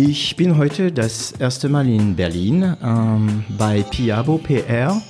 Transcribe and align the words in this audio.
Ich 0.00 0.36
bin 0.36 0.56
heute 0.56 0.92
das 0.92 1.32
erste 1.32 1.68
Mal 1.68 1.88
in 1.88 2.14
Berlin 2.14 2.76
ähm, 2.84 3.44
bei 3.58 3.82
Piabo 3.82 4.38
PR 4.38 5.02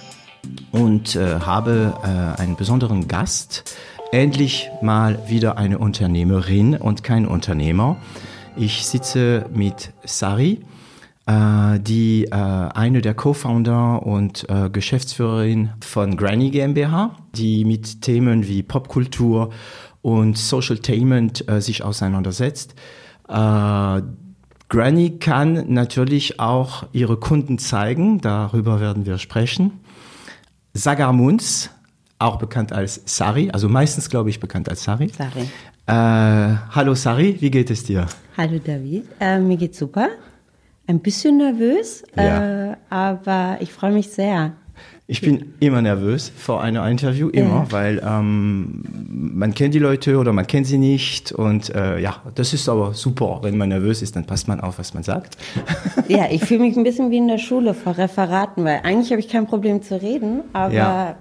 und 0.72 1.14
äh, 1.14 1.40
habe 1.40 1.92
äh, 2.02 2.40
einen 2.40 2.56
besonderen 2.56 3.06
Gast. 3.06 3.76
Endlich 4.12 4.70
mal 4.80 5.18
wieder 5.28 5.58
eine 5.58 5.76
Unternehmerin 5.76 6.74
und 6.74 7.04
kein 7.04 7.26
Unternehmer. 7.26 7.98
Ich 8.56 8.86
sitze 8.86 9.44
mit 9.52 9.92
Sari, 10.06 10.60
äh, 11.26 11.78
die 11.80 12.24
äh, 12.24 12.30
eine 12.30 13.02
der 13.02 13.12
Co-Founder 13.12 14.06
und 14.06 14.48
äh, 14.48 14.70
Geschäftsführerin 14.70 15.68
von 15.84 16.16
Granny 16.16 16.48
GmbH, 16.50 17.14
die 17.34 17.66
mit 17.66 18.00
Themen 18.00 18.48
wie 18.48 18.62
Popkultur 18.62 19.50
und 20.00 20.38
Socialtainment 20.38 21.46
äh, 21.46 21.60
sich 21.60 21.84
auseinandersetzt. 21.84 22.74
Granny 24.68 25.18
kann 25.18 25.72
natürlich 25.72 26.40
auch 26.40 26.84
ihre 26.92 27.16
Kunden 27.16 27.58
zeigen, 27.58 28.20
darüber 28.20 28.80
werden 28.80 29.06
wir 29.06 29.16
sprechen. 29.18 29.80
Sagar 30.74 31.12
Munz, 31.14 31.70
auch 32.18 32.36
bekannt 32.36 32.72
als 32.72 33.00
Sari, 33.06 33.50
also 33.50 33.68
meistens 33.68 34.10
glaube 34.10 34.28
ich 34.28 34.40
bekannt 34.40 34.68
als 34.68 34.84
Sari. 34.84 35.08
Sari. 35.08 35.48
Äh, 35.86 36.56
hallo 36.74 36.94
Sari, 36.94 37.36
wie 37.40 37.50
geht 37.50 37.70
es 37.70 37.84
dir? 37.84 38.06
Hallo 38.36 38.58
David, 38.62 39.06
äh, 39.20 39.38
mir 39.38 39.56
geht's 39.56 39.78
super. 39.78 40.08
Ein 40.86 41.00
bisschen 41.00 41.38
nervös, 41.38 42.02
Ja. 42.16 42.72
äh, 42.72 42.76
aber 42.90 43.56
ich 43.60 43.72
freue 43.72 43.92
mich 43.92 44.10
sehr. 44.10 44.52
Ich 45.10 45.22
bin 45.22 45.54
immer 45.60 45.80
nervös 45.80 46.30
vor 46.36 46.62
einem 46.62 46.84
Interview, 46.84 47.30
immer, 47.30 47.64
Ja. 47.64 47.72
weil 47.72 48.02
ähm, 48.06 48.82
man 49.10 49.54
kennt 49.54 49.72
die 49.72 49.78
Leute 49.78 50.18
oder 50.18 50.34
man 50.34 50.46
kennt 50.46 50.66
sie 50.66 50.76
nicht 50.76 51.32
und 51.32 51.74
äh, 51.74 51.98
ja, 51.98 52.16
das 52.34 52.52
ist 52.52 52.68
aber 52.68 52.92
super. 52.92 53.38
Wenn 53.42 53.56
man 53.56 53.70
nervös 53.70 54.02
ist, 54.02 54.16
dann 54.16 54.26
passt 54.26 54.48
man 54.48 54.60
auf, 54.60 54.78
was 54.78 54.92
man 54.92 55.02
sagt. 55.02 55.38
Ja, 56.08 56.26
ich 56.30 56.44
fühle 56.44 56.60
mich 56.60 56.76
ein 56.76 56.84
bisschen 56.84 57.10
wie 57.10 57.16
in 57.18 57.28
der 57.28 57.38
Schule 57.38 57.72
vor 57.74 57.96
Referaten, 57.96 58.64
weil 58.64 58.80
eigentlich 58.84 59.10
habe 59.10 59.20
ich 59.20 59.28
kein 59.28 59.46
Problem 59.46 59.80
zu 59.82 60.00
reden, 60.00 60.42
aber, 60.52 60.72
Ja. 60.74 61.16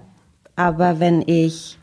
aber 0.56 1.00
wenn 1.00 1.22
ich 1.26 1.78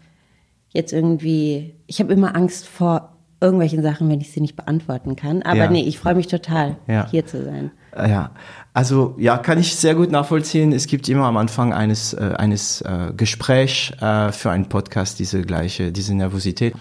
jetzt 0.74 0.94
irgendwie, 0.94 1.74
ich 1.88 2.00
habe 2.00 2.14
immer 2.14 2.36
Angst 2.36 2.68
vor 2.68 3.14
irgendwelchen 3.42 3.82
Sachen, 3.84 4.10
wenn 4.10 4.22
ich 4.22 4.32
sie 4.32 4.42
nicht 4.42 4.56
beantworten 4.56 5.16
kann. 5.16 5.42
Aber 5.42 5.58
Ja. 5.58 5.70
nee, 5.72 5.82
ich 5.84 5.98
freue 6.00 6.16
mich 6.16 6.28
total, 6.28 6.78
hier 7.12 7.26
zu 7.26 7.44
sein. 7.44 7.72
Ja, 7.96 8.32
also 8.76 9.16
ja, 9.18 9.38
kann 9.38 9.58
ich 9.58 9.78
sehr 9.78 9.96
gut 9.96 10.12
nachvollziehen. 10.12 10.74
Es 10.74 10.88
gibt 10.88 11.08
immer 11.08 11.24
am 11.24 11.38
Anfang 11.38 11.72
eines 11.74 12.14
äh, 12.14 12.34
eines 12.38 12.82
äh, 12.82 13.14
Gespräch 13.16 13.94
äh, 14.02 14.34
für 14.34 14.52
einen 14.52 14.68
Podcast 14.68 15.18
diese 15.20 15.42
gleiche 15.44 15.94
diese 15.94 16.14
Nervosität. 16.14 16.74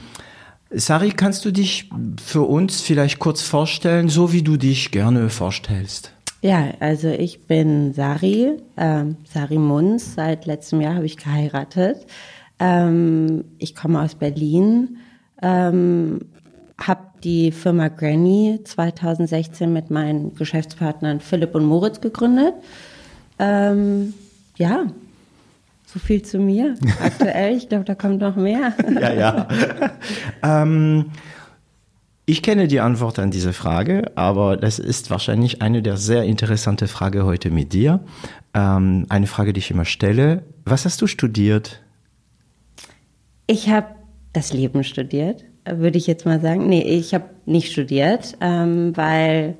Sari, 0.73 1.11
kannst 1.11 1.45
du 1.45 1.53
dich 1.53 1.89
für 2.21 2.43
uns 2.43 2.81
vielleicht 2.81 3.21
kurz 3.21 3.43
vorstellen, 3.43 4.09
so 4.09 4.33
wie 4.33 4.43
du 4.43 4.57
dich 4.57 4.91
gerne 4.91 5.31
vorstellst? 5.31 6.13
Ja, 6.43 6.75
also 6.81 7.09
ich 7.11 7.47
bin 7.47 7.95
Sari, 7.95 8.59
ähm, 8.77 9.17
Sari 9.33 9.59
Munz. 9.59 10.17
Seit 10.17 10.47
letztem 10.47 10.81
Jahr 10.81 10.97
habe 10.97 11.07
ich 11.07 11.17
geheiratet. 11.17 12.07
Ähm, 12.59 13.45
ich 13.59 13.77
komme 13.77 14.03
aus 14.03 14.17
Berlin, 14.17 14.97
ähm, 15.41 16.23
habe 16.77 17.14
die 17.25 17.51
Firma 17.51 17.89
Granny 17.89 18.61
2016 18.63 19.73
mit 19.73 19.91
meinen 19.91 20.35
Geschäftspartnern 20.35 21.21
Philipp 21.21 21.55
und 21.55 21.65
Moritz 21.65 22.01
gegründet. 22.01 22.55
Ähm, 23.39 24.15
ja, 24.57 24.87
so 25.87 25.99
viel 25.99 26.23
zu 26.23 26.39
mir 26.39 26.75
aktuell. 27.03 27.57
Ich 27.57 27.69
glaube, 27.69 27.85
da 27.85 27.95
kommt 27.95 28.21
noch 28.21 28.37
mehr. 28.37 28.75
Ja, 29.01 29.13
ja. 29.13 29.49
ähm, 30.63 31.07
ich 32.27 32.43
kenne 32.43 32.69
die 32.69 32.81
Antwort 32.81 33.19
an 33.19 33.31
diese 33.31 33.53
Frage, 33.53 34.13
aber 34.15 34.57
das 34.57 34.79
ist 34.79 35.11
wahrscheinlich 35.11 35.61
eine 35.61 35.83
der 35.83 35.97
sehr 35.97 36.25
interessanten 36.25 36.89
Fragen 36.89 37.25
heute 37.25 37.51
mit 37.51 37.73
dir. 37.73 38.01
Ähm, 38.55 39.07
eine 39.09 39.27
Frage, 39.27 39.53
die 39.53 39.59
ich 39.59 39.71
immer 39.71 39.85
stelle. 39.85 40.45
Was 40.65 40.85
hast 40.85 41.03
du 41.03 41.07
studiert? 41.07 41.83
Ich 43.47 43.69
habe 43.69 43.89
das 44.33 44.53
Leben 44.55 44.85
studiert, 44.85 45.45
würde 45.67 45.99
ich 45.99 46.07
jetzt 46.07 46.27
mal 46.27 46.41
sagen. 46.41 46.69
Nee, 46.69 46.83
ich 46.83 47.15
habe 47.15 47.25
nicht 47.47 47.73
studiert, 47.73 48.37
ähm, 48.41 48.97
weil 48.97 49.57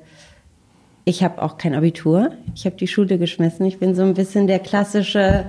ich 1.03 1.23
habe 1.23 1.41
auch 1.41 1.57
kein 1.57 1.75
Abitur. 1.75 2.31
Ich 2.55 2.65
habe 2.65 2.75
die 2.75 2.87
Schule 2.87 3.17
geschmissen. 3.17 3.65
Ich 3.65 3.79
bin 3.79 3.95
so 3.95 4.03
ein 4.03 4.13
bisschen 4.13 4.47
der 4.47 4.59
klassische 4.59 5.45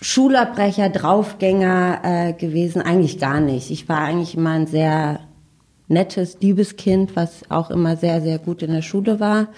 Schulabbrecher, 0.00 0.88
Draufgänger 0.88 2.00
äh, 2.02 2.32
gewesen. 2.32 2.82
Eigentlich 2.82 3.18
gar 3.18 3.40
nicht. 3.40 3.70
Ich 3.70 3.88
war 3.88 4.00
eigentlich 4.00 4.36
immer 4.36 4.50
ein 4.50 4.66
sehr 4.66 5.20
nettes, 5.94 6.36
liebes 6.42 6.76
Kind, 6.76 7.16
was 7.16 7.40
auch 7.48 7.70
immer 7.70 7.96
sehr, 7.96 8.20
sehr 8.20 8.38
gut 8.38 8.62
in 8.62 8.70
der 8.72 8.82
Schule 8.82 9.18
war. 9.20 9.48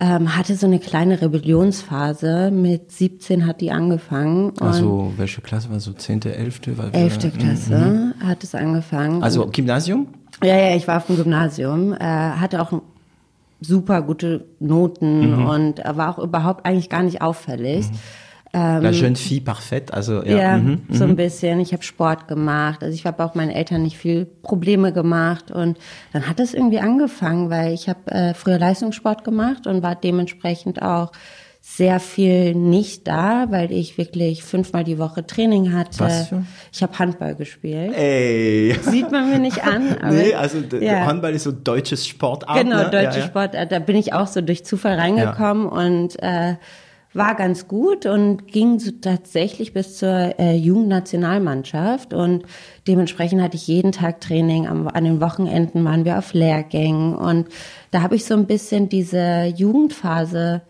Ähm, 0.00 0.34
hatte 0.36 0.54
so 0.56 0.66
eine 0.66 0.78
kleine 0.78 1.20
Rebellionsphase. 1.20 2.50
Mit 2.50 2.90
17 2.90 3.46
hat 3.46 3.60
die 3.60 3.70
angefangen. 3.70 4.50
Und 4.50 4.62
Also 4.62 5.12
welche 5.18 5.42
Klasse 5.42 5.70
war 5.70 5.78
so 5.80 5.92
zehnte, 5.92 6.34
elfte? 6.34 6.78
Weil 6.78 6.92
wir- 6.92 7.00
11. 7.00 7.30
Klasse 7.38 8.14
hat 8.24 8.42
es 8.42 8.54
angefangen. 8.54 9.22
Also 9.22 9.46
Gymnasium? 9.46 10.06
ja, 10.42 10.56
ja, 10.56 10.74
ich 10.74 10.88
war 10.88 10.96
auf 10.96 11.06
dem 11.06 11.16
Gymnasium, 11.16 11.92
äh, 11.92 11.98
hatte 11.98 12.62
auch 12.62 12.72
super 13.60 14.02
gute 14.02 14.44
Noten 14.58 15.44
und 15.44 15.78
äh, 15.84 15.96
war 15.96 16.08
auch 16.18 16.18
überhaupt 16.22 16.66
eigentlich 16.66 16.88
gar 16.88 17.02
nicht 17.04 17.22
auffällig. 17.22 17.86
La 18.54 18.90
jeune 18.90 19.16
fille 19.16 19.40
parfaite, 19.40 19.94
also 19.94 20.22
ja. 20.22 20.36
Ja, 20.36 20.56
mhm. 20.58 20.82
so 20.90 21.04
ein 21.04 21.16
bisschen. 21.16 21.58
Ich 21.60 21.72
habe 21.72 21.82
Sport 21.82 22.28
gemacht. 22.28 22.82
Also 22.82 22.94
ich 22.94 23.06
habe 23.06 23.24
auch 23.24 23.34
meinen 23.34 23.50
Eltern 23.50 23.82
nicht 23.82 23.96
viel 23.96 24.26
Probleme 24.26 24.92
gemacht. 24.92 25.50
Und 25.50 25.78
dann 26.12 26.28
hat 26.28 26.38
es 26.38 26.52
irgendwie 26.52 26.80
angefangen, 26.80 27.48
weil 27.48 27.72
ich 27.72 27.88
habe 27.88 28.10
äh, 28.10 28.34
früher 28.34 28.58
Leistungssport 28.58 29.24
gemacht 29.24 29.66
und 29.66 29.82
war 29.82 29.94
dementsprechend 29.94 30.82
auch 30.82 31.12
sehr 31.64 32.00
viel 32.00 32.54
nicht 32.56 33.06
da, 33.06 33.46
weil 33.50 33.70
ich 33.70 33.96
wirklich 33.96 34.42
fünfmal 34.42 34.82
die 34.82 34.98
Woche 34.98 35.24
Training 35.24 35.72
hatte. 35.72 36.00
Was 36.00 36.28
für? 36.28 36.44
Ich 36.72 36.82
habe 36.82 36.98
Handball 36.98 37.36
gespielt. 37.36 37.94
Ey. 37.96 38.76
Sieht 38.82 39.12
man 39.12 39.30
mir 39.30 39.38
nicht 39.38 39.64
an. 39.64 39.96
Aber 40.02 40.12
Nee, 40.12 40.34
also 40.34 40.58
ja. 40.80 41.06
Handball 41.06 41.32
ist 41.32 41.44
so 41.44 41.52
deutsches 41.52 42.06
Sportart. 42.06 42.58
Genau, 42.64 42.78
ne? 42.78 42.90
deutsche 42.90 43.18
ja, 43.18 43.24
ja. 43.24 43.26
Sport. 43.26 43.54
äh, 43.54 43.66
Da 43.66 43.78
bin 43.78 43.96
ich 43.96 44.12
auch 44.12 44.26
so 44.26 44.40
durch 44.40 44.64
Zufall 44.64 44.98
reingekommen 44.98 45.68
und 45.68 46.20
äh, 46.20 46.56
war 47.14 47.34
ganz 47.34 47.68
gut 47.68 48.06
und 48.06 48.46
ging 48.48 48.78
so 48.78 48.90
tatsächlich 48.90 49.72
bis 49.72 49.98
zur 49.98 50.38
äh, 50.38 50.56
Jugendnationalmannschaft 50.56 52.14
und 52.14 52.44
dementsprechend 52.88 53.42
hatte 53.42 53.56
ich 53.56 53.66
jeden 53.66 53.92
Tag 53.92 54.20
Training. 54.20 54.66
Am, 54.66 54.88
an 54.88 55.04
den 55.04 55.20
Wochenenden 55.20 55.84
waren 55.84 56.04
wir 56.04 56.18
auf 56.18 56.32
Lehrgängen 56.32 57.14
und 57.14 57.48
da 57.90 58.02
habe 58.02 58.16
ich 58.16 58.24
so 58.24 58.34
ein 58.34 58.46
bisschen 58.46 58.88
diese 58.88 59.44
Jugendphase 59.54 60.62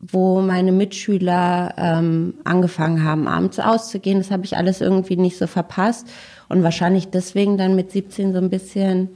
wo 0.00 0.40
meine 0.40 0.70
Mitschüler 0.72 1.74
ähm, 1.76 2.34
angefangen 2.44 3.02
haben, 3.02 3.26
abends 3.26 3.58
auszugehen. 3.58 4.18
Das 4.18 4.30
habe 4.30 4.44
ich 4.44 4.56
alles 4.56 4.80
irgendwie 4.80 5.16
nicht 5.16 5.36
so 5.36 5.46
verpasst 5.48 6.06
und 6.48 6.62
wahrscheinlich 6.62 7.08
deswegen 7.08 7.58
dann 7.58 7.74
mit 7.74 7.90
17 7.90 8.32
so 8.32 8.38
ein 8.38 8.48
bisschen 8.50 9.08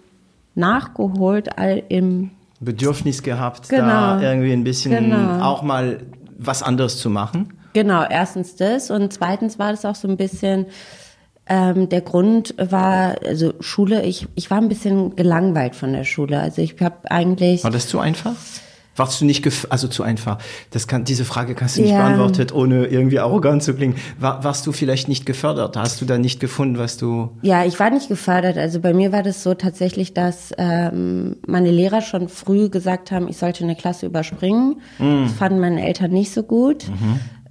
nachgeholt, 0.54 1.56
all 1.56 1.82
im 1.88 2.30
Bedürfnis 2.60 3.22
gehabt, 3.22 3.68
Genau. 3.68 3.82
da 3.86 4.22
irgendwie 4.22 4.52
ein 4.52 4.64
bisschen 4.64 4.92
Genau. 5.10 5.40
auch 5.40 5.62
mal 5.62 6.00
was 6.46 6.62
anderes 6.62 6.98
zu 6.98 7.10
machen. 7.10 7.52
Genau, 7.72 8.04
erstens 8.08 8.56
das 8.56 8.90
und 8.90 9.12
zweitens 9.12 9.58
war 9.58 9.70
das 9.70 9.84
auch 9.84 9.94
so 9.94 10.08
ein 10.08 10.16
bisschen 10.16 10.66
ähm, 11.46 11.88
der 11.88 12.02
Grund 12.02 12.54
war 12.56 13.16
also 13.26 13.54
Schule. 13.60 14.02
Ich 14.04 14.28
ich 14.36 14.50
war 14.50 14.58
ein 14.58 14.68
bisschen 14.68 15.16
gelangweilt 15.16 15.74
von 15.74 15.92
der 15.92 16.04
Schule. 16.04 16.40
Also 16.40 16.62
ich 16.62 16.80
habe 16.80 17.10
eigentlich 17.10 17.64
War 17.64 17.70
das 17.70 17.88
zu 17.88 17.98
einfach? 17.98 18.34
Warst 18.94 19.20
du 19.20 19.24
nicht, 19.24 19.48
also 19.70 19.88
zu 19.88 20.02
einfach? 20.02 20.36
Das 20.70 20.86
kann, 20.86 21.04
diese 21.04 21.24
Frage 21.24 21.54
kannst 21.54 21.78
du 21.78 21.82
nicht 21.82 21.92
Ja. 21.92 21.98
beantwortet, 22.06 22.52
ohne 22.54 22.86
irgendwie 22.86 23.20
arrogant 23.20 23.62
zu 23.62 23.72
klingen. 23.74 23.94
War, 24.18 24.44
warst 24.44 24.66
du 24.66 24.72
vielleicht 24.72 25.08
nicht 25.08 25.24
gefördert? 25.24 25.76
Hast 25.78 26.00
du 26.02 26.04
da 26.04 26.18
nicht 26.18 26.40
gefunden, 26.40 26.76
was 26.78 26.98
du? 26.98 27.30
Ja, 27.40 27.64
ich 27.64 27.80
war 27.80 27.88
nicht 27.90 28.08
gefördert. 28.08 28.58
Also 28.58 28.80
bei 28.80 28.92
mir 28.92 29.10
war 29.10 29.22
das 29.22 29.42
so 29.42 29.54
tatsächlich, 29.54 30.12
dass 30.12 30.52
ähm, 30.58 31.36
meine 31.46 31.70
Lehrer 31.70 32.02
schon 32.02 32.28
früh 32.28 32.68
gesagt 32.68 33.10
haben, 33.10 33.28
ich 33.28 33.38
sollte 33.38 33.64
eine 33.64 33.76
Klasse 33.76 34.04
überspringen. 34.06 34.80
Das 34.98 35.32
fanden 35.32 35.58
meine 35.60 35.86
Eltern 35.86 36.10
nicht 36.10 36.32
so 36.32 36.42
gut. 36.42 36.84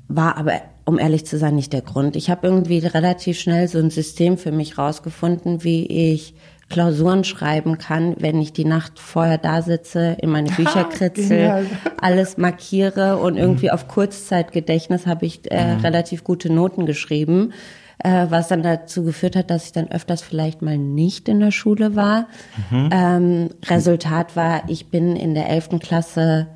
War 0.08 0.38
aber, 0.38 0.62
um 0.86 1.00
ehrlich 1.00 1.26
zu 1.26 1.38
sein, 1.40 1.56
nicht 1.56 1.74
der 1.74 1.82
Grund. 1.82 2.16
Ich 2.16 2.30
habe 2.30 2.46
irgendwie 2.48 2.80
relativ 2.80 3.40
schnell 3.40 3.68
so 3.68 3.80
ein 3.80 3.90
System 3.90 4.38
für 4.38 4.52
mich 4.52 4.78
rausgefunden, 4.78 5.64
wie 5.64 5.86
ich 5.88 6.36
Klausuren 6.72 7.24
schreiben 7.24 7.78
kann, 7.78 8.16
wenn 8.20 8.42
ich 8.42 8.54
die 8.54 8.66
Nacht 8.66 8.98
vorher 8.98 9.38
da 9.38 9.62
sitze, 9.62 10.18
in 10.22 10.30
meine 10.30 10.50
Bücher 10.56 10.86
kritzel, 10.86 11.68
alles 12.00 12.38
markiere 12.38 13.18
und 13.18 13.38
irgendwie 13.38 13.68
mhm. 13.68 13.74
auf 13.74 13.88
Kurzzeitgedächtnis 13.88 15.06
habe 15.06 15.26
ich 15.26 15.52
äh, 15.52 15.76
mhm. 15.76 15.82
relativ 15.82 16.24
gute 16.24 16.52
Noten 16.52 16.86
geschrieben, 16.86 17.54
äh, 18.00 18.28
was 18.30 18.48
dann 18.48 18.64
dazu 18.64 19.04
geführt 19.04 19.36
hat, 19.36 19.50
dass 19.50 19.66
ich 19.66 19.72
dann 19.74 19.92
öfters 19.92 20.22
vielleicht 20.22 20.62
mal 20.62 20.78
nicht 20.78 21.30
in 21.30 21.40
der 21.40 21.52
Schule 21.52 21.96
war. 21.96 22.28
Mhm. 22.70 22.90
Ähm, 22.92 23.50
Resultat 23.68 24.36
war, 24.36 24.64
ich 24.68 24.88
bin 24.88 25.16
in 25.16 25.36
der 25.36 25.50
elften 25.50 25.80
Klasse 25.80 26.48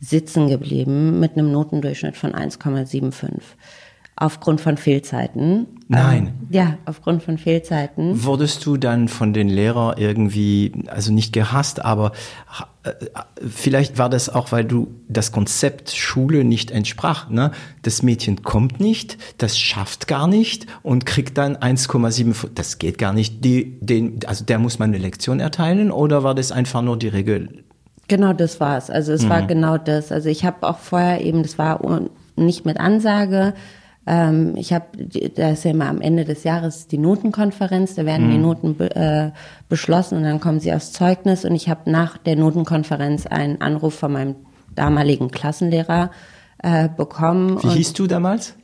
sitzen 0.00 0.48
geblieben 0.48 1.18
mit 1.18 1.32
einem 1.32 1.50
Notendurchschnitt 1.50 2.16
von 2.16 2.32
1,75 2.32 3.40
aufgrund 4.16 4.60
von 4.60 4.76
Fehlzeiten. 4.76 5.66
Nein. 5.88 6.26
Ähm, 6.26 6.46
ja, 6.50 6.78
aufgrund 6.86 7.22
von 7.22 7.36
Fehlzeiten. 7.36 8.24
Wurdest 8.24 8.64
du 8.64 8.76
dann 8.76 9.08
von 9.08 9.32
den 9.32 9.48
Lehrern 9.48 9.96
irgendwie, 9.98 10.72
also 10.86 11.12
nicht 11.12 11.32
gehasst, 11.32 11.84
aber 11.84 12.12
äh, 12.84 12.92
vielleicht 13.48 13.98
war 13.98 14.08
das 14.08 14.28
auch, 14.28 14.52
weil 14.52 14.64
du 14.64 14.88
das 15.08 15.32
Konzept 15.32 15.90
Schule 15.90 16.44
nicht 16.44 16.70
entsprach. 16.70 17.28
Ne? 17.28 17.50
Das 17.82 18.02
Mädchen 18.02 18.42
kommt 18.42 18.78
nicht, 18.78 19.18
das 19.38 19.58
schafft 19.58 20.06
gar 20.06 20.28
nicht 20.28 20.66
und 20.82 21.06
kriegt 21.06 21.36
dann 21.36 21.56
1,7. 21.56 22.50
Das 22.54 22.78
geht 22.78 22.98
gar 22.98 23.12
nicht. 23.12 23.44
Die, 23.44 23.78
den, 23.80 24.20
also 24.26 24.44
der 24.44 24.58
muss 24.58 24.78
man 24.78 24.90
eine 24.90 24.98
Lektion 24.98 25.40
erteilen 25.40 25.90
oder 25.90 26.22
war 26.22 26.36
das 26.36 26.52
einfach 26.52 26.82
nur 26.82 26.98
die 26.98 27.08
Regel? 27.08 27.64
Genau, 28.06 28.32
das 28.32 28.60
war's. 28.60 28.90
Also 28.90 29.12
es 29.12 29.24
mhm. 29.24 29.28
war 29.30 29.42
genau 29.42 29.76
das. 29.76 30.12
Also 30.12 30.28
ich 30.28 30.44
habe 30.44 30.68
auch 30.68 30.78
vorher 30.78 31.20
eben, 31.20 31.42
das 31.42 31.58
war 31.58 31.80
nicht 32.36 32.64
mit 32.64 32.78
Ansage 32.78 33.54
ähm, 34.06 34.54
ich 34.56 34.72
habe, 34.72 34.86
da 35.34 35.50
ist 35.50 35.64
ja 35.64 35.70
immer 35.70 35.88
am 35.88 36.00
Ende 36.00 36.24
des 36.24 36.44
Jahres 36.44 36.88
die 36.88 36.98
Notenkonferenz, 36.98 37.94
da 37.94 38.04
werden 38.04 38.26
mhm. 38.26 38.30
die 38.32 38.38
Noten 38.38 38.76
be, 38.76 38.94
äh, 38.94 39.30
beschlossen 39.68 40.18
und 40.18 40.24
dann 40.24 40.40
kommen 40.40 40.60
sie 40.60 40.72
aufs 40.72 40.92
Zeugnis 40.92 41.44
und 41.44 41.54
ich 41.54 41.68
habe 41.68 41.90
nach 41.90 42.18
der 42.18 42.36
Notenkonferenz 42.36 43.26
einen 43.26 43.60
Anruf 43.60 43.94
von 43.94 44.12
meinem 44.12 44.34
damaligen 44.74 45.30
Klassenlehrer 45.30 46.10
äh, 46.62 46.88
bekommen. 46.94 47.62
Wie 47.62 47.68
hieß 47.68 47.94
du 47.94 48.06
damals? 48.06 48.54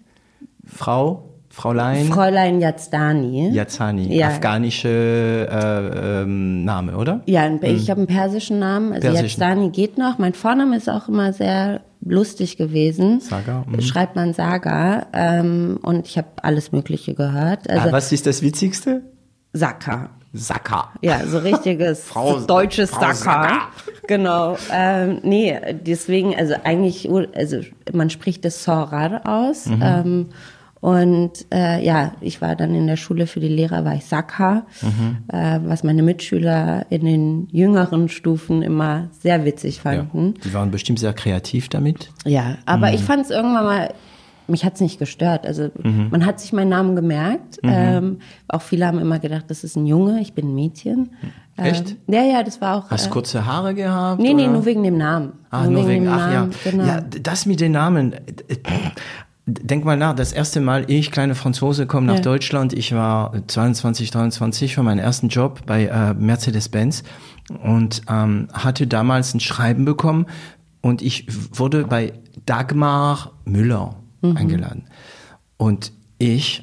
Frau? 0.66 1.24
Fräulein? 1.52 2.06
Fräulein 2.06 2.60
Yazdani. 2.60 3.50
Yazdani, 3.50 4.16
ja. 4.16 4.28
afghanische 4.28 5.48
äh, 5.50 6.22
ähm, 6.22 6.64
Name, 6.64 6.96
oder? 6.96 7.22
Ja, 7.26 7.50
ich 7.62 7.86
mhm. 7.86 7.90
habe 7.90 8.00
einen 8.00 8.06
persischen 8.06 8.60
Namen. 8.60 8.92
Also 8.92 9.08
persischen. 9.08 9.40
Yazdani 9.40 9.70
geht 9.70 9.98
noch. 9.98 10.18
Mein 10.18 10.32
Vorname 10.32 10.76
ist 10.76 10.88
auch 10.88 11.08
immer 11.08 11.32
sehr 11.32 11.80
lustig 12.04 12.56
gewesen. 12.56 13.20
Saga. 13.20 13.64
Mhm. 13.68 13.80
Schreibt 13.80 14.16
man 14.16 14.32
Saga. 14.34 15.06
Ähm, 15.12 15.78
und 15.82 16.06
ich 16.06 16.18
habe 16.18 16.28
alles 16.42 16.72
Mögliche 16.72 17.14
gehört. 17.14 17.68
Also, 17.68 17.88
ah, 17.88 17.92
was 17.92 18.12
ist 18.12 18.26
das 18.26 18.42
Witzigste? 18.42 19.02
Saka. 19.52 20.10
Saka. 20.32 20.92
Ja, 21.00 21.26
so 21.26 21.38
richtiges 21.38 22.04
Frau, 22.04 22.40
deutsches 22.40 22.90
Frau 22.90 23.12
Saka. 23.12 23.68
Genau. 24.06 24.56
Ähm, 24.72 25.18
nee, 25.22 25.58
deswegen, 25.72 26.36
also 26.36 26.54
eigentlich, 26.62 27.08
also 27.34 27.60
man 27.92 28.10
spricht 28.10 28.44
das 28.44 28.62
Sorar 28.62 29.22
aus. 29.24 29.66
Mhm. 29.66 29.82
Ähm, 29.82 30.26
und 30.80 31.32
äh, 31.52 31.84
ja, 31.84 32.12
ich 32.20 32.40
war 32.40 32.56
dann 32.56 32.74
in 32.74 32.86
der 32.86 32.96
Schule 32.96 33.26
für 33.26 33.40
die 33.40 33.48
Lehrer, 33.48 33.84
war 33.84 33.94
ich 33.94 34.06
Sakha, 34.06 34.64
mhm. 34.80 35.18
äh, 35.28 35.60
was 35.64 35.84
meine 35.84 36.02
Mitschüler 36.02 36.86
in 36.88 37.04
den 37.04 37.48
jüngeren 37.50 38.08
Stufen 38.08 38.62
immer 38.62 39.08
sehr 39.20 39.44
witzig 39.44 39.80
fanden. 39.80 40.34
Ja, 40.36 40.42
die 40.44 40.54
waren 40.54 40.70
bestimmt 40.70 40.98
sehr 40.98 41.12
kreativ 41.12 41.68
damit. 41.68 42.10
Ja, 42.24 42.56
aber 42.64 42.88
mhm. 42.88 42.94
ich 42.94 43.02
fand 43.02 43.24
es 43.24 43.30
irgendwann 43.30 43.64
mal, 43.64 43.94
mich 44.46 44.64
hat's 44.64 44.80
nicht 44.80 44.98
gestört. 44.98 45.46
Also 45.46 45.70
mhm. 45.82 46.08
man 46.10 46.24
hat 46.24 46.40
sich 46.40 46.54
meinen 46.54 46.70
Namen 46.70 46.96
gemerkt. 46.96 47.62
Mhm. 47.62 47.70
Ähm, 47.70 48.18
auch 48.48 48.62
viele 48.62 48.86
haben 48.86 48.98
immer 48.98 49.18
gedacht, 49.18 49.44
das 49.48 49.64
ist 49.64 49.76
ein 49.76 49.86
Junge, 49.86 50.20
ich 50.20 50.32
bin 50.32 50.48
ein 50.48 50.54
Mädchen. 50.54 51.10
Echt? 51.58 51.90
Ähm, 51.90 52.14
ja, 52.14 52.22
ja, 52.24 52.42
das 52.42 52.62
war 52.62 52.76
auch. 52.76 52.90
Hast 52.90 53.04
du 53.04 53.10
äh, 53.10 53.12
kurze 53.12 53.44
Haare 53.44 53.74
gehabt? 53.74 54.20
Nee, 54.20 54.28
oder? 54.28 54.36
nee, 54.36 54.48
nur 54.48 54.64
wegen 54.64 54.82
dem 54.82 54.96
Namen. 54.96 55.32
Ah, 55.50 55.64
nur, 55.64 55.72
nur 55.72 55.88
wegen, 55.88 55.88
wegen 55.88 56.04
dem 56.04 56.12
ach 56.12 56.32
Namen, 56.32 56.52
ja. 56.52 56.70
Genau. 56.70 56.84
Ja, 56.84 57.00
das 57.00 57.44
mit 57.44 57.60
den 57.60 57.72
Namen. 57.72 58.14
Denk 59.52 59.84
mal 59.84 59.96
nach, 59.96 60.14
das 60.14 60.32
erste 60.32 60.60
Mal, 60.60 60.84
ich, 60.88 61.10
kleine 61.10 61.34
Franzose, 61.34 61.86
komme 61.86 62.06
nach 62.06 62.16
ja. 62.16 62.20
Deutschland. 62.20 62.72
Ich 62.72 62.94
war 62.94 63.32
22, 63.46 64.10
23 64.10 64.74
für 64.74 64.82
meinen 64.82 64.98
ersten 64.98 65.28
Job 65.28 65.62
bei 65.66 65.86
äh, 65.86 66.14
Mercedes-Benz 66.14 67.02
und 67.62 68.02
ähm, 68.08 68.48
hatte 68.52 68.86
damals 68.86 69.34
ein 69.34 69.40
Schreiben 69.40 69.84
bekommen 69.84 70.26
und 70.82 71.02
ich 71.02 71.26
wurde 71.56 71.84
bei 71.84 72.12
Dagmar 72.46 73.32
Müller 73.44 73.96
mhm. 74.22 74.36
eingeladen. 74.36 74.84
Und 75.56 75.92
ich 76.18 76.62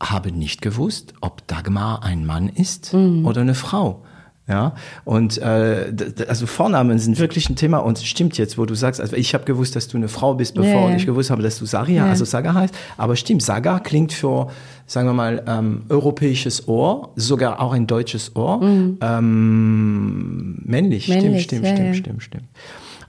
habe 0.00 0.30
nicht 0.30 0.62
gewusst, 0.62 1.14
ob 1.20 1.46
Dagmar 1.46 2.04
ein 2.04 2.24
Mann 2.24 2.48
ist 2.48 2.92
mhm. 2.94 3.26
oder 3.26 3.40
eine 3.40 3.54
Frau. 3.54 4.04
Ja, 4.48 4.72
und 5.04 5.36
äh, 5.38 5.92
also 6.26 6.46
Vornamen 6.46 6.98
sind 6.98 7.18
wirklich 7.18 7.50
ein 7.50 7.56
Thema 7.56 7.78
und 7.78 7.98
es 7.98 8.06
stimmt 8.06 8.38
jetzt, 8.38 8.56
wo 8.56 8.64
du 8.64 8.74
sagst, 8.74 8.98
also 8.98 9.14
ich 9.14 9.34
habe 9.34 9.44
gewusst, 9.44 9.76
dass 9.76 9.88
du 9.88 9.98
eine 9.98 10.08
Frau 10.08 10.34
bist, 10.34 10.54
bevor 10.54 10.88
ja, 10.88 10.96
ich 10.96 11.04
gewusst 11.04 11.30
habe, 11.30 11.42
dass 11.42 11.58
du 11.58 11.66
Saria, 11.66 12.04
ja. 12.04 12.10
also 12.10 12.24
Saga 12.24 12.54
heißt, 12.54 12.74
aber 12.96 13.14
stimmt, 13.16 13.42
Saga 13.42 13.78
klingt 13.78 14.14
für, 14.14 14.48
sagen 14.86 15.06
wir 15.06 15.12
mal, 15.12 15.44
ähm, 15.46 15.82
europäisches 15.90 16.66
Ohr, 16.66 17.12
sogar 17.14 17.60
auch 17.60 17.74
ein 17.74 17.86
deutsches 17.86 18.34
Ohr, 18.36 18.62
mhm. 18.62 18.96
ähm, 19.02 20.62
männlich, 20.64 21.08
männlich, 21.08 21.42
stimmt, 21.42 21.66
stimmt, 21.66 21.66
ja, 21.66 21.74
stimmt, 21.74 21.96
stimmt, 21.96 22.22
stimmt. 22.22 22.44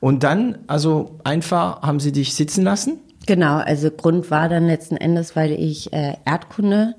Und 0.02 0.24
dann, 0.24 0.58
also 0.68 1.20
einfach 1.24 1.82
haben 1.84 2.02
sie 2.02 2.12
dich 2.12 2.34
sitzen 2.34 2.66
lassen? 2.66 3.00
Genau, 3.28 3.58
also 3.58 3.92
Grund 3.92 4.30
war 4.30 4.50
dann 4.50 4.66
letzten 4.66 4.98
Endes, 4.98 5.38
weil 5.38 5.52
ich 5.52 5.94
äh, 5.94 6.16
Erdkunde 6.26 6.96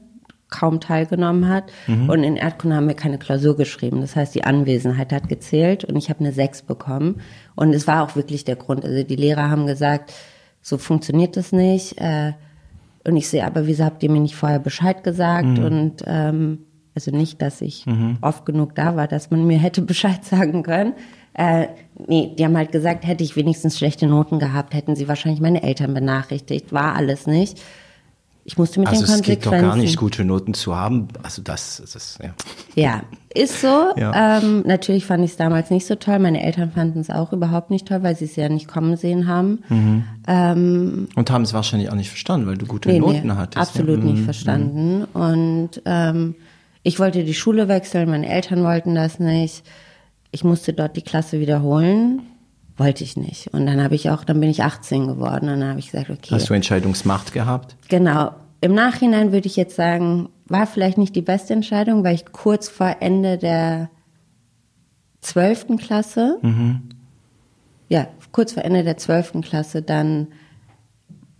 kaum 0.50 0.80
teilgenommen 0.80 1.48
hat. 1.48 1.64
Mhm. 1.86 2.08
Und 2.08 2.24
in 2.24 2.36
Erdkunde 2.36 2.76
haben 2.76 2.88
wir 2.88 2.94
keine 2.94 3.18
Klausur 3.18 3.56
geschrieben. 3.56 4.00
Das 4.00 4.16
heißt, 4.16 4.34
die 4.34 4.44
Anwesenheit 4.44 5.12
hat 5.12 5.28
gezählt 5.28 5.84
und 5.84 5.96
ich 5.96 6.10
habe 6.10 6.20
eine 6.20 6.32
6 6.32 6.62
bekommen. 6.62 7.20
Und 7.54 7.72
es 7.72 7.86
war 7.86 8.02
auch 8.02 8.16
wirklich 8.16 8.44
der 8.44 8.56
Grund. 8.56 8.84
Also 8.84 9.02
die 9.02 9.16
Lehrer 9.16 9.50
haben 9.50 9.66
gesagt, 9.66 10.12
so 10.60 10.78
funktioniert 10.78 11.36
das 11.36 11.52
nicht. 11.52 11.98
Äh, 11.98 12.32
und 13.04 13.16
ich 13.16 13.28
sehe, 13.28 13.44
aber 13.46 13.66
wieso 13.66 13.84
habt 13.84 14.02
ihr 14.02 14.10
mir 14.10 14.20
nicht 14.20 14.36
vorher 14.36 14.58
Bescheid 14.58 15.02
gesagt? 15.04 15.58
Mhm. 15.58 15.64
Und 15.64 16.04
ähm, 16.06 16.58
also 16.94 17.10
nicht, 17.12 17.40
dass 17.40 17.60
ich 17.60 17.86
mhm. 17.86 18.18
oft 18.20 18.44
genug 18.44 18.74
da 18.74 18.96
war, 18.96 19.08
dass 19.08 19.30
man 19.30 19.46
mir 19.46 19.58
hätte 19.58 19.82
Bescheid 19.82 20.24
sagen 20.24 20.62
können. 20.62 20.94
Äh, 21.32 21.68
nee, 22.08 22.34
die 22.36 22.44
haben 22.44 22.56
halt 22.56 22.72
gesagt, 22.72 23.06
hätte 23.06 23.22
ich 23.22 23.36
wenigstens 23.36 23.78
schlechte 23.78 24.06
Noten 24.06 24.40
gehabt, 24.40 24.74
hätten 24.74 24.96
sie 24.96 25.06
wahrscheinlich 25.06 25.40
meine 25.40 25.62
Eltern 25.62 25.94
benachrichtigt. 25.94 26.72
War 26.72 26.96
alles 26.96 27.26
nicht 27.26 27.62
ich 28.50 28.58
musste 28.58 28.80
mit 28.80 28.88
also 28.88 29.02
den 29.02 29.06
Konsequenzen. 29.06 29.30
Also 29.30 29.32
es 29.32 29.60
geht 29.60 29.62
doch 29.62 29.68
gar 29.68 29.76
nicht, 29.76 29.96
gute 29.96 30.24
Noten 30.24 30.54
zu 30.54 30.74
haben. 30.74 31.06
Also 31.22 31.40
das, 31.40 31.80
das 31.80 31.94
ist, 31.94 32.18
ja. 32.20 32.34
Ja, 32.74 33.02
ist 33.32 33.60
so. 33.60 33.92
Ja. 33.96 34.38
Ähm, 34.38 34.64
natürlich 34.66 35.06
fand 35.06 35.24
ich 35.24 35.30
es 35.30 35.36
damals 35.36 35.70
nicht 35.70 35.86
so 35.86 35.94
toll. 35.94 36.18
Meine 36.18 36.42
Eltern 36.42 36.72
fanden 36.72 36.98
es 36.98 37.10
auch 37.10 37.32
überhaupt 37.32 37.70
nicht 37.70 37.86
toll, 37.86 38.02
weil 38.02 38.16
sie 38.16 38.24
es 38.24 38.34
ja 38.34 38.48
nicht 38.48 38.66
kommen 38.66 38.96
sehen 38.96 39.28
haben. 39.28 39.60
Mhm. 39.68 40.04
Ähm, 40.26 41.08
Und 41.14 41.30
haben 41.30 41.42
es 41.42 41.54
wahrscheinlich 41.54 41.92
auch 41.92 41.94
nicht 41.94 42.08
verstanden, 42.08 42.48
weil 42.48 42.56
du 42.56 42.66
gute 42.66 42.88
nee, 42.88 42.98
Noten 42.98 43.28
nee, 43.28 43.34
hattest. 43.34 43.68
Absolut 43.68 44.00
ja. 44.00 44.04
nicht 44.04 44.18
mhm. 44.18 44.24
verstanden. 44.24 44.98
Mhm. 44.98 45.20
Und 45.20 45.82
ähm, 45.84 46.34
ich 46.82 46.98
wollte 46.98 47.22
die 47.22 47.34
Schule 47.34 47.68
wechseln, 47.68 48.10
meine 48.10 48.28
Eltern 48.28 48.64
wollten 48.64 48.96
das 48.96 49.20
nicht. 49.20 49.62
Ich 50.32 50.42
musste 50.42 50.72
dort 50.72 50.96
die 50.96 51.02
Klasse 51.02 51.38
wiederholen 51.38 52.22
wollte 52.80 53.04
ich 53.04 53.16
nicht. 53.16 53.48
Und 53.48 53.66
dann 53.66 53.80
habe 53.80 53.94
ich 53.94 54.10
auch, 54.10 54.24
dann 54.24 54.40
bin 54.40 54.50
ich 54.50 54.64
18 54.64 55.06
geworden 55.06 55.50
und 55.50 55.60
dann 55.60 55.68
habe 55.68 55.78
ich 55.78 55.92
gesagt, 55.92 56.10
okay. 56.10 56.34
Hast 56.34 56.48
du 56.48 56.54
Entscheidungsmacht 56.54 57.32
gehabt? 57.32 57.76
Genau. 57.88 58.32
Im 58.62 58.74
Nachhinein 58.74 59.32
würde 59.32 59.46
ich 59.46 59.56
jetzt 59.56 59.76
sagen, 59.76 60.30
war 60.46 60.66
vielleicht 60.66 60.98
nicht 60.98 61.14
die 61.14 61.22
beste 61.22 61.52
Entscheidung, 61.52 62.02
weil 62.02 62.14
ich 62.14 62.24
kurz 62.32 62.68
vor 62.68 62.96
Ende 63.00 63.38
der 63.38 63.90
zwölften 65.20 65.76
Klasse, 65.76 66.38
mhm. 66.42 66.80
ja, 67.88 68.08
kurz 68.32 68.54
vor 68.54 68.64
Ende 68.64 68.82
der 68.82 68.96
zwölften 68.96 69.42
Klasse 69.42 69.82
dann 69.82 70.28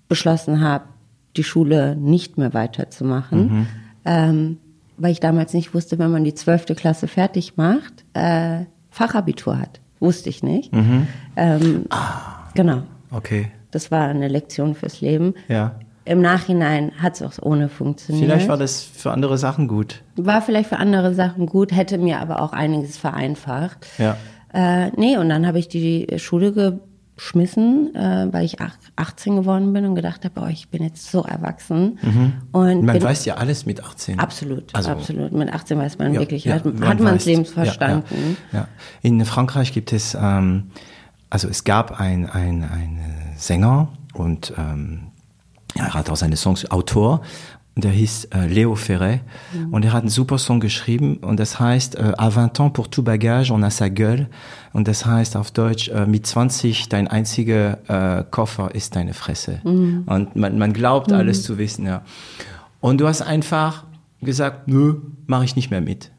beschlossen 0.08 0.60
habe, 0.60 0.84
die 1.36 1.44
Schule 1.44 1.96
nicht 1.96 2.36
mehr 2.36 2.52
weiterzumachen, 2.52 3.40
mhm. 3.40 3.66
ähm, 4.04 4.58
weil 4.98 5.12
ich 5.12 5.20
damals 5.20 5.54
nicht 5.54 5.72
wusste, 5.72 5.98
wenn 5.98 6.10
man 6.10 6.24
die 6.24 6.34
zwölfte 6.34 6.74
Klasse 6.74 7.08
fertig 7.08 7.56
macht, 7.56 8.04
äh, 8.12 8.66
Fachabitur 8.90 9.58
hat. 9.58 9.80
Wusste 10.00 10.28
ich 10.30 10.42
nicht. 10.42 10.72
Mhm. 10.74 11.06
Ähm, 11.36 11.84
ah. 11.90 12.48
Genau. 12.54 12.82
Okay. 13.10 13.50
Das 13.70 13.90
war 13.90 14.08
eine 14.08 14.28
Lektion 14.28 14.74
fürs 14.74 15.00
Leben. 15.00 15.34
Ja. 15.48 15.76
Im 16.04 16.22
Nachhinein 16.22 16.92
hat 17.00 17.20
es 17.20 17.22
auch 17.22 17.42
ohne 17.44 17.68
funktioniert. 17.68 18.24
Vielleicht 18.24 18.48
war 18.48 18.56
das 18.56 18.82
für 18.82 19.12
andere 19.12 19.38
Sachen 19.38 19.68
gut. 19.68 20.02
War 20.16 20.42
vielleicht 20.42 20.70
für 20.70 20.78
andere 20.78 21.14
Sachen 21.14 21.46
gut, 21.46 21.70
hätte 21.72 21.98
mir 21.98 22.20
aber 22.20 22.40
auch 22.40 22.52
einiges 22.52 22.96
vereinfacht. 22.96 23.86
Ja. 23.98 24.16
Äh, 24.52 24.90
nee, 24.96 25.16
und 25.18 25.28
dann 25.28 25.46
habe 25.46 25.58
ich 25.58 25.68
die 25.68 26.08
Schule 26.16 26.80
geschmissen, 27.20 27.94
äh, 27.94 28.28
weil 28.30 28.46
ich 28.46 28.56
18 28.96 29.36
geworden 29.36 29.72
bin 29.74 29.84
und 29.84 29.94
gedacht 29.94 30.24
habe, 30.24 30.40
oh, 30.40 30.48
ich 30.48 30.68
bin 30.68 30.82
jetzt 30.82 31.10
so 31.10 31.22
erwachsen. 31.22 31.98
Mhm. 32.00 32.32
Und 32.50 32.84
man 32.84 33.02
weiß 33.02 33.26
ja 33.26 33.34
alles 33.34 33.66
mit 33.66 33.84
18. 33.84 34.18
Absolut, 34.18 34.74
also, 34.74 34.90
absolut. 34.90 35.30
Mit 35.32 35.52
18 35.52 35.78
weiß 35.78 35.98
man 35.98 36.14
ja, 36.14 36.20
wirklich, 36.20 36.46
ja, 36.46 36.54
hat, 36.54 36.64
man 36.64 36.88
hat 36.88 37.00
man 37.00 37.14
das 37.14 37.26
Leben 37.26 37.44
verstanden. 37.44 38.38
Ja, 38.52 38.68
In 39.02 39.22
Frankreich 39.26 39.72
gibt 39.72 39.92
es, 39.92 40.16
ähm, 40.18 40.70
also 41.28 41.46
es 41.48 41.64
gab 41.64 42.00
ein, 42.00 42.28
ein, 42.28 42.64
ein 42.64 43.00
Sänger 43.36 43.88
und 44.14 44.54
ähm, 44.56 45.08
er 45.74 45.92
hat 45.92 46.08
auch 46.08 46.16
seine 46.16 46.36
Songs 46.36 46.70
Autor 46.70 47.20
der 47.76 47.92
hieß 47.92 48.26
äh, 48.26 48.46
Leo 48.46 48.74
Ferret 48.74 49.20
mhm. 49.52 49.72
und 49.72 49.84
er 49.84 49.92
hat 49.92 50.02
einen 50.02 50.10
super 50.10 50.38
Song 50.38 50.60
geschrieben 50.60 51.18
und 51.18 51.38
das 51.38 51.60
heißt 51.60 51.96
äh, 51.96 52.12
À 52.18 52.30
20 52.30 52.60
ans 52.60 52.72
pour 52.72 52.90
tout 52.90 53.02
bagage 53.02 53.50
on 53.50 53.62
a 53.62 53.70
sa 53.70 53.88
gueule 53.88 54.28
und 54.72 54.88
das 54.88 55.06
heißt 55.06 55.36
auf 55.36 55.50
Deutsch 55.50 55.88
äh, 55.88 56.06
mit 56.06 56.26
20 56.26 56.88
dein 56.88 57.08
einziger 57.08 58.18
äh, 58.18 58.24
Koffer 58.30 58.74
ist 58.74 58.96
deine 58.96 59.14
Fresse 59.14 59.60
mhm. 59.64 60.04
und 60.06 60.36
man, 60.36 60.58
man 60.58 60.72
glaubt 60.72 61.08
mhm. 61.08 61.16
alles 61.16 61.42
zu 61.42 61.58
wissen 61.58 61.86
ja 61.86 62.02
und 62.80 63.00
du 63.00 63.06
hast 63.06 63.22
einfach 63.22 63.84
gesagt 64.20 64.68
nö 64.68 64.96
mache 65.26 65.44
ich 65.44 65.56
nicht 65.56 65.70
mehr 65.70 65.80
mit 65.80 66.10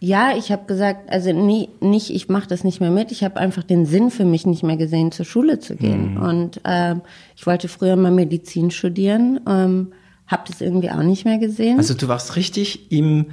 ja, 0.00 0.36
ich 0.36 0.52
habe 0.52 0.66
gesagt, 0.66 1.08
also 1.10 1.32
nie, 1.32 1.70
nicht, 1.80 2.10
ich 2.10 2.28
mache 2.28 2.46
das 2.46 2.62
nicht 2.62 2.78
mehr 2.78 2.90
mit. 2.90 3.10
Ich 3.10 3.24
habe 3.24 3.38
einfach 3.38 3.62
den 3.62 3.86
Sinn 3.86 4.10
für 4.10 4.26
mich 4.26 4.44
nicht 4.44 4.62
mehr 4.62 4.76
gesehen, 4.76 5.12
zur 5.12 5.24
Schule 5.24 5.60
zu 5.60 5.76
gehen. 5.76 6.16
Mhm. 6.16 6.22
Und 6.22 6.60
ähm, 6.66 7.00
ich 7.34 7.46
wollte 7.46 7.68
früher 7.68 7.96
mal 7.96 8.10
Medizin 8.10 8.70
studieren. 8.70 9.40
Ähm, 9.48 9.92
hab 10.26 10.46
das 10.46 10.60
irgendwie 10.60 10.90
auch 10.90 11.02
nicht 11.02 11.24
mehr 11.24 11.38
gesehen. 11.38 11.78
Also 11.78 11.94
du 11.94 12.08
warst 12.08 12.36
richtig 12.36 12.90
im, 12.90 13.26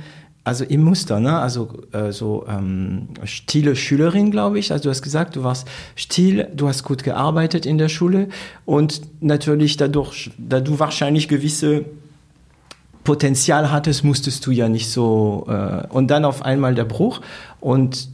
also 0.43 0.63
im 0.65 0.83
Muster, 0.83 1.19
ne? 1.19 1.39
Also 1.39 1.83
äh, 1.91 2.11
so 2.11 2.45
ähm, 2.47 3.09
stille 3.23 3.75
Schülerin, 3.75 4.31
glaube 4.31 4.59
ich. 4.59 4.71
Also 4.71 4.85
du 4.85 4.89
hast 4.89 5.01
gesagt, 5.01 5.35
du 5.35 5.43
warst 5.43 5.67
still, 5.95 6.47
du 6.53 6.67
hast 6.67 6.83
gut 6.83 7.03
gearbeitet 7.03 7.65
in 7.65 7.77
der 7.77 7.89
Schule 7.89 8.27
und 8.65 9.01
natürlich 9.21 9.77
dadurch, 9.77 10.31
da 10.37 10.59
du 10.59 10.79
wahrscheinlich 10.79 11.27
gewisse 11.27 11.85
Potenzial 13.03 13.71
hattest, 13.71 14.03
musstest 14.03 14.45
du 14.45 14.51
ja 14.51 14.69
nicht 14.69 14.89
so 14.89 15.45
äh, 15.47 15.87
und 15.87 16.07
dann 16.09 16.25
auf 16.25 16.43
einmal 16.43 16.75
der 16.75 16.85
Bruch 16.85 17.21
und 17.59 18.09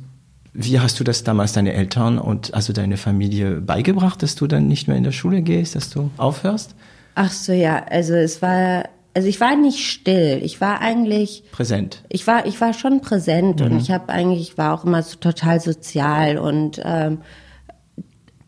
wie 0.60 0.79
hast 0.79 1.00
du 1.00 1.03
das 1.03 1.24
damals 1.24 1.53
deine 1.53 1.74
Eltern 1.74 2.17
und 2.17 2.53
also 2.53 2.74
deine 2.74 2.98
Familie 2.98 3.62
beigebracht, 3.62 4.24
dass 4.24 4.36
du 4.36 4.48
dann 4.48 4.67
nicht 4.67 4.88
mehr 4.88 4.98
in 4.98 5.03
der 5.03 5.12
Schule 5.12 5.41
gehst, 5.41 5.75
dass 5.75 5.89
du 5.89 6.10
aufhörst? 6.17 6.74
Ach 7.19 7.31
so, 7.31 7.51
ja. 7.51 7.83
Also 7.89 8.13
es 8.13 8.43
war, 8.43 8.83
also 9.15 9.27
ich 9.27 9.41
war 9.41 9.55
nicht 9.55 9.79
still. 9.79 10.39
Ich 10.43 10.62
war 10.62 10.81
eigentlich 10.81 11.43
präsent. 11.51 12.03
Ich 12.09 12.27
war, 12.27 12.45
ich 12.45 12.62
war 12.62 12.74
schon 12.74 13.01
präsent 13.01 13.59
mhm. 13.59 13.65
und 13.65 13.79
ich 13.79 13.89
habe 13.89 14.09
eigentlich, 14.09 14.51
ich 14.51 14.57
war 14.59 14.75
auch 14.75 14.86
immer 14.86 15.01
so 15.01 15.17
total 15.17 15.59
sozial 15.59 16.38
und 16.38 16.79
ähm, 16.86 17.21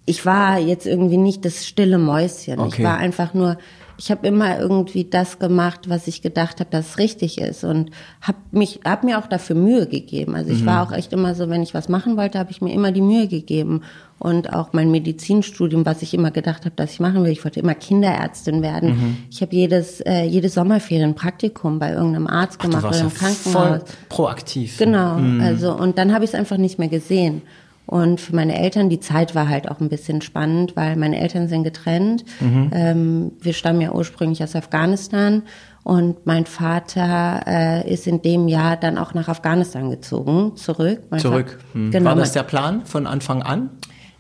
ich 0.06 0.24
war 0.24 0.60
jetzt 0.60 0.86
irgendwie 0.86 1.18
nicht 1.18 1.46
das 1.46 1.66
stille 1.66 1.98
Mäuschen. 1.98 2.60
Okay. 2.60 2.76
Ich 2.78 2.84
war 2.84 2.98
einfach 2.98 3.34
nur 3.34 3.58
ich 4.00 4.10
habe 4.12 4.26
immer 4.26 4.58
irgendwie 4.58 5.04
das 5.04 5.40
gemacht, 5.40 5.90
was 5.90 6.08
ich 6.08 6.22
gedacht 6.22 6.62
habe, 6.62 6.70
dass 6.70 6.92
es 6.92 6.98
richtig 7.00 7.38
ist 7.38 7.66
und 7.66 7.92
habe 8.22 8.38
mich 8.52 8.80
hab 8.86 9.04
mir 9.04 9.20
auch 9.20 9.28
dafür 9.28 9.58
Mühe 9.58 9.88
gegeben. 9.88 10.36
Also 10.36 10.52
ich 10.52 10.62
mhm. 10.62 10.68
war 10.68 10.88
auch 10.88 10.94
echt 10.94 11.12
immer 11.12 11.36
so, 11.36 11.50
wenn 11.50 11.62
ich 11.62 11.74
was 11.74 11.90
machen 11.90 12.16
wollte, 12.16 12.40
habe 12.40 12.50
ich 12.50 12.62
mir 12.62 12.74
immer 12.74 12.94
die 12.94 13.02
Mühe 13.02 13.28
gegeben 13.28 13.82
und 14.18 14.54
auch 14.54 14.72
mein 14.72 14.90
Medizinstudium, 14.90 15.86
was 15.86 16.02
ich 16.02 16.14
immer 16.14 16.32
gedacht 16.32 16.64
habe, 16.64 16.76
dass 16.78 16.94
ich 16.94 17.02
machen 17.02 17.26
will. 17.26 17.32
Ich 17.32 17.44
wollte 17.44 17.60
immer 17.60 17.76
Kinderärztin 17.76 18.62
werden. 18.62 18.90
Mhm. 18.90 19.18
Ich 19.30 19.42
habe 19.42 19.54
jedes 19.54 20.00
äh, 20.02 20.24
jede 20.24 20.48
Sommerferien 20.48 21.14
Praktikum 21.14 21.78
bei 21.78 21.92
irgendeinem 21.92 22.28
Arzt 22.28 22.60
gemacht 22.60 22.86
Ach, 22.86 22.92
oder 22.92 23.02
im 23.02 23.14
Krankenhaus. 23.14 23.52
Voll 23.52 23.82
proaktiv. 24.08 24.78
Genau, 24.78 25.18
mhm. 25.18 25.42
also 25.42 25.74
und 25.76 25.98
dann 25.98 26.14
habe 26.14 26.24
ich 26.24 26.32
es 26.32 26.36
einfach 26.36 26.58
nicht 26.58 26.80
mehr 26.80 26.88
gesehen. 26.88 27.42
Und 27.90 28.22
für 28.22 28.36
meine 28.36 28.56
Eltern, 28.56 28.90
die 28.90 29.00
Zeit 29.00 29.34
war 29.34 29.50
halt 29.50 29.70
auch 29.72 29.80
ein 29.80 29.90
bisschen 29.90 30.22
spannend, 30.22 30.76
weil 30.76 30.96
meine 30.96 31.20
Eltern 31.20 31.48
sind 31.48 31.64
getrennt. 31.64 32.24
Mhm. 32.40 32.70
Ähm, 32.72 33.32
wir 33.42 33.54
stammen 33.54 33.82
ja 33.82 33.94
ursprünglich 33.94 34.44
aus 34.44 34.56
Afghanistan 34.56 35.42
und 35.82 36.28
mein 36.28 36.46
Vater 36.46 37.42
äh, 37.48 37.92
ist 37.92 38.06
in 38.06 38.22
dem 38.22 38.48
Jahr 38.48 38.78
dann 38.78 39.00
auch 39.00 39.16
nach 39.16 39.28
Afghanistan 39.28 39.90
gezogen, 39.90 40.56
zurück. 40.56 41.00
Mein 41.10 41.20
zurück. 41.20 41.58
Mhm. 41.74 41.90
Genau, 41.90 42.12
war 42.12 42.16
das 42.16 42.34
der 42.34 42.44
Plan 42.44 42.86
von 42.86 43.08
Anfang 43.08 43.42
an? 43.42 43.72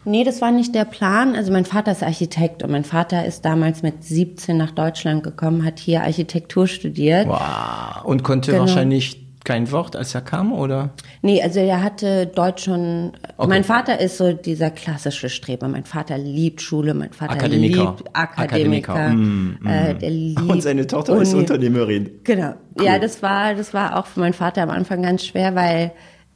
Nee, 0.04 0.24
das 0.24 0.42
war 0.42 0.50
nicht 0.50 0.74
der 0.74 0.86
Plan. 0.86 1.36
Also 1.36 1.52
mein 1.52 1.66
Vater 1.66 1.92
ist 1.92 2.02
Architekt 2.02 2.64
und 2.64 2.72
mein 2.72 2.86
Vater 2.86 3.24
ist 3.24 3.46
damals 3.46 3.84
mit 3.84 4.04
17 4.04 4.58
nach 4.58 4.72
Deutschland 4.72 5.22
gekommen, 5.22 5.64
hat 5.64 5.78
hier 5.78 6.02
Architektur 6.02 6.66
studiert. 6.66 7.28
Wow. 7.28 8.04
Und 8.04 8.24
konnte 8.24 8.50
genau. 8.50 8.62
wahrscheinlich 8.62 9.29
kein 9.46 9.72
Wort, 9.72 9.96
als 9.96 10.14
er 10.14 10.22
kam, 10.22 10.52
oder? 10.52 10.92
Nee, 11.22 11.42
also 11.42 11.60
er 11.60 11.82
hatte 11.82 12.28
Deutsch 12.28 12.66
schon. 12.66 13.14
Okay. 13.38 13.48
Mein 13.48 13.64
Vater 13.64 14.00
ist 14.00 14.18
so 14.18 14.34
dieser 14.34 14.70
klassische 14.70 15.30
Streber. 15.30 15.68
Mein 15.68 15.86
Vater 15.86 16.18
liebt 16.18 16.62
Schule, 16.62 16.94
mein 16.94 17.14
Vater 17.14 17.34
Akademiker. 17.34 17.96
liebt 17.98 18.16
Akademiker. 18.16 18.94
Akademiker. 18.94 19.10
Mm, 19.10 19.58
mm. 19.62 19.68
Äh, 19.68 19.96
der 19.96 20.10
liebt 20.10 20.42
Und 20.42 20.62
seine 20.62 20.86
Tochter 20.88 21.14
Uni. 21.14 21.24
ist 21.24 21.34
Unternehmerin. 21.34 22.12
Genau. 22.24 22.54
Cool. 22.78 22.86
Ja, 22.86 23.00
das 23.00 23.24
war, 23.24 23.56
das 23.56 23.74
war 23.74 23.98
auch 23.98 24.08
für 24.08 24.20
meinen 24.20 24.34
Vater 24.34 24.62
am 24.62 24.70
Anfang 24.70 25.02
ganz 25.02 25.26
schwer, 25.26 25.56
weil 25.56 25.92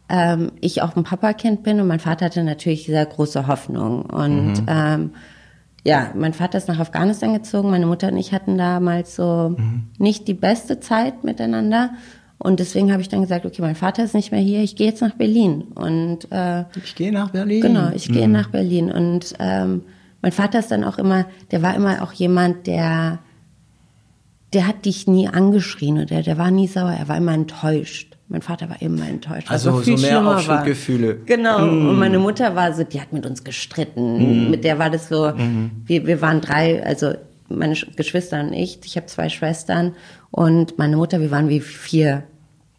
ähm, 0.10 0.52
ich 0.62 0.82
auch 0.82 0.96
ein 0.96 1.04
Papakind 1.04 1.64
bin 1.64 1.80
und 1.82 1.88
mein 1.88 2.00
Vater 2.00 2.26
hatte 2.26 2.44
natürlich 2.44 2.86
sehr 2.86 3.06
große 3.06 3.48
Hoffnung. 3.48 4.06
Und 4.06 4.62
mhm. 4.62 4.66
ähm, 4.68 5.12
ja, 5.84 6.12
mein 6.16 6.34
Vater 6.34 6.58
ist 6.58 6.68
nach 6.70 6.80
Afghanistan 6.80 7.34
gezogen, 7.34 7.70
meine 7.70 7.86
Mutter 7.86 8.08
und 8.08 8.18
ich 8.18 8.34
hatten 8.34 8.58
damals 8.58 9.16
so 9.16 9.56
mhm. 9.58 9.88
nicht 9.98 10.28
die 10.28 10.34
beste 10.34 10.80
Zeit 10.80 11.24
miteinander. 11.24 11.92
Und 12.44 12.60
deswegen 12.60 12.92
habe 12.92 13.02
ich 13.02 13.08
dann 13.08 13.22
gesagt, 13.22 13.46
okay, 13.46 13.62
mein 13.62 13.76
Vater 13.76 14.04
ist 14.04 14.14
nicht 14.14 14.34
mehr 14.34 14.42
hier, 14.42 14.62
ich 14.62 14.76
gehe 14.76 14.88
jetzt 14.88 15.02
nach 15.02 15.16
Berlin. 15.16 15.62
Und 15.76 16.30
äh, 16.30 16.66
ich 16.84 16.94
gehe 16.94 17.14
nach 17.14 17.30
Berlin. 17.30 17.62
Genau, 17.62 17.90
ich 17.96 18.10
gehe 18.10 18.28
mhm. 18.28 18.34
nach 18.34 18.50
Berlin. 18.50 18.92
Und 18.92 19.34
ähm, 19.40 19.84
mein 20.22 20.34
Vater 20.34 20.60
ist 20.60 20.70
dann 20.70 20.84
auch 20.84 20.98
immer, 20.98 21.26
der 21.52 21.62
war 21.62 21.74
immer 21.74 22.04
auch 22.04 22.12
jemand, 22.12 22.68
der, 22.68 23.20
der 24.52 24.68
hat 24.68 24.84
dich 24.84 25.08
nie 25.08 25.30
angeschrien 25.30 26.02
oder 26.02 26.22
der 26.22 26.38
war 26.38 26.52
nie 26.52 26.68
sauer, 26.68 26.92
er 26.92 27.08
war 27.08 27.16
immer 27.16 27.34
enttäuscht. 27.34 28.18
Mein 28.28 28.42
Vater 28.42 28.70
war 28.70 28.82
immer 28.82 29.08
enttäuscht. 29.08 29.50
Also 29.50 29.80
so 29.82 29.96
mehr 29.96 30.28
Aufschuldgefühle. 30.28 31.20
Genau. 31.26 31.60
Mm. 31.60 31.90
Und 31.90 32.00
meine 32.00 32.20
Mutter 32.20 32.56
war 32.56 32.74
so, 32.74 32.84
die 32.84 33.00
hat 33.00 33.14
mit 33.14 33.26
uns 33.26 33.46
gestritten. 33.46 34.48
Mm. 34.48 34.52
Mit 34.52 34.66
der 34.66 34.80
war 34.80 34.90
das 34.90 35.08
so, 35.08 35.30
mm. 35.30 35.84
wir, 35.86 36.06
wir 36.08 36.22
waren 36.22 36.42
drei, 36.42 36.86
also 36.86 37.14
meine 37.48 37.76
Geschwister 37.96 38.42
und 38.42 38.52
ich. 38.52 38.80
Ich 38.84 38.98
habe 38.98 39.06
zwei 39.06 39.30
Schwestern 39.30 39.94
und 40.32 40.78
meine 40.78 40.98
Mutter, 40.98 41.22
wir 41.22 41.32
waren 41.32 41.48
wie 41.48 41.62
vier 41.62 42.24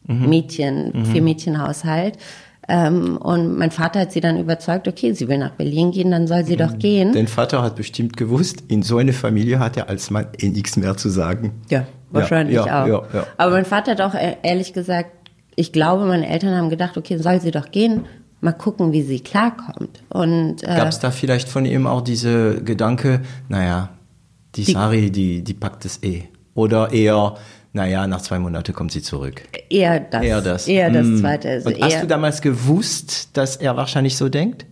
mhm. 0.07 0.29
Mädchen, 0.29 0.93
mhm. 0.93 1.05
vier 1.07 1.23
Mädchenhaushalt. 1.23 2.19
Ähm, 2.67 3.19
und 3.19 3.59
mein 3.59 3.71
Vater 3.71 4.01
hat 4.01 4.13
sie 4.13 4.21
dann 4.21 4.39
überzeugt, 4.39 4.89
okay, 4.89 5.13
sie 5.13 5.29
will 5.29 5.39
nach 5.39 5.51
Berlin 5.51 5.91
gehen, 5.91 6.11
dann 6.11 6.27
soll 6.27 6.45
sie 6.45 6.55
mhm. 6.55 6.59
doch 6.59 6.79
gehen. 6.79 7.13
Dein 7.13 7.29
Vater 7.29 7.63
hat 7.63 7.77
bestimmt 7.77 8.17
gewusst, 8.17 8.65
in 8.69 8.83
so 8.83 8.97
eine 8.97 9.13
Familie 9.13 9.59
hat 9.59 9.77
er 9.77 9.89
als 9.89 10.11
Mann 10.11 10.27
eh 10.39 10.49
nichts 10.49 10.77
mehr 10.77 10.97
zu 10.97 11.11
sagen. 11.11 11.53
Ja, 11.69 11.87
wahrscheinlich 12.11 12.57
ja, 12.57 12.87
ja, 12.87 12.99
auch. 12.99 13.13
Ja, 13.13 13.27
Aber 13.37 13.53
mein 13.53 13.67
Vater 13.67 13.93
hat 13.93 14.01
auch 14.01 14.15
e-, 14.15 14.37
ehrlich 14.43 14.73
gesagt, 14.73 15.11
ich 15.57 15.73
glaube, 15.73 16.07
meine 16.07 16.27
Eltern 16.29 16.55
haben 16.57 16.71
gedacht, 16.71 16.97
okay, 16.97 17.19
soll 17.19 17.41
sie 17.41 17.51
doch 17.51 17.71
gehen, 17.71 18.07
mal 18.41 18.53
gucken, 18.53 18.93
wie 18.93 19.03
sie 19.03 19.21
klarkommt. 19.21 20.03
Und 20.09 20.63
äh, 20.63 20.77
gab 20.77 20.89
es 20.89 20.99
da 20.99 21.11
vielleicht 21.11 21.49
von 21.49 21.65
ihm 21.67 21.87
auch 21.87 22.01
diese 22.01 22.63
Gedanke, 22.63 23.21
naja, 23.49 23.91
die, 24.57 24.65
die 24.65 24.73
Sari, 24.73 25.11
die, 25.11 25.43
die 25.43 25.55
packt 25.55 25.85
es 25.85 26.03
eh. 26.03 26.25
Oder 26.55 26.93
eher, 26.93 27.35
naja, 27.75 28.07
nach 28.07 28.23
zwei 28.23 28.39
Monaten 28.39 28.73
kommt 28.73 28.93
sie 28.93 29.03
zurück. 29.03 29.43
Eher 29.69 29.99
das. 29.99 30.23
Eher 30.23 30.41
das. 30.41 30.69
Eher 30.69 30.91
das 30.91 31.07
mm. 31.07 31.17
Zweite. 31.17 31.49
Also 31.51 31.69
Und 31.71 31.83
hast 31.83 32.03
du 32.03 32.07
damals 32.07 32.41
gewusst, 32.41 33.37
dass 33.37 33.57
er 33.57 33.77
wahrscheinlich 33.77 34.17
so 34.17 34.29
denkt? 34.29 34.65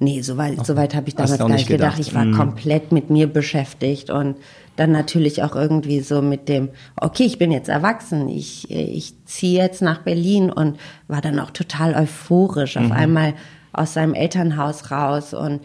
Nee, 0.00 0.22
so 0.22 0.36
weit, 0.36 0.66
so 0.66 0.76
habe 0.76 0.90
ich 1.06 1.14
damals 1.14 1.38
gar 1.38 1.48
nicht 1.48 1.68
gedacht. 1.68 1.96
gedacht. 1.96 2.00
Ich 2.00 2.14
war 2.16 2.24
mm. 2.24 2.34
komplett 2.34 2.90
mit 2.90 3.10
mir 3.10 3.28
beschäftigt 3.28 4.10
und 4.10 4.36
dann 4.74 4.90
natürlich 4.90 5.44
auch 5.44 5.54
irgendwie 5.54 6.00
so 6.00 6.20
mit 6.20 6.48
dem, 6.48 6.70
okay, 6.96 7.22
ich 7.24 7.38
bin 7.38 7.52
jetzt 7.52 7.68
erwachsen, 7.68 8.28
ich, 8.28 8.68
ich 8.70 9.14
ziehe 9.24 9.62
jetzt 9.62 9.80
nach 9.80 10.02
Berlin 10.02 10.50
und 10.50 10.80
war 11.06 11.20
dann 11.20 11.38
auch 11.38 11.50
total 11.50 11.94
euphorisch 11.94 12.76
auf 12.76 12.86
mhm. 12.86 12.92
einmal 12.92 13.34
aus 13.72 13.94
seinem 13.94 14.14
Elternhaus 14.14 14.90
raus 14.90 15.32
und 15.32 15.60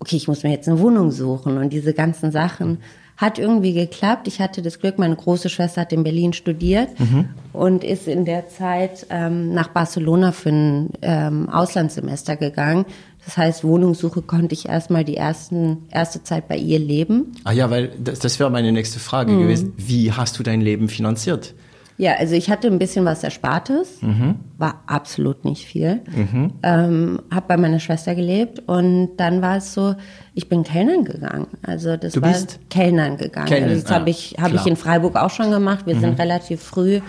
okay, 0.00 0.16
ich 0.16 0.28
muss 0.28 0.42
mir 0.42 0.50
jetzt 0.50 0.68
eine 0.68 0.78
Wohnung 0.80 1.10
suchen 1.10 1.56
und 1.56 1.72
diese 1.72 1.94
ganzen 1.94 2.32
Sachen. 2.32 2.78
Hat 3.18 3.38
irgendwie 3.38 3.72
geklappt. 3.72 4.28
Ich 4.28 4.40
hatte 4.40 4.62
das 4.62 4.78
Glück, 4.78 4.96
meine 4.98 5.16
große 5.16 5.48
Schwester 5.48 5.80
hat 5.80 5.92
in 5.92 6.04
Berlin 6.04 6.32
studiert 6.32 6.88
mhm. 7.00 7.30
und 7.52 7.82
ist 7.82 8.06
in 8.06 8.24
der 8.24 8.48
Zeit 8.48 9.06
ähm, 9.10 9.52
nach 9.52 9.68
Barcelona 9.68 10.30
für 10.30 10.50
ein 10.50 10.90
ähm, 11.02 11.48
Auslandssemester 11.48 12.36
gegangen. 12.36 12.86
Das 13.24 13.36
heißt, 13.36 13.64
Wohnungssuche 13.64 14.22
konnte 14.22 14.54
ich 14.54 14.68
erstmal 14.68 15.04
die 15.04 15.16
ersten, 15.16 15.88
erste 15.90 16.22
Zeit 16.22 16.46
bei 16.46 16.56
ihr 16.56 16.78
leben. 16.78 17.32
Ah 17.42 17.52
ja, 17.52 17.68
weil 17.70 17.90
das, 17.98 18.20
das 18.20 18.38
wäre 18.38 18.50
meine 18.50 18.70
nächste 18.70 19.00
Frage 19.00 19.32
mhm. 19.32 19.40
gewesen. 19.40 19.72
Wie 19.76 20.12
hast 20.12 20.38
du 20.38 20.44
dein 20.44 20.60
Leben 20.60 20.88
finanziert? 20.88 21.54
Ja, 21.98 22.14
also 22.16 22.36
ich 22.36 22.48
hatte 22.48 22.68
ein 22.68 22.78
bisschen 22.78 23.04
was 23.04 23.24
Erspartes, 23.24 24.00
mhm. 24.02 24.36
war 24.56 24.84
absolut 24.86 25.44
nicht 25.44 25.66
viel. 25.66 26.00
Mhm. 26.14 26.52
Ähm, 26.62 27.20
habe 27.32 27.46
bei 27.48 27.56
meiner 27.56 27.80
Schwester 27.80 28.14
gelebt 28.14 28.62
und 28.66 29.16
dann 29.16 29.42
war 29.42 29.56
es 29.56 29.74
so, 29.74 29.96
ich 30.32 30.48
bin 30.48 30.62
Kellnern 30.62 31.04
gegangen. 31.04 31.48
Also 31.62 31.96
das 31.96 32.12
du 32.12 32.22
war 32.22 32.30
bist? 32.30 32.60
Kellnern 32.70 33.16
gegangen. 33.16 33.48
Kellnern, 33.48 33.70
also 33.70 33.82
das 33.82 33.90
ah, 33.90 33.94
habe 33.96 34.10
ich, 34.10 34.36
hab 34.40 34.54
ich 34.54 34.64
in 34.66 34.76
Freiburg 34.76 35.16
auch 35.16 35.30
schon 35.30 35.50
gemacht. 35.50 35.86
Wir 35.86 35.96
mhm. 35.96 36.00
sind 36.00 36.20
relativ 36.20 36.62
früh, 36.62 37.00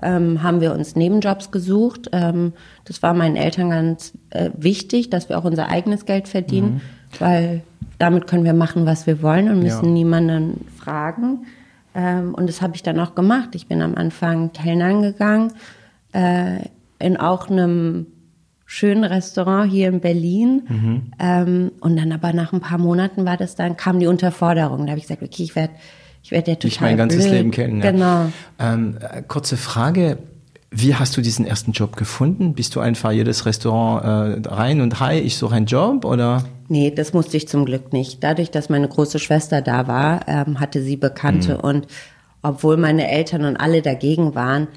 ähm, 0.00 0.44
haben 0.44 0.60
wir 0.60 0.72
uns 0.72 0.94
Nebenjobs 0.94 1.50
gesucht. 1.50 2.10
Ähm, 2.12 2.52
das 2.84 3.02
war 3.02 3.14
meinen 3.14 3.34
Eltern 3.34 3.70
ganz 3.70 4.12
äh, 4.30 4.50
wichtig, 4.56 5.10
dass 5.10 5.28
wir 5.28 5.38
auch 5.38 5.44
unser 5.44 5.70
eigenes 5.70 6.06
Geld 6.06 6.28
verdienen, 6.28 6.74
mhm. 6.74 6.80
weil 7.18 7.62
damit 7.98 8.28
können 8.28 8.44
wir 8.44 8.54
machen, 8.54 8.86
was 8.86 9.08
wir 9.08 9.22
wollen 9.22 9.48
und 9.50 9.60
müssen 9.60 9.86
ja. 9.86 9.90
niemanden 9.90 10.66
fragen. 10.78 11.46
Ähm, 11.96 12.34
und 12.34 12.46
das 12.46 12.60
habe 12.60 12.76
ich 12.76 12.82
dann 12.82 13.00
auch 13.00 13.14
gemacht. 13.14 13.54
Ich 13.54 13.66
bin 13.66 13.80
am 13.80 13.94
Anfang 13.94 14.52
Kellnern 14.52 15.00
gegangen, 15.00 15.52
äh, 16.12 16.58
in 16.98 17.16
auch 17.16 17.48
einem 17.48 18.06
schönen 18.66 19.04
Restaurant 19.04 19.70
hier 19.70 19.88
in 19.88 20.00
Berlin. 20.00 20.62
Mhm. 20.68 21.02
Ähm, 21.18 21.72
und 21.80 21.96
dann 21.96 22.12
aber 22.12 22.34
nach 22.34 22.52
ein 22.52 22.60
paar 22.60 22.78
Monaten 22.78 23.24
war 23.24 23.38
das 23.38 23.54
dann, 23.54 23.78
kam 23.78 23.98
die 23.98 24.06
Unterforderung. 24.06 24.84
Da 24.84 24.90
habe 24.90 24.98
ich 24.98 25.06
gesagt, 25.06 25.22
okay, 25.22 25.42
ich 25.42 25.56
werde 25.56 25.72
ich 26.22 26.32
werde 26.32 26.50
ja 26.50 26.54
total 26.56 26.68
Ich 26.68 26.80
mein 26.80 26.96
ganzes 26.96 27.22
blöd. 27.24 27.32
Leben 27.32 27.50
kennen. 27.52 27.80
Ja. 27.80 27.90
Genau. 27.90 28.32
Ähm, 28.58 28.98
äh, 29.00 29.22
kurze 29.22 29.56
Frage. 29.56 30.18
Wie 30.72 30.96
hast 30.96 31.16
du 31.16 31.22
diesen 31.22 31.46
ersten 31.46 31.70
Job 31.72 31.96
gefunden? 31.96 32.52
Bist 32.54 32.74
du 32.74 32.80
einfach 32.80 33.12
jedes 33.12 33.46
Restaurant 33.46 34.44
äh, 34.44 34.48
rein 34.48 34.80
und 34.80 35.00
hi, 35.00 35.18
ich 35.18 35.38
suche 35.38 35.54
einen 35.54 35.66
Job 35.66 36.04
oder? 36.04 36.44
Nee, 36.68 36.90
das 36.90 37.12
musste 37.12 37.36
ich 37.36 37.46
zum 37.48 37.64
Glück 37.64 37.92
nicht. 37.92 38.22
Dadurch, 38.24 38.50
dass 38.50 38.68
meine 38.68 38.88
große 38.88 39.18
Schwester 39.18 39.62
da 39.62 39.86
war, 39.86 40.26
ähm, 40.28 40.58
hatte 40.60 40.82
sie 40.82 40.96
Bekannte 40.96 41.54
Mhm. 41.54 41.60
und 41.60 41.86
obwohl 42.42 42.76
meine 42.76 43.08
Eltern 43.10 43.44
und 43.44 43.56
alle 43.56 43.82
dagegen 43.82 44.34
waren, 44.34 44.68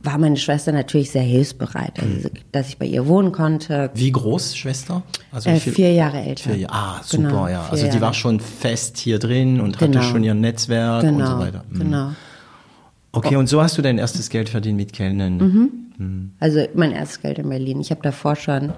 war 0.00 0.18
meine 0.18 0.36
Schwester 0.36 0.72
natürlich 0.72 1.10
sehr 1.12 1.22
hilfsbereit, 1.22 2.00
also, 2.00 2.28
Mhm. 2.28 2.32
dass 2.50 2.68
ich 2.68 2.78
bei 2.78 2.86
ihr 2.86 3.06
wohnen 3.06 3.30
konnte. 3.30 3.90
Wie 3.94 4.10
groß, 4.10 4.56
Schwester? 4.56 5.02
Also 5.30 5.48
Äh, 5.50 5.56
viel- 5.60 5.72
vier 5.74 5.92
Jahre 5.92 6.20
älter. 6.20 6.50
Vier. 6.50 6.66
Ah, 6.72 7.00
super, 7.04 7.22
Genau, 7.28 7.46
ja. 7.48 7.62
Also 7.70 7.84
die 7.84 7.88
Jahre. 7.88 8.00
war 8.00 8.14
schon 8.14 8.40
fest 8.40 8.98
hier 8.98 9.18
drin 9.20 9.60
und 9.60 9.76
hatte 9.80 9.90
Genau. 9.92 10.02
schon 10.02 10.24
ihr 10.24 10.34
Netzwerk 10.34 11.04
und 11.04 11.10
so 11.10 11.16
Genau, 11.24 11.38
weiter. 11.38 11.64
Mhm. 11.70 11.78
genau. 11.78 12.10
Okay, 13.12 13.36
und 13.36 13.46
so 13.48 13.62
hast 13.62 13.76
du 13.78 13.82
dein 13.82 13.98
erstes 13.98 14.28
Geld 14.30 14.48
verdient 14.48 14.76
mit 14.76 14.92
Kellnern. 14.92 15.36
Mhm. 15.98 16.30
Also 16.40 16.64
mein 16.74 16.90
erstes 16.92 17.20
Geld 17.20 17.38
in 17.38 17.48
Berlin. 17.48 17.80
Ich 17.80 17.90
habe 17.90 18.00
davor 18.02 18.34
schon 18.36 18.72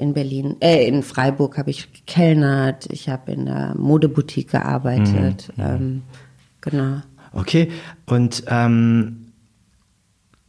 in 0.00 0.14
Berlin, 0.14 0.56
äh, 0.60 0.86
in 0.86 1.02
Freiburg 1.02 1.58
habe 1.58 1.70
ich 1.70 1.92
gekellnert. 1.92 2.86
Ich 2.90 3.08
habe 3.08 3.32
in 3.32 3.46
der 3.46 3.74
Modeboutique 3.76 4.50
gearbeitet. 4.50 5.52
Mhm. 5.56 5.62
Ähm, 5.62 6.02
genau. 6.60 7.02
Okay, 7.32 7.70
und 8.06 8.42
ähm, 8.48 9.26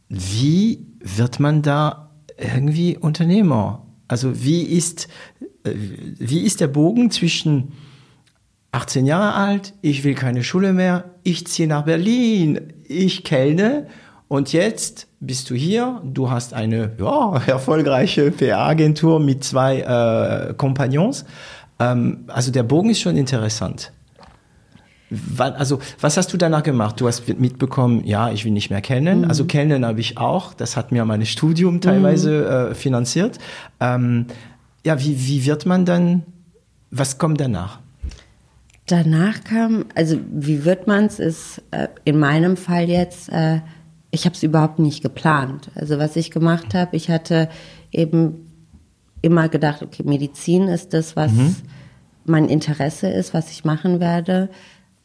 wie 0.08 0.86
wird 1.00 1.38
man 1.38 1.62
da 1.62 2.10
irgendwie 2.36 2.96
Unternehmer? 2.96 3.86
Also 4.08 4.42
wie 4.42 4.62
ist, 4.62 5.08
äh, 5.64 5.74
wie 5.74 6.40
ist 6.40 6.60
der 6.60 6.68
Bogen 6.68 7.10
zwischen 7.10 7.72
18 8.72 9.04
Jahre 9.04 9.34
alt, 9.34 9.74
ich 9.82 10.02
will 10.02 10.14
keine 10.14 10.42
Schule 10.42 10.72
mehr, 10.72 11.16
ich 11.22 11.46
ziehe 11.46 11.68
nach 11.68 11.84
Berlin, 11.84 12.72
ich 12.88 13.22
kellne 13.22 13.86
und 14.32 14.54
jetzt 14.54 15.08
bist 15.20 15.50
du 15.50 15.54
hier, 15.54 16.00
du 16.02 16.30
hast 16.30 16.54
eine 16.54 16.92
ja, 16.98 17.36
erfolgreiche 17.46 18.30
PR-Agentur 18.30 19.20
mit 19.20 19.44
zwei 19.44 19.80
äh, 19.80 20.54
Kompagnons. 20.54 21.26
Ähm, 21.78 22.24
also 22.28 22.50
der 22.50 22.62
Bogen 22.62 22.88
ist 22.88 23.00
schon 23.00 23.18
interessant. 23.18 23.92
Also, 25.36 25.80
was 26.00 26.16
hast 26.16 26.32
du 26.32 26.38
danach 26.38 26.62
gemacht? 26.62 26.98
Du 26.98 27.08
hast 27.08 27.28
mitbekommen, 27.38 28.06
ja, 28.06 28.32
ich 28.32 28.46
will 28.46 28.52
nicht 28.52 28.70
mehr 28.70 28.80
kennen. 28.80 29.26
Also 29.26 29.44
kennen 29.44 29.84
habe 29.84 30.00
ich 30.00 30.16
auch. 30.16 30.54
Das 30.54 30.78
hat 30.78 30.92
mir 30.92 31.04
mein 31.04 31.26
Studium 31.26 31.82
teilweise 31.82 32.70
äh, 32.70 32.74
finanziert. 32.74 33.38
Ähm, 33.80 34.28
ja, 34.82 34.98
wie, 34.98 35.26
wie 35.26 35.44
wird 35.44 35.66
man 35.66 35.84
dann, 35.84 36.22
was 36.90 37.18
kommt 37.18 37.38
danach? 37.38 37.80
Danach 38.86 39.44
kam, 39.44 39.84
also 39.94 40.16
wie 40.32 40.64
wird 40.64 40.86
man's, 40.86 41.18
ist 41.18 41.60
äh, 41.70 41.88
in 42.04 42.18
meinem 42.18 42.56
Fall 42.56 42.88
jetzt, 42.88 43.28
äh, 43.28 43.60
ich 44.12 44.26
habe 44.26 44.36
es 44.36 44.42
überhaupt 44.42 44.78
nicht 44.78 45.02
geplant. 45.02 45.70
Also 45.74 45.98
was 45.98 46.14
ich 46.16 46.30
gemacht 46.30 46.74
habe, 46.74 46.94
ich 46.94 47.08
hatte 47.08 47.48
eben 47.90 48.52
immer 49.22 49.48
gedacht, 49.48 49.82
okay, 49.82 50.02
Medizin 50.04 50.68
ist 50.68 50.92
das, 50.92 51.16
was 51.16 51.32
mein 52.24 52.48
Interesse 52.48 53.08
ist, 53.08 53.34
was 53.34 53.50
ich 53.50 53.64
machen 53.64 53.98
werde. 53.98 54.50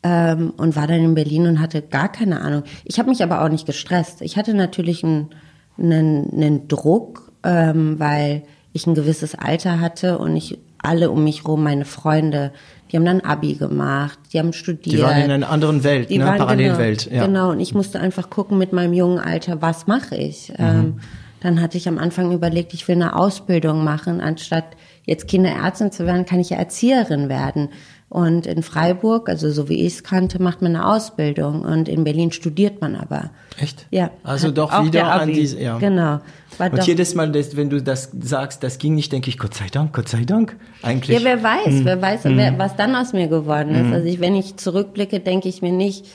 Ähm, 0.04 0.54
und 0.58 0.76
war 0.76 0.86
dann 0.88 1.00
in 1.00 1.16
Berlin 1.16 1.48
und 1.48 1.60
hatte 1.60 1.82
gar 1.82 2.12
keine 2.12 2.42
Ahnung. 2.42 2.64
Ich 2.84 3.00
habe 3.00 3.10
mich 3.10 3.24
aber 3.24 3.42
auch 3.42 3.50
nicht 3.50 3.66
gestresst. 3.66 4.22
Ich 4.22 4.38
hatte 4.38 4.54
natürlich 4.54 5.04
einen, 5.04 5.30
einen, 5.78 6.32
einen 6.34 6.68
Druck, 6.68 7.32
ähm, 7.44 8.00
weil 8.00 8.44
ich 8.74 8.86
ein 8.86 8.94
gewisses 8.94 9.34
Alter 9.34 9.80
hatte 9.80 10.20
und 10.20 10.36
ich 10.36 10.60
alle 10.88 11.12
um 11.12 11.24
mich 11.24 11.48
rum, 11.48 11.64
meine 11.64 11.86
Freunde, 11.86 12.52
die 12.92 12.96
haben 12.98 13.06
dann 13.06 13.22
Abi 13.22 13.54
gemacht, 13.56 14.18
die 14.32 14.40
haben 14.40 14.54
studiert. 14.54 14.96
Die 14.98 15.02
waren 15.02 15.22
in 15.22 15.32
einer 15.32 15.50
anderen 15.50 15.84
Welt, 15.84 16.10
Die 16.10 16.18
ne? 16.18 16.26
waren- 16.26 16.38
Parallelwelt. 16.38 17.06
Genau, 17.06 17.16
ja. 17.18 17.26
genau, 17.26 17.52
und 17.52 17.60
ich 17.60 17.74
musste 17.74 18.00
einfach 18.00 18.30
gucken 18.30 18.58
mit 18.58 18.72
meinem 18.74 18.94
jungen 18.94 19.20
Alter, 19.20 19.62
was 19.62 19.88
mache 19.88 20.16
ich? 20.16 20.50
Mhm. 20.50 20.56
Ähm, 20.66 21.00
dann 21.42 21.62
hatte 21.62 21.78
ich 21.78 21.88
am 21.88 21.98
Anfang 22.00 22.32
überlegt, 22.32 22.74
ich 22.74 22.88
will 22.88 22.96
eine 22.96 23.16
Ausbildung 23.16 23.84
machen. 23.84 24.22
Anstatt 24.22 24.66
jetzt 25.06 25.28
Kinderärztin 25.28 25.92
zu 25.92 26.06
werden, 26.06 26.26
kann 26.26 26.40
ich 26.40 26.50
ja 26.50 26.58
Erzieherin 26.58 27.30
werden. 27.30 27.70
Und 28.10 28.48
in 28.48 28.64
Freiburg, 28.64 29.28
also 29.30 29.52
so 29.52 29.68
wie 29.70 29.86
ich 29.86 29.96
es 29.96 30.04
kannte, 30.04 30.42
macht 30.42 30.62
man 30.62 30.76
eine 30.76 30.88
Ausbildung. 30.88 31.62
Und 31.62 31.90
in 31.90 32.06
Berlin 32.06 32.32
studiert 32.32 32.82
man 32.82 32.96
aber. 32.96 33.32
Echt? 33.62 33.86
Ja. 33.92 34.12
Also 34.24 34.50
doch 34.50 34.72
wieder 34.82 34.92
der 34.92 35.12
an 35.12 35.32
diese, 35.34 35.62
ja. 35.62 35.78
Genau. 35.78 36.20
War 36.58 36.72
Und 36.72 36.80
doch, 36.80 36.88
jedes 36.88 37.14
Mal, 37.16 37.34
wenn 37.34 37.70
du 37.70 37.82
das 37.82 38.12
sagst, 38.20 38.64
das 38.64 38.78
ging 38.78 38.96
nicht, 38.96 39.12
denke 39.12 39.30
ich, 39.30 39.38
Gott 39.38 39.54
sei 39.54 39.68
Dank, 39.72 39.94
Gott 39.94 40.10
sei 40.10 40.24
Dank, 40.26 40.58
eigentlich. 40.82 41.20
Ja, 41.20 41.24
wer 41.26 41.44
weiß, 41.44 41.74
Mhm. 41.74 41.86
wer 41.86 42.02
weiß, 42.02 42.22
wer, 42.24 42.58
was 42.58 42.76
dann 42.76 42.96
aus 42.96 43.14
mir 43.14 43.28
geworden 43.28 43.76
ist. 43.76 43.94
Also 43.94 44.08
ich, 44.08 44.20
wenn 44.20 44.36
ich 44.36 44.58
zurückblicke, 44.58 45.20
denke 45.20 45.50
ich 45.50 45.62
mir 45.62 45.72
nicht, 45.72 46.06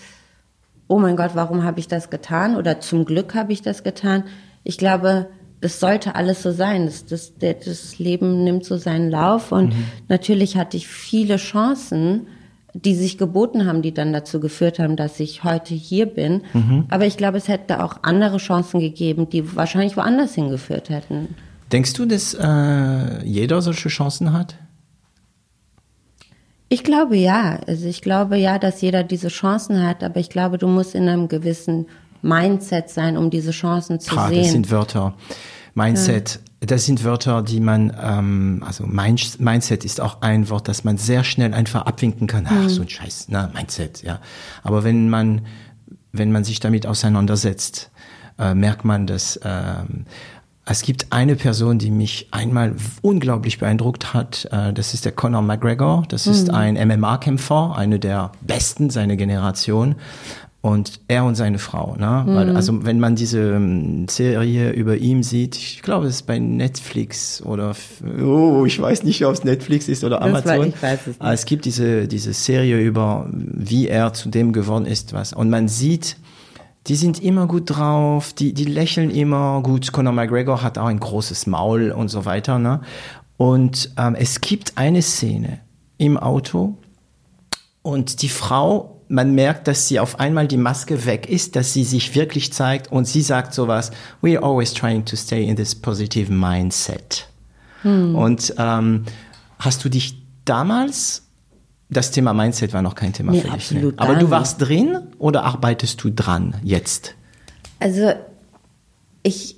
oh 0.89 0.99
mein 0.99 1.17
Gott, 1.17 1.31
warum 1.35 1.63
habe 1.65 1.81
ich 1.81 1.89
das 1.89 2.11
getan? 2.11 2.57
Oder 2.57 2.81
zum 2.81 3.05
Glück 3.05 3.35
habe 3.35 3.53
ich 3.53 3.63
das 3.63 3.83
getan. 3.83 4.25
Ich 4.65 4.79
glaube, 4.79 5.29
das 5.61 5.79
sollte 5.79 6.17
alles 6.17 6.43
so 6.43 6.51
sein. 6.51 6.87
Das, 6.87 7.07
das, 7.07 7.33
das 7.39 7.99
Leben 7.99 8.43
nimmt 8.45 8.65
so 8.65 8.77
seinen 8.77 9.11
Lauf 9.11 9.53
und 9.53 9.75
natürlich 10.09 10.57
hatte 10.57 10.77
ich 10.77 10.89
viele 10.89 11.37
Chancen, 11.37 12.27
die 12.75 12.95
sich 12.95 13.19
geboten 13.19 13.67
haben, 13.67 13.83
die 13.83 13.93
dann 13.93 14.13
dazu 14.13 14.41
geführt 14.41 14.79
haben, 14.79 14.97
dass 14.97 15.21
ich 15.21 15.45
heute 15.45 15.75
hier 15.75 16.07
bin. 16.07 16.43
Aber 16.89 17.07
ich 17.07 17.17
glaube, 17.17 17.37
es 17.37 17.49
hätte 17.49 17.85
auch 17.85 17.99
andere 18.03 18.39
Chancen 18.39 18.81
gegeben, 18.81 19.29
die 19.29 19.55
wahrscheinlich 19.57 19.97
woanders 19.97 20.35
hingeführt 20.35 20.89
hätten. 20.89 21.35
Denkst 21.71 21.93
du, 21.95 22.07
dass 22.07 22.35
äh, 22.35 23.25
jeder 23.25 23.63
solche 23.63 23.89
Chancen 23.89 24.33
hat? 24.33 24.57
Ich 26.69 26.85
glaube 26.85 27.17
ja. 27.17 27.61
Also 27.67 27.87
ich 27.87 28.01
glaube 28.01 28.39
ja, 28.39 28.59
dass 28.59 28.81
jeder 28.81 29.05
diese 29.05 29.29
Chancen 29.29 29.87
hat, 29.87 30.03
aber 30.03 30.21
ich 30.21 30.31
glaube, 30.31 30.57
du 30.57 30.67
musst 30.67 30.95
in 30.95 31.07
einem 31.09 31.29
gewissen 31.29 31.87
Mindset 32.23 32.89
sein, 32.89 33.19
um 33.19 33.29
diese 33.29 33.51
Chancen 33.51 34.01
zu 34.01 34.13
Klar, 34.13 34.29
sehen. 34.29 34.39
das 34.39 34.53
sind 34.53 34.71
Wörter. 34.71 35.15
Mindset, 35.75 36.41
das 36.65 36.87
sind 36.87 37.03
Wörter, 37.05 37.43
die 37.43 37.61
man, 37.61 37.93
ähm, 38.01 38.63
also 38.67 38.87
Mind- 38.87 39.41
Mindset 39.41 39.85
ist 39.85 40.01
auch 40.01 40.23
ein 40.23 40.49
Wort, 40.49 40.69
das 40.69 40.85
man 40.85 40.97
sehr 40.97 41.25
schnell 41.25 41.55
einfach 41.55 41.87
abwinken 41.87 42.27
kann. 42.29 42.47
Ach, 42.49 42.69
so 42.69 42.83
ein 42.83 42.89
Scheiß, 42.89 43.27
na, 43.29 43.51
Mindset, 43.53 44.03
ja. 44.03 44.21
Aber 44.63 44.85
wenn 44.85 45.09
man, 45.09 45.43
wenn 46.13 46.31
man 46.31 46.45
sich 46.45 46.61
damit 46.61 46.87
auseinandersetzt, 46.87 47.91
äh, 48.39 48.55
merkt 48.55 48.85
man, 48.85 49.07
dass 49.07 49.41
ähm, 49.45 50.07
es 50.65 50.83
gibt 50.83 51.07
eine 51.11 51.35
Person, 51.35 51.79
die 51.79 51.91
mich 51.91 52.29
einmal 52.31 52.77
unglaublich 53.01 53.59
beeindruckt 53.59 54.15
hat. 54.15 54.49
Äh, 54.53 54.73
das 54.73 54.95
ist 54.95 55.05
der 55.05 55.13
Conor 55.13 55.43
McGregor. 55.43 56.05
Das 56.09 56.29
ist 56.29 56.51
ein 56.51 56.75
MMA-Kämpfer, 56.77 57.75
eine 57.77 57.99
der 57.99 58.31
besten 58.41 58.89
seiner 58.89 59.17
Generation. 59.17 59.97
Und 60.63 61.01
er 61.09 61.25
und 61.25 61.35
seine 61.35 61.59
Frau, 61.59 61.97
ne? 61.97 62.23
Weil, 62.25 62.55
also 62.55 62.85
wenn 62.85 63.01
man 63.01 63.17
diese 63.17 63.55
ähm, 63.55 64.07
Serie 64.09 64.71
über 64.71 64.97
ihn 64.97 65.25
sieht, 65.25 65.57
ich 65.57 65.83
glaube, 65.83 66.07
es 66.07 66.15
ist 66.17 66.27
bei 66.29 66.39
Netflix 66.39 67.43
oder 67.43 67.75
oh, 68.25 68.65
ich 68.65 68.81
weiß 68.81 69.03
nicht, 69.03 69.27
ob 69.27 69.35
es 69.35 69.43
Netflix 69.43 69.89
ist 69.89 70.05
oder 70.05 70.23
Amazon. 70.23 70.51
weiß- 70.53 70.67
ich 70.69 70.83
weiß 70.83 71.01
es 71.01 71.07
nicht. 71.09 71.21
Aber 71.21 71.33
es 71.33 71.45
gibt 71.47 71.65
diese 71.65 72.07
diese 72.07 72.33
Serie 72.33 72.79
über, 72.81 73.29
wie 73.33 73.89
er 73.89 74.13
zu 74.13 74.29
dem 74.29 74.53
geworden 74.53 74.87
ist, 74.87 75.13
was. 75.13 75.33
Und 75.33 75.51
man 75.51 75.67
sieht, 75.67 76.17
die 76.87 76.95
sind 76.95 77.21
immer 77.21 77.49
gut 77.49 77.65
drauf, 77.67 78.33
die, 78.33 78.53
die 78.55 78.65
lächeln 78.65 79.11
immer 79.11 79.63
gut. 79.65 79.91
Conor 79.93 80.13
McGregor 80.13 80.63
hat 80.63 80.79
auch 80.79 80.87
ein 80.87 81.01
großes 81.01 81.49
Maul 81.49 81.91
und 81.91 82.07
so 82.09 82.25
weiter. 82.25 82.61
Ne? 82.61 82.83
Und 83.37 83.91
ähm, 83.99 84.15
es 84.15 84.41
gibt 84.41 84.79
eine 84.79 85.03
Szene 85.03 85.59
im 85.99 86.17
Auto 86.17 86.77
und 87.83 88.23
die 88.23 88.29
Frau, 88.29 89.02
man 89.13 89.35
merkt, 89.35 89.69
dass 89.69 89.89
sie 89.89 90.01
auf 90.01 90.19
einmal 90.19 90.49
die 90.49 90.57
Maske 90.57 91.05
weg 91.05 91.29
ist, 91.29 91.55
dass 91.55 91.73
sie 91.73 91.85
sich 91.85 92.15
wirklich 92.15 92.53
zeigt 92.53 92.91
und 92.91 93.07
sie 93.07 93.21
sagt 93.23 93.53
sowas, 93.55 93.91
we're 94.23 94.39
always 94.43 94.73
trying 94.73 95.05
to 95.05 95.17
stay 95.17 95.45
in 95.47 95.55
this 95.57 95.75
positive 95.75 96.33
mindset. 96.33 97.29
Und 97.85 98.55
ähm, 98.59 99.05
hast 99.59 99.85
du 99.85 99.89
dich 99.89 100.17
damals, 100.45 101.25
das 101.91 102.11
Thema 102.13 102.33
Mindset 102.33 102.73
war 102.73 102.81
noch 102.81 102.95
kein 102.95 103.13
Thema 103.13 103.33
Nee, 103.33 103.39
für 103.41 103.45
dich, 103.49 103.53
absolut 103.55 103.99
aber 103.99 104.13
gar 104.13 104.19
du 104.21 104.23
nicht. 104.27 104.31
warst 104.31 104.61
drin 104.63 104.99
oder 105.19 105.45
arbeitest 105.45 106.03
du 106.05 106.11
dran 106.11 106.55
jetzt? 106.63 107.15
Also 107.81 108.13
ich, 109.25 109.57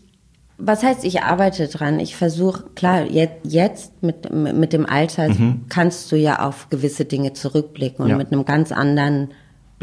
was 0.58 0.82
heißt, 0.82 1.04
ich 1.04 1.22
arbeite 1.22 1.68
dran? 1.68 2.00
Ich 2.00 2.16
versuche, 2.16 2.64
klar, 2.74 3.04
jetzt, 3.10 3.36
jetzt 3.44 4.02
mit, 4.02 4.32
mit 4.32 4.72
dem 4.72 4.86
Alter 4.86 5.28
kannst 5.68 6.10
du 6.10 6.16
ja 6.16 6.40
auf 6.46 6.68
gewisse 6.70 7.04
Dinge 7.04 7.34
zurückblicken 7.34 7.98
und 8.04 8.06
Mhm. 8.06 8.10
Ja. 8.12 8.16
mit 8.16 8.32
einem 8.32 8.44
ganz 8.44 8.72
anderen 8.72 9.28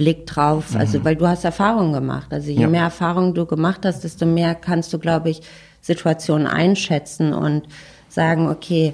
Blick 0.01 0.25
drauf. 0.25 0.75
Also, 0.75 1.05
weil 1.05 1.15
du 1.15 1.27
hast 1.27 1.43
Erfahrungen 1.45 1.93
gemacht. 1.93 2.33
Also 2.33 2.49
je 2.49 2.61
Ja. 2.61 2.67
mehr 2.67 2.81
Erfahrungen 2.83 3.35
du 3.35 3.45
gemacht 3.45 3.81
hast, 3.85 4.03
desto 4.03 4.25
mehr 4.25 4.55
kannst 4.55 4.91
du, 4.93 4.97
glaube 4.97 5.29
ich, 5.29 5.41
Situationen 5.81 6.47
einschätzen 6.47 7.33
und 7.33 7.63
sagen, 8.09 8.49
okay, 8.49 8.93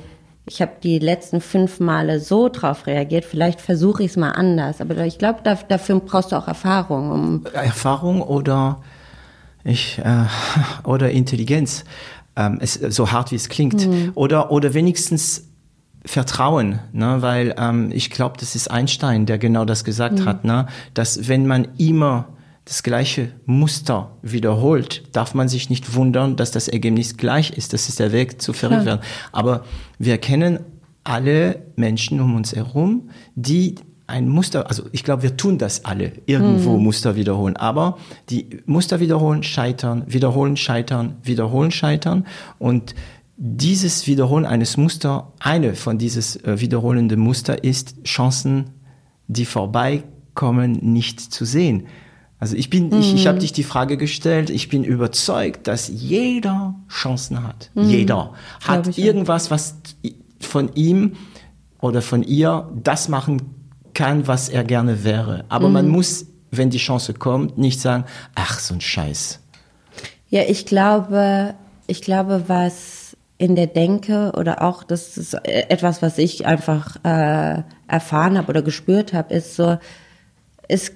ich 0.50 0.62
habe 0.62 0.74
die 0.84 1.00
letzten 1.00 1.40
fünf 1.40 1.80
Male 1.80 2.20
so 2.20 2.50
drauf 2.50 2.88
reagiert, 2.88 3.24
vielleicht 3.26 3.62
versuche 3.62 4.04
ich 4.04 4.12
es 4.12 4.18
mal 4.18 4.32
anders. 4.32 4.82
Aber 4.82 4.98
ich 5.06 5.18
glaube, 5.18 5.40
da, 5.44 5.56
dafür 5.56 6.00
brauchst 6.00 6.32
du 6.34 6.36
auch 6.36 6.48
Erfahrung, 6.48 7.12
um 7.12 7.46
Erfahrung 7.54 8.22
oder 8.22 8.82
ich 9.64 10.00
äh, 10.00 10.26
oder 10.84 11.12
Intelligenz. 11.12 11.86
Ähm, 12.36 12.60
es, 12.62 12.74
so 12.76 13.12
hart 13.12 13.32
wie 13.32 13.36
es 13.36 13.50
klingt. 13.50 13.88
Oder 14.14 14.52
oder 14.52 14.74
wenigstens 14.74 15.47
Vertrauen, 16.06 16.80
ne? 16.94 17.18
weil 17.22 17.56
ähm, 17.58 17.92
ich 17.94 18.10
glaube, 18.10 18.38
das 18.40 18.56
ist 18.56 18.70
Einstein, 18.70 19.26
der 19.26 19.38
genau 19.38 19.66
das 19.66 19.84
gesagt 19.84 20.20
mhm. 20.20 20.26
hat, 20.26 20.46
ne? 20.46 20.68
dass 20.94 21.28
wenn 21.28 21.48
man 21.48 21.68
immer 21.78 22.30
das 22.66 22.84
gleiche 22.84 23.30
Muster 23.46 24.12
wiederholt, 24.22 25.04
darf 25.16 25.34
man 25.34 25.48
sich 25.48 25.70
nicht 25.70 25.96
wundern, 25.96 26.36
dass 26.36 26.52
das 26.52 26.68
Ergebnis 26.68 27.16
gleich 27.16 27.52
ist. 27.52 27.72
Das 27.72 27.88
ist 27.88 28.00
der 28.00 28.12
Weg 28.12 28.42
zu 28.42 28.52
verrückt 28.52 28.86
werden. 28.86 29.02
Aber 29.32 29.64
wir 30.00 30.18
kennen 30.18 30.60
alle 31.06 31.62
Menschen 31.78 32.20
um 32.20 32.36
uns 32.36 32.54
herum, 32.54 33.10
die 33.36 33.76
ein 34.08 34.30
Muster, 34.30 34.68
also 34.70 34.84
ich 34.94 35.04
glaube, 35.04 35.24
wir 35.24 35.36
tun 35.36 35.58
das 35.58 35.84
alle, 35.84 36.14
irgendwo 36.26 36.78
mhm. 36.78 36.84
Muster 36.84 37.16
wiederholen. 37.16 37.58
Aber 37.58 37.98
die 38.30 38.62
Muster 38.66 39.00
wiederholen, 39.02 39.44
scheitern, 39.44 40.04
wiederholen, 40.08 40.56
scheitern, 40.56 41.18
wiederholen, 41.24 41.72
scheitern. 41.72 42.26
Und 42.58 42.96
dieses 43.38 44.08
Wiederholen 44.08 44.46
eines 44.46 44.78
Muster, 44.78 45.32
eine 45.40 45.76
von 45.76 46.00
dieses 46.00 46.38
äh, 46.38 46.60
wiederholenden 46.60 47.20
Muster 47.20 47.64
ist 47.64 48.04
Chancen, 48.04 48.72
die 49.28 49.46
vorbeikommen, 49.46 50.80
nicht 50.82 51.22
zu 51.22 51.46
sehen. 51.46 51.88
Also 52.40 52.56
ich 52.56 52.70
bin, 52.70 52.90
mhm. 52.90 53.00
ich, 53.00 53.14
ich 53.14 53.28
habe 53.28 53.38
mhm. 53.38 53.42
dich 53.42 53.54
die 53.54 53.64
Frage 53.64 53.98
gestellt, 53.98 54.50
ich 54.50 54.70
bin 54.70 54.84
überzeugt, 54.84 55.68
dass 55.68 55.88
jeder 55.88 56.76
Chancen 56.90 57.44
hat. 57.44 57.70
Mhm. 57.76 57.90
Jeder 57.90 58.34
hat 58.64 58.98
irgendwas, 58.98 59.52
was 59.52 59.76
von 60.40 60.74
ihm 60.74 61.14
oder 61.80 62.02
von 62.02 62.24
ihr 62.24 62.72
das 62.84 63.08
machen 63.08 63.42
kann, 63.94 64.28
was 64.28 64.50
er 64.50 64.64
gerne 64.64 65.04
wäre. 65.04 65.46
Aber 65.50 65.68
mhm. 65.68 65.74
man 65.74 65.88
muss, 65.90 66.26
wenn 66.50 66.72
die 66.72 66.78
Chance 66.80 67.14
kommt, 67.14 67.58
nicht 67.58 67.82
sagen, 67.82 68.06
ach, 68.34 68.60
so 68.60 68.74
ein 68.74 68.82
Scheiß. 68.82 69.40
Ja, 70.30 70.42
ich 70.48 70.66
glaube, 70.66 71.54
ich 71.88 72.02
glaube, 72.02 72.44
was 72.48 72.97
in 73.38 73.56
der 73.56 73.68
Denke 73.68 74.34
oder 74.36 74.64
auch, 74.64 74.84
das 74.84 75.18
ist 75.18 75.34
etwas, 75.44 76.02
was 76.02 76.18
ich 76.18 76.46
einfach 76.46 76.98
äh, 77.04 77.64
erfahren 77.88 78.38
habe 78.38 78.50
oder 78.50 78.62
gespürt 78.62 79.14
habe, 79.14 79.34
ist 79.34 79.56
so, 79.56 79.78
es, 80.68 80.92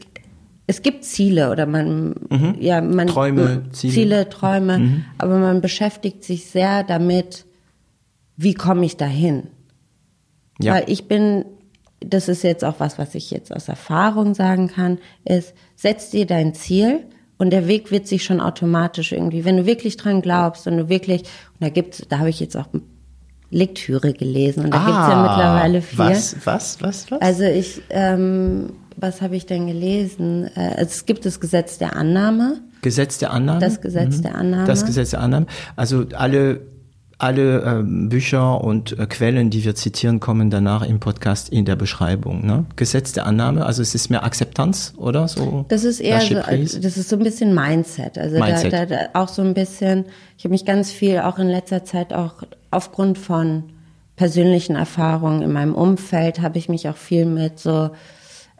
es 0.65 0.81
gibt 0.81 1.05
Ziele 1.05 1.51
oder 1.51 1.65
man, 1.65 2.15
mhm. 2.29 2.55
ja, 2.59 2.81
man, 2.81 3.07
Träume, 3.07 3.65
Ziele, 3.71 3.93
Ziele 3.93 4.29
Träume, 4.29 4.79
mhm. 4.79 5.05
aber 5.17 5.37
man 5.37 5.61
beschäftigt 5.61 6.23
sich 6.23 6.47
sehr 6.47 6.83
damit, 6.83 7.45
wie 8.37 8.55
komme 8.55 8.85
ich 8.85 8.97
dahin? 8.97 9.47
Ja. 10.59 10.73
Weil 10.73 10.85
ich 10.87 11.07
bin 11.07 11.45
das 12.05 12.27
ist 12.27 12.43
jetzt 12.43 12.65
auch 12.65 12.79
was, 12.79 12.97
was 12.97 13.15
ich 13.15 13.31
jetzt 13.31 13.55
aus 13.55 13.67
Erfahrung 13.67 14.33
sagen 14.33 14.67
kann, 14.67 14.97
ist, 15.23 15.53
setz 15.75 16.09
dir 16.09 16.25
dein 16.25 16.53
Ziel 16.53 17.05
und 17.41 17.49
der 17.49 17.67
Weg 17.67 17.89
wird 17.89 18.07
sich 18.07 18.23
schon 18.23 18.39
automatisch 18.39 19.13
irgendwie, 19.13 19.45
wenn 19.45 19.57
du 19.57 19.65
wirklich 19.65 19.97
dran 19.97 20.21
glaubst 20.21 20.67
und 20.67 20.77
du 20.77 20.89
wirklich, 20.89 21.21
und 21.21 21.61
da 21.61 21.69
gibt's, 21.69 22.05
da 22.07 22.19
habe 22.19 22.29
ich 22.29 22.39
jetzt 22.39 22.55
auch 22.55 22.67
Lektüre 23.49 24.13
gelesen 24.13 24.65
und 24.65 24.71
da 24.75 24.77
ah, 24.77 24.85
gibt's 24.85 25.07
ja 25.07 25.21
mittlerweile 25.23 25.81
viel. 25.81 25.97
Was, 25.97 26.35
was, 26.45 26.81
was, 26.83 27.09
was? 27.09 27.19
Also 27.19 27.43
ich, 27.45 27.81
ähm, 27.89 28.73
was 28.95 29.23
habe 29.23 29.35
ich 29.35 29.47
denn 29.47 29.65
gelesen? 29.65 30.51
Äh, 30.55 30.75
es 30.77 31.07
gibt 31.07 31.25
das 31.25 31.39
Gesetz 31.39 31.79
der 31.79 31.95
Annahme. 31.95 32.61
Gesetz 32.83 33.17
der 33.17 33.31
Annahme? 33.31 33.59
Das 33.59 33.81
Gesetz 33.81 34.17
mhm. 34.17 34.21
der 34.21 34.35
Annahme. 34.35 34.67
Das 34.67 34.85
Gesetz 34.85 35.09
der 35.09 35.21
Annahme. 35.21 35.47
Also 35.75 36.05
alle 36.13 36.61
alle 37.21 37.61
ähm, 37.61 38.09
Bücher 38.09 38.63
und 38.63 38.97
äh, 38.97 39.05
Quellen, 39.05 39.49
die 39.49 39.63
wir 39.63 39.75
zitieren, 39.75 40.19
kommen 40.19 40.49
danach 40.49 40.81
im 40.81 40.99
Podcast 40.99 41.49
in 41.49 41.65
der 41.65 41.75
Beschreibung. 41.75 42.45
Ne? 42.45 42.65
Gesetz 42.75 43.11
der 43.11 43.25
Annahme, 43.27 43.65
also 43.65 43.81
es 43.81 43.93
ist 43.93 44.09
mehr 44.09 44.23
Akzeptanz, 44.23 44.93
oder 44.97 45.27
so? 45.27 45.65
Das 45.67 45.83
ist 45.83 45.99
eher 45.99 46.21
so, 46.21 46.35
das 46.35 46.97
ist 46.97 47.09
so 47.09 47.15
ein 47.15 47.23
bisschen 47.23 47.53
Mindset. 47.53 48.17
Also 48.17 48.39
Mindset. 48.39 48.73
Da, 48.73 48.85
da, 48.85 48.95
da 48.95 49.09
auch 49.13 49.27
so 49.27 49.43
ein 49.43 49.53
bisschen, 49.53 50.05
ich 50.37 50.45
habe 50.45 50.51
mich 50.51 50.65
ganz 50.65 50.91
viel 50.91 51.19
auch 51.19 51.37
in 51.37 51.47
letzter 51.47 51.85
Zeit 51.85 52.11
auch 52.13 52.43
aufgrund 52.71 53.17
von 53.17 53.65
persönlichen 54.15 54.75
Erfahrungen 54.75 55.41
in 55.41 55.51
meinem 55.51 55.75
Umfeld 55.75 56.41
habe 56.41 56.57
ich 56.57 56.69
mich 56.69 56.89
auch 56.89 56.97
viel 56.97 57.25
mit 57.25 57.59
so 57.59 57.91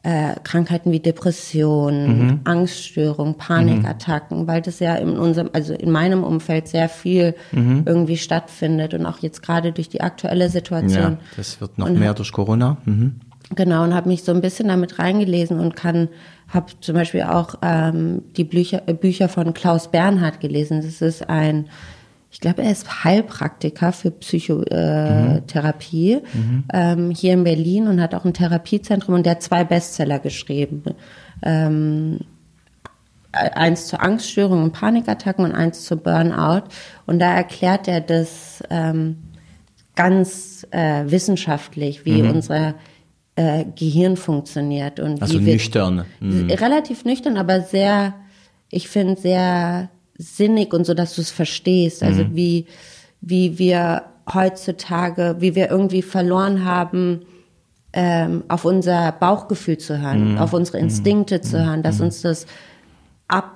äh, 0.03 0.33
Krankheiten 0.43 0.91
wie 0.91 0.99
Depressionen, 0.99 2.25
mhm. 2.25 2.39
Angststörungen, 2.43 3.35
Panikattacken, 3.35 4.41
mhm. 4.41 4.47
weil 4.47 4.61
das 4.61 4.79
ja 4.79 4.95
in 4.95 5.17
unserem, 5.17 5.49
also 5.53 5.73
in 5.73 5.91
meinem 5.91 6.23
Umfeld 6.23 6.67
sehr 6.67 6.89
viel 6.89 7.35
mhm. 7.51 7.83
irgendwie 7.85 8.17
stattfindet 8.17 8.95
und 8.95 9.05
auch 9.05 9.19
jetzt 9.19 9.43
gerade 9.43 9.71
durch 9.71 9.89
die 9.89 10.01
aktuelle 10.01 10.49
Situation. 10.49 11.13
Ja, 11.13 11.17
das 11.37 11.61
wird 11.61 11.77
noch 11.77 11.87
und 11.87 11.99
mehr 11.99 12.13
durch 12.15 12.31
Corona. 12.31 12.77
Mhm. 12.85 13.19
Genau, 13.53 13.83
und 13.83 13.93
habe 13.93 14.07
mich 14.07 14.23
so 14.23 14.31
ein 14.31 14.41
bisschen 14.41 14.69
damit 14.69 14.97
reingelesen 14.97 15.59
und 15.59 15.75
kann, 15.75 16.07
habe 16.47 16.71
zum 16.79 16.95
Beispiel 16.95 17.23
auch 17.23 17.55
ähm, 17.61 18.23
die 18.37 18.45
Bücher, 18.45 18.83
äh, 18.87 18.93
Bücher 18.93 19.29
von 19.29 19.53
Klaus 19.53 19.91
Bernhard 19.91 20.39
gelesen. 20.39 20.81
Das 20.81 21.01
ist 21.01 21.29
ein 21.29 21.67
ich 22.31 22.39
glaube, 22.39 22.63
er 22.63 22.71
ist 22.71 23.03
Heilpraktiker 23.03 23.91
für 23.91 24.09
Psychotherapie 24.09 26.13
äh, 26.13 26.21
mhm. 26.21 26.63
ähm, 26.73 27.11
hier 27.11 27.33
in 27.33 27.43
Berlin 27.43 27.87
und 27.87 28.01
hat 28.01 28.15
auch 28.15 28.23
ein 28.23 28.33
Therapiezentrum 28.33 29.15
und 29.15 29.25
der 29.25 29.33
hat 29.33 29.43
zwei 29.43 29.65
Bestseller 29.65 30.17
geschrieben. 30.17 30.83
Ähm, 31.43 32.21
eins 33.33 33.87
zur 33.87 34.01
Angststörung 34.01 34.63
und 34.63 34.71
Panikattacken 34.71 35.43
und 35.43 35.51
eins 35.51 35.83
zu 35.83 35.97
Burnout. 35.97 36.63
Und 37.05 37.19
da 37.19 37.33
erklärt 37.33 37.89
er 37.89 37.99
das 37.99 38.63
ähm, 38.69 39.17
ganz 39.95 40.65
äh, 40.71 41.03
wissenschaftlich, 41.07 42.05
wie 42.05 42.23
mhm. 42.23 42.31
unser 42.31 42.75
äh, 43.35 43.65
Gehirn 43.75 44.15
funktioniert. 44.15 45.01
Und 45.01 45.21
also 45.21 45.37
nüchtern. 45.37 46.05
Mhm. 46.21 46.49
Relativ 46.49 47.03
nüchtern, 47.03 47.35
aber 47.35 47.61
sehr, 47.61 48.13
ich 48.69 48.87
finde, 48.87 49.19
sehr 49.19 49.89
sinnig 50.21 50.73
und 50.73 50.85
so, 50.85 50.93
dass 50.93 51.15
du 51.15 51.21
es 51.21 51.31
verstehst. 51.31 52.03
Also 52.03 52.23
mhm. 52.23 52.35
wie, 52.35 52.65
wie 53.21 53.57
wir 53.57 54.03
heutzutage, 54.31 55.37
wie 55.39 55.55
wir 55.55 55.69
irgendwie 55.69 56.01
verloren 56.01 56.63
haben, 56.63 57.25
ähm, 57.93 58.43
auf 58.47 58.63
unser 58.63 59.11
Bauchgefühl 59.11 59.77
zu 59.77 59.99
hören, 60.01 60.33
mhm. 60.33 60.37
auf 60.37 60.53
unsere 60.53 60.77
Instinkte 60.77 61.37
mhm. 61.37 61.43
zu 61.43 61.65
hören, 61.65 61.83
dass 61.83 61.99
mhm. 61.99 62.05
uns 62.05 62.21
das 62.21 62.45
ab, 63.27 63.51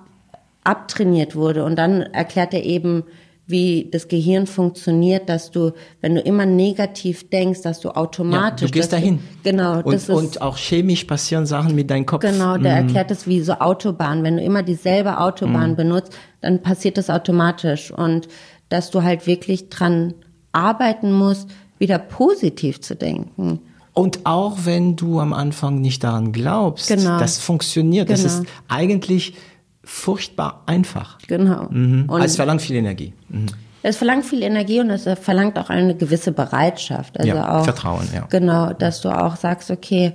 abtrainiert 0.63 1.35
wurde. 1.35 1.63
Und 1.63 1.77
dann 1.77 2.01
erklärt 2.01 2.53
er 2.53 2.63
eben, 2.63 3.03
wie 3.47 3.89
das 3.91 4.07
Gehirn 4.07 4.47
funktioniert, 4.47 5.29
dass 5.29 5.51
du, 5.51 5.71
wenn 6.01 6.15
du 6.15 6.21
immer 6.21 6.45
negativ 6.45 7.29
denkst, 7.29 7.61
dass 7.61 7.79
du 7.79 7.89
automatisch. 7.89 8.61
Ja, 8.61 8.67
du 8.67 8.73
gehst 8.73 8.93
dahin. 8.93 9.19
Du, 9.43 9.51
genau. 9.51 9.77
Und, 9.81 9.93
das 9.93 10.09
ist, 10.09 10.09
und 10.09 10.41
auch 10.41 10.57
chemisch 10.57 11.03
passieren 11.03 11.45
Sachen 11.45 11.75
mit 11.75 11.91
deinem 11.91 12.07
Kopf. 12.07 12.21
Genau, 12.21 12.57
der 12.57 12.73
mm. 12.73 12.87
erklärt 12.87 13.11
das 13.11 13.27
wie 13.27 13.41
so 13.41 13.53
Autobahn. 13.53 14.23
Wenn 14.23 14.37
du 14.37 14.43
immer 14.43 14.63
dieselbe 14.63 15.19
Autobahn 15.19 15.73
mm. 15.73 15.75
benutzt, 15.75 16.17
dann 16.41 16.61
passiert 16.63 16.97
das 16.97 17.11
automatisch. 17.11 17.91
Und 17.91 18.27
dass 18.69 18.89
du 18.89 19.03
halt 19.03 19.27
wirklich 19.27 19.69
dran 19.69 20.15
arbeiten 20.51 21.11
musst, 21.11 21.49
wieder 21.77 21.99
positiv 21.99 22.81
zu 22.81 22.95
denken. 22.95 23.59
Und 23.93 24.25
auch 24.25 24.57
wenn 24.63 24.95
du 24.95 25.19
am 25.19 25.33
Anfang 25.33 25.79
nicht 25.81 26.03
daran 26.03 26.31
glaubst, 26.31 26.87
genau. 26.87 27.19
das 27.19 27.37
funktioniert. 27.37 28.07
Genau. 28.07 28.21
Das 28.21 28.33
ist 28.33 28.43
eigentlich 28.67 29.35
furchtbar 29.85 30.63
einfach. 30.65 31.19
Genau. 31.27 31.67
Mhm. 31.69 32.09
Und 32.09 32.21
es 32.21 32.35
verlangt 32.35 32.61
viel 32.61 32.75
Energie. 32.75 33.13
Mhm. 33.29 33.45
Es 33.83 33.97
verlangt 33.97 34.25
viel 34.25 34.41
Energie 34.41 34.79
und 34.79 34.89
es 34.89 35.07
verlangt 35.19 35.59
auch 35.59 35.69
eine 35.69 35.95
gewisse 35.95 36.31
Bereitschaft. 36.31 37.19
Also 37.19 37.29
ja, 37.29 37.59
auch, 37.59 37.65
Vertrauen, 37.65 38.07
ja. 38.13 38.25
Genau, 38.31 38.73
dass 38.73 39.01
du 39.01 39.09
auch 39.09 39.35
sagst, 39.35 39.69
okay, 39.69 40.13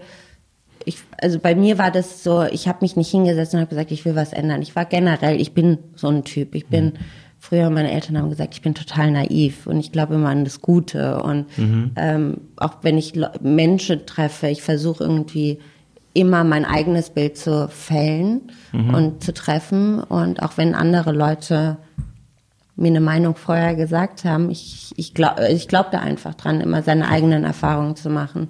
ich, 0.84 0.96
also 1.22 1.38
bei 1.38 1.54
mir 1.54 1.78
war 1.78 1.92
das 1.92 2.24
so, 2.24 2.42
ich 2.42 2.66
habe 2.66 2.78
mich 2.80 2.96
nicht 2.96 3.10
hingesetzt 3.10 3.54
und 3.54 3.60
habe 3.60 3.68
gesagt, 3.68 3.92
ich 3.92 4.04
will 4.04 4.16
was 4.16 4.32
ändern. 4.32 4.60
Ich 4.60 4.74
war 4.74 4.86
generell, 4.86 5.40
ich 5.40 5.54
bin 5.54 5.78
so 5.94 6.08
ein 6.08 6.24
Typ. 6.24 6.56
Ich 6.56 6.66
bin, 6.66 6.86
mhm. 6.86 6.92
früher 7.38 7.70
meine 7.70 7.92
Eltern 7.92 8.18
haben 8.18 8.30
gesagt, 8.30 8.54
ich 8.54 8.62
bin 8.62 8.74
total 8.74 9.12
naiv 9.12 9.68
und 9.68 9.78
ich 9.78 9.92
glaube 9.92 10.14
immer 10.14 10.30
an 10.30 10.44
das 10.44 10.60
Gute. 10.60 11.22
Und 11.22 11.56
mhm. 11.56 11.92
ähm, 11.94 12.40
auch 12.56 12.78
wenn 12.82 12.98
ich 12.98 13.12
Menschen 13.40 14.04
treffe, 14.04 14.48
ich 14.48 14.62
versuche 14.62 15.04
irgendwie 15.04 15.60
immer 16.12 16.44
mein 16.44 16.64
eigenes 16.64 17.10
Bild 17.10 17.36
zu 17.36 17.68
fällen 17.68 18.50
mhm. 18.72 18.94
und 18.94 19.24
zu 19.24 19.32
treffen. 19.32 20.02
Und 20.02 20.42
auch 20.42 20.56
wenn 20.56 20.74
andere 20.74 21.12
Leute 21.12 21.76
mir 22.76 22.88
eine 22.88 23.00
Meinung 23.00 23.36
vorher 23.36 23.76
gesagt 23.76 24.24
haben, 24.24 24.50
ich, 24.50 24.92
ich, 24.96 25.14
glaub, 25.14 25.38
ich 25.38 25.68
glaube 25.68 25.90
da 25.92 26.00
einfach 26.00 26.34
dran, 26.34 26.60
immer 26.60 26.82
seine 26.82 27.08
eigenen 27.08 27.44
Erfahrungen 27.44 27.94
zu 27.94 28.10
machen. 28.10 28.48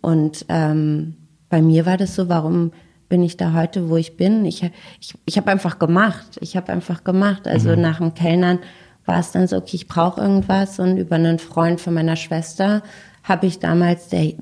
Und 0.00 0.44
ähm, 0.48 1.16
bei 1.48 1.62
mir 1.62 1.86
war 1.86 1.96
das 1.96 2.14
so, 2.14 2.28
warum 2.28 2.72
bin 3.08 3.22
ich 3.22 3.36
da 3.36 3.52
heute, 3.52 3.88
wo 3.88 3.96
ich 3.96 4.16
bin? 4.16 4.44
Ich, 4.44 4.62
ich, 5.00 5.14
ich 5.24 5.36
habe 5.36 5.50
einfach 5.50 5.78
gemacht. 5.78 6.38
Ich 6.40 6.56
habe 6.56 6.72
einfach 6.72 7.04
gemacht. 7.04 7.48
Also 7.48 7.70
mhm. 7.70 7.80
nach 7.80 7.98
dem 7.98 8.14
Kellnern 8.14 8.58
war 9.06 9.18
es 9.18 9.32
dann 9.32 9.46
so, 9.46 9.56
okay, 9.56 9.76
ich 9.76 9.88
brauche 9.88 10.20
irgendwas. 10.20 10.78
Und 10.78 10.96
über 10.96 11.16
einen 11.16 11.38
Freund 11.38 11.80
von 11.80 11.94
meiner 11.94 12.16
Schwester 12.16 12.82
habe 13.22 13.46
ich 13.46 13.58
damals, 13.58 14.08
der, 14.08 14.34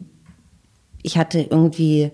ich 1.02 1.18
hatte 1.18 1.40
irgendwie 1.40 2.10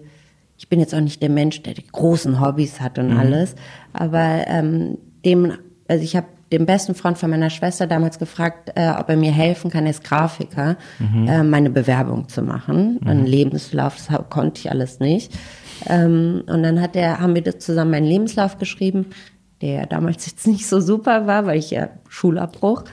ich 0.58 0.68
bin 0.68 0.80
jetzt 0.80 0.94
auch 0.94 1.00
nicht 1.00 1.22
der 1.22 1.30
Mensch, 1.30 1.62
der 1.62 1.74
die 1.74 1.86
großen 1.86 2.40
Hobbys 2.40 2.80
hat 2.80 2.98
und 2.98 3.10
mhm. 3.10 3.18
alles, 3.18 3.54
aber 3.92 4.44
ähm, 4.48 4.98
dem, 5.24 5.54
also 5.86 6.04
ich 6.04 6.16
habe 6.16 6.26
den 6.52 6.66
besten 6.66 6.94
Freund 6.94 7.18
von 7.18 7.30
meiner 7.30 7.50
Schwester 7.50 7.86
damals 7.86 8.18
gefragt, 8.18 8.72
äh, 8.74 8.90
ob 8.98 9.08
er 9.08 9.16
mir 9.16 9.32
helfen 9.32 9.70
kann, 9.70 9.86
als 9.86 10.02
Grafiker, 10.02 10.76
mhm. 10.98 11.28
äh, 11.28 11.42
meine 11.42 11.70
Bewerbung 11.70 12.28
zu 12.28 12.42
machen. 12.42 12.98
Mhm. 13.00 13.08
Einen 13.08 13.26
Lebenslauf, 13.26 13.96
das 13.96 14.18
konnte 14.30 14.60
ich 14.60 14.70
alles 14.70 14.98
nicht. 14.98 15.32
Ähm, 15.86 16.42
und 16.46 16.62
dann 16.62 16.80
hat 16.80 16.96
er, 16.96 17.20
haben 17.20 17.34
wir 17.34 17.58
zusammen 17.58 17.90
meinen 17.90 18.06
Lebenslauf 18.06 18.58
geschrieben, 18.58 19.06
der 19.60 19.86
damals 19.86 20.26
jetzt 20.30 20.46
nicht 20.46 20.66
so 20.66 20.80
super 20.80 21.26
war, 21.26 21.46
weil 21.46 21.58
ich 21.58 21.70
ja 21.70 21.90
Schulabbruch. 22.08 22.84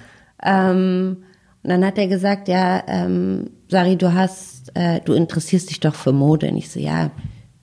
Ähm, 0.44 1.24
Und 1.64 1.70
dann 1.70 1.86
hat 1.86 1.98
er 1.98 2.08
gesagt, 2.08 2.48
ja, 2.48 2.84
ähm, 2.88 3.50
Sari, 3.70 3.96
du 3.96 4.14
hast, 4.14 4.72
äh, 4.76 5.00
du 5.00 5.14
interessierst 5.14 5.70
dich 5.70 5.80
doch 5.80 5.96
für 5.96 6.12
Mode. 6.12 6.50
Und 6.50 6.58
ich 6.58 6.70
so, 6.70 6.80
ja, 6.80 7.10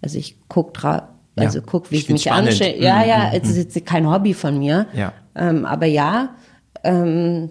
also 0.03 0.19
ich 0.19 0.37
guck 0.49 0.75
drauf, 0.75 1.03
also 1.37 1.59
Ja, 1.61 1.65
guck, 1.67 1.91
wie 1.91 1.97
ich 1.97 2.03
ich, 2.05 2.11
mich 2.11 2.31
anstelle. 2.33 2.77
Ja, 2.79 2.99
Mhm, 3.03 3.09
ja, 3.09 3.31
es 3.33 3.49
ist 3.49 3.57
jetzt 3.75 3.87
kein 3.87 4.11
Hobby 4.11 4.35
von 4.35 4.59
mir. 4.59 4.87
Ja. 4.95 5.13
Ähm, 5.35 5.65
aber 5.65 5.87
ja, 5.87 6.31
ähm, 6.85 7.51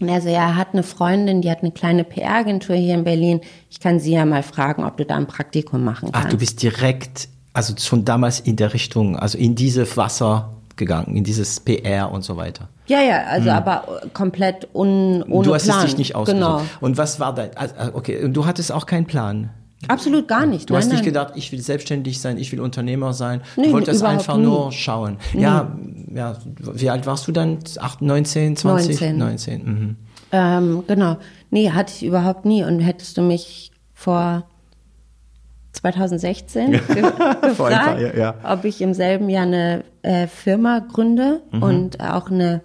und 0.00 0.08
er 0.08 0.20
ja, 0.22 0.30
er 0.30 0.56
hat 0.56 0.68
eine 0.74 0.84
Freundin, 0.84 1.42
die 1.42 1.50
hat 1.50 1.58
eine 1.62 1.72
kleine 1.72 2.04
PR-Agentur 2.04 2.76
hier 2.76 2.94
in 2.94 3.02
Berlin. 3.04 3.40
Ich 3.68 3.80
kann 3.80 3.98
sie 3.98 4.12
ja 4.12 4.24
mal 4.24 4.44
fragen, 4.44 4.84
ob 4.84 4.96
du 4.96 5.04
da 5.04 5.16
ein 5.16 5.26
Praktikum 5.26 5.82
machen 5.82 6.10
Ach, 6.12 6.20
kannst. 6.20 6.32
du 6.32 6.38
bist 6.38 6.62
direkt, 6.62 7.28
also 7.52 7.74
schon 7.76 8.04
damals 8.04 8.38
in 8.38 8.54
der 8.54 8.72
Richtung, 8.74 9.16
also 9.18 9.36
in 9.36 9.56
dieses 9.56 9.96
Wasser 9.96 10.54
gegangen, 10.76 11.16
in 11.16 11.24
dieses 11.24 11.58
PR 11.58 12.12
und 12.12 12.22
so 12.22 12.36
weiter. 12.36 12.68
ja, 12.86 13.00
ja, 13.02 13.24
also 13.24 13.50
aber 13.50 14.02
komplett 14.14 14.68
un, 14.72 15.24
ohne 15.24 15.44
du 15.48 15.52
hast 15.54 15.64
Plan. 15.64 15.78
es 15.80 15.84
dich 15.86 15.98
nicht 15.98 16.14
ausgesucht. 16.14 16.40
Genau. 16.40 16.62
Und 16.80 16.96
was 16.96 17.18
war 17.18 17.34
dein, 17.34 17.56
also, 17.56 17.74
okay, 17.94 18.22
und 18.24 18.34
du 18.34 18.46
hattest 18.46 18.70
auch 18.70 18.86
keinen 18.86 19.06
Plan. 19.06 19.50
Absolut 19.86 20.26
gar 20.26 20.44
nicht. 20.46 20.68
Du 20.68 20.74
nein, 20.74 20.82
hast 20.82 20.88
nicht 20.88 20.98
nein. 20.98 21.04
gedacht, 21.06 21.32
ich 21.36 21.52
will 21.52 21.60
selbstständig 21.60 22.20
sein, 22.20 22.36
ich 22.36 22.50
will 22.50 22.60
Unternehmer 22.60 23.12
sein. 23.12 23.42
Nee, 23.56 23.66
du 23.66 23.72
wolltest 23.72 24.02
einfach 24.02 24.36
nie. 24.36 24.42
nur 24.42 24.72
schauen. 24.72 25.18
Ja, 25.34 25.70
ja, 26.12 26.36
wie 26.72 26.90
alt 26.90 27.06
warst 27.06 27.28
du 27.28 27.32
dann? 27.32 27.58
Acht, 27.78 28.02
19, 28.02 28.56
20? 28.56 29.00
19. 29.00 29.18
19. 29.18 29.64
Mhm. 29.64 29.96
Ähm, 30.32 30.84
genau. 30.88 31.16
Nee, 31.50 31.70
hatte 31.70 31.92
ich 31.96 32.04
überhaupt 32.04 32.44
nie. 32.44 32.64
Und 32.64 32.80
hättest 32.80 33.16
du 33.18 33.22
mich 33.22 33.70
vor 33.94 34.44
2016 35.72 36.70
ge 36.72 36.80
gefragt, 36.80 37.56
Vor 37.56 37.68
ein 37.68 37.78
paar 37.78 38.00
Jahren, 38.00 38.18
ja. 38.18 38.34
ob 38.44 38.64
ich 38.64 38.80
im 38.80 38.94
selben 38.94 39.28
Jahr 39.28 39.44
eine 39.46 39.84
äh, 40.02 40.26
Firma 40.26 40.80
gründe 40.80 41.40
Mhm. 41.52 41.62
und 41.62 42.00
auch 42.00 42.30
eine, 42.30 42.62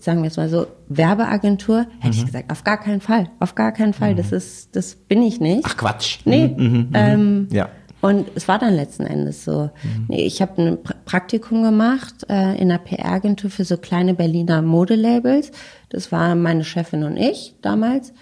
sagen 0.00 0.22
wir 0.22 0.28
es 0.28 0.36
mal 0.36 0.48
so, 0.48 0.66
Werbeagentur, 0.88 1.86
hätte 2.00 2.06
Mhm. 2.16 2.20
ich 2.20 2.26
gesagt, 2.26 2.50
auf 2.52 2.64
gar 2.64 2.78
keinen 2.78 3.00
Fall. 3.00 3.28
Auf 3.40 3.54
gar 3.54 3.72
keinen 3.72 3.92
Fall. 3.94 4.14
Das 4.14 4.32
ist, 4.32 4.74
das 4.76 4.94
bin 4.94 5.22
ich 5.22 5.40
nicht. 5.40 5.64
Ach 5.66 5.76
Quatsch. 5.76 6.18
Nee. 6.24 6.48
Mhm, 6.56 6.90
Ähm, 6.94 7.48
Ja. 7.52 7.68
Und 8.02 8.26
es 8.34 8.46
war 8.46 8.58
dann 8.58 8.74
letzten 8.74 9.04
Endes 9.04 9.44
so. 9.44 9.70
Nee, 10.08 10.26
ich 10.26 10.40
habe 10.42 10.62
ein 10.62 10.82
pra 10.82 10.94
Praktikum 11.06 11.62
gemacht 11.62 12.14
äh, 12.28 12.54
in 12.60 12.70
einer 12.70 12.78
PR-Agentur 12.78 13.48
für 13.50 13.64
so 13.64 13.78
kleine 13.78 14.12
Berliner 14.14 14.60
Modelabels. 14.60 15.50
Das 15.88 16.12
war 16.12 16.34
meine 16.34 16.62
Chefin 16.62 17.04
und 17.04 17.16
ich 17.16 17.54
damals. 17.62 18.12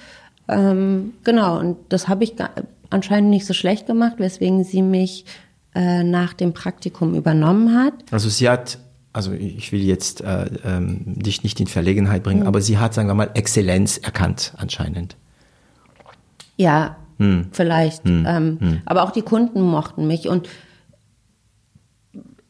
Ähm, 0.49 1.15
genau, 1.25 1.59
und 1.59 1.77
das 1.89 2.09
habe 2.09 2.25
ich 2.25 2.35
anscheinend 2.91 3.31
nicht 3.31 3.47
so 3.47 3.53
schlecht 3.55 3.87
gemacht, 3.87 4.15
weswegen 4.19 4.63
sie 4.65 4.81
mich 4.83 5.25
äh, 5.75 6.05
nach 6.05 6.35
dem 6.35 6.53
Praktikum 6.55 7.15
übernommen 7.15 7.75
hat. 7.77 7.95
Also 8.11 8.29
sie 8.29 8.49
hat, 8.49 8.79
also 9.15 9.33
ich 9.33 9.73
will 9.73 9.81
jetzt 9.83 10.21
äh, 10.21 10.45
ähm, 10.67 11.01
dich 11.07 11.43
nicht 11.43 11.59
in 11.61 11.67
Verlegenheit 11.67 12.23
bringen, 12.23 12.41
Mhm. 12.43 12.47
aber 12.47 12.61
sie 12.61 12.77
hat, 12.79 12.93
sagen 12.93 13.09
wir 13.09 13.15
mal, 13.15 13.31
Exzellenz 13.33 13.97
erkannt 13.97 14.53
anscheinend. 14.59 15.17
Ja, 16.57 16.97
Hm. 17.19 17.47
vielleicht. 17.53 18.03
Ähm, 18.07 18.83
Aber 18.87 19.05
auch 19.05 19.13
die 19.13 19.23
Kunden 19.23 19.63
mochten 19.63 20.07
mich 20.09 20.29
und 20.29 20.49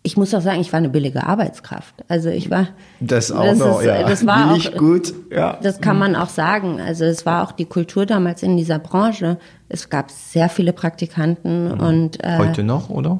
ich 0.06 0.16
muss 0.18 0.34
auch 0.34 0.42
sagen, 0.42 0.60
ich 0.60 0.70
war 0.72 0.78
eine 0.78 0.90
billige 0.90 1.26
Arbeitskraft. 1.26 1.94
Also 2.08 2.28
ich 2.28 2.50
war. 2.50 2.68
Das 3.00 3.30
auch 3.32 3.42
das 3.44 3.58
noch, 3.58 3.80
ist, 3.80 3.86
ja. 3.86 4.02
Das 4.06 4.26
war 4.26 4.48
Billig, 4.48 4.74
auch, 4.74 4.78
gut, 4.78 5.14
ja. 5.30 5.58
Das 5.62 5.80
kann 5.80 5.98
man 5.98 6.14
auch 6.14 6.28
sagen. 6.28 6.78
Also 6.80 7.04
es 7.04 7.24
war 7.24 7.42
auch 7.42 7.52
die 7.52 7.64
Kultur 7.64 8.04
damals 8.04 8.42
in 8.42 8.56
dieser 8.58 8.78
Branche. 8.78 9.38
Es 9.70 9.88
gab 9.88 10.10
sehr 10.10 10.50
viele 10.50 10.74
Praktikanten 10.74 11.70
und 11.72 12.22
äh, 12.22 12.36
Heute 12.38 12.64
noch, 12.64 12.90
oder? 12.90 13.18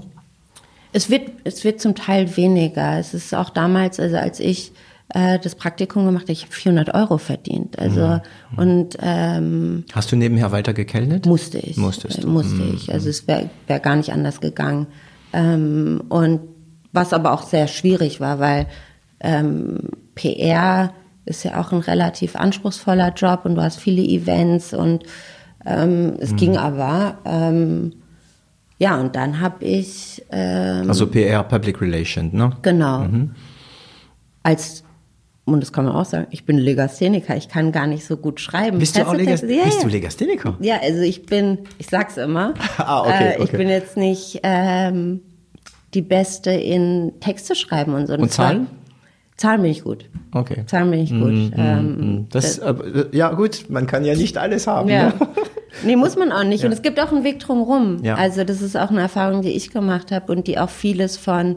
Es 0.95 1.11
wird, 1.11 1.29
es 1.45 1.63
wird 1.65 1.81
zum 1.81 1.95
Teil 1.95 2.37
weniger. 2.37 2.99
Es 2.99 3.13
ist 3.15 3.35
auch 3.35 3.51
damals, 3.51 4.01
also 4.01 4.17
als 4.17 4.41
ich 4.41 4.73
äh, 5.11 5.39
das 5.39 5.55
Praktikum 5.55 6.07
gemacht 6.07 6.23
habe, 6.23 6.33
ich 6.33 6.43
habe 6.45 6.53
400 6.55 6.95
Euro 6.95 7.19
verdient. 7.19 7.79
Also 7.79 8.21
und 8.57 8.97
ähm, 9.03 9.85
Hast 9.93 10.11
du 10.13 10.17
nebenher 10.17 10.51
weiter 10.53 10.73
gekellnet? 10.73 11.27
musste 11.27 11.59
ich. 11.59 11.77
Musstest 11.77 12.23
du. 12.23 12.29
Mhm. 12.29 12.33
Musste 12.33 12.63
ich. 12.75 12.93
Also 12.93 13.11
es 13.11 13.27
wäre 13.29 13.51
wär 13.67 13.81
gar 13.81 13.97
nicht 13.97 14.13
anders 14.13 14.41
gegangen. 14.41 14.87
Ähm, 15.33 16.03
und 16.09 16.41
was 16.93 17.13
aber 17.13 17.33
auch 17.33 17.43
sehr 17.43 17.67
schwierig 17.67 18.21
war, 18.21 18.39
weil 18.39 18.67
ähm, 19.21 19.89
PR 20.15 20.93
ist 21.27 21.43
ja 21.45 21.61
auch 21.61 21.73
ein 21.73 21.81
relativ 21.81 22.37
anspruchsvoller 22.37 23.13
Job 23.15 23.41
und 23.45 23.57
du 23.57 23.63
hast 23.63 23.81
viele 23.81 24.03
Events 24.03 24.73
und 24.73 25.03
ähm, 25.67 26.15
es 26.21 26.31
Mhm. 26.33 26.37
ging 26.37 26.57
aber. 26.57 27.19
Ähm, 27.25 27.93
ja, 28.85 29.01
und 29.01 29.17
dann 29.17 29.41
habe 29.41 29.65
ich 29.65 30.23
ähm, 30.31 30.89
Also 30.89 31.07
PR, 31.07 31.43
Public 31.45 31.81
Relation, 31.81 32.29
ne? 32.33 32.51
Genau. 32.61 32.99
Mhm. 33.01 33.31
Als, 34.43 34.85
und 35.47 35.61
das 35.63 35.73
kann 35.73 35.87
man 35.87 35.95
auch 35.95 36.05
sagen, 36.05 36.27
ich 36.31 36.45
bin 36.45 36.59
Legastheniker, 36.59 37.35
ich 37.35 37.49
kann 37.49 37.73
gar 37.73 37.87
nicht 37.87 38.05
so 38.05 38.19
gut 38.19 38.41
schreiben. 38.41 38.79
Bist 38.79 38.97
du 38.99 39.07
auch 39.07 39.15
Legas 39.15 39.41
ja, 39.41 39.65
bist 39.65 39.83
du 39.83 39.89
Legastheniker? 39.89 40.57
Ja, 40.61 40.77
also 40.83 41.01
ich 41.01 41.25
bin, 41.25 41.61
ich 41.79 41.87
sag's 41.87 42.19
immer. 42.19 42.53
Ah, 42.77 43.01
okay, 43.01 43.29
äh, 43.31 43.35
Ich 43.37 43.49
okay. 43.49 43.57
bin 43.57 43.69
jetzt 43.69 43.97
nicht 43.97 44.41
ähm, 44.43 45.21
die 45.95 46.03
Beste 46.03 46.51
in 46.51 47.13
Texte 47.21 47.55
schreiben 47.55 47.95
und 47.95 48.07
so. 48.07 48.13
Und 48.15 48.23
Das 48.23 48.33
Zahlen? 48.33 48.67
Zahlen 49.39 49.63
bin 49.63 49.71
ich 49.71 49.83
gut. 49.83 50.11
Okay. 50.33 50.65
Zahlen 50.67 50.91
bin 50.91 51.01
ich 51.01 51.11
gut. 51.11 51.53
ähm, 51.57 52.27
Das, 52.31 52.59
äh, 52.59 52.75
ja 53.13 53.33
gut, 53.33 53.65
man 53.71 53.87
kann 53.87 54.05
ja 54.05 54.15
nicht 54.15 54.37
alles 54.37 54.67
haben. 54.67 54.91
ja. 54.91 55.07
Ne? 55.09 55.15
Nee, 55.83 55.97
muss 55.97 56.17
man 56.17 56.31
auch 56.33 56.45
nicht. 56.45 56.65
Und 56.65 56.73
es 56.73 56.83
gibt 56.83 57.01
auch 57.01 57.11
einen 57.13 57.25
Weg 57.25 57.41
drumherum. 57.41 58.03
Ja. 58.05 58.15
Also 58.15 58.45
das 58.45 58.63
ist 58.63 58.77
auch 58.77 58.91
eine 58.91 59.01
Erfahrung, 59.01 59.43
die 59.43 59.51
ich 59.51 59.71
gemacht 59.71 60.13
habe 60.13 60.31
und 60.33 60.47
die 60.47 60.59
auch 60.59 60.71
vieles 60.71 61.17
von 61.17 61.57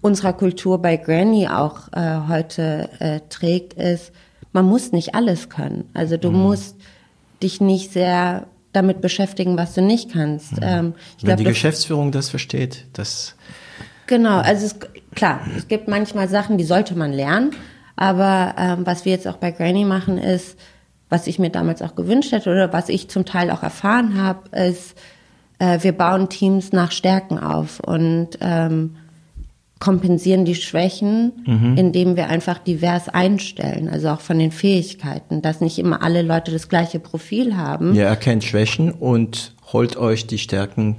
unserer 0.00 0.32
Kultur 0.32 0.82
bei 0.82 0.96
Granny 0.96 1.46
auch 1.48 1.88
äh, 1.92 2.18
heute 2.28 2.88
äh, 2.98 3.20
trägt, 3.28 3.74
ist, 3.74 4.10
man 4.52 4.64
muss 4.64 4.90
nicht 4.92 5.14
alles 5.14 5.48
können. 5.48 5.84
Also 5.94 6.16
Mhm. 6.16 6.20
du 6.20 6.30
musst 6.32 6.76
dich 7.42 7.60
nicht 7.60 7.92
sehr 7.92 8.46
damit 8.72 9.00
beschäftigen, 9.00 9.56
was 9.56 9.74
du 9.74 9.82
nicht 9.82 10.12
kannst. 10.12 10.54
Ähm, 10.62 10.94
ich 11.18 11.22
Wenn 11.22 11.26
glaub, 11.28 11.36
die 11.38 11.44
das- 11.44 11.52
Geschäftsführung 11.52 12.10
das 12.10 12.30
versteht, 12.30 12.86
das 12.94 13.36
Genau, 14.08 14.38
also 14.40 14.66
es, 14.66 14.76
klar, 15.14 15.40
es 15.56 15.68
gibt 15.68 15.86
manchmal 15.88 16.28
Sachen, 16.28 16.58
die 16.58 16.64
sollte 16.64 16.96
man 16.96 17.12
lernen, 17.12 17.52
aber 17.96 18.54
ähm, 18.58 18.84
was 18.84 19.04
wir 19.04 19.12
jetzt 19.12 19.28
auch 19.28 19.36
bei 19.36 19.52
Granny 19.52 19.84
machen 19.84 20.18
ist, 20.18 20.58
was 21.12 21.26
ich 21.26 21.38
mir 21.38 21.50
damals 21.50 21.82
auch 21.82 21.94
gewünscht 21.94 22.32
hätte 22.32 22.50
oder 22.50 22.72
was 22.72 22.88
ich 22.88 23.08
zum 23.08 23.24
Teil 23.24 23.50
auch 23.50 23.62
erfahren 23.62 24.20
habe, 24.20 24.48
ist, 24.56 24.96
äh, 25.58 25.78
wir 25.82 25.92
bauen 25.92 26.28
Teams 26.28 26.72
nach 26.72 26.90
Stärken 26.90 27.38
auf 27.38 27.80
und 27.80 28.30
ähm, 28.40 28.96
kompensieren 29.78 30.44
die 30.44 30.54
Schwächen, 30.54 31.32
indem 31.76 32.14
wir 32.14 32.28
einfach 32.28 32.58
divers 32.58 33.08
einstellen, 33.08 33.88
also 33.88 34.10
auch 34.10 34.20
von 34.20 34.38
den 34.38 34.52
Fähigkeiten, 34.52 35.42
dass 35.42 35.60
nicht 35.60 35.76
immer 35.76 36.02
alle 36.02 36.22
Leute 36.22 36.52
das 36.52 36.68
gleiche 36.68 37.00
Profil 37.00 37.56
haben. 37.56 37.92
ihr 37.92 38.04
erkennt 38.04 38.44
Schwächen 38.44 38.92
und 38.92 39.54
holt 39.72 39.96
euch 39.96 40.28
die 40.28 40.38
Stärken, 40.38 40.98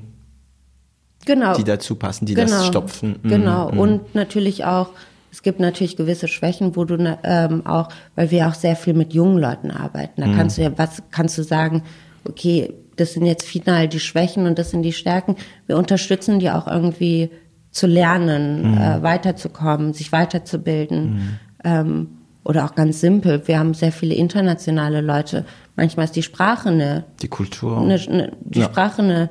Genau. 1.26 1.56
die 1.56 1.64
dazu 1.64 1.96
passen, 1.96 2.26
die 2.26 2.36
das 2.36 2.68
stopfen. 2.68 3.20
Mhm. 3.24 3.30
Genau. 3.30 3.70
Und 3.70 4.16
natürlich 4.16 4.66
auch, 4.66 4.90
es 5.34 5.42
gibt 5.42 5.60
natürlich 5.60 5.98
gewisse 5.98 6.28
Schwächen, 6.28 6.76
wo 6.76 6.86
du 6.86 6.96
ne, 6.96 7.18
ähm, 7.24 7.66
auch, 7.66 7.90
weil 8.16 8.30
wir 8.30 8.48
auch 8.48 8.54
sehr 8.54 8.76
viel 8.76 8.94
mit 8.94 9.14
jungen 9.16 9.40
Leuten 9.40 9.72
arbeiten. 9.72 10.22
Mhm. 10.22 10.26
Da 10.32 10.38
kannst 10.38 10.58
du 10.60 10.62
ja, 10.62 10.72
was 10.78 11.02
kannst 11.10 11.38
du 11.40 11.44
sagen, 11.44 11.82
okay, 12.24 12.72
das 12.98 13.14
sind 13.14 13.26
jetzt 13.26 13.44
final 13.48 13.88
die 13.88 14.00
Schwächen 14.00 14.46
und 14.46 14.60
das 14.60 14.70
sind 14.70 14.84
die 14.84 14.94
Stärken. 14.94 15.36
Wir 15.66 15.78
unterstützen 15.78 16.38
die 16.38 16.52
auch 16.52 16.68
irgendwie 16.68 17.32
zu 17.72 17.88
lernen, 17.88 18.74
Mhm. 18.74 18.78
äh, 18.78 19.02
weiterzukommen, 19.02 19.94
sich 19.94 20.12
weiterzubilden. 20.12 21.40
Ähm, 21.64 22.10
oder 22.46 22.66
auch 22.66 22.76
ganz 22.76 23.00
simpel, 23.00 23.42
wir 23.48 23.58
haben 23.58 23.74
sehr 23.74 23.92
viele 23.94 24.14
internationale 24.16 25.00
Leute. 25.02 25.46
Manchmal 25.78 26.06
ist 26.06 26.16
die 26.16 26.24
Sprache 26.24 26.70
eine 26.70 27.06
Die 27.22 27.30
Kultur. 27.30 27.80
eine, 27.80 27.96
eine, 27.96 28.32
die 28.42 28.60
Ja. 28.60 28.66
Sprache 28.66 29.02
eine, 29.02 29.30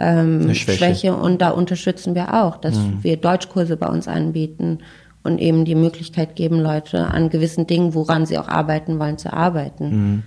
ähm, 0.00 0.40
Eine 0.42 0.54
Schwäche. 0.54 0.78
Schwäche. 0.78 1.14
und 1.14 1.40
da 1.42 1.50
unterstützen 1.50 2.14
wir 2.14 2.32
auch, 2.42 2.56
dass 2.56 2.76
wir 3.02 3.18
Deutschkurse 3.18 3.76
bei 3.76 3.86
uns 3.86 4.08
anbieten 4.08 4.78
und 5.24 5.40
eben 5.40 5.64
die 5.64 5.74
Möglichkeit 5.74 6.36
geben, 6.36 6.60
Leute 6.60 7.08
an 7.08 7.30
gewissen 7.30 7.66
Dingen, 7.66 7.94
woran 7.94 8.26
sie 8.26 8.38
auch 8.38 8.48
arbeiten 8.48 8.98
wollen, 9.00 9.18
zu 9.18 9.32
arbeiten. 9.32 10.22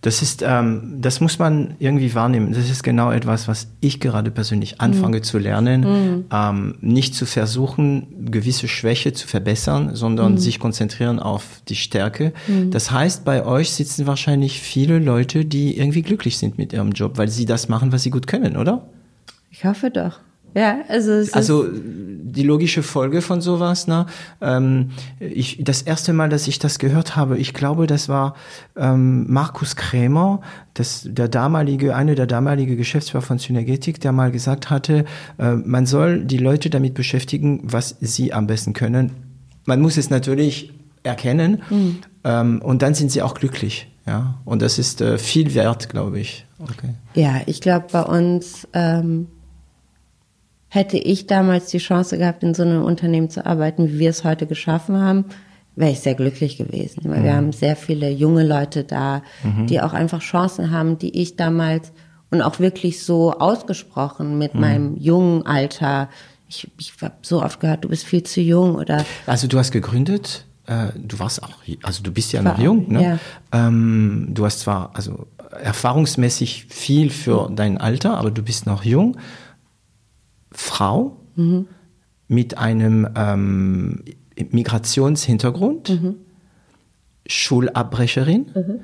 Das 0.00 0.22
ist, 0.22 0.44
ähm, 0.46 0.98
das 1.00 1.20
muss 1.20 1.40
man 1.40 1.74
irgendwie 1.80 2.14
wahrnehmen. 2.14 2.52
Das 2.52 2.70
ist 2.70 2.84
genau 2.84 3.10
etwas, 3.10 3.48
was 3.48 3.66
ich 3.80 3.98
gerade 3.98 4.30
persönlich 4.30 4.80
anfange 4.80 5.22
zu 5.22 5.38
lernen. 5.38 6.26
Ähm, 6.32 6.76
nicht 6.80 7.16
zu 7.16 7.26
versuchen, 7.26 8.30
gewisse 8.30 8.68
Schwäche 8.68 9.12
zu 9.12 9.26
verbessern, 9.26 9.96
sondern 9.96 10.38
sich 10.38 10.60
konzentrieren 10.60 11.18
auf 11.18 11.62
die 11.68 11.74
Stärke. 11.74 12.32
Das 12.70 12.92
heißt, 12.92 13.24
bei 13.24 13.44
euch 13.44 13.72
sitzen 13.72 14.06
wahrscheinlich 14.06 14.60
viele 14.60 15.00
Leute, 15.00 15.44
die 15.44 15.76
irgendwie 15.76 16.02
glücklich 16.02 16.38
sind 16.38 16.58
mit 16.58 16.72
ihrem 16.72 16.92
Job, 16.92 17.18
weil 17.18 17.28
sie 17.28 17.44
das 17.44 17.68
machen, 17.68 17.90
was 17.90 18.04
sie 18.04 18.10
gut 18.10 18.28
können, 18.28 18.56
oder? 18.56 18.86
Ich 19.50 19.64
hoffe 19.64 19.90
doch. 19.90 20.20
Ja, 20.58 20.78
also 20.88 21.12
Also 21.32 21.66
die 21.72 22.42
logische 22.42 22.82
Folge 22.82 23.22
von 23.22 23.40
sowas, 23.40 23.86
ne? 23.86 24.06
Ähm, 24.40 24.90
ich, 25.20 25.62
das 25.62 25.82
erste 25.82 26.12
Mal, 26.12 26.28
dass 26.28 26.48
ich 26.48 26.58
das 26.58 26.80
gehört 26.80 27.14
habe, 27.14 27.38
ich 27.38 27.54
glaube, 27.54 27.86
das 27.86 28.08
war 28.08 28.34
ähm, 28.76 29.32
Markus 29.32 29.76
Krämer, 29.76 30.40
das, 30.74 31.06
der 31.08 31.28
damalige, 31.28 31.94
eine 31.94 32.16
der 32.16 32.26
damalige 32.26 32.74
Geschäftsführer 32.74 33.22
von 33.22 33.38
Synergetik, 33.38 34.00
der 34.00 34.10
mal 34.10 34.32
gesagt 34.32 34.68
hatte, 34.68 35.04
äh, 35.38 35.52
man 35.52 35.86
soll 35.86 36.24
die 36.24 36.38
Leute 36.38 36.70
damit 36.70 36.94
beschäftigen, 36.94 37.60
was 37.62 37.96
sie 38.00 38.32
am 38.32 38.48
besten 38.48 38.72
können. 38.72 39.12
Man 39.64 39.80
muss 39.80 39.96
es 39.96 40.10
natürlich 40.10 40.72
erkennen 41.04 41.62
ähm, 42.24 42.60
und 42.62 42.82
dann 42.82 42.94
sind 42.94 43.12
sie 43.12 43.22
auch 43.22 43.34
glücklich. 43.34 43.86
Ja, 44.06 44.38
und 44.44 44.60
das 44.62 44.78
ist 44.78 45.02
äh, 45.02 45.18
viel 45.18 45.54
wert, 45.54 45.88
glaube 45.88 46.18
ich. 46.18 46.46
Okay. 46.58 46.94
Ja, 47.14 47.42
ich 47.46 47.60
glaube, 47.60 47.86
bei 47.92 48.02
uns 48.02 48.66
ähm, 48.72 49.28
hätte 50.68 50.98
ich 50.98 51.26
damals 51.26 51.66
die 51.66 51.78
Chance 51.78 52.18
gehabt, 52.18 52.42
in 52.42 52.54
so 52.54 52.62
einem 52.62 52.82
Unternehmen 52.82 53.30
zu 53.30 53.44
arbeiten, 53.44 53.88
wie 53.88 53.98
wir 53.98 54.10
es 54.10 54.24
heute 54.24 54.46
geschaffen 54.46 55.00
haben, 55.00 55.24
wäre 55.76 55.92
ich 55.92 56.00
sehr 56.00 56.14
glücklich 56.14 56.56
gewesen. 56.56 57.02
Weil 57.04 57.20
mhm. 57.20 57.24
wir 57.24 57.34
haben 57.34 57.52
sehr 57.52 57.76
viele 57.76 58.10
junge 58.10 58.44
Leute 58.44 58.84
da, 58.84 59.22
mhm. 59.42 59.66
die 59.66 59.80
auch 59.80 59.92
einfach 59.92 60.20
Chancen 60.20 60.70
haben, 60.70 60.98
die 60.98 61.20
ich 61.20 61.36
damals 61.36 61.92
und 62.30 62.42
auch 62.42 62.58
wirklich 62.58 63.02
so 63.02 63.32
ausgesprochen 63.32 64.36
mit 64.38 64.54
mhm. 64.54 64.60
meinem 64.60 64.96
jungen 64.96 65.46
Alter. 65.46 66.08
Ich, 66.48 66.68
ich 66.78 66.92
habe 67.00 67.14
so 67.22 67.42
oft 67.42 67.60
gehört, 67.60 67.84
du 67.84 67.88
bist 67.88 68.04
viel 68.04 68.22
zu 68.22 68.40
jung 68.40 68.74
oder. 68.74 69.04
Also 69.26 69.46
du 69.46 69.58
hast 69.58 69.70
gegründet, 69.70 70.44
äh, 70.66 70.88
du 70.96 71.18
warst 71.18 71.42
auch, 71.42 71.50
also 71.82 72.02
du 72.02 72.12
bist 72.12 72.32
ja 72.32 72.42
noch 72.42 72.58
jung, 72.58 72.90
ne? 72.92 73.02
Ja. 73.02 73.18
Ähm, 73.68 74.28
du 74.30 74.44
hast 74.44 74.60
zwar 74.60 74.90
also 74.94 75.26
erfahrungsmäßig 75.62 76.66
viel 76.68 77.10
für 77.10 77.48
mhm. 77.48 77.56
dein 77.56 77.78
Alter, 77.78 78.18
aber 78.18 78.30
du 78.30 78.42
bist 78.42 78.66
noch 78.66 78.84
jung. 78.84 79.16
Frau 80.58 81.16
mhm. 81.36 81.68
mit 82.26 82.58
einem 82.58 83.08
ähm, 83.16 84.02
Migrationshintergrund, 84.50 85.88
mhm. 85.88 86.14
Schulabbrecherin 87.26 88.46
mhm. 88.54 88.80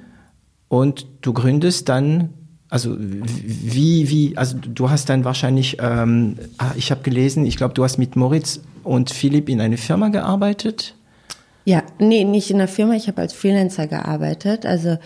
und 0.69 1.07
du 1.21 1.33
gründest 1.33 1.89
dann 1.89 2.31
also 2.71 2.97
wie, 2.99 4.09
wie, 4.11 4.37
also 4.37 4.57
du 4.59 4.91
hast 4.91 5.09
dann 5.09 5.25
wahrscheinlich, 5.25 5.77
ähm, 5.81 6.37
ah, 6.59 6.73
ich 6.77 6.91
habe 6.91 7.03
gelesen, 7.03 7.47
ich 7.47 7.57
glaube, 7.57 7.73
du 7.73 7.85
hast 7.85 7.99
mit 7.99 8.17
Moritz 8.17 8.63
und 8.83 9.11
Philipp 9.11 9.49
in 9.49 9.61
eine 9.61 9.77
Firma 9.77 10.09
gearbeitet. 10.09 10.97
Ja, 11.65 11.85
nee, 12.01 12.25
nicht 12.25 12.51
in 12.51 12.59
der 12.59 12.67
Firma, 12.67 12.95
ich 12.95 13.07
habe 13.07 13.21
als 13.21 13.33
Freelancer 13.33 13.87
gearbeitet. 13.87 14.67
Also 14.67 14.99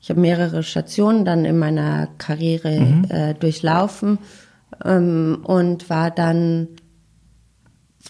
ich 0.00 0.08
habe 0.08 0.20
mehrere 0.20 0.62
Stationen 0.62 1.24
dann 1.24 1.44
in 1.44 1.58
meiner 1.58 2.08
Karriere 2.18 2.78
mhm. 2.78 3.06
äh, 3.08 3.34
durchlaufen 3.34 4.18
ähm, 4.84 5.40
und 5.42 5.88
war 5.90 6.10
dann, 6.10 6.68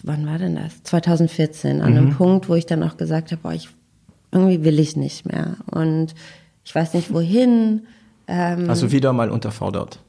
wann 0.03 0.25
war 0.25 0.37
denn 0.37 0.55
das? 0.55 0.83
2014, 0.83 1.81
an 1.81 1.91
mhm. 1.91 1.97
einem 1.97 2.09
Punkt, 2.15 2.49
wo 2.49 2.55
ich 2.55 2.65
dann 2.65 2.83
auch 2.83 2.97
gesagt 2.97 3.31
habe, 3.31 3.41
boah, 3.41 3.53
ich, 3.53 3.69
irgendwie 4.31 4.63
will 4.63 4.79
ich 4.79 4.95
nicht 4.95 5.25
mehr. 5.25 5.57
Und 5.71 6.15
ich 6.63 6.75
weiß 6.75 6.93
nicht 6.93 7.13
wohin 7.13 7.83
ähm, 8.27 8.69
also 8.69 8.91
wieder 8.91 9.13
mal 9.13 9.29
unterfordert? 9.29 9.99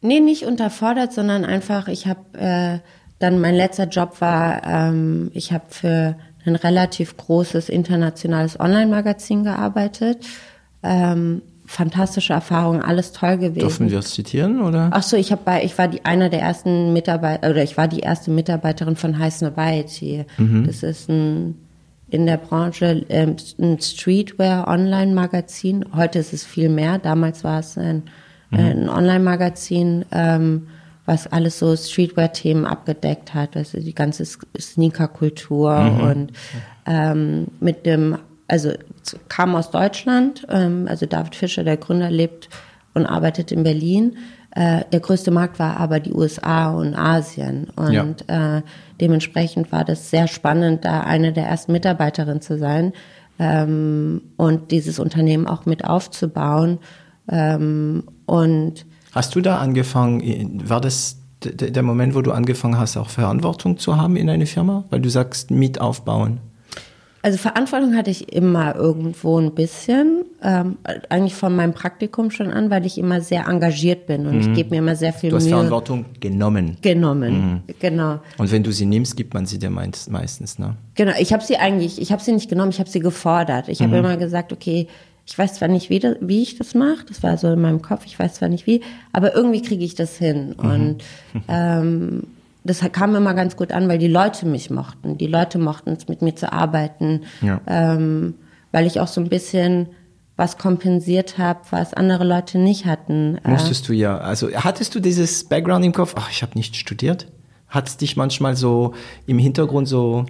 Nee, 0.00 0.20
nicht 0.20 0.46
unterfordert, 0.46 1.12
sondern 1.12 1.44
einfach, 1.44 1.88
ich 1.88 2.06
habe 2.06 2.38
äh, 2.38 2.78
dann, 3.18 3.40
mein 3.40 3.54
letzter 3.54 3.86
Job 3.86 4.20
war, 4.20 4.64
ähm, 4.64 5.30
ich 5.34 5.52
habe 5.52 5.64
für 5.68 6.16
ein 6.46 6.56
relativ 6.56 7.18
großes 7.18 7.68
internationales 7.68 8.58
Online-Magazin 8.58 9.44
gearbeitet. 9.44 10.24
Ähm, 10.82 11.42
fantastische 11.70 12.32
Erfahrung, 12.32 12.82
alles 12.82 13.12
toll 13.12 13.38
gewesen. 13.38 13.60
Dürfen 13.60 13.90
wir 13.90 14.00
es 14.00 14.12
zitieren 14.12 14.60
oder? 14.60 14.90
Ach 14.92 15.04
so, 15.04 15.16
ich 15.16 15.30
habe 15.30 15.42
bei, 15.44 15.62
ich 15.62 15.78
war 15.78 15.86
die 15.86 16.04
einer 16.04 16.28
der 16.28 16.40
ersten 16.40 16.92
Mitarbeiter 16.92 17.48
oder 17.48 17.62
ich 17.62 17.76
war 17.76 17.86
die 17.86 18.00
erste 18.00 18.32
Mitarbeiterin 18.32 18.96
von 18.96 19.20
High 19.20 19.32
Snobiety. 19.32 20.24
Mhm. 20.36 20.66
Das 20.66 20.82
ist 20.82 21.08
ein 21.08 21.54
in 22.08 22.26
der 22.26 22.38
Branche 22.38 23.06
ähm, 23.08 23.36
ein 23.60 23.80
Streetwear-Online-Magazin. 23.80 25.84
Heute 25.94 26.18
ist 26.18 26.32
es 26.32 26.44
viel 26.44 26.68
mehr. 26.68 26.98
Damals 26.98 27.44
war 27.44 27.60
es 27.60 27.78
ein, 27.78 28.02
mhm. 28.50 28.58
ein 28.58 28.88
Online-Magazin, 28.88 30.06
ähm, 30.10 30.66
was 31.06 31.28
alles 31.28 31.60
so 31.60 31.76
Streetwear-Themen 31.76 32.66
abgedeckt 32.66 33.32
hat. 33.32 33.56
Also 33.56 33.78
die 33.78 33.94
ganze 33.94 34.24
Sneaker-Kultur 34.24 35.82
mhm. 35.82 36.00
und 36.00 36.32
ähm, 36.84 37.46
mit 37.60 37.86
dem, 37.86 38.16
also 38.50 38.72
kam 39.28 39.54
aus 39.54 39.70
Deutschland. 39.70 40.46
Ähm, 40.48 40.86
also 40.88 41.06
David 41.06 41.34
Fischer, 41.34 41.64
der 41.64 41.76
Gründer, 41.76 42.10
lebt 42.10 42.48
und 42.94 43.06
arbeitet 43.06 43.52
in 43.52 43.62
Berlin. 43.62 44.16
Äh, 44.52 44.84
der 44.92 45.00
größte 45.00 45.30
Markt 45.30 45.58
war 45.58 45.76
aber 45.76 46.00
die 46.00 46.12
USA 46.12 46.70
und 46.70 46.94
Asien. 46.94 47.68
Und 47.76 48.24
ja. 48.28 48.58
äh, 48.58 48.62
dementsprechend 49.00 49.70
war 49.70 49.84
das 49.84 50.10
sehr 50.10 50.26
spannend, 50.26 50.84
da 50.84 51.00
eine 51.02 51.32
der 51.32 51.46
ersten 51.46 51.72
Mitarbeiterinnen 51.72 52.40
zu 52.40 52.58
sein 52.58 52.92
ähm, 53.38 54.22
und 54.36 54.72
dieses 54.72 54.98
Unternehmen 54.98 55.46
auch 55.46 55.66
mit 55.66 55.84
aufzubauen. 55.84 56.78
Ähm, 57.28 58.02
und 58.26 58.86
Hast 59.12 59.34
du 59.36 59.40
da 59.40 59.58
angefangen, 59.58 60.68
war 60.68 60.80
das 60.80 61.18
der 61.42 61.82
Moment, 61.82 62.14
wo 62.14 62.20
du 62.20 62.32
angefangen 62.32 62.78
hast, 62.78 62.96
auch 62.96 63.08
Verantwortung 63.08 63.78
zu 63.78 63.96
haben 63.96 64.16
in 64.16 64.28
eine 64.28 64.46
Firma? 64.46 64.84
Weil 64.90 65.00
du 65.00 65.08
sagst, 65.08 65.50
mit 65.50 65.80
aufbauen. 65.80 66.40
Also 67.22 67.36
Verantwortung 67.36 67.96
hatte 67.96 68.10
ich 68.10 68.32
immer 68.32 68.74
irgendwo 68.74 69.38
ein 69.38 69.54
bisschen, 69.54 70.24
ähm, 70.42 70.78
eigentlich 71.10 71.34
von 71.34 71.54
meinem 71.54 71.74
Praktikum 71.74 72.30
schon 72.30 72.50
an, 72.50 72.70
weil 72.70 72.86
ich 72.86 72.96
immer 72.96 73.20
sehr 73.20 73.46
engagiert 73.46 74.06
bin 74.06 74.26
und 74.26 74.36
mhm. 74.36 74.40
ich 74.40 74.52
gebe 74.54 74.70
mir 74.70 74.78
immer 74.78 74.96
sehr 74.96 75.12
viel 75.12 75.28
Mühe. 75.28 75.30
Du 75.30 75.36
hast 75.36 75.44
Mühe. 75.44 75.52
Verantwortung 75.52 76.06
genommen. 76.18 76.78
Genommen, 76.80 77.62
mhm. 77.66 77.74
genau. 77.78 78.20
Und 78.38 78.50
wenn 78.50 78.62
du 78.62 78.72
sie 78.72 78.86
nimmst, 78.86 79.16
gibt 79.16 79.34
man 79.34 79.44
sie 79.44 79.58
dir 79.58 79.68
meistens, 79.70 80.58
ne? 80.58 80.76
Genau, 80.94 81.12
ich 81.18 81.34
habe 81.34 81.44
sie 81.44 81.58
eigentlich, 81.58 82.00
ich 82.00 82.10
habe 82.10 82.22
sie 82.22 82.32
nicht 82.32 82.48
genommen, 82.48 82.70
ich 82.70 82.78
habe 82.78 82.88
sie 82.88 83.00
gefordert. 83.00 83.68
Ich 83.68 83.80
habe 83.80 83.92
mhm. 83.92 84.04
immer 84.04 84.16
gesagt, 84.16 84.52
okay, 84.52 84.88
ich 85.26 85.38
weiß 85.38 85.54
zwar 85.54 85.68
nicht, 85.68 85.90
wie, 85.90 85.98
das, 85.98 86.16
wie 86.20 86.42
ich 86.42 86.56
das 86.56 86.74
mache, 86.74 87.04
das 87.06 87.22
war 87.22 87.36
so 87.36 87.52
in 87.52 87.60
meinem 87.60 87.82
Kopf, 87.82 88.04
ich 88.06 88.18
weiß 88.18 88.34
zwar 88.34 88.48
nicht 88.48 88.66
wie, 88.66 88.80
aber 89.12 89.34
irgendwie 89.34 89.62
kriege 89.62 89.84
ich 89.84 89.94
das 89.94 90.16
hin. 90.16 90.54
Mhm. 90.58 90.70
Und 90.70 91.04
ähm, 91.48 92.22
das 92.70 92.92
kam 92.92 93.16
immer 93.16 93.34
ganz 93.34 93.56
gut 93.56 93.72
an, 93.72 93.88
weil 93.88 93.98
die 93.98 94.08
Leute 94.08 94.46
mich 94.46 94.70
mochten. 94.70 95.18
Die 95.18 95.26
Leute 95.26 95.58
mochten 95.58 95.90
es, 95.90 96.06
mit 96.08 96.22
mir 96.22 96.36
zu 96.36 96.52
arbeiten, 96.52 97.22
ja. 97.42 97.60
ähm, 97.66 98.34
weil 98.70 98.86
ich 98.86 99.00
auch 99.00 99.08
so 99.08 99.20
ein 99.20 99.28
bisschen 99.28 99.88
was 100.36 100.56
kompensiert 100.56 101.36
habe, 101.36 101.60
was 101.70 101.92
andere 101.92 102.24
Leute 102.24 102.58
nicht 102.58 102.86
hatten. 102.86 103.38
Äh, 103.44 103.50
Musstest 103.50 103.88
du 103.88 103.92
ja. 103.92 104.18
Also 104.18 104.50
hattest 104.52 104.94
du 104.94 105.00
dieses 105.00 105.44
Background 105.44 105.84
im 105.84 105.92
Kopf? 105.92 106.14
Ach, 106.16 106.30
ich 106.30 106.42
habe 106.42 106.52
nicht 106.54 106.76
studiert. 106.76 107.26
Hat 107.68 107.88
es 107.88 107.96
dich 107.96 108.16
manchmal 108.16 108.56
so 108.56 108.94
im 109.26 109.38
Hintergrund 109.38 109.86
so 109.88 110.26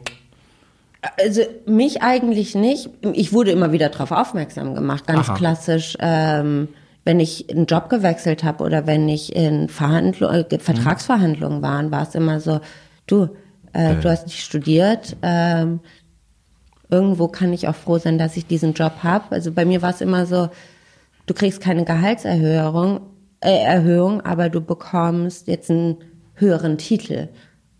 also 1.23 1.43
mich 1.65 2.03
eigentlich 2.03 2.55
nicht. 2.55 2.91
Ich 3.15 3.33
wurde 3.33 3.53
immer 3.53 3.73
wieder 3.73 3.89
darauf 3.89 4.11
aufmerksam 4.11 4.75
gemacht, 4.75 5.07
ganz 5.07 5.29
Aha. 5.31 5.35
klassisch. 5.35 5.97
Ähm, 5.99 6.69
wenn 7.11 7.19
ich 7.19 7.51
einen 7.51 7.67
Job 7.67 7.89
gewechselt 7.89 8.45
habe 8.45 8.63
oder 8.63 8.87
wenn 8.87 9.09
ich 9.09 9.35
in 9.35 9.69
Verhandlung, 9.69 10.31
äh, 10.31 10.59
Vertragsverhandlungen 10.61 11.61
waren, 11.61 11.91
war 11.91 12.03
es 12.03 12.15
immer 12.15 12.39
so, 12.39 12.61
du, 13.09 13.31
äh, 13.73 13.97
du 13.97 14.09
hast 14.09 14.29
nicht 14.29 14.45
studiert, 14.45 15.17
ähm, 15.23 15.81
irgendwo 16.89 17.27
kann 17.27 17.53
ich 17.53 17.67
auch 17.67 17.75
froh 17.75 17.99
sein, 17.99 18.17
dass 18.17 18.37
ich 18.37 18.47
diesen 18.47 18.75
Job 18.75 19.03
habe. 19.03 19.25
Also 19.31 19.51
bei 19.51 19.65
mir 19.65 19.83
war 19.83 19.91
es 19.91 20.01
immer 20.01 20.25
so, 20.25 20.51
du 21.27 21.35
kriegst 21.35 21.61
keine 21.61 21.85
Gehaltserhöhung, 21.85 23.01
äh, 23.41 23.59
Erhöhung, 23.61 24.21
aber 24.21 24.49
du 24.49 24.61
bekommst 24.61 25.49
jetzt 25.49 25.69
einen 25.69 25.97
höheren 26.37 26.79
Titel, 26.79 27.27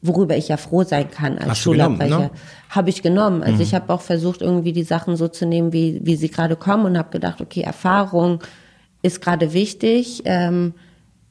worüber 0.03 0.37
ich 0.37 0.49
ja 0.49 0.57
froh 0.57 0.83
sein 0.83 1.09
kann 1.09 1.39
als 1.39 1.59
Schulabbrecher. 1.59 2.19
Ne? 2.19 2.31
Habe 2.69 2.91
ich 2.91 3.01
genommen. 3.01 3.45
Also 3.45 3.59
mhm. 3.59 3.63
ich 3.63 3.77
habe 3.77 3.95
auch 3.95 4.01
versucht, 4.01 4.43
irgendwie 4.43 4.73
die 4.73 4.83
Sachen 4.83 5.15
so 5.15 5.29
zu 5.29 5.47
nehmen, 5.47 5.73
wie, 5.73 6.01
wie 6.03 6.17
sie 6.17 6.33
gerade 6.33 6.57
kommen 6.57 6.85
und 6.85 6.99
habe 6.99 7.11
gedacht, 7.11 7.41
okay, 7.41 7.61
Erfahrung, 7.61 8.41
ist 9.03 9.21
gerade 9.21 9.53
wichtig. 9.53 10.23
Ähm, 10.25 10.75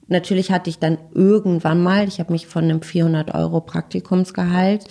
natürlich 0.08 0.52
hatte 0.52 0.70
ich 0.70 0.80
dann 0.80 0.98
irgendwann 1.14 1.82
mal, 1.82 2.08
ich 2.08 2.20
habe 2.20 2.32
mich 2.32 2.48
von 2.48 2.64
einem 2.64 2.82
400 2.82 3.34
Euro 3.34 3.62
Praktikumsgehalt 3.62 4.86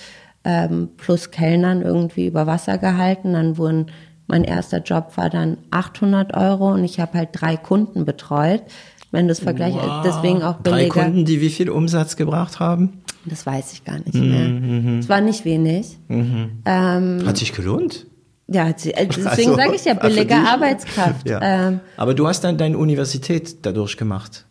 ähm, 0.44 0.90
plus 0.96 1.30
Kellnern 1.30 1.82
irgendwie 1.82 2.26
über 2.26 2.46
Wasser 2.46 2.78
gehalten. 2.78 3.32
Dann 3.32 3.58
wurden, 3.58 3.86
mein 4.26 4.44
erster 4.44 4.82
Job 4.82 5.12
war 5.16 5.30
dann 5.30 5.58
800 5.70 6.34
Euro 6.34 6.72
und 6.72 6.84
ich 6.84 7.00
habe 7.00 7.18
halt 7.18 7.30
drei 7.32 7.56
Kunden 7.56 8.04
betreut. 8.04 8.62
Wenn 9.10 9.26
das 9.26 9.40
Vergleich, 9.40 9.74
wow. 9.74 10.02
deswegen 10.04 10.42
auch 10.42 10.56
billiger. 10.56 10.94
Drei 10.94 11.04
Kunden, 11.04 11.24
die 11.24 11.40
wie 11.40 11.48
viel 11.48 11.70
Umsatz 11.70 12.16
gebracht 12.16 12.60
haben? 12.60 13.02
Das 13.24 13.46
weiß 13.46 13.72
ich 13.72 13.84
gar 13.84 13.98
nicht 13.98 14.14
mehr. 14.14 14.48
Mhm. 14.48 14.98
Es 14.98 15.08
war 15.08 15.20
nicht 15.20 15.44
wenig. 15.44 15.98
Mhm. 16.08 16.62
Ähm, 16.64 17.22
Hat 17.26 17.38
sich 17.38 17.52
gelohnt? 17.52 18.06
Ja, 18.52 18.68
äh, 18.68 18.74
deswegen 18.74 19.28
also, 19.28 19.56
sage 19.56 19.74
ich 19.74 19.84
ja 19.84 19.94
billige 19.94 20.34
Arbeitskraft. 20.34 21.28
Ja. 21.28 21.40
Ähm, 21.42 21.80
Aber 21.98 22.14
du 22.14 22.26
hast 22.26 22.44
dann 22.44 22.56
deine 22.56 22.78
Universität 22.78 23.58
dadurch 23.66 23.98
gemacht. 23.98 24.46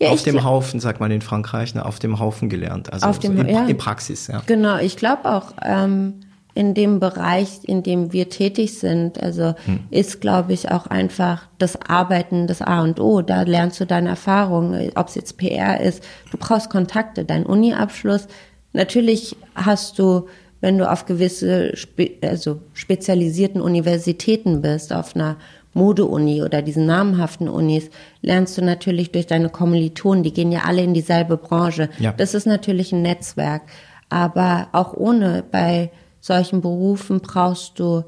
Ja, 0.00 0.10
auf 0.10 0.22
dem 0.24 0.44
Haufen, 0.44 0.80
sagt 0.80 1.00
man 1.00 1.10
in 1.10 1.22
Frankreich, 1.22 1.74
ne, 1.74 1.86
auf 1.86 1.98
dem 1.98 2.18
Haufen 2.18 2.48
gelernt. 2.48 2.92
Also 2.92 3.06
auf 3.06 3.18
dem, 3.18 3.36
so 3.36 3.42
in, 3.42 3.48
ja. 3.48 3.66
in 3.66 3.78
Praxis, 3.78 4.26
ja. 4.26 4.42
Genau, 4.46 4.78
ich 4.78 4.96
glaube 4.96 5.24
auch 5.32 5.52
ähm, 5.62 6.20
in 6.54 6.74
dem 6.74 7.00
Bereich, 7.00 7.60
in 7.62 7.82
dem 7.82 8.12
wir 8.12 8.28
tätig 8.28 8.78
sind, 8.78 9.22
also 9.22 9.54
hm. 9.64 9.80
ist, 9.90 10.20
glaube 10.20 10.52
ich, 10.52 10.70
auch 10.70 10.86
einfach 10.86 11.48
das 11.58 11.80
Arbeiten 11.80 12.46
das 12.46 12.60
A 12.60 12.82
und 12.82 13.00
O. 13.00 13.22
Da 13.22 13.42
lernst 13.42 13.80
du 13.80 13.86
deine 13.86 14.10
Erfahrungen, 14.10 14.90
ob 14.96 15.08
es 15.08 15.14
jetzt 15.14 15.38
PR 15.38 15.80
ist. 15.80 16.02
Du 16.30 16.36
brauchst 16.36 16.68
Kontakte, 16.68 17.24
dein 17.24 17.46
Uni-Abschluss. 17.46 18.26
Natürlich 18.72 19.36
hast 19.54 19.98
du 19.98 20.28
wenn 20.60 20.78
du 20.78 20.90
auf 20.90 21.06
gewisse 21.06 21.76
spe 21.76 22.12
also 22.22 22.60
spezialisierten 22.72 23.60
Universitäten 23.60 24.62
bist, 24.62 24.92
auf 24.92 25.14
einer 25.14 25.36
Modeuni 25.74 26.42
oder 26.42 26.62
diesen 26.62 26.86
namhaften 26.86 27.48
Unis, 27.48 27.90
lernst 28.22 28.56
du 28.56 28.64
natürlich 28.64 29.12
durch 29.12 29.26
deine 29.26 29.50
Kommilitonen, 29.50 30.22
die 30.22 30.32
gehen 30.32 30.50
ja 30.50 30.62
alle 30.64 30.82
in 30.82 30.94
dieselbe 30.94 31.36
Branche. 31.36 31.90
Ja. 31.98 32.12
Das 32.12 32.34
ist 32.34 32.46
natürlich 32.46 32.92
ein 32.92 33.02
Netzwerk. 33.02 33.62
Aber 34.08 34.68
auch 34.72 34.94
ohne 34.94 35.44
bei 35.50 35.90
solchen 36.20 36.62
Berufen 36.62 37.20
brauchst 37.20 37.78
du 37.78 38.04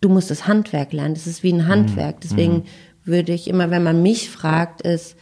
du 0.00 0.08
musst 0.08 0.30
das 0.30 0.46
Handwerk 0.46 0.92
lernen. 0.92 1.14
Das 1.14 1.26
ist 1.26 1.42
wie 1.42 1.52
ein 1.52 1.66
Handwerk. 1.66 2.16
Mhm. 2.16 2.20
Deswegen 2.22 2.54
mhm. 2.54 2.64
würde 3.04 3.32
ich 3.32 3.48
immer, 3.48 3.70
wenn 3.70 3.82
man 3.82 4.02
mich 4.02 4.30
fragt, 4.30 4.82
ist, 4.82 5.16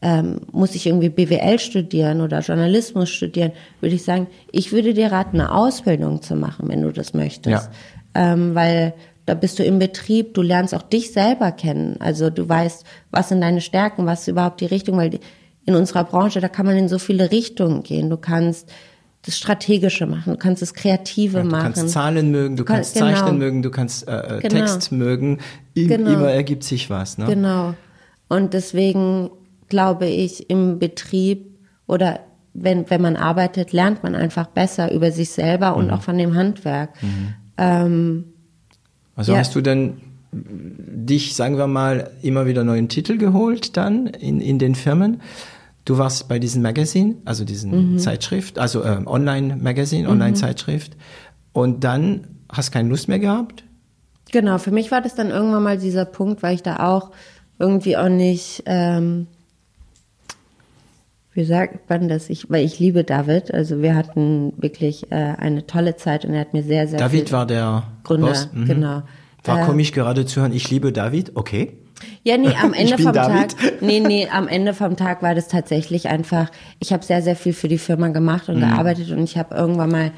ähm, 0.00 0.40
muss 0.52 0.74
ich 0.74 0.86
irgendwie 0.86 1.08
BWL 1.08 1.58
studieren 1.58 2.20
oder 2.20 2.40
Journalismus 2.40 3.10
studieren, 3.10 3.52
würde 3.80 3.96
ich 3.96 4.04
sagen, 4.04 4.28
ich 4.52 4.72
würde 4.72 4.94
dir 4.94 5.10
raten, 5.10 5.40
eine 5.40 5.52
Ausbildung 5.52 6.22
zu 6.22 6.36
machen, 6.36 6.68
wenn 6.68 6.82
du 6.82 6.92
das 6.92 7.14
möchtest. 7.14 7.70
Ja. 8.14 8.32
Ähm, 8.32 8.54
weil 8.54 8.94
da 9.26 9.34
bist 9.34 9.58
du 9.58 9.64
im 9.64 9.78
Betrieb, 9.78 10.34
du 10.34 10.42
lernst 10.42 10.74
auch 10.74 10.82
dich 10.82 11.12
selber 11.12 11.52
kennen. 11.52 11.96
Also 12.00 12.30
du 12.30 12.48
weißt, 12.48 12.84
was 13.10 13.28
sind 13.28 13.40
deine 13.40 13.60
Stärken, 13.60 14.06
was 14.06 14.22
ist 14.22 14.28
überhaupt 14.28 14.60
die 14.60 14.66
Richtung, 14.66 14.96
weil 14.96 15.18
in 15.66 15.74
unserer 15.74 16.04
Branche, 16.04 16.40
da 16.40 16.48
kann 16.48 16.64
man 16.64 16.76
in 16.78 16.88
so 16.88 16.98
viele 16.98 17.30
Richtungen 17.30 17.82
gehen. 17.82 18.08
Du 18.08 18.16
kannst 18.16 18.70
das 19.22 19.36
Strategische 19.36 20.06
machen, 20.06 20.32
du 20.32 20.38
kannst 20.38 20.62
das 20.62 20.72
Kreative 20.72 21.38
ja, 21.38 21.42
du 21.42 21.50
machen. 21.50 21.74
Du 21.74 21.80
kannst 21.80 21.92
Zahlen 21.92 22.30
mögen, 22.30 22.56
du 22.56 22.64
kannst 22.64 22.94
genau. 22.94 23.06
Zeichnen 23.06 23.38
mögen, 23.38 23.62
du 23.62 23.70
kannst 23.70 24.08
äh, 24.08 24.12
äh, 24.12 24.40
genau. 24.40 24.54
Text 24.54 24.92
mögen. 24.92 25.40
I 25.76 25.88
genau. 25.88 26.12
Immer 26.12 26.30
ergibt 26.30 26.64
sich 26.64 26.88
was. 26.88 27.18
Ne? 27.18 27.26
Genau. 27.26 27.74
Und 28.28 28.54
deswegen 28.54 29.30
glaube 29.68 30.06
ich, 30.06 30.50
im 30.50 30.78
Betrieb 30.78 31.58
oder 31.86 32.20
wenn, 32.54 32.88
wenn 32.90 33.02
man 33.02 33.16
arbeitet, 33.16 33.72
lernt 33.72 34.02
man 34.02 34.14
einfach 34.14 34.46
besser 34.48 34.92
über 34.92 35.12
sich 35.12 35.30
selber 35.30 35.76
und 35.76 35.86
mhm. 35.86 35.92
auch 35.92 36.02
von 36.02 36.18
dem 36.18 36.34
Handwerk. 36.34 36.90
Mhm. 37.02 37.34
Ähm, 37.56 38.24
also 39.16 39.32
ja. 39.32 39.38
hast 39.38 39.54
du 39.54 39.60
denn 39.60 40.00
dich, 40.32 41.34
sagen 41.34 41.56
wir 41.56 41.66
mal, 41.66 42.10
immer 42.22 42.46
wieder 42.46 42.64
neuen 42.64 42.88
Titel 42.88 43.16
geholt 43.16 43.76
dann 43.76 44.06
in, 44.06 44.40
in 44.40 44.58
den 44.58 44.74
Firmen? 44.74 45.20
Du 45.84 45.96
warst 45.96 46.28
bei 46.28 46.38
diesem 46.38 46.62
Magazin, 46.62 47.16
also 47.24 47.44
diesen 47.44 47.94
mhm. 47.94 47.98
Zeitschrift, 47.98 48.58
also 48.58 48.82
äh, 48.82 49.00
Online-Magazin, 49.06 50.04
mhm. 50.04 50.10
Online-Zeitschrift. 50.10 50.96
Und 51.52 51.82
dann 51.84 52.26
hast 52.52 52.72
keine 52.72 52.88
Lust 52.88 53.08
mehr 53.08 53.18
gehabt? 53.18 53.64
Genau, 54.30 54.58
für 54.58 54.70
mich 54.70 54.90
war 54.90 55.00
das 55.00 55.14
dann 55.14 55.30
irgendwann 55.30 55.62
mal 55.62 55.78
dieser 55.78 56.04
Punkt, 56.04 56.42
weil 56.42 56.54
ich 56.54 56.62
da 56.62 56.86
auch 56.86 57.10
irgendwie 57.58 57.96
auch 57.96 58.10
nicht, 58.10 58.62
ähm, 58.66 59.26
wie 61.32 61.44
sagt 61.44 61.88
man 61.88 62.08
das? 62.08 62.30
Ich, 62.30 62.50
weil 62.50 62.64
ich 62.64 62.78
liebe 62.78 63.04
David. 63.04 63.52
Also 63.52 63.80
wir 63.82 63.94
hatten 63.94 64.52
wirklich 64.56 65.10
äh, 65.12 65.14
eine 65.14 65.66
tolle 65.66 65.96
Zeit 65.96 66.24
und 66.24 66.34
er 66.34 66.40
hat 66.40 66.52
mir 66.52 66.62
sehr, 66.62 66.88
sehr 66.88 66.98
David 66.98 67.32
war 67.32 67.46
der 67.46 67.84
Gründer, 68.04 68.34
mhm. 68.52 68.64
genau. 68.64 69.02
War 69.44 69.62
äh, 69.62 69.64
komisch 69.64 69.92
gerade 69.92 70.26
zu 70.26 70.40
hören, 70.40 70.52
ich 70.52 70.70
liebe 70.70 70.92
David, 70.92 71.32
okay. 71.36 71.72
Ja, 72.24 72.36
nee, 72.36 72.54
am 72.60 72.72
Ende 72.74 72.98
vom 72.98 73.12
David. 73.12 73.56
Tag, 73.56 73.72
nee, 73.82 74.00
nee, 74.00 74.28
am 74.30 74.48
Ende 74.48 74.74
vom 74.74 74.96
Tag 74.96 75.22
war 75.22 75.34
das 75.34 75.48
tatsächlich 75.48 76.08
einfach, 76.08 76.50
ich 76.80 76.92
habe 76.92 77.04
sehr, 77.04 77.22
sehr 77.22 77.36
viel 77.36 77.52
für 77.52 77.68
die 77.68 77.78
Firma 77.78 78.08
gemacht 78.08 78.48
und 78.48 78.56
mhm. 78.56 78.60
gearbeitet 78.60 79.10
und 79.10 79.22
ich 79.22 79.36
habe 79.38 79.54
irgendwann 79.54 79.90
mal 79.90 80.12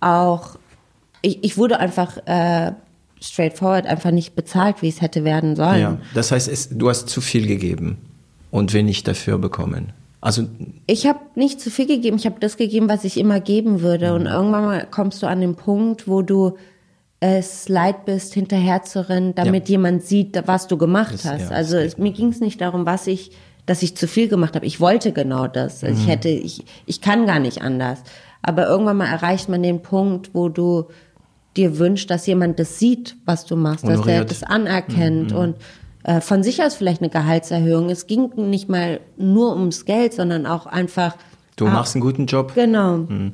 auch, 0.00 0.58
ich, 1.22 1.42
ich 1.42 1.56
wurde 1.56 1.80
einfach 1.80 2.18
äh, 2.26 2.72
straightforward 3.20 3.86
einfach 3.86 4.10
nicht 4.10 4.34
bezahlt, 4.34 4.82
wie 4.82 4.88
es 4.88 5.00
hätte 5.00 5.24
werden 5.24 5.56
sollen. 5.56 5.80
Ja, 5.80 5.98
das 6.12 6.30
heißt, 6.30 6.48
es, 6.48 6.68
du 6.70 6.88
hast 6.88 7.08
zu 7.08 7.20
viel 7.20 7.46
gegeben 7.46 7.96
und 8.50 8.74
wenig 8.74 9.02
dafür 9.04 9.38
bekommen. 9.38 9.92
Also 10.24 10.48
ich 10.86 11.06
habe 11.06 11.18
nicht 11.34 11.60
zu 11.60 11.70
viel 11.70 11.86
gegeben, 11.86 12.16
ich 12.16 12.24
habe 12.24 12.40
das 12.40 12.56
gegeben, 12.56 12.88
was 12.88 13.04
ich 13.04 13.20
immer 13.20 13.40
geben 13.40 13.82
würde. 13.82 14.08
Mhm. 14.08 14.14
Und 14.14 14.26
irgendwann 14.26 14.64
mal 14.64 14.86
kommst 14.90 15.22
du 15.22 15.26
an 15.26 15.42
den 15.42 15.54
Punkt, 15.54 16.08
wo 16.08 16.22
du 16.22 16.56
es 17.20 17.68
leid 17.68 18.06
bist, 18.06 18.32
hinterher 18.32 18.82
zu 18.84 19.06
rennen, 19.06 19.34
damit 19.34 19.68
ja. 19.68 19.72
jemand 19.72 20.02
sieht, 20.02 20.40
was 20.46 20.66
du 20.66 20.78
gemacht 20.78 21.12
das, 21.12 21.26
hast. 21.26 21.50
Ja, 21.50 21.56
also 21.56 21.76
es, 21.76 21.98
mir 21.98 22.12
ging 22.12 22.28
es 22.28 22.40
nicht 22.40 22.58
darum, 22.62 22.86
was 22.86 23.06
ich, 23.06 23.32
dass 23.66 23.82
ich 23.82 23.98
zu 23.98 24.08
viel 24.08 24.28
gemacht 24.28 24.54
habe. 24.56 24.64
Ich 24.64 24.80
wollte 24.80 25.12
genau 25.12 25.46
das. 25.46 25.84
Also 25.84 25.94
mhm. 25.94 26.00
Ich 26.00 26.08
hätte, 26.08 26.30
ich, 26.30 26.64
ich 26.86 27.02
kann 27.02 27.26
gar 27.26 27.38
nicht 27.38 27.60
anders. 27.60 27.98
Aber 28.40 28.66
irgendwann 28.66 28.96
mal 28.96 29.08
erreicht 29.08 29.50
man 29.50 29.62
den 29.62 29.82
Punkt, 29.82 30.30
wo 30.32 30.48
du 30.48 30.86
dir 31.54 31.78
wünschst, 31.78 32.08
dass 32.08 32.26
jemand 32.26 32.58
das 32.58 32.78
sieht, 32.78 33.14
was 33.26 33.44
du 33.44 33.56
machst, 33.56 33.84
Honoriert. 33.84 34.00
dass 34.00 34.06
der 34.06 34.24
das 34.24 34.42
anerkennt 34.42 35.32
mhm. 35.32 35.36
und 35.36 35.56
äh, 35.56 35.58
von 36.20 36.42
sich 36.42 36.62
aus 36.62 36.74
vielleicht 36.74 37.00
eine 37.00 37.10
Gehaltserhöhung. 37.10 37.88
Es 37.90 38.06
ging 38.06 38.30
nicht 38.36 38.68
mal 38.68 39.00
nur 39.16 39.56
ums 39.56 39.84
Geld, 39.84 40.12
sondern 40.12 40.46
auch 40.46 40.66
einfach. 40.66 41.16
Du 41.56 41.66
machst 41.66 41.94
einen 41.94 42.02
guten 42.02 42.26
Job. 42.26 42.52
Genau. 42.54 42.98
Mhm. 42.98 43.30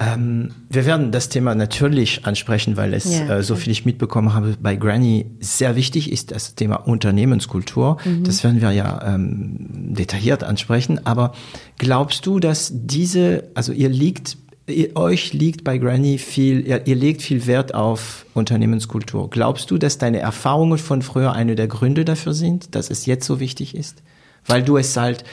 Ähm, 0.00 0.50
wir 0.68 0.86
werden 0.86 1.10
das 1.10 1.28
Thema 1.28 1.56
natürlich 1.56 2.24
ansprechen, 2.24 2.76
weil 2.76 2.94
es, 2.94 3.18
ja. 3.18 3.38
äh, 3.38 3.42
so 3.42 3.56
viel 3.56 3.72
ich 3.72 3.84
mitbekommen 3.84 4.32
habe, 4.32 4.54
bei 4.60 4.76
Granny 4.76 5.26
sehr 5.40 5.74
wichtig 5.74 6.12
ist 6.12 6.30
das 6.30 6.54
Thema 6.54 6.76
Unternehmenskultur. 6.76 7.98
Mhm. 8.04 8.22
Das 8.22 8.44
werden 8.44 8.60
wir 8.60 8.70
ja 8.70 9.00
ähm, 9.04 9.94
detailliert 9.94 10.44
ansprechen. 10.44 11.04
Aber 11.04 11.32
glaubst 11.78 12.26
du, 12.26 12.38
dass 12.38 12.70
diese, 12.72 13.50
also 13.54 13.72
ihr 13.72 13.88
liegt 13.88 14.38
ihr, 14.68 14.96
euch 14.96 15.32
liegt 15.32 15.64
bei 15.64 15.78
Granny 15.78 16.18
viel, 16.18 16.66
ihr, 16.66 16.86
ihr 16.86 16.96
legt 16.96 17.22
viel 17.22 17.46
Wert 17.46 17.74
auf 17.74 18.26
Unternehmenskultur. 18.34 19.30
Glaubst 19.30 19.70
du, 19.70 19.78
dass 19.78 19.98
deine 19.98 20.18
Erfahrungen 20.18 20.78
von 20.78 21.02
früher 21.02 21.32
eine 21.32 21.56
der 21.56 21.68
Gründe 21.68 22.04
dafür 22.04 22.34
sind, 22.34 22.74
dass 22.74 22.90
es 22.90 23.06
jetzt 23.06 23.26
so 23.26 23.40
wichtig 23.40 23.74
ist? 23.74 24.02
Weil 24.46 24.62
du 24.62 24.76
es 24.76 24.96
halt 24.96 25.24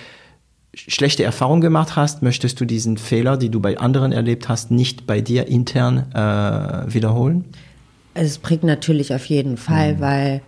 schlechte 0.74 1.24
Erfahrungen 1.24 1.62
gemacht 1.62 1.96
hast, 1.96 2.22
möchtest 2.22 2.60
du 2.60 2.66
diesen 2.66 2.98
Fehler, 2.98 3.38
die 3.38 3.50
du 3.50 3.60
bei 3.60 3.78
anderen 3.78 4.12
erlebt 4.12 4.50
hast, 4.50 4.72
nicht 4.72 5.08
bei 5.08 5.22
dir 5.22 5.48
intern 5.48 6.12
äh, 6.14 6.94
wiederholen? 6.94 7.46
Es 8.14 8.38
bringt 8.38 8.64
natürlich 8.64 9.14
auf 9.14 9.26
jeden 9.26 9.58
Fall, 9.58 9.96
mhm. 9.96 10.00
weil 10.00 10.42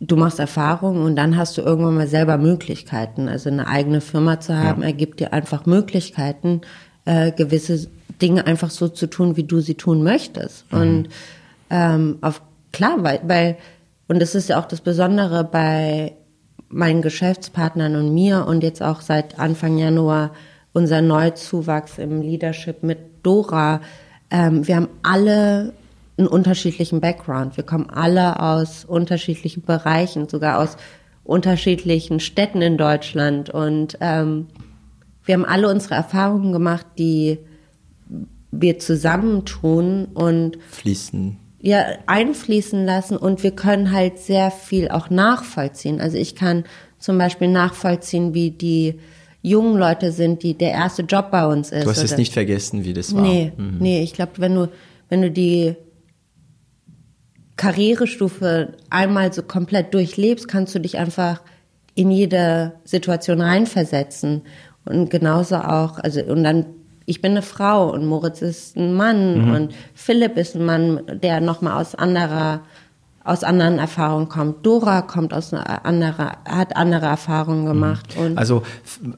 du 0.00 0.16
machst 0.16 0.38
Erfahrungen 0.38 1.02
und 1.02 1.16
dann 1.16 1.36
hast 1.36 1.58
du 1.58 1.62
irgendwann 1.62 1.96
mal 1.96 2.06
selber 2.06 2.38
Möglichkeiten. 2.38 3.28
Also 3.28 3.50
eine 3.50 3.66
eigene 3.66 4.00
Firma 4.00 4.40
zu 4.40 4.56
haben, 4.56 4.82
ja. 4.82 4.88
ergibt 4.88 5.20
dir 5.20 5.32
einfach 5.32 5.66
Möglichkeiten, 5.66 6.60
äh, 7.08 7.32
gewisse 7.32 7.88
Dinge 8.20 8.46
einfach 8.46 8.70
so 8.70 8.88
zu 8.88 9.06
tun, 9.06 9.36
wie 9.36 9.44
du 9.44 9.60
sie 9.60 9.76
tun 9.76 10.02
möchtest. 10.02 10.70
Mhm. 10.70 10.80
Und 10.80 11.08
ähm, 11.70 12.18
auf 12.20 12.42
klar, 12.70 12.96
weil, 12.98 13.20
weil 13.26 13.56
und 14.08 14.20
das 14.20 14.34
ist 14.34 14.48
ja 14.48 14.60
auch 14.60 14.66
das 14.66 14.82
Besondere 14.82 15.42
bei 15.44 16.12
meinen 16.68 17.00
Geschäftspartnern 17.00 17.96
und 17.96 18.12
mir 18.12 18.46
und 18.46 18.62
jetzt 18.62 18.82
auch 18.82 19.00
seit 19.00 19.38
Anfang 19.38 19.78
Januar 19.78 20.32
unser 20.74 21.00
Neuzuwachs 21.00 21.96
im 21.96 22.20
Leadership 22.20 22.82
mit 22.82 22.98
Dora. 23.22 23.80
Ähm, 24.30 24.66
wir 24.68 24.76
haben 24.76 24.88
alle 25.02 25.72
einen 26.18 26.26
unterschiedlichen 26.26 27.00
Background. 27.00 27.56
Wir 27.56 27.64
kommen 27.64 27.88
alle 27.88 28.38
aus 28.40 28.84
unterschiedlichen 28.84 29.62
Bereichen, 29.62 30.28
sogar 30.28 30.58
aus 30.58 30.76
unterschiedlichen 31.24 32.20
Städten 32.20 32.60
in 32.60 32.76
Deutschland 32.76 33.48
und 33.48 33.96
ähm, 34.00 34.48
wir 35.28 35.34
haben 35.34 35.44
alle 35.44 35.68
unsere 35.68 35.94
Erfahrungen 35.94 36.52
gemacht, 36.52 36.86
die 36.96 37.38
wir 38.50 38.78
zusammentun 38.78 40.06
und 40.06 40.56
fließen. 40.70 41.36
Ja, 41.60 41.84
einfließen 42.06 42.86
lassen 42.86 43.18
und 43.18 43.42
wir 43.42 43.50
können 43.50 43.92
halt 43.92 44.18
sehr 44.18 44.50
viel 44.50 44.88
auch 44.88 45.10
nachvollziehen. 45.10 46.00
Also 46.00 46.16
ich 46.16 46.34
kann 46.34 46.64
zum 46.98 47.18
Beispiel 47.18 47.48
nachvollziehen, 47.48 48.32
wie 48.32 48.52
die 48.52 49.00
jungen 49.42 49.76
Leute 49.78 50.12
sind, 50.12 50.42
die 50.42 50.54
der 50.54 50.70
erste 50.70 51.02
Job 51.02 51.30
bei 51.30 51.46
uns 51.46 51.72
ist. 51.72 51.84
Du 51.84 51.90
hast 51.90 52.02
es 52.02 52.16
nicht 52.16 52.32
vergessen, 52.32 52.86
wie 52.86 52.94
das 52.94 53.14
war. 53.14 53.20
Nee, 53.20 53.52
mhm. 53.54 53.76
nee, 53.80 54.02
ich 54.02 54.14
glaube, 54.14 54.32
wenn 54.38 54.54
du, 54.54 54.70
wenn 55.10 55.20
du 55.20 55.30
die 55.30 55.76
Karrierestufe 57.56 58.76
einmal 58.88 59.30
so 59.34 59.42
komplett 59.42 59.92
durchlebst, 59.92 60.48
kannst 60.48 60.74
du 60.74 60.78
dich 60.78 60.96
einfach 60.96 61.42
in 61.98 62.12
jede 62.12 62.74
Situation 62.84 63.40
reinversetzen. 63.40 64.42
Und 64.88 65.10
genauso 65.10 65.56
auch, 65.56 65.98
also, 65.98 66.22
und 66.22 66.44
dann, 66.44 66.66
ich 67.06 67.20
bin 67.20 67.32
eine 67.32 67.42
Frau 67.42 67.92
und 67.92 68.06
Moritz 68.06 68.42
ist 68.42 68.76
ein 68.76 68.94
Mann 68.94 69.46
mhm. 69.46 69.54
und 69.54 69.74
Philipp 69.94 70.36
ist 70.36 70.56
ein 70.56 70.64
Mann, 70.64 71.00
der 71.22 71.40
nochmal 71.40 71.80
aus 71.80 71.94
anderer, 71.94 72.60
aus 73.24 73.44
anderen 73.44 73.78
Erfahrungen 73.78 74.28
kommt. 74.28 74.64
Dora 74.64 75.02
kommt 75.02 75.34
aus 75.34 75.52
einer 75.52 75.84
anderen, 75.84 76.30
hat 76.46 76.76
andere 76.76 77.06
Erfahrungen 77.06 77.64
mhm. 77.64 77.68
gemacht. 77.68 78.16
Mhm. 78.18 78.38
Also, 78.38 78.62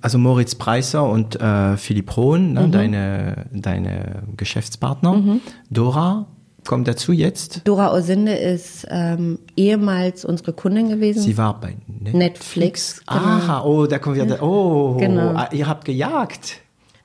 also 0.00 0.18
Moritz 0.18 0.54
Preiser 0.54 1.08
und 1.08 1.40
äh, 1.40 1.76
Philipp 1.76 2.16
Hohn, 2.16 2.52
ne, 2.54 2.66
mhm. 2.66 2.72
deine, 2.72 3.46
deine 3.52 4.22
Geschäftspartner. 4.36 5.12
Mhm. 5.14 5.40
Dora 5.70 6.26
kommt 6.66 6.88
dazu 6.88 7.12
jetzt? 7.12 7.62
Dora 7.64 7.92
Osinde 7.92 8.32
ist 8.34 8.86
ähm, 8.90 9.38
ehemals 9.56 10.24
unsere 10.24 10.52
Kundin 10.52 10.88
gewesen. 10.88 11.22
Sie 11.22 11.36
war 11.36 11.58
bei 11.60 11.76
Netflix. 11.86 12.14
Netflix 12.14 13.02
genau. 13.06 13.20
Aha, 13.20 13.64
oh, 13.64 13.86
da 13.86 13.98
kommen 13.98 14.16
wir. 14.16 14.26
Da, 14.26 14.40
oh, 14.42 14.96
genau. 14.96 15.34
Ah, 15.34 15.48
ihr 15.52 15.66
habt 15.66 15.84
gejagt. 15.84 16.60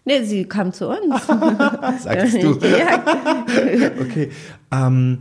Nee, 0.06 0.24
sie 0.24 0.46
kam 0.46 0.72
zu 0.72 0.88
uns. 0.90 1.26
Sagst 2.04 2.42
du. 2.42 2.52
okay. 4.02 4.30
Ähm, 4.72 5.20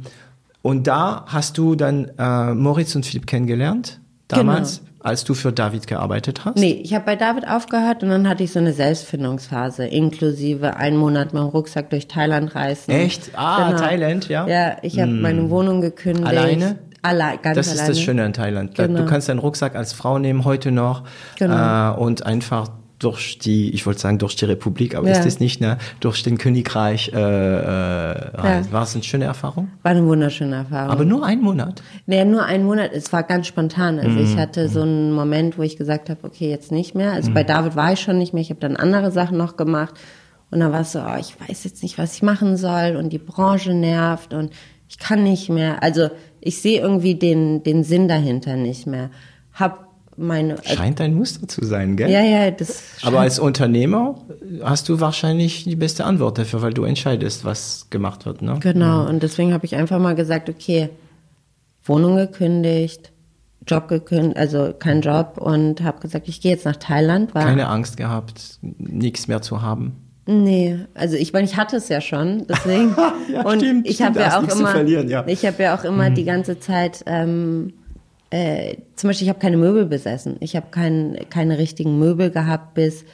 und 0.61 0.87
da 0.87 1.24
hast 1.26 1.59
du 1.59 1.74
dann 1.74 2.11
äh, 2.18 2.55
Moritz 2.55 2.95
und 2.95 3.05
Philipp 3.05 3.26
kennengelernt, 3.26 4.01
damals? 4.37 4.78
Genau 4.78 4.91
als 5.05 5.22
du 5.22 5.35
für 5.35 5.53
David 5.53 5.87
gearbeitet 5.87 6.47
hast? 6.47 6.57
Nee, 6.57 6.80
ich 6.82 6.95
habe 6.95 7.05
bei 7.05 7.14
David 7.14 7.47
aufgehört 7.47 8.03
und 8.03 8.09
dann 8.09 8.26
hatte 8.26 8.43
ich 8.43 8.53
so 8.53 8.59
eine 8.59 8.72
Selbstfindungsphase, 8.72 9.85
inklusive 9.85 10.76
einen 10.76 10.97
Monat 10.97 11.35
mit 11.35 11.43
dem 11.43 11.49
Rucksack 11.49 11.91
durch 11.91 12.09
Thailand 12.09 12.55
reisen. 12.55 12.91
Echt? 12.91 13.30
Ah, 13.37 13.68
genau. 13.68 13.82
Thailand, 13.82 14.28
ja? 14.30 14.47
Ja, 14.47 14.76
ich 14.80 14.99
habe 14.99 15.11
hm. 15.11 15.20
meine 15.20 15.51
Wohnung 15.51 15.82
gekündigt. 15.82 16.26
Alleine? 16.26 16.78
Alle, 17.03 17.39
ganz 17.43 17.57
das 17.57 17.68
alleine. 17.68 17.82
ist 17.82 17.89
das 17.91 18.01
Schöne 18.01 18.24
in 18.24 18.32
Thailand. 18.32 18.74
Genau. 18.76 19.01
Du 19.01 19.05
kannst 19.05 19.28
deinen 19.28 19.41
Rucksack 19.41 19.76
als 19.76 19.93
Frau 19.93 20.18
nehmen, 20.18 20.47
heute 20.47 20.72
noch, 20.72 21.05
genau. 21.37 21.93
äh, 21.93 21.99
und 21.99 22.24
einfach 22.24 22.68
durch 22.99 23.38
die, 23.38 23.70
ich 23.74 23.84
wollte 23.86 24.01
sagen 24.01 24.18
durch 24.18 24.36
die 24.36 24.45
Republik, 24.45 24.95
aber 24.95 25.09
Ja. 25.09 25.18
ist 25.18 25.26
es 25.26 25.40
nicht, 25.40 25.61
ne? 25.61 25.78
Durch 26.01 26.22
den 26.22 26.38
Königreich 26.38 27.11
äh, 27.12 27.16
äh. 27.18 28.14
Ja. 28.36 28.62
War 28.72 28.82
es 28.84 28.95
eine 28.95 29.03
schöne 29.05 29.24
Erfahrung? 29.24 29.68
War 29.82 29.90
eine 29.92 30.05
wunderschöne 30.07 30.57
Erfahrung. 30.57 30.90
Aber 30.90 31.05
nur 31.05 31.24
einen 31.26 31.42
Monat. 31.42 31.82
Naja, 32.07 32.24
nur 32.24 32.45
einen 32.45 32.64
Monat. 32.64 32.90
Es 32.92 33.12
war 33.12 33.22
ganz 33.22 33.47
spontan. 33.47 33.99
Also 33.99 34.11
Mhm. 34.18 34.24
ich 34.24 34.36
hatte 34.36 34.68
so 34.68 34.82
einen 34.82 35.12
Moment, 35.12 35.59
wo 35.59 35.62
ich 35.62 35.76
gesagt 35.76 36.09
habe, 36.09 36.20
okay, 36.24 36.49
jetzt 36.49 36.70
nicht 36.72 36.95
mehr. 36.95 37.12
Also 37.12 37.32
bei 37.32 37.42
David 37.45 37.76
war 37.76 37.92
ich 37.92 38.01
schon 38.01 38.18
nicht 38.18 38.32
mehr. 38.32 38.42
Ich 38.42 38.51
habe 38.51 38.61
dann 38.61 38.76
andere 38.76 39.11
Sachen 39.11 39.36
noch 39.36 39.57
gemacht. 39.57 39.95
Und 40.51 40.61
dann 40.61 40.70
war 40.72 40.82
es 40.82 40.92
so, 40.92 41.01
oh, 41.01 41.16
ich 41.18 41.34
weiß 41.40 41.64
jetzt 41.64 41.82
nicht, 41.82 41.99
was 41.99 42.14
ich 42.14 42.22
machen 42.22 42.57
soll. 42.57 42.97
Und 42.97 43.12
die 43.12 43.18
Branche 43.18 43.74
nervt 43.74 44.32
und 44.34 44.53
ich 44.88 44.99
kann 44.99 45.24
nicht 45.24 45.49
mehr. 45.51 45.82
Also 45.82 46.11
ich 46.40 46.61
sehe 46.62 46.80
irgendwie 46.80 47.16
den, 47.16 47.62
den 47.64 47.82
Sinn 47.82 48.07
dahinter 48.07 48.55
nicht 48.57 48.86
mehr. 48.86 49.11
Hab 49.53 49.88
meine... 50.17 50.57
Scheint 50.65 51.01
ein 51.01 51.15
Muster 51.15 51.49
zu 51.49 51.65
sein, 51.65 51.97
gell? 51.97 52.11
ja, 52.11 52.23
ja, 52.23 52.51
das... 52.51 52.83
Aber 53.03 53.21
als 53.21 53.39
Unternehmer 53.39 54.17
hast 54.62 54.89
du 54.89 55.01
wahrscheinlich 55.01 55.65
die 55.65 55.77
beste 55.77 56.05
Antwort 56.05 56.39
dafür, 56.39 56.62
weil 56.62 56.73
du 56.73 56.85
entscheidest, 56.85 57.45
was 57.45 57.89
gemacht 57.91 58.27
wird, 58.27 58.43
ne? 58.43 58.59
Genau, 58.61 59.07
und 59.07 59.23
deswegen 59.23 59.53
habe 59.53 59.67
ich 59.67 59.77
einfach 59.77 59.99
mal 59.99 60.15
gesagt, 60.15 60.49
okay, 60.49 60.91
Wohnung 61.85 62.17
gekündigt, 62.17 63.12
Job 63.67 63.89
gekündigt, 63.89 64.37
also 64.37 64.73
kein 64.79 65.01
Job 65.01 65.39
und 65.39 65.83
habe 65.83 66.01
gesagt, 66.01 66.29
ich 66.29 66.41
gehe 66.41 66.53
jetzt 66.53 66.65
nach 66.65 66.77
Thailand. 66.77 67.35
War, 67.35 67.45
Keine 67.45 67.69
Angst 67.69 67.97
gehabt, 67.97 68.59
nichts 68.61 69.29
mehr 69.29 69.43
zu 69.43 69.62
haben. 69.62 69.97
Nee, 70.27 70.79
also 70.95 71.17
ich 71.17 71.35
meine, 71.35 71.45
ich 71.45 71.57
hatte 71.57 71.77
es 71.77 71.89
ja 71.89 72.01
schon, 72.01 72.47
deswegen. 72.49 72.97
Ja, 73.33 73.43
und 73.43 73.61
stimmt, 73.61 73.89
ich 73.89 74.03
habe 74.03 74.21
ja 74.21 74.27
hast 74.27 74.53
auch 74.53 74.59
immer, 74.59 74.83
ja. 74.85 75.23
Mhm. 75.23 75.29
ich 75.29 75.45
habe 75.47 75.62
ja 75.62 75.77
auch 75.77 75.85
immer 75.85 76.11
die 76.11 76.25
ganze 76.25 76.59
Zeit, 76.61 77.03
ähm, 77.07 77.73
äh, 78.31 78.77
zum 78.97 79.09
Beispiel, 79.09 79.27
ich 79.27 79.29
habe 79.31 79.39
keine 79.41 79.57
Möbel 79.57 79.87
besessen. 79.87 80.37
Ich 80.41 80.57
habe 80.57 80.66
kein, 80.70 81.16
keine 81.31 81.59
richtigen 81.59 81.99
Möbel 81.99 82.31
gehabt 82.31 82.75
bis 82.75 83.05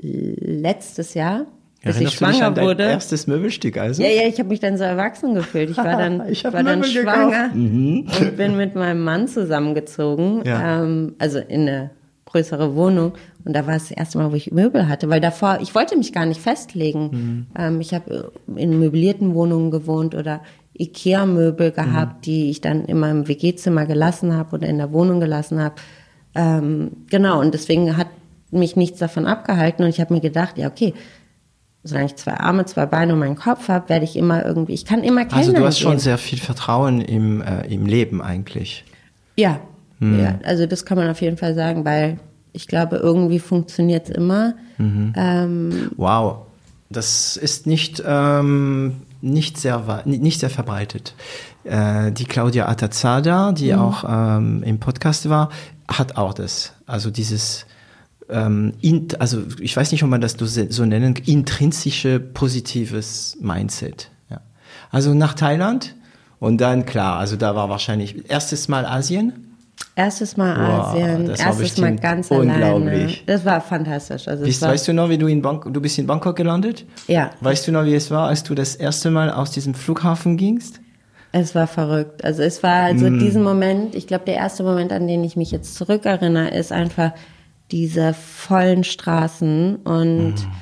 letztes 0.00 1.14
Jahr, 1.14 1.46
bis 1.82 1.94
Erinnerst 1.96 2.14
ich 2.14 2.18
schwanger 2.18 2.56
wurde. 2.56 2.82
erstes 2.84 3.26
Möbelstück 3.26 3.78
also? 3.78 4.02
Ja, 4.02 4.08
ja, 4.08 4.22
ich 4.28 4.38
habe 4.38 4.48
mich 4.48 4.60
dann 4.60 4.76
so 4.76 4.84
erwachsen 4.84 5.34
gefühlt. 5.34 5.70
Ich 5.70 5.76
war 5.76 5.84
dann, 5.98 6.22
Ich 6.30 6.44
war 6.44 6.50
dann 6.52 6.80
Möbel 6.80 6.84
schwanger. 7.02 7.48
Mhm. 7.54 8.06
und 8.20 8.36
bin 8.36 8.56
mit 8.56 8.74
meinem 8.74 9.02
Mann 9.04 9.28
zusammengezogen, 9.28 10.42
Ja. 10.44 10.82
ähm, 10.82 11.14
also 11.18 11.38
in 11.38 11.62
eine 11.62 11.90
größere 12.26 12.74
Wohnung. 12.74 13.12
Und 13.44 13.54
da 13.54 13.66
war 13.66 13.76
es 13.76 13.88
das 13.88 13.96
erste 13.96 14.18
Mal, 14.18 14.32
wo 14.32 14.36
ich 14.36 14.50
Möbel 14.50 14.88
hatte, 14.88 15.08
weil 15.08 15.20
davor, 15.20 15.58
ich 15.62 15.74
wollte 15.74 15.96
mich 15.96 16.12
gar 16.12 16.26
nicht 16.26 16.40
festlegen. 16.40 17.10
Mhm. 17.12 17.46
Ähm, 17.56 17.80
ich 17.80 17.94
habe 17.94 18.32
in 18.56 18.78
möblierten 18.80 19.34
Wohnungen 19.34 19.70
gewohnt 19.70 20.14
oder 20.16 20.42
Ikea-Möbel 20.78 21.70
gehabt, 21.72 22.16
Mhm. 22.18 22.20
die 22.22 22.50
ich 22.50 22.60
dann 22.60 22.84
in 22.84 22.98
meinem 22.98 23.28
WG-Zimmer 23.28 23.86
gelassen 23.86 24.34
habe 24.34 24.56
oder 24.56 24.66
in 24.68 24.78
der 24.78 24.92
Wohnung 24.92 25.20
gelassen 25.20 25.60
habe. 25.62 25.74
Ähm, 26.34 26.90
genau, 27.10 27.40
und 27.40 27.54
deswegen 27.54 27.96
hat 27.96 28.08
mich 28.50 28.76
nichts 28.76 28.98
davon 28.98 29.26
abgehalten 29.26 29.82
und 29.84 29.88
ich 29.90 30.00
habe 30.00 30.14
mir 30.14 30.20
gedacht, 30.20 30.58
ja, 30.58 30.68
okay, 30.68 30.94
solange 31.82 32.06
ich 32.06 32.16
zwei 32.16 32.34
Arme, 32.34 32.64
zwei 32.66 32.86
Beine 32.86 33.12
und 33.12 33.18
meinen 33.20 33.36
Kopf 33.36 33.68
habe, 33.68 33.88
werde 33.88 34.04
ich 34.04 34.16
immer 34.16 34.44
irgendwie, 34.44 34.72
ich 34.74 34.84
kann 34.84 35.02
immer 35.02 35.24
Kellnern 35.24 35.38
Also 35.38 35.52
du 35.52 35.64
hast 35.64 35.78
schon 35.78 35.92
gehen. 35.92 36.00
sehr 36.00 36.18
viel 36.18 36.38
Vertrauen 36.38 37.00
im, 37.00 37.40
äh, 37.42 37.66
im 37.72 37.86
Leben 37.86 38.20
eigentlich. 38.22 38.84
Ja, 39.36 39.60
Hm. 40.00 40.20
ja, 40.20 40.38
also 40.44 40.66
das 40.66 40.84
kann 40.84 40.98
man 40.98 41.08
auf 41.08 41.22
jeden 41.22 41.36
Fall 41.38 41.54
sagen, 41.54 41.84
weil 41.84 42.18
ich 42.52 42.66
glaube, 42.68 42.96
irgendwie 42.96 43.38
funktioniert 43.38 44.08
es 44.10 44.14
immer. 44.14 44.54
Mhm. 44.78 45.12
Ähm, 45.16 45.90
Wow, 45.96 46.38
das 46.90 47.36
ist 47.36 47.66
nicht, 47.66 48.02
ähm, 48.06 48.96
nicht, 49.26 49.58
sehr, 49.58 50.02
nicht 50.04 50.40
sehr 50.40 50.50
verbreitet. 50.50 51.14
Äh, 51.64 52.12
die 52.12 52.24
Claudia 52.24 52.68
Atazada, 52.68 53.52
die 53.52 53.74
auch 53.74 54.04
ähm, 54.08 54.62
im 54.62 54.78
Podcast 54.78 55.28
war, 55.28 55.50
hat 55.88 56.16
auch 56.16 56.34
das. 56.34 56.72
Also 56.86 57.10
dieses, 57.10 57.66
ähm, 58.28 58.74
int, 58.80 59.20
also 59.20 59.42
ich 59.60 59.76
weiß 59.76 59.92
nicht, 59.92 60.02
ob 60.02 60.10
man 60.10 60.20
das 60.20 60.32
so 60.32 60.46
so 60.46 60.84
nennen, 60.84 61.14
intrinsische 61.26 62.18
positives 62.20 63.36
Mindset. 63.40 64.10
Ja. 64.30 64.40
Also 64.90 65.14
nach 65.14 65.34
Thailand 65.34 65.94
und 66.38 66.60
dann 66.60 66.86
klar, 66.86 67.18
also 67.18 67.36
da 67.36 67.54
war 67.54 67.68
wahrscheinlich 67.68 68.28
erstes 68.28 68.68
Mal 68.68 68.86
Asien. 68.86 69.45
Erstes 69.94 70.36
Mal 70.36 70.56
Wow, 70.56 70.94
Asien, 70.94 71.30
erstes 71.30 71.78
Mal 71.78 71.96
ganz 71.96 72.30
alleine. 72.32 73.08
Das 73.26 73.44
war 73.44 73.60
fantastisch. 73.60 74.28
Also 74.28 74.44
Bist, 74.44 74.62
war, 74.62 74.70
weißt 74.70 74.88
du 74.88 74.92
noch, 74.92 75.08
wie 75.08 75.18
du 75.18 75.26
in 75.26 75.42
Bangkok, 75.42 75.72
du 75.72 75.80
bist 75.80 75.98
in 75.98 76.06
Bangkok 76.06 76.36
gelandet? 76.36 76.84
Ja. 77.08 77.30
Weißt 77.40 77.66
du 77.66 77.72
noch, 77.72 77.84
wie 77.84 77.94
es 77.94 78.10
war, 78.10 78.28
als 78.28 78.42
du 78.42 78.54
das 78.54 78.74
erste 78.76 79.10
Mal 79.10 79.30
aus 79.30 79.50
diesem 79.50 79.74
Flughafen 79.74 80.36
gingst? 80.36 80.80
Es 81.32 81.54
war 81.54 81.66
verrückt. 81.66 82.24
Also 82.24 82.42
es 82.42 82.62
war 82.62 82.84
also 82.84 83.10
Mm. 83.10 83.18
diesen 83.18 83.42
Moment, 83.42 83.94
ich 83.94 84.06
glaube, 84.06 84.24
der 84.24 84.36
erste 84.36 84.62
Moment, 84.62 84.92
an 84.92 85.06
den 85.06 85.22
ich 85.24 85.36
mich 85.36 85.50
jetzt 85.50 85.74
zurückerinnere, 85.74 86.48
ist 86.48 86.72
einfach 86.72 87.12
diese 87.72 88.14
vollen 88.14 88.84
Straßen 88.84 89.76
und 89.76 90.34
Mm. 90.34 90.52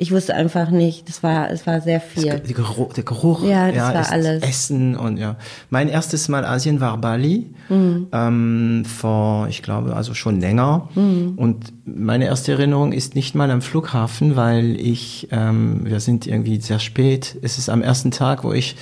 Ich 0.00 0.12
wusste 0.12 0.34
einfach 0.36 0.70
nicht, 0.70 1.08
das 1.08 1.24
war, 1.24 1.50
es 1.50 1.66
war 1.66 1.80
sehr 1.80 2.00
viel. 2.00 2.24
Der 2.24 2.38
Geruch, 2.40 2.92
der 2.92 3.02
Geruch 3.02 3.44
Ja, 3.44 3.70
das 3.72 3.94
war 3.94 4.00
ist 4.00 4.12
alles. 4.12 4.42
Essen 4.44 4.96
und 4.96 5.16
ja. 5.16 5.34
Mein 5.70 5.88
erstes 5.88 6.28
Mal 6.28 6.44
Asien 6.44 6.80
war 6.80 6.96
Bali, 6.98 7.50
Mhm. 7.68 8.06
ähm, 8.12 8.84
vor, 8.86 9.48
ich 9.48 9.60
glaube, 9.62 9.94
also 9.96 10.14
schon 10.14 10.40
länger. 10.40 10.88
Mhm. 10.94 11.32
Und 11.36 11.72
meine 11.84 12.26
erste 12.26 12.52
Erinnerung 12.52 12.92
ist 12.92 13.16
nicht 13.16 13.34
mal 13.34 13.50
am 13.50 13.60
Flughafen, 13.60 14.36
weil 14.36 14.80
ich, 14.80 15.28
ähm, 15.32 15.80
wir 15.84 15.98
sind 16.00 16.26
irgendwie 16.28 16.60
sehr 16.60 16.78
spät. 16.78 17.36
Es 17.42 17.58
ist 17.58 17.68
am 17.68 17.82
ersten 17.82 18.10
Tag, 18.12 18.44
wo 18.44 18.52
ich 18.52 18.76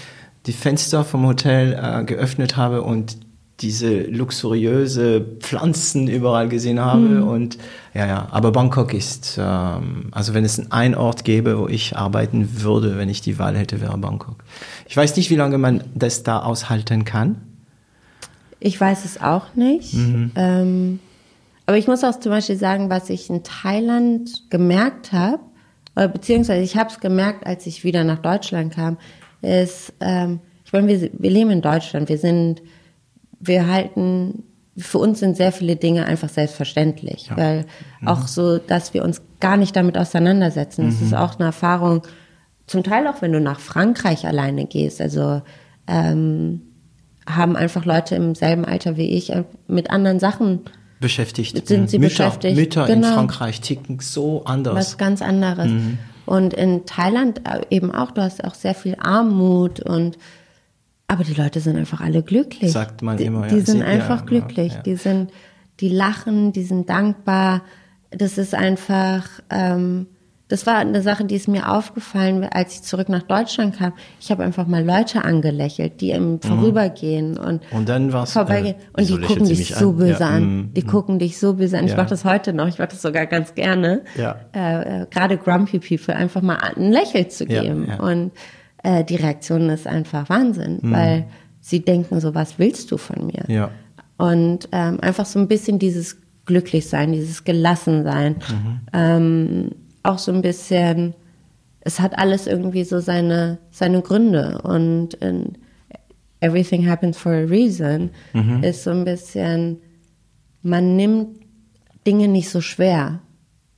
die 0.44 0.52
Fenster 0.52 1.02
vom 1.02 1.26
Hotel 1.26 1.72
äh, 1.82 2.04
geöffnet 2.04 2.56
habe 2.58 2.82
und 2.82 3.16
diese 3.60 4.02
luxuriöse 4.02 5.24
Pflanzen 5.40 6.08
überall 6.08 6.48
gesehen 6.48 6.78
habe 6.80 7.00
Mhm. 7.00 7.28
und 7.28 7.58
ja 7.94 8.06
ja 8.06 8.28
aber 8.30 8.52
Bangkok 8.52 8.92
ist 8.92 9.38
ähm, 9.40 10.08
also 10.12 10.34
wenn 10.34 10.44
es 10.44 10.70
einen 10.70 10.94
Ort 10.94 11.24
gäbe 11.24 11.58
wo 11.58 11.66
ich 11.66 11.96
arbeiten 11.96 12.62
würde 12.62 12.98
wenn 12.98 13.08
ich 13.08 13.22
die 13.22 13.38
Wahl 13.38 13.56
hätte 13.56 13.80
wäre 13.80 13.96
Bangkok 13.96 14.44
ich 14.86 14.96
weiß 14.96 15.16
nicht 15.16 15.30
wie 15.30 15.36
lange 15.36 15.56
man 15.58 15.84
das 15.94 16.22
da 16.22 16.42
aushalten 16.42 17.04
kann 17.04 17.36
Ich 18.60 18.80
weiß 18.80 19.04
es 19.04 19.20
auch 19.20 19.54
nicht. 19.54 19.94
Mhm. 19.94 20.30
Ähm, 20.34 20.98
aber 21.66 21.76
ich 21.76 21.86
muss 21.88 22.04
auch 22.04 22.18
zum 22.18 22.30
Beispiel 22.32 22.56
sagen, 22.56 22.88
was 22.90 23.10
ich 23.10 23.28
in 23.28 23.42
Thailand 23.42 24.44
gemerkt 24.50 25.12
habe, 25.12 25.40
oder 25.94 26.08
beziehungsweise 26.08 26.62
ich 26.62 26.76
habe 26.76 26.90
es 26.90 27.00
gemerkt, 27.00 27.46
als 27.46 27.66
ich 27.66 27.84
wieder 27.84 28.02
nach 28.04 28.20
Deutschland 28.20 28.72
kam, 28.74 28.96
ist, 29.42 29.92
ähm, 30.00 30.40
ich 30.64 30.72
meine, 30.72 30.88
wir, 30.88 31.10
wir 31.12 31.30
leben 31.30 31.50
in 31.50 31.60
Deutschland, 31.60 32.08
wir 32.08 32.18
sind, 32.18 32.62
wir 33.40 33.66
halten, 33.68 34.44
für 34.76 34.98
uns 34.98 35.20
sind 35.20 35.36
sehr 35.36 35.52
viele 35.52 35.76
Dinge 35.76 36.06
einfach 36.06 36.28
selbstverständlich, 36.28 37.30
weil 37.34 37.64
auch 38.04 38.26
so, 38.26 38.58
dass 38.58 38.92
wir 38.92 39.04
uns 39.04 39.22
gar 39.40 39.56
nicht 39.56 39.74
damit 39.74 39.96
auseinandersetzen. 39.96 40.86
Das 40.86 41.00
ist 41.00 41.14
auch 41.14 41.36
eine 41.36 41.46
Erfahrung, 41.46 42.02
zum 42.66 42.82
Teil 42.82 43.06
auch, 43.06 43.22
wenn 43.22 43.32
du 43.32 43.40
nach 43.40 43.60
Frankreich 43.60 44.26
alleine 44.26 44.66
gehst, 44.66 45.00
also 45.00 45.40
ähm, 45.86 46.62
haben 47.28 47.56
einfach 47.56 47.84
Leute 47.84 48.16
im 48.16 48.34
selben 48.34 48.64
Alter 48.64 48.96
wie 48.96 49.10
ich 49.10 49.32
äh, 49.32 49.44
mit 49.68 49.90
anderen 49.90 50.18
Sachen 50.20 50.60
beschäftigt 51.00 51.66
Sind 51.68 51.90
sie 51.90 51.98
Mütter, 51.98 52.26
beschäftigt? 52.26 52.56
Mütter 52.56 52.88
in 52.88 53.02
Genau. 53.02 53.14
Frankreich 53.14 53.60
ticken 53.60 53.98
so 54.00 54.44
anders 54.44 54.74
was 54.74 54.98
ganz 54.98 55.22
anderes. 55.22 55.68
Mhm. 55.68 55.98
Und 56.24 56.54
in 56.54 56.86
Thailand 56.86 57.42
äh, 57.48 57.60
eben 57.70 57.92
auch, 57.94 58.10
du 58.10 58.22
hast 58.22 58.42
auch 58.44 58.54
sehr 58.54 58.74
viel 58.74 58.96
Armut 58.98 59.80
und 59.80 60.18
aber 61.08 61.24
die 61.24 61.34
Leute 61.34 61.60
sind 61.60 61.76
einfach 61.76 62.00
alle 62.00 62.22
glücklich. 62.22 62.72
Sagt 62.72 63.02
man 63.02 63.16
die, 63.16 63.24
immer, 63.24 63.42
ja. 63.42 63.54
Die 63.54 63.60
sind 63.60 63.78
Sie- 63.78 63.84
einfach 63.84 64.20
ja, 64.20 64.26
glücklich. 64.26 64.74
ja. 64.74 64.82
Die 64.82 64.96
sind, 64.96 65.30
die 65.80 65.88
lachen, 65.88 66.52
die 66.52 66.62
sind 66.64 66.88
dankbar. 66.88 67.62
Das 68.10 68.38
ist 68.38 68.54
einfach, 68.54 69.28
ähm, 69.50 70.06
das 70.48 70.64
war 70.64 70.76
eine 70.76 71.02
Sache, 71.02 71.24
die 71.24 71.34
ist 71.34 71.48
mir 71.48 71.68
aufgefallen, 71.72 72.44
als 72.44 72.74
ich 72.74 72.82
zurück 72.82 73.08
nach 73.08 73.22
Deutschland 73.24 73.76
kam. 73.78 73.92
Ich 74.20 74.30
habe 74.30 74.44
einfach 74.44 74.66
mal 74.68 74.84
Leute 74.84 75.24
angelächelt, 75.24 76.00
die 76.00 76.10
im 76.12 76.40
Vorübergehen 76.40 77.36
und 77.36 77.62
Mhm. 77.72 77.76
Und 77.78 77.88
dann 77.88 78.12
war's, 78.12 78.32
vorbeigehen. 78.32 78.76
äh, 78.96 79.00
und 79.00 79.08
die 79.08 79.20
gucken 79.20 79.46
dich 79.48 79.74
so 79.74 79.90
an? 79.90 79.96
böse 79.96 80.20
Ja, 80.20 80.28
an. 80.28 80.42
mm, 80.60 80.74
Die 80.74 80.82
gucken 80.82 81.18
dich 81.18 81.38
so 81.38 81.54
böse 81.54 81.76
an. 81.78 81.86
Ich 81.86 81.96
mache 81.96 82.10
das 82.10 82.24
heute 82.24 82.52
noch. 82.52 82.68
Ich 82.68 82.78
mache 82.78 82.88
das 82.90 83.02
sogar 83.02 83.26
ganz 83.26 83.54
gerne. 83.54 84.02
Ja. 84.16 84.36
Äh, 84.54 85.02
äh, 85.02 85.06
Gerade 85.10 85.36
Grumpy 85.36 85.80
People 85.80 86.14
einfach 86.14 86.42
mal 86.42 86.56
ein 86.56 86.92
Lächeln 86.92 87.28
zu 87.28 87.44
geben. 87.46 87.86
Und 87.98 88.30
äh, 88.86 89.04
die 89.04 89.16
Reaktion 89.16 89.68
ist 89.68 89.86
einfach 89.86 90.28
Wahnsinn, 90.28 90.78
weil 90.82 91.26
sie 91.60 91.80
denken 91.80 92.20
so, 92.20 92.34
was 92.36 92.60
willst 92.60 92.92
du 92.92 92.96
von 92.96 93.26
mir? 93.26 93.44
Ja. 93.48 93.70
Und 94.16 94.68
ähm, 94.70 95.00
einfach 95.00 95.26
so 95.26 95.40
ein 95.40 95.48
bisschen 95.48 95.80
dieses 95.80 96.18
Glücklichsein, 96.46 97.12
dieses 97.12 97.42
Gelassensein. 97.42 98.36
Ähm, 98.92 99.70
auch 100.04 100.18
so 100.18 100.32
ein 100.32 100.40
bisschen, 100.40 101.14
es 101.80 101.98
hat 101.98 102.16
alles 102.16 102.46
irgendwie 102.46 102.84
so 102.84 103.00
seine, 103.00 103.58
seine 103.72 104.00
Gründe. 104.02 104.60
Und 104.62 105.14
in 105.14 105.58
Everything 106.38 106.88
happens 106.88 107.18
for 107.18 107.32
a 107.32 107.44
reason 107.44 108.10
ist 108.62 108.84
so 108.84 108.90
ein 108.90 109.04
bisschen, 109.04 109.78
man 110.62 110.94
nimmt 110.94 111.40
Dinge 112.06 112.28
nicht 112.28 112.50
so 112.50 112.60
schwer. 112.60 113.20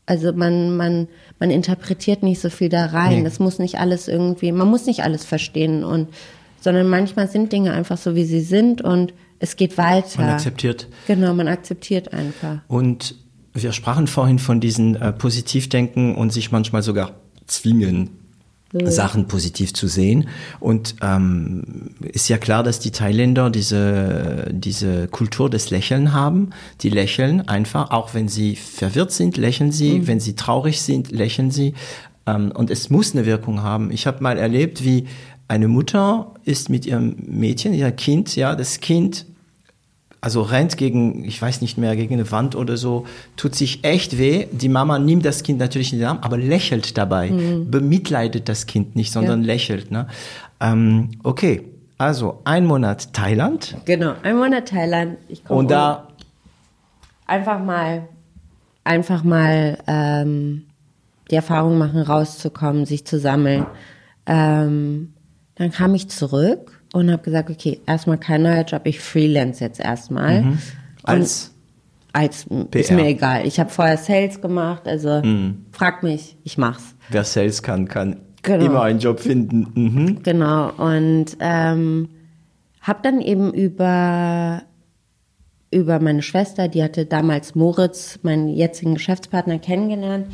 Also 0.08 0.32
man, 0.32 0.74
man, 0.74 1.06
man 1.38 1.50
interpretiert 1.50 2.22
nicht 2.22 2.40
so 2.40 2.48
viel 2.48 2.70
da 2.70 2.86
rein. 2.86 3.18
Nee. 3.18 3.24
Das 3.24 3.40
muss 3.40 3.58
nicht 3.58 3.78
alles 3.78 4.08
irgendwie, 4.08 4.52
man 4.52 4.66
muss 4.66 4.86
nicht 4.86 5.02
alles 5.02 5.26
verstehen 5.26 5.84
und, 5.84 6.08
sondern 6.62 6.88
manchmal 6.88 7.28
sind 7.28 7.52
Dinge 7.52 7.72
einfach 7.72 7.98
so, 7.98 8.14
wie 8.14 8.24
sie 8.24 8.40
sind 8.40 8.80
und 8.80 9.12
es 9.38 9.56
geht 9.56 9.76
weiter. 9.76 10.22
man 10.22 10.30
akzeptiert 10.30 10.88
Genau, 11.06 11.34
man 11.34 11.46
akzeptiert 11.46 12.14
einfach. 12.14 12.60
Und 12.68 13.16
wir 13.52 13.72
sprachen 13.72 14.06
vorhin 14.06 14.38
von 14.38 14.60
diesen 14.60 14.96
äh, 14.96 15.12
Positivdenken 15.12 16.14
und 16.14 16.32
sich 16.32 16.52
manchmal 16.52 16.82
sogar 16.82 17.16
zwingen. 17.46 18.17
Sachen 18.72 19.28
positiv 19.28 19.72
zu 19.72 19.88
sehen. 19.88 20.28
Und 20.60 20.96
ähm, 21.00 21.94
ist 22.00 22.28
ja 22.28 22.36
klar, 22.36 22.62
dass 22.62 22.80
die 22.80 22.90
Thailänder 22.90 23.48
diese, 23.50 24.48
diese 24.50 25.08
Kultur 25.08 25.48
des 25.48 25.70
Lächeln 25.70 26.12
haben. 26.12 26.50
Die 26.82 26.90
lächeln 26.90 27.48
einfach, 27.48 27.90
auch 27.90 28.12
wenn 28.14 28.28
sie 28.28 28.56
verwirrt 28.56 29.12
sind, 29.12 29.36
lächeln 29.36 29.72
sie. 29.72 30.00
Mhm. 30.00 30.06
Wenn 30.06 30.20
sie 30.20 30.34
traurig 30.34 30.82
sind, 30.82 31.10
lächeln 31.10 31.50
sie. 31.50 31.74
Ähm, 32.26 32.52
und 32.52 32.70
es 32.70 32.90
muss 32.90 33.14
eine 33.14 33.24
Wirkung 33.24 33.62
haben. 33.62 33.90
Ich 33.90 34.06
habe 34.06 34.22
mal 34.22 34.36
erlebt, 34.36 34.84
wie 34.84 35.06
eine 35.48 35.68
Mutter 35.68 36.34
ist 36.44 36.68
mit 36.68 36.84
ihrem 36.84 37.16
Mädchen, 37.26 37.72
ihr 37.72 37.90
Kind, 37.90 38.36
ja, 38.36 38.54
das 38.54 38.80
Kind 38.80 39.24
also 40.20 40.42
rennt 40.42 40.76
gegen, 40.76 41.24
ich 41.24 41.40
weiß 41.40 41.60
nicht 41.60 41.78
mehr, 41.78 41.94
gegen 41.94 42.14
eine 42.14 42.30
Wand 42.32 42.56
oder 42.56 42.76
so, 42.76 43.06
tut 43.36 43.54
sich 43.54 43.84
echt 43.84 44.18
weh. 44.18 44.46
Die 44.50 44.68
Mama 44.68 44.98
nimmt 44.98 45.24
das 45.24 45.42
Kind 45.42 45.58
natürlich 45.60 45.92
in 45.92 46.00
den 46.00 46.08
Arm, 46.08 46.18
aber 46.22 46.36
lächelt 46.36 46.98
dabei, 46.98 47.30
mhm. 47.30 47.70
bemitleidet 47.70 48.48
das 48.48 48.66
Kind 48.66 48.96
nicht, 48.96 49.12
sondern 49.12 49.42
ja. 49.42 49.46
lächelt. 49.46 49.90
Ne? 49.90 50.08
Ähm, 50.60 51.10
okay, 51.22 51.64
also 51.98 52.40
ein 52.44 52.66
Monat 52.66 53.12
Thailand. 53.12 53.76
Genau, 53.84 54.14
ein 54.22 54.36
Monat 54.36 54.68
Thailand. 54.68 55.18
Ich 55.28 55.48
Und 55.48 55.70
da 55.70 56.08
einfach 57.26 57.62
mal, 57.62 58.08
einfach 58.82 59.22
mal 59.22 59.78
ähm, 59.86 60.64
die 61.30 61.36
Erfahrung 61.36 61.78
machen, 61.78 62.02
rauszukommen, 62.02 62.86
sich 62.86 63.06
zu 63.06 63.20
sammeln. 63.20 63.66
Ähm, 64.26 65.12
dann 65.54 65.70
kam 65.70 65.94
ich 65.94 66.08
zurück 66.08 66.77
und 66.92 67.10
habe 67.10 67.22
gesagt, 67.22 67.50
okay, 67.50 67.80
erstmal 67.86 68.18
kein 68.18 68.42
neuer 68.42 68.64
Job, 68.64 68.82
ich 68.84 69.00
freelance 69.00 69.62
jetzt 69.62 69.80
erstmal. 69.80 70.42
Mhm. 70.42 70.58
Als? 71.02 71.52
als 72.12 72.46
PR. 72.46 72.80
ist 72.80 72.90
mir 72.90 73.06
egal. 73.06 73.46
Ich 73.46 73.60
habe 73.60 73.70
vorher 73.70 73.96
Sales 73.96 74.40
gemacht, 74.40 74.88
also 74.88 75.20
mhm. 75.22 75.66
frag 75.72 76.02
mich, 76.02 76.36
ich 76.42 76.58
mach's. 76.58 76.94
Wer 77.10 77.24
Sales 77.24 77.62
kann, 77.62 77.86
kann 77.86 78.16
genau. 78.42 78.64
immer 78.64 78.82
einen 78.82 78.98
Job 78.98 79.20
finden. 79.20 79.68
Mhm. 79.74 80.22
Genau 80.22 80.70
und 80.72 81.36
ähm, 81.40 82.08
habe 82.80 83.00
dann 83.02 83.20
eben 83.20 83.52
über 83.52 84.62
über 85.70 86.00
meine 86.00 86.22
Schwester, 86.22 86.66
die 86.66 86.82
hatte 86.82 87.04
damals 87.04 87.54
Moritz, 87.54 88.20
meinen 88.22 88.48
jetzigen 88.48 88.94
Geschäftspartner, 88.94 89.58
kennengelernt. 89.58 90.28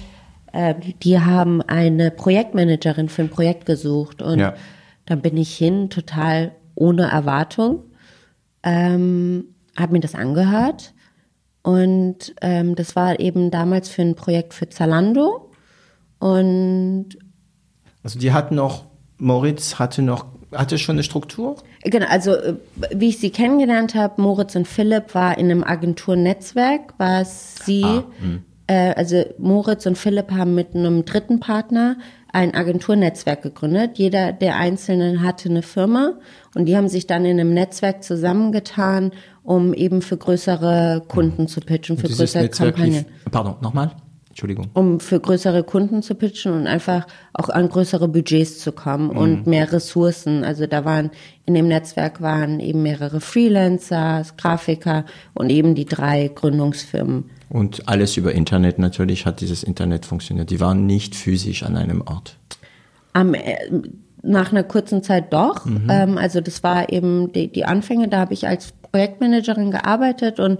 Äh, 0.53 0.77
die 1.03 1.19
haben 1.19 1.61
eine 1.61 2.13
Projektmanagerin 2.13 3.09
für 3.09 3.23
ein 3.23 3.31
Projekt 3.31 3.67
gesucht 3.67 4.23
und 4.23 4.39
ja 4.39 4.55
dann 5.07 5.21
bin 5.21 5.37
ich 5.37 5.57
hin, 5.57 5.91
total 5.91 6.55
ohne 6.75 7.11
Erwartung, 7.11 7.85
ähm, 8.63 9.55
habe 9.77 9.93
mir 9.93 10.01
das 10.01 10.15
angehört 10.15 10.95
und 11.63 12.35
ähm, 12.41 12.75
das 12.75 12.97
war 12.97 13.21
eben 13.21 13.51
damals 13.51 13.89
für 13.89 14.03
ein 14.03 14.15
Projekt 14.15 14.55
für 14.55 14.69
Zalando 14.69 15.51
und 16.19 17.11
also 18.03 18.19
die 18.19 18.33
hatten 18.33 18.55
noch 18.55 18.87
Moritz 19.19 19.79
hatte 19.79 20.03
noch 20.03 20.27
hatte 20.55 20.79
schon 20.79 20.97
eine 20.97 21.03
Struktur? 21.03 21.57
Genau, 21.83 22.07
also 22.07 22.33
äh, 22.33 22.55
wie 22.95 23.09
ich 23.09 23.19
sie 23.19 23.31
kennengelernt 23.31 23.95
habe, 23.95 24.21
Moritz 24.21 24.55
und 24.57 24.69
Philipp 24.69 25.15
war 25.15 25.37
in 25.39 25.51
einem 25.51 25.65
Agenturnetzwerk, 25.65 26.95
was 26.99 27.57
sie, 27.65 27.85
ah, 27.85 28.05
hm. 28.21 28.43
äh, 28.67 28.95
also 28.95 29.25
Moritz 29.39 29.87
und 29.87 29.99
Philipp 29.99 30.31
haben 30.31 30.55
mit 30.55 30.75
einem 30.75 31.05
dritten 31.05 31.41
Partner 31.41 31.97
ein 32.35 32.53
Agenturnetzwerk 32.53 33.43
gegründet. 33.43 33.97
Jeder 33.97 34.33
der 34.33 34.57
Einzelnen 34.57 35.23
hatte 35.23 35.49
eine 35.49 35.63
Firma 35.63 36.15
und 36.55 36.67
die 36.67 36.77
haben 36.77 36.89
sich 36.89 37.07
dann 37.07 37.25
in 37.25 37.39
einem 37.39 37.55
Netzwerk 37.55 38.03
zusammengetan, 38.03 39.13
um 39.45 39.73
eben 39.73 40.03
für 40.03 40.17
größere 40.17 41.05
Kunden 41.07 41.47
zu 41.47 41.61
pitchen, 41.61 41.97
für 41.97 42.09
größere 42.09 42.43
Netzwerk 42.43 42.75
Kampagnen. 42.75 43.05
Lief, 43.05 43.31
pardon, 43.31 43.55
nochmal? 43.61 43.93
Entschuldigung. 44.31 44.67
Um 44.75 44.99
für 44.99 45.21
größere 45.21 45.63
Kunden 45.63 46.03
zu 46.03 46.17
pitchen 46.17 46.53
und 46.53 46.67
einfach 46.67 47.07
auch 47.35 47.51
an 47.51 47.69
größere 47.69 48.09
Budgets 48.09 48.59
zu 48.59 48.73
kommen 48.73 49.11
mhm. 49.11 49.17
und 49.17 49.47
mehr 49.47 49.73
Ressourcen. 49.73 50.43
Also 50.43 50.67
da 50.67 50.85
waren 50.85 51.13
in 51.47 51.55
dem 51.55 51.69
Netzwerk 51.69 52.21
waren 52.21 52.59
eben 52.59 52.83
mehrere 52.83 53.21
Freelancer, 53.21 54.27
Grafiker 54.37 55.05
und 55.35 55.51
eben 55.51 55.77
die 55.77 55.85
drei 55.85 56.33
Gründungsfirmen. 56.35 57.31
Und 57.55 57.89
alles 57.89 58.17
über 58.17 58.33
Internet 58.33 58.81
natürlich 58.81 59.27
hat 59.27 59.41
dieses 59.41 59.63
Internet 59.63 60.07
funktioniert. 60.07 60.51
Die 60.51 60.59
waren 60.59 60.87
nicht 60.87 61.15
physisch 61.15 61.63
an 61.63 61.77
einem 61.77 62.01
Ort. 62.01 62.37
Am, 63.13 63.33
äh, 63.33 63.55
nach 64.23 64.51
einer 64.51 64.65
kurzen 64.65 65.05
Zeit 65.05 65.33
doch. 65.33 65.65
Mhm. 65.65 65.87
Ähm, 65.89 66.19
also 66.19 66.41
das 66.41 66.65
war 66.65 66.93
eben 66.93 67.31
die, 67.33 67.53
die 67.53 67.65
Anfänge, 67.65 68.09
da 68.09 68.19
habe 68.19 68.35
ich 68.35 68.49
als 68.49 68.73
Projektmanagerin 68.91 69.71
gearbeitet 69.71 70.41
und 70.41 70.59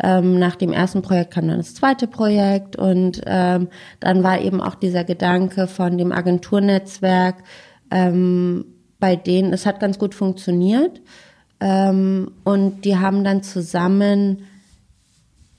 ähm, 0.00 0.38
nach 0.38 0.54
dem 0.54 0.72
ersten 0.72 1.02
Projekt 1.02 1.32
kam 1.32 1.48
dann 1.48 1.56
das 1.56 1.74
zweite 1.74 2.06
Projekt 2.06 2.76
und 2.76 3.22
ähm, 3.26 3.66
dann 3.98 4.22
war 4.22 4.40
eben 4.40 4.60
auch 4.60 4.76
dieser 4.76 5.02
Gedanke 5.02 5.66
von 5.66 5.98
dem 5.98 6.12
Agenturnetzwerk, 6.12 7.42
ähm, 7.90 8.66
bei 9.00 9.16
denen 9.16 9.52
es 9.52 9.66
hat 9.66 9.80
ganz 9.80 9.98
gut 9.98 10.14
funktioniert 10.14 11.00
ähm, 11.58 12.30
und 12.44 12.84
die 12.84 12.98
haben 12.98 13.24
dann 13.24 13.42
zusammen 13.42 14.44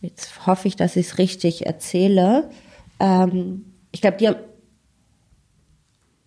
jetzt 0.01 0.45
hoffe 0.45 0.67
ich, 0.67 0.75
dass 0.75 0.95
ich 0.95 1.07
es 1.07 1.17
richtig 1.17 1.65
erzähle. 1.65 2.49
Ähm, 2.99 3.65
ich 3.91 4.01
glaube, 4.01 4.17
die 4.17 4.27
haben, 4.27 4.37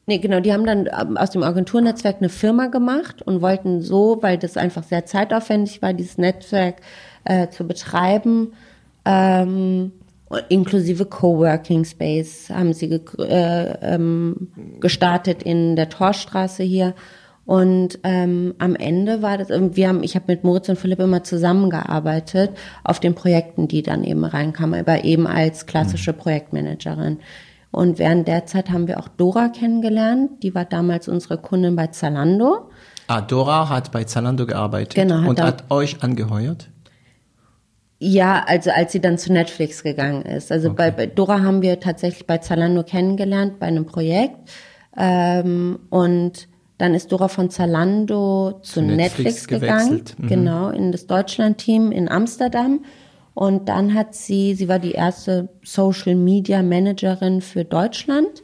nee, 0.07 0.19
genau, 0.19 0.41
die 0.41 0.53
haben 0.53 0.67
dann 0.67 0.87
ähm, 0.87 1.17
aus 1.17 1.31
dem 1.31 1.43
Agenturnetzwerk 1.43 2.17
eine 2.19 2.29
Firma 2.29 2.67
gemacht 2.67 3.23
und 3.23 3.43
wollten 3.43 3.81
so, 3.81 4.19
weil 4.21 4.39
das 4.39 4.57
einfach 4.57 4.83
sehr 4.83 5.07
zeitaufwendig 5.07 5.83
war, 5.83 5.93
dieses 5.93 6.19
Netzwerk 6.19 6.81
äh, 7.25 7.49
zu 7.49 7.67
betreiben, 7.67 8.53
ähm, 9.05 9.93
inklusive 10.49 11.07
Coworking 11.07 11.85
Space 11.85 12.51
haben 12.51 12.73
sie 12.73 12.89
ge 12.89 13.01
äh, 13.19 13.95
ähm, 13.95 14.53
gestartet 14.79 15.43
in 15.43 15.75
der 15.75 15.89
Torstraße 15.89 16.63
hier 16.63 16.95
und 17.47 17.99
ähm, 18.05 18.55
am 18.59 18.77
Ende 18.77 19.23
war 19.23 19.39
das, 19.39 19.49
wir 19.49 19.89
haben, 19.89 20.03
ich 20.03 20.15
habe 20.15 20.27
mit 20.29 20.45
Moritz 20.45 20.69
und 20.69 20.79
Philipp 20.79 21.01
immer 21.01 21.25
zusammengearbeitet 21.25 22.51
auf 22.85 23.01
den 23.01 23.15
Projekten, 23.15 23.67
die 23.67 23.83
dann 23.83 24.05
eben 24.05 24.25
reinkamen, 24.25 24.79
aber 24.79 25.05
eben 25.05 25.27
als 25.27 25.67
klassische 25.67 26.13
mhm. 26.13 26.19
Projektmanagerin. 26.19 27.19
Und 27.73 27.99
während 27.99 28.27
der 28.27 28.47
Zeit 28.47 28.71
haben 28.71 28.89
wir 28.89 28.99
auch 28.99 29.09
Dora 29.09 29.49
kennengelernt. 29.49 30.43
Die 30.43 30.55
war 30.55 30.65
damals 30.65 31.09
unsere 31.09 31.39
Kundin 31.39 31.77
bei 31.77 31.89
Zalando. 31.89 32.71
Ah, 33.07 33.21
Dora 33.21 33.69
hat 33.69 33.93
bei 33.93 34.05
Zalando 34.05 34.47
gearbeitet 34.47 34.95
genau, 34.95 35.23
hat 35.23 35.29
und 35.29 35.41
hat 35.41 35.71
euch 35.71 36.03
angeheuert? 36.03 36.69
Ja, 37.99 38.45
also 38.47 38.71
als 38.71 38.93
sie 38.93 39.01
dann 39.01 39.19
zu 39.19 39.33
Netflix 39.33 39.83
gegangen 39.83 40.23
ist. 40.23 40.51
Also 40.51 40.71
okay. 40.71 40.77
bei, 40.77 40.91
bei, 40.91 41.07
Dora 41.07 41.43
haben 41.43 41.63
wir 41.63 41.81
tatsächlich 41.81 42.27
bei 42.27 42.39
Zalando 42.39 42.83
kennengelernt 42.83 43.59
bei 43.59 43.67
einem 43.67 43.87
Projekt. 43.87 44.39
Ähm, 44.97 45.81
und 45.91 46.49
dann 46.81 46.95
ist 46.95 47.13
Dora 47.13 47.29
von 47.29 47.51
Zalando 47.51 48.61
zu 48.63 48.81
Netflix, 48.81 49.47
Netflix 49.47 49.49
gegangen, 49.49 50.03
mhm. 50.17 50.29
genau, 50.29 50.71
in 50.71 50.93
das 50.93 51.07
Deutschland-Team 51.07 51.93
in 51.93 52.09
Amsterdam. 52.09 52.85
Und 53.35 53.69
dann 53.69 53.95
hat 53.95 54.15
sie, 54.15 54.55
sie 54.55 54.69
war 54.69 54.79
die 54.79 54.93
erste 54.93 55.51
Social 55.63 56.15
Media 56.15 56.63
Managerin 56.63 57.43
für 57.43 57.65
Deutschland 57.65 58.43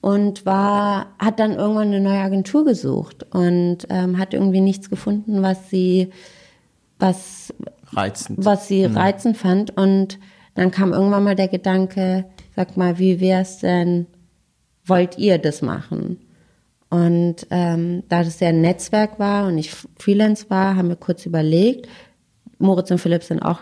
und 0.00 0.44
war, 0.44 1.14
hat 1.18 1.38
dann 1.38 1.52
irgendwann 1.52 1.88
eine 1.88 2.00
neue 2.00 2.20
Agentur 2.20 2.64
gesucht 2.64 3.26
und 3.34 3.78
ähm, 3.90 4.18
hat 4.18 4.34
irgendwie 4.34 4.60
nichts 4.60 4.90
gefunden, 4.90 5.42
was 5.42 5.70
sie, 5.70 6.10
was, 6.98 7.54
reizend. 7.92 8.44
was 8.44 8.66
sie 8.66 8.88
mhm. 8.88 8.96
reizend 8.96 9.36
fand. 9.36 9.76
Und 9.76 10.18
dann 10.54 10.70
kam 10.70 10.92
irgendwann 10.92 11.24
mal 11.24 11.36
der 11.36 11.48
Gedanke, 11.48 12.24
sag 12.56 12.76
mal, 12.76 12.98
wie 12.98 13.20
wär's 13.20 13.58
denn, 13.58 14.06
wollt 14.84 15.18
ihr 15.18 15.38
das 15.38 15.62
machen? 15.62 16.18
Und 16.90 17.46
ähm, 17.50 18.04
da 18.08 18.22
das 18.22 18.40
ja 18.40 18.48
ein 18.48 18.60
Netzwerk 18.60 19.18
war 19.18 19.48
und 19.48 19.58
ich 19.58 19.74
Freelance 19.98 20.46
war, 20.48 20.76
haben 20.76 20.88
wir 20.88 20.96
kurz 20.96 21.26
überlegt. 21.26 21.88
Moritz 22.58 22.90
und 22.90 22.98
Philipp 22.98 23.24
sind 23.24 23.40
auch 23.40 23.60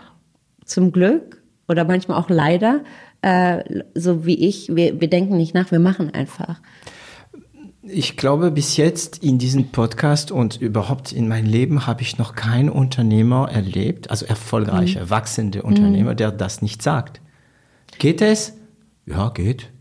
zum 0.65 0.91
Glück 0.91 1.41
oder 1.67 1.85
manchmal 1.85 2.19
auch 2.19 2.29
leider, 2.29 2.83
äh, 3.21 3.63
so 3.95 4.25
wie 4.25 4.47
ich, 4.47 4.75
wir, 4.75 4.99
wir 5.01 5.09
denken 5.09 5.37
nicht 5.37 5.53
nach, 5.53 5.71
wir 5.71 5.79
machen 5.79 6.13
einfach. 6.13 6.61
Ich 7.81 8.15
glaube, 8.15 8.49
bis 8.51 8.77
jetzt 8.77 9.23
in 9.23 9.39
diesem 9.39 9.71
Podcast 9.71 10.31
und 10.31 10.61
überhaupt 10.61 11.11
in 11.11 11.27
meinem 11.27 11.47
Leben 11.47 11.85
habe 11.85 12.01
ich 12.01 12.17
noch 12.17 12.33
keinen 12.33 12.69
Unternehmer 12.69 13.49
erlebt, 13.51 14.09
also 14.09 14.25
erfolgreicher, 14.25 15.05
mhm. 15.05 15.09
wachsende 15.09 15.63
Unternehmer, 15.63 16.11
mhm. 16.11 16.17
der 16.17 16.31
das 16.31 16.61
nicht 16.61 16.81
sagt. 16.81 17.19
Geht 17.99 18.21
es? 18.21 18.53
Ja, 19.05 19.29
geht. 19.29 19.72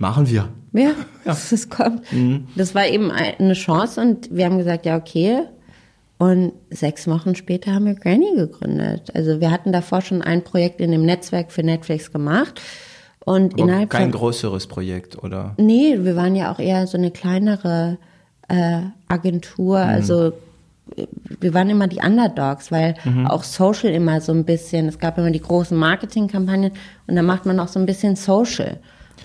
Machen 0.00 0.28
wir. 0.28 0.48
Ja, 0.72 0.80
ja. 1.24 1.36
das 1.50 1.68
kommt. 1.68 2.10
Mhm. 2.12 2.48
Das 2.56 2.74
war 2.74 2.86
eben 2.86 3.12
eine 3.12 3.52
Chance 3.52 4.00
und 4.00 4.34
wir 4.34 4.46
haben 4.46 4.58
gesagt, 4.58 4.86
ja, 4.86 4.96
okay. 4.96 5.42
Und 6.18 6.52
sechs 6.70 7.06
Wochen 7.06 7.34
später 7.34 7.72
haben 7.72 7.86
wir 7.86 7.94
Granny 7.94 8.34
gegründet. 8.34 9.10
Also 9.14 9.40
wir 9.40 9.50
hatten 9.50 9.72
davor 9.72 10.00
schon 10.00 10.22
ein 10.22 10.42
Projekt 10.42 10.80
in 10.80 10.90
dem 10.90 11.04
Netzwerk 11.04 11.52
für 11.52 11.62
Netflix 11.62 12.12
gemacht. 12.12 12.60
Und 13.24 13.54
Aber 13.54 13.62
innerhalb 13.62 13.90
kein 13.90 14.10
größeres 14.10 14.66
Projekt, 14.66 15.22
oder? 15.22 15.54
Nee, 15.58 15.98
wir 16.00 16.16
waren 16.16 16.34
ja 16.34 16.52
auch 16.52 16.58
eher 16.58 16.86
so 16.86 16.96
eine 16.96 17.10
kleinere 17.10 17.98
äh, 18.48 18.80
Agentur. 19.08 19.78
Mhm. 19.78 19.90
Also 19.90 20.32
wir 21.40 21.54
waren 21.54 21.68
immer 21.70 21.88
die 21.88 22.00
Underdogs, 22.04 22.72
weil 22.72 22.94
mhm. 23.04 23.26
auch 23.26 23.44
Social 23.44 23.90
immer 23.90 24.20
so 24.20 24.32
ein 24.32 24.44
bisschen, 24.44 24.88
es 24.88 24.98
gab 24.98 25.18
immer 25.18 25.30
die 25.30 25.40
großen 25.40 25.76
Marketingkampagnen 25.76 26.72
und 27.06 27.16
da 27.16 27.22
macht 27.22 27.46
man 27.46 27.60
auch 27.60 27.68
so 27.68 27.78
ein 27.78 27.86
bisschen 27.86 28.16
Social. 28.16 28.78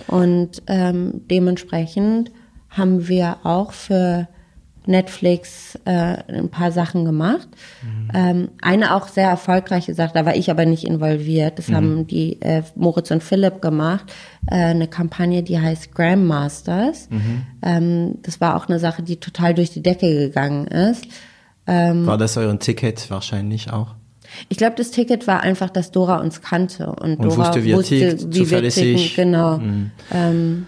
Und 0.07 0.63
ähm, 0.67 1.21
dementsprechend 1.29 2.31
haben 2.69 3.07
wir 3.07 3.37
auch 3.43 3.71
für 3.71 4.27
Netflix 4.87 5.79
äh, 5.85 6.17
ein 6.27 6.49
paar 6.49 6.71
Sachen 6.71 7.05
gemacht. 7.05 7.47
Mhm. 7.81 8.11
Ähm, 8.13 8.49
eine 8.61 8.95
auch 8.95 9.07
sehr 9.07 9.29
erfolgreiche 9.29 9.93
Sache, 9.93 10.11
da 10.13 10.25
war 10.25 10.35
ich 10.35 10.51
aber 10.51 10.65
nicht 10.65 10.85
involviert. 10.85 11.57
Das 11.57 11.69
mhm. 11.69 11.75
haben 11.75 12.07
die 12.07 12.41
äh, 12.41 12.63
Moritz 12.75 13.11
und 13.11 13.23
Philipp 13.23 13.61
gemacht. 13.61 14.05
Äh, 14.47 14.55
eine 14.55 14.87
Kampagne, 14.87 15.43
die 15.43 15.59
heißt 15.59 15.93
Grandmasters. 15.93 17.09
Mhm. 17.09 17.41
Ähm, 17.61 18.15
das 18.21 18.41
war 18.41 18.55
auch 18.55 18.67
eine 18.67 18.79
Sache, 18.79 19.03
die 19.03 19.19
total 19.19 19.53
durch 19.53 19.71
die 19.71 19.81
Decke 19.81 20.07
gegangen 20.07 20.67
ist. 20.67 21.05
Ähm, 21.67 22.05
war 22.05 22.17
das 22.17 22.37
euer 22.37 22.57
Ticket 22.59 23.09
wahrscheinlich 23.09 23.71
auch? 23.71 23.95
Ich 24.49 24.57
glaube, 24.57 24.75
das 24.77 24.91
Ticket 24.91 25.27
war 25.27 25.41
einfach, 25.41 25.69
dass 25.69 25.91
Dora 25.91 26.19
uns 26.21 26.41
kannte 26.41 26.87
und, 26.87 27.19
und 27.19 27.23
Dora 27.23 27.37
wusste, 27.37 27.63
wie, 27.63 27.73
wusste, 27.73 28.17
tickt, 28.17 28.35
wie 28.35 28.49
wir 28.49 28.69
ticken. 28.69 29.11
Genau. 29.15 29.57
Mhm. 29.57 29.91
Ähm, 30.11 30.67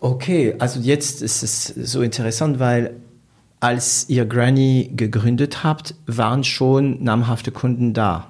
okay, 0.00 0.54
also 0.58 0.80
jetzt 0.80 1.22
ist 1.22 1.42
es 1.42 1.66
so 1.66 2.02
interessant, 2.02 2.58
weil 2.58 2.94
als 3.60 4.08
ihr 4.08 4.24
Granny 4.24 4.92
gegründet 4.94 5.64
habt, 5.64 5.94
waren 6.06 6.44
schon 6.44 7.02
namhafte 7.02 7.50
Kunden 7.50 7.92
da 7.92 8.28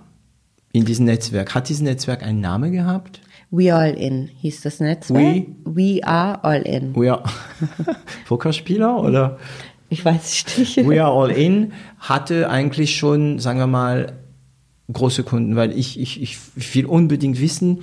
in 0.72 0.85
diesem 0.85 1.07
Netzwerk. 1.07 1.55
Hat 1.55 1.68
dieses 1.68 1.83
Netzwerk 1.83 2.22
einen 2.22 2.41
Namen 2.41 2.72
gehabt? 2.72 3.20
We 3.51 3.74
All 3.74 3.91
In 3.95 4.29
hieß 4.41 4.61
das 4.62 4.81
Netzwerk. 4.81 5.47
We, 5.64 6.01
We 6.01 6.07
Are 6.07 6.43
All 6.45 6.62
In. 6.62 6.95
We 6.95 7.11
are 7.11 7.22
Pokerspieler 8.26 9.03
oder? 9.03 9.39
Ich 9.89 10.05
weiß 10.05 10.59
nicht. 10.59 10.87
We 10.87 11.03
Are 11.03 11.12
All 11.12 11.31
In 11.31 11.72
hatte 11.99 12.51
eigentlich 12.51 12.97
schon, 12.97 13.39
sagen 13.39 13.59
wir 13.59 13.66
mal, 13.66 14.12
große 14.93 15.22
Kunden, 15.22 15.57
weil 15.57 15.76
ich, 15.76 16.01
ich, 16.01 16.22
ich 16.22 16.74
will 16.74 16.86
unbedingt 16.86 17.41
wissen, 17.41 17.80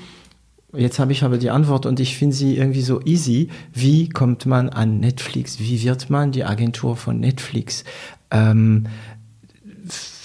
Jetzt 0.77 0.99
habe 0.99 1.11
ich 1.11 1.23
aber 1.23 1.37
die 1.37 1.49
Antwort 1.49 1.85
und 1.85 1.99
ich 1.99 2.17
finde 2.17 2.35
sie 2.35 2.57
irgendwie 2.57 2.81
so 2.81 3.01
easy. 3.05 3.49
Wie 3.73 4.09
kommt 4.09 4.45
man 4.45 4.69
an 4.69 4.99
Netflix? 4.99 5.59
Wie 5.59 5.81
wird 5.83 6.09
man 6.09 6.31
die 6.31 6.43
Agentur 6.43 6.97
von 6.97 7.19
Netflix? 7.19 7.83
Ähm, 8.31 8.87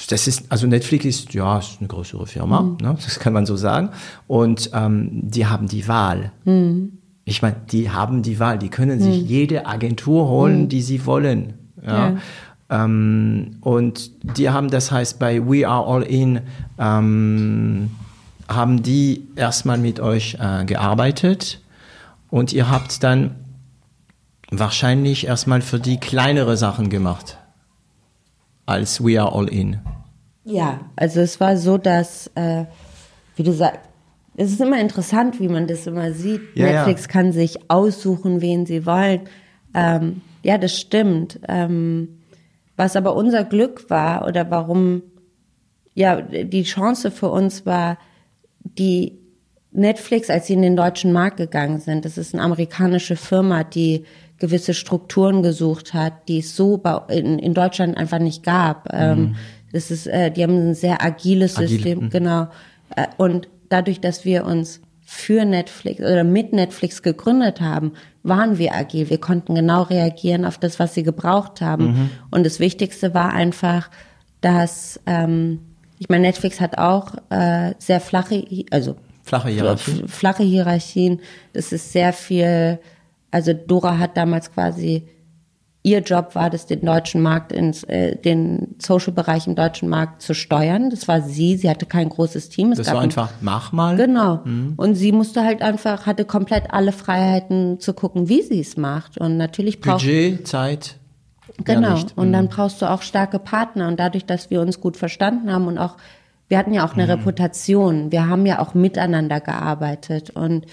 das 0.08 0.26
ist, 0.26 0.50
also 0.50 0.66
Netflix 0.66 1.04
ist, 1.04 1.34
ja, 1.34 1.58
ist 1.58 1.76
eine 1.78 1.88
größere 1.88 2.26
Firma, 2.26 2.62
mhm. 2.62 2.78
ne? 2.80 2.96
das 3.02 3.20
kann 3.20 3.32
man 3.32 3.46
so 3.46 3.56
sagen. 3.56 3.90
Und 4.26 4.70
ähm, 4.74 5.10
die 5.12 5.46
haben 5.46 5.68
die 5.68 5.86
Wahl. 5.86 6.32
Mhm. 6.44 6.98
Ich 7.24 7.42
meine, 7.42 7.56
die 7.70 7.90
haben 7.90 8.22
die 8.22 8.40
Wahl. 8.40 8.58
Die 8.58 8.70
können 8.70 9.00
sich 9.00 9.22
mhm. 9.22 9.28
jede 9.28 9.66
Agentur 9.66 10.28
holen, 10.28 10.62
mhm. 10.62 10.68
die 10.68 10.82
sie 10.82 11.06
wollen. 11.06 11.54
Ja. 11.84 12.10
ja. 12.10 12.16
Ähm, 12.70 13.56
und 13.60 14.10
die 14.38 14.48
haben, 14.48 14.70
das 14.70 14.92
heißt, 14.92 15.18
bei 15.18 15.44
We 15.44 15.66
Are 15.66 15.86
All 15.86 16.02
In, 16.02 16.40
ähm, 16.78 17.90
haben 18.48 18.82
die 18.82 19.28
erstmal 19.36 19.78
mit 19.78 20.00
euch 20.00 20.36
äh, 20.40 20.64
gearbeitet 20.64 21.60
und 22.30 22.52
ihr 22.52 22.70
habt 22.70 23.02
dann 23.02 23.36
wahrscheinlich 24.50 25.26
erstmal 25.26 25.60
für 25.62 25.78
die 25.78 25.98
kleinere 25.98 26.56
Sachen 26.56 26.90
gemacht 26.90 27.38
als 28.66 29.02
We 29.02 29.20
Are 29.20 29.32
All 29.34 29.48
In. 29.48 29.78
Ja, 30.44 30.80
also 30.96 31.20
es 31.20 31.38
war 31.40 31.56
so, 31.56 31.76
dass, 31.78 32.28
äh, 32.34 32.64
wie 33.36 33.42
du 33.42 33.52
sagst, 33.52 33.80
es 34.36 34.52
ist 34.52 34.60
immer 34.60 34.80
interessant, 34.80 35.38
wie 35.38 35.48
man 35.48 35.66
das 35.66 35.86
immer 35.86 36.12
sieht. 36.12 36.40
Ja, 36.54 36.66
Netflix 36.66 37.02
ja. 37.02 37.08
kann 37.08 37.32
sich 37.32 37.70
aussuchen, 37.70 38.40
wen 38.40 38.64
sie 38.64 38.86
wollen. 38.86 39.22
Ähm, 39.74 40.22
ja, 40.42 40.56
das 40.56 40.78
stimmt. 40.78 41.38
Ähm, 41.46 42.19
was 42.80 42.96
aber 42.96 43.14
unser 43.14 43.44
Glück 43.44 43.90
war 43.90 44.26
oder 44.26 44.50
warum 44.50 45.02
ja 45.92 46.22
die 46.22 46.62
Chance 46.62 47.10
für 47.10 47.28
uns 47.28 47.66
war, 47.66 47.98
die 48.64 49.18
Netflix, 49.70 50.30
als 50.30 50.46
sie 50.46 50.54
in 50.54 50.62
den 50.62 50.76
deutschen 50.76 51.12
Markt 51.12 51.36
gegangen 51.36 51.78
sind, 51.78 52.06
das 52.06 52.16
ist 52.16 52.32
eine 52.32 52.42
amerikanische 52.42 53.16
Firma, 53.16 53.64
die 53.64 54.04
gewisse 54.38 54.72
Strukturen 54.72 55.42
gesucht 55.42 55.92
hat, 55.92 56.26
die 56.26 56.38
es 56.38 56.56
so 56.56 56.82
in, 57.08 57.38
in 57.38 57.52
Deutschland 57.52 57.98
einfach 57.98 58.18
nicht 58.18 58.44
gab. 58.44 58.88
Ähm, 58.94 59.20
mhm. 59.20 59.36
das 59.72 59.90
ist, 59.90 60.06
äh, 60.06 60.30
die 60.30 60.42
haben 60.42 60.70
ein 60.70 60.74
sehr 60.74 61.04
agiles 61.04 61.58
Agile. 61.58 61.68
System, 61.68 61.98
mhm. 62.04 62.08
genau. 62.08 62.48
Äh, 62.96 63.08
und 63.18 63.50
dadurch, 63.68 64.00
dass 64.00 64.24
wir 64.24 64.46
uns 64.46 64.80
für 65.04 65.44
Netflix 65.44 66.00
oder 66.00 66.24
mit 66.24 66.54
Netflix 66.54 67.02
gegründet 67.02 67.60
haben, 67.60 67.92
waren 68.22 68.58
wir 68.58 68.74
agil. 68.74 69.10
Wir 69.10 69.18
konnten 69.18 69.54
genau 69.54 69.82
reagieren 69.82 70.44
auf 70.44 70.58
das, 70.58 70.78
was 70.78 70.94
sie 70.94 71.02
gebraucht 71.02 71.60
haben. 71.60 71.84
Mhm. 71.84 72.10
Und 72.30 72.44
das 72.44 72.60
Wichtigste 72.60 73.14
war 73.14 73.32
einfach, 73.32 73.90
dass 74.40 75.00
ähm, 75.06 75.60
ich 76.00 76.08
meine, 76.08 76.22
Netflix 76.22 76.62
hat 76.62 76.78
auch 76.78 77.12
äh, 77.28 77.74
sehr 77.78 78.00
flache, 78.00 78.42
also 78.70 78.96
flache 79.22 79.50
Hierarchien. 79.50 80.08
Flache 80.08 80.42
Hierarchien. 80.42 81.20
Das 81.52 81.72
ist 81.72 81.92
sehr 81.92 82.14
viel. 82.14 82.78
Also 83.30 83.52
Dora 83.52 83.98
hat 83.98 84.16
damals 84.16 84.50
quasi 84.50 85.06
ihr 85.82 86.00
Job 86.00 86.34
war, 86.34 86.50
das 86.50 86.66
den 86.66 86.84
deutschen 86.84 87.22
Markt 87.22 87.52
ins 87.52 87.84
äh, 87.84 88.16
den 88.16 88.76
Social 88.78 89.12
Bereich 89.12 89.46
im 89.46 89.54
deutschen 89.54 89.88
Markt 89.88 90.22
zu 90.22 90.34
steuern. 90.34 90.90
Das 90.90 91.08
war 91.08 91.22
sie. 91.22 91.56
Sie 91.56 91.70
hatte 91.70 91.86
kein 91.86 92.08
großes 92.08 92.50
Team. 92.50 92.72
Es 92.72 92.78
das 92.78 92.92
war 92.92 93.00
einfach 93.00 93.30
mach 93.40 93.72
mal. 93.72 93.96
Genau. 93.96 94.40
Mhm. 94.44 94.74
Und 94.76 94.94
sie 94.94 95.12
musste 95.12 95.42
halt 95.42 95.62
einfach 95.62 96.06
hatte 96.06 96.24
komplett 96.24 96.70
alle 96.70 96.92
Freiheiten 96.92 97.80
zu 97.80 97.94
gucken, 97.94 98.28
wie 98.28 98.42
sie 98.42 98.60
es 98.60 98.76
macht. 98.76 99.18
Und 99.18 99.36
natürlich 99.36 99.80
braucht 99.80 100.02
Budget, 100.02 100.46
Zeit. 100.46 100.96
Genau. 101.64 101.98
Und 102.16 102.28
mhm. 102.28 102.32
dann 102.32 102.48
brauchst 102.48 102.82
du 102.82 102.90
auch 102.90 103.02
starke 103.02 103.38
Partner. 103.38 103.88
Und 103.88 103.98
dadurch, 103.98 104.26
dass 104.26 104.50
wir 104.50 104.60
uns 104.60 104.80
gut 104.80 104.96
verstanden 104.98 105.50
haben 105.50 105.66
und 105.66 105.78
auch, 105.78 105.96
wir 106.48 106.58
hatten 106.58 106.74
ja 106.74 106.84
auch 106.84 106.94
eine 106.94 107.04
mhm. 107.04 107.10
Reputation. 107.10 108.12
Wir 108.12 108.26
haben 108.26 108.44
ja 108.44 108.58
auch 108.58 108.74
miteinander 108.74 109.40
gearbeitet 109.40 110.30
und 110.30 110.66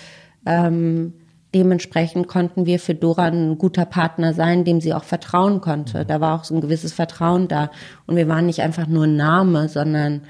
ähm, 0.46 1.14
dementsprechend 1.54 2.28
konnten 2.28 2.66
wir 2.66 2.80
für 2.80 2.96
Dora 2.96 3.26
ein 3.26 3.58
guter 3.58 3.86
Partner 3.86 4.34
sein, 4.34 4.66
dem 4.66 4.82
sie 4.82 4.94
auch 4.94 5.04
vertrauen 5.04 5.62
konnte. 5.62 6.04
Mhm. 6.04 6.08
Da 6.08 6.22
war 6.22 6.40
auch 6.40 6.44
so 6.44 6.56
ein 6.56 6.62
gewisses 6.62 6.94
Vertrauen 6.94 7.48
da. 7.48 7.72
Und 8.06 8.16
wir 8.16 8.28
waren 8.28 8.46
nicht 8.46 8.62
einfach 8.62 8.88
nur 8.88 9.06
ein 9.06 9.16
Name, 9.16 9.70
sondern 9.70 10.22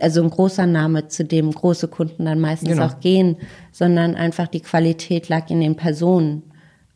also 0.00 0.22
ein 0.22 0.30
großer 0.30 0.66
Name, 0.66 1.08
zu 1.08 1.24
dem 1.24 1.50
große 1.50 1.88
Kunden 1.88 2.24
dann 2.24 2.40
meistens 2.40 2.70
genau. 2.70 2.86
auch 2.86 3.00
gehen, 3.00 3.36
sondern 3.72 4.14
einfach 4.14 4.46
die 4.46 4.60
Qualität 4.60 5.28
lag 5.28 5.50
in 5.50 5.60
den 5.60 5.76
Personen. 5.76 6.44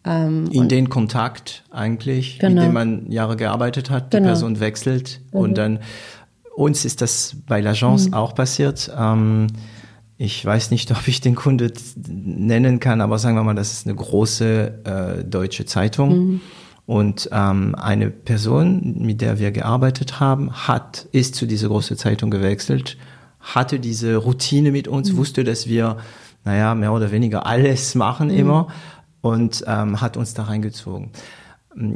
Ähm, 0.04 0.48
in 0.52 0.68
den 0.68 0.88
Kontakt 0.88 1.64
eigentlich, 1.70 2.38
genau. 2.38 2.54
mit 2.54 2.64
dem 2.64 2.72
man 2.74 3.10
Jahre 3.10 3.36
gearbeitet 3.36 3.90
hat, 3.90 4.12
die 4.12 4.18
genau. 4.18 4.28
Person 4.28 4.60
wechselt 4.60 5.20
mhm. 5.32 5.40
und 5.40 5.58
dann 5.58 5.80
uns 6.54 6.84
ist 6.84 7.02
das 7.02 7.36
bei 7.46 7.60
l'Agence 7.60 8.08
mhm. 8.08 8.14
auch 8.14 8.34
passiert. 8.34 8.90
Ähm, 8.96 9.48
ich 10.18 10.44
weiß 10.44 10.70
nicht, 10.70 10.90
ob 10.92 11.08
ich 11.08 11.20
den 11.20 11.34
Kunde 11.34 11.72
nennen 12.06 12.80
kann, 12.80 13.00
aber 13.00 13.18
sagen 13.18 13.36
wir 13.36 13.44
mal, 13.44 13.54
das 13.54 13.72
ist 13.72 13.86
eine 13.86 13.96
große 13.96 14.84
äh, 14.84 15.24
deutsche 15.24 15.64
Zeitung. 15.64 16.18
Mhm. 16.18 16.40
Und 16.86 17.28
ähm, 17.32 17.74
eine 17.74 18.10
Person, 18.10 18.94
mit 19.00 19.20
der 19.20 19.40
wir 19.40 19.50
gearbeitet 19.50 20.20
haben, 20.20 20.52
hat, 20.52 21.08
ist 21.10 21.34
zu 21.34 21.46
dieser 21.46 21.66
großen 21.66 21.96
Zeitung 21.96 22.30
gewechselt, 22.30 22.96
hatte 23.40 23.80
diese 23.80 24.16
Routine 24.16 24.70
mit 24.70 24.86
uns, 24.86 25.12
mhm. 25.12 25.16
wusste, 25.16 25.42
dass 25.42 25.66
wir, 25.66 25.96
naja, 26.44 26.76
mehr 26.76 26.92
oder 26.92 27.10
weniger 27.10 27.44
alles 27.44 27.96
machen 27.96 28.28
mhm. 28.28 28.38
immer 28.38 28.68
und 29.20 29.64
ähm, 29.66 30.00
hat 30.00 30.16
uns 30.16 30.34
da 30.34 30.44
reingezogen. 30.44 31.10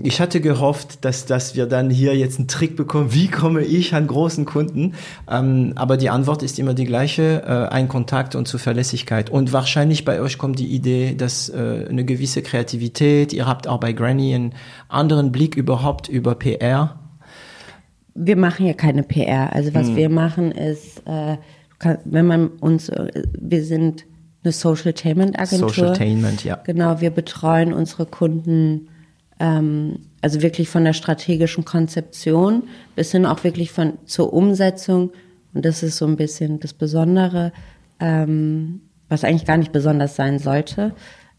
Ich 0.02 0.20
hatte 0.20 0.42
gehofft, 0.42 1.06
dass, 1.06 1.24
dass 1.24 1.56
wir 1.56 1.64
dann 1.64 1.88
hier 1.88 2.14
jetzt 2.14 2.38
einen 2.38 2.48
Trick 2.48 2.76
bekommen, 2.76 3.14
wie 3.14 3.28
komme 3.28 3.62
ich 3.62 3.94
an 3.94 4.06
großen 4.06 4.44
Kunden. 4.44 4.92
Ähm, 5.30 5.72
aber 5.74 5.96
die 5.96 6.10
Antwort 6.10 6.42
ist 6.42 6.58
immer 6.58 6.74
die 6.74 6.84
gleiche, 6.84 7.42
äh, 7.46 7.72
ein 7.74 7.88
Kontakt 7.88 8.34
und 8.34 8.46
Zuverlässigkeit. 8.46 9.30
Und 9.30 9.54
wahrscheinlich 9.54 10.04
bei 10.04 10.20
euch 10.20 10.36
kommt 10.36 10.58
die 10.58 10.66
Idee, 10.66 11.14
dass 11.14 11.48
äh, 11.48 11.86
eine 11.88 12.04
gewisse 12.04 12.42
Kreativität, 12.42 13.32
ihr 13.32 13.46
habt 13.46 13.68
auch 13.68 13.80
bei 13.80 13.94
Granny 13.94 14.34
einen 14.34 14.52
anderen 14.88 15.32
Blick 15.32 15.56
überhaupt 15.56 16.10
über 16.10 16.34
PR. 16.34 17.00
Wir 18.14 18.36
machen 18.36 18.66
ja 18.66 18.74
keine 18.74 19.02
PR. 19.02 19.54
Also 19.54 19.72
was 19.72 19.88
hm. 19.88 19.96
wir 19.96 20.10
machen 20.10 20.52
ist, 20.52 21.02
äh, 21.06 21.38
wenn 22.04 22.26
man 22.26 22.48
uns, 22.48 22.90
äh, 22.90 23.22
wir 23.32 23.64
sind 23.64 24.04
eine 24.44 24.52
Socialtainment 24.52 25.38
Agentur. 25.38 25.70
Socialtainment, 25.70 26.44
ja. 26.44 26.56
Genau, 26.64 27.00
wir 27.00 27.10
betreuen 27.10 27.72
unsere 27.72 28.04
Kunden 28.04 28.88
ähm, 29.40 30.00
also 30.20 30.42
wirklich 30.42 30.68
von 30.68 30.84
der 30.84 30.92
strategischen 30.92 31.64
Konzeption 31.64 32.64
bis 32.94 33.10
hin 33.10 33.26
auch 33.26 33.42
wirklich 33.42 33.72
von 33.72 33.94
zur 34.04 34.32
Umsetzung. 34.32 35.10
Und 35.54 35.64
das 35.64 35.82
ist 35.82 35.96
so 35.96 36.06
ein 36.06 36.16
bisschen 36.16 36.60
das 36.60 36.74
Besondere, 36.74 37.52
ähm, 37.98 38.82
was 39.08 39.24
eigentlich 39.24 39.46
gar 39.46 39.56
nicht 39.56 39.72
besonders 39.72 40.14
sein 40.14 40.38
sollte. 40.38 40.94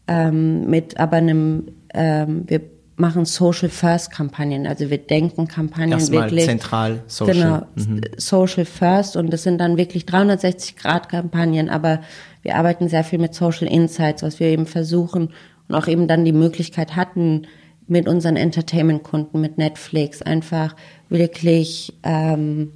Ähm, 0.08 0.68
mit 0.68 0.98
aber 0.98 1.16
einem, 1.16 1.68
ähm, 1.94 2.42
wir 2.46 2.60
machen 2.96 3.24
Social 3.24 3.68
First 3.68 4.10
Kampagnen, 4.10 4.66
also 4.66 4.90
wir 4.90 4.98
denken 4.98 5.48
Kampagnen 5.48 5.92
Erstmal 5.92 6.24
wirklich 6.24 6.44
zentral 6.44 7.02
Social. 7.06 7.34
Genau, 7.34 7.62
mhm. 7.74 8.00
Social 8.16 8.64
First 8.64 9.16
und 9.16 9.32
das 9.32 9.44
sind 9.44 9.58
dann 9.58 9.76
wirklich 9.76 10.04
360 10.06 10.76
Grad 10.76 11.08
Kampagnen, 11.08 11.70
aber 11.70 12.00
wir 12.42 12.56
arbeiten 12.56 12.88
sehr 12.88 13.04
viel 13.04 13.18
mit 13.18 13.34
Social 13.34 13.68
Insights, 13.68 14.22
was 14.22 14.40
wir 14.40 14.48
eben 14.48 14.66
versuchen 14.66 15.30
und 15.68 15.74
auch 15.74 15.86
eben 15.86 16.06
dann 16.06 16.24
die 16.24 16.32
Möglichkeit 16.32 16.96
hatten, 16.96 17.46
mit 17.86 18.08
unseren 18.08 18.36
Entertainment-Kunden, 18.36 19.40
mit 19.40 19.58
Netflix, 19.58 20.22
einfach 20.22 20.74
wirklich 21.08 21.94
ähm, 22.02 22.72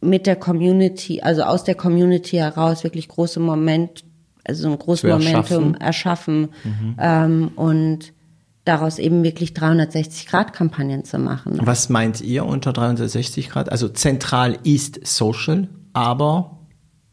mit 0.00 0.26
der 0.26 0.36
Community, 0.36 1.20
also 1.22 1.42
aus 1.42 1.64
der 1.64 1.74
Community 1.74 2.36
heraus 2.36 2.84
wirklich 2.84 3.08
große 3.08 3.40
Moment, 3.40 4.04
also 4.44 4.70
ein 4.70 4.78
großes 4.78 5.10
Momentum 5.10 5.74
erschaffen 5.74 6.48
mhm. 6.62 6.96
ähm, 6.98 7.50
und 7.56 8.12
daraus 8.64 8.98
eben 8.98 9.22
wirklich 9.24 9.50
360-Grad-Kampagnen 9.50 11.04
zu 11.04 11.18
machen. 11.18 11.58
Was 11.62 11.88
meint 11.88 12.20
ihr 12.20 12.46
unter 12.46 12.72
360 12.72 13.50
Grad? 13.50 13.70
Also 13.70 13.88
zentral 13.88 14.58
ist 14.62 15.06
Social, 15.06 15.68
aber 15.92 16.58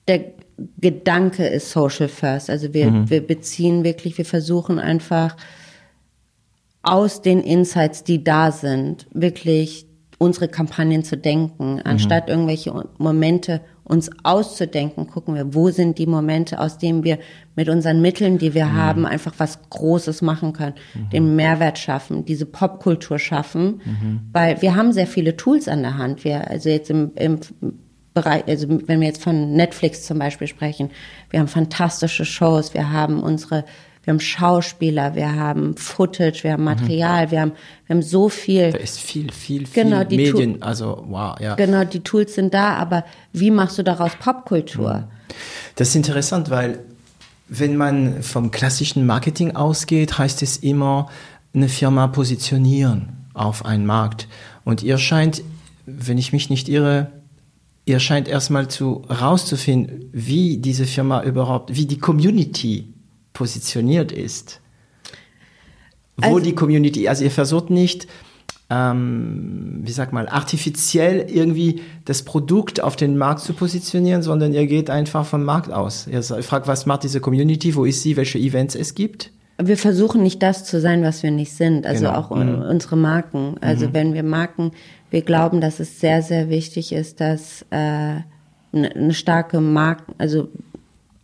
der 0.08 0.34
Gedanke 0.78 1.46
ist 1.48 1.72
Social 1.72 2.08
First. 2.08 2.50
Also 2.50 2.74
wir, 2.74 2.90
mhm. 2.90 3.10
wir 3.10 3.26
beziehen 3.26 3.84
wirklich, 3.84 4.18
wir 4.18 4.26
versuchen 4.26 4.80
einfach 4.80 5.36
aus 6.84 7.22
den 7.22 7.42
Insights, 7.42 8.04
die 8.04 8.24
da 8.24 8.52
sind, 8.52 9.08
wirklich 9.14 9.86
unsere 10.18 10.48
Kampagnen 10.48 11.04
zu 11.04 11.18
denken, 11.18 11.76
mhm. 11.76 11.82
anstatt 11.84 12.28
mhm. 12.28 12.34
irgendwelche 12.34 12.90
Momente 12.98 13.62
uns 13.84 14.10
auszudenken, 14.24 15.08
gucken 15.08 15.36
wir, 15.36 15.54
wo 15.54 15.70
sind 15.70 15.98
die 15.98 16.06
Momente, 16.06 16.60
aus 16.60 16.78
denen 16.78 17.04
wir 17.04 17.18
mit 17.56 17.68
unseren 17.68 18.02
Mitteln, 18.02 18.38
die 18.38 18.54
wir 18.54 18.68
mhm. 18.68 18.74
haben, 18.74 19.06
einfach 19.06 19.34
was 19.38 19.60
Großes 19.70 20.22
machen 20.22 20.54
können, 20.54 20.76
mhm. 20.94 21.10
den 21.10 21.36
Mehrwert 21.36 21.78
schaffen, 21.78 22.24
diese 22.24 22.46
Popkultur 22.46 23.20
schaffen, 23.20 23.82
mhm. 23.84 24.22
weil 24.32 24.62
wir 24.62 24.76
haben 24.76 24.94
sehr 24.94 25.08
viele 25.08 25.36
Tools 25.36 25.68
an 25.68 25.82
der 25.82 25.98
Hand. 25.98 26.24
Wir, 26.24 26.50
also 26.50 26.70
jetzt 26.70 26.90
im, 26.90 27.12
im 27.16 27.40
Bereich, 28.14 28.48
also 28.48 28.68
wenn 28.70 29.00
wir 29.00 29.08
jetzt 29.08 29.24
von 29.24 29.54
Netflix 29.54 30.06
zum 30.06 30.20
Beispiel 30.20 30.48
sprechen, 30.48 30.92
wir 31.30 31.40
haben 31.40 31.48
fantastische 31.48 32.26
Shows, 32.26 32.74
wir 32.74 32.92
haben 32.92 33.22
unsere, 33.22 33.66
wir 34.12 34.16
haben 34.16 34.20
Schauspieler, 34.20 35.16
wir 35.16 35.36
haben 35.36 35.78
Footage, 35.78 36.44
wir 36.44 36.54
haben 36.54 36.66
Material, 36.66 37.28
mhm. 37.28 37.32
wir 37.32 37.42
haben, 37.42 37.52
wir 37.86 37.96
haben 37.96 38.04
so 38.04 38.28
viel. 38.28 38.72
Da 38.72 38.78
ist 38.78 39.00
viel, 39.00 39.32
viel, 39.32 39.66
viel 39.66 39.84
genau, 39.86 40.04
die 40.04 40.18
Medien, 40.18 40.60
tu 40.60 40.66
also 40.66 41.06
wow, 41.08 41.40
ja. 41.40 41.56
Genau, 41.56 41.86
die 41.86 42.02
Tools 42.02 42.36
sind 42.36 42.54
da, 42.54 42.74
aber 42.76 43.06
wie 43.32 43.52
machst 43.52 43.78
du 43.78 43.84
daraus 43.84 44.12
Popkultur? 44.20 44.94
Mhm. 44.96 45.36
Das 45.76 45.90
ist 45.90 45.96
interessant, 45.96 46.50
weil 46.50 46.80
wenn 47.48 47.78
man 47.78 48.22
vom 48.22 48.52
klassischen 48.52 49.06
Marketing 49.06 49.56
ausgeht, 49.56 50.18
heißt 50.18 50.42
es 50.42 50.58
immer, 50.58 51.10
eine 51.54 51.70
Firma 51.70 52.08
positionieren 52.08 53.28
auf 53.34 53.66
einen 53.66 53.86
Markt. 53.86 54.28
Und 54.66 54.84
ihr 54.84 54.98
scheint, 54.98 55.42
wenn 55.86 56.18
ich 56.18 56.34
mich 56.34 56.50
nicht 56.50 56.68
irre, 56.68 57.12
ihr 57.86 58.00
scheint 58.00 58.28
erstmal 58.28 58.68
zu 58.68 59.06
rauszufinden, 59.10 60.10
wie 60.12 60.58
diese 60.58 60.86
Firma 60.86 61.24
überhaupt, 61.24 61.76
wie 61.76 61.86
die 61.86 61.98
Community 61.98 62.91
positioniert 63.34 64.12
ist. 64.12 64.60
Wo 66.18 66.36
also, 66.36 66.40
die 66.40 66.54
Community, 66.54 67.08
also 67.08 67.24
ihr 67.24 67.32
versucht 67.32 67.70
nicht, 67.70 68.08
ähm, 68.70 69.80
wie 69.82 69.92
sag 69.92 70.14
mal, 70.14 70.30
artifiziell 70.30 71.26
irgendwie 71.30 71.82
das 72.06 72.24
Produkt 72.24 72.82
auf 72.82 72.96
den 72.96 73.18
Markt 73.18 73.42
zu 73.42 73.54
positionieren, 73.54 74.22
sondern 74.22 74.54
ihr 74.54 74.68
geht 74.68 74.90
einfach 74.90 75.26
vom 75.26 75.44
Markt 75.44 75.72
aus. 75.72 76.08
Ihr 76.08 76.22
fragt, 76.24 76.68
was 76.68 76.86
macht 76.86 77.04
diese 77.04 77.20
Community, 77.20 77.76
wo 77.76 77.86
ist 77.86 78.02
sie, 78.02 78.16
welche 78.18 78.38
Events 78.38 78.76
es 78.76 78.96
gibt. 78.96 79.32
Wir 79.62 79.78
versuchen 79.78 80.24
nicht 80.24 80.42
das 80.42 80.64
zu 80.64 80.80
sein, 80.80 81.04
was 81.04 81.22
wir 81.22 81.32
nicht 81.32 81.54
sind, 81.54 81.86
also 81.86 82.06
genau. 82.06 82.18
auch 82.18 82.30
mhm. 82.32 82.62
unsere 82.62 82.96
Marken. 82.96 83.56
Also 83.62 83.88
mhm. 83.88 83.94
wenn 83.94 84.14
wir 84.14 84.24
Marken 84.24 84.72
wir 85.12 85.22
glauben, 85.22 85.62
dass 85.62 85.80
es 85.80 86.00
sehr, 86.00 86.24
sehr 86.24 86.50
wichtig 86.50 86.94
ist, 86.94 87.20
dass 87.20 87.64
äh, 87.70 87.76
eine, 87.76 88.26
eine 88.72 89.14
starke 89.14 89.60
Marke, 89.60 90.06
also 90.18 90.48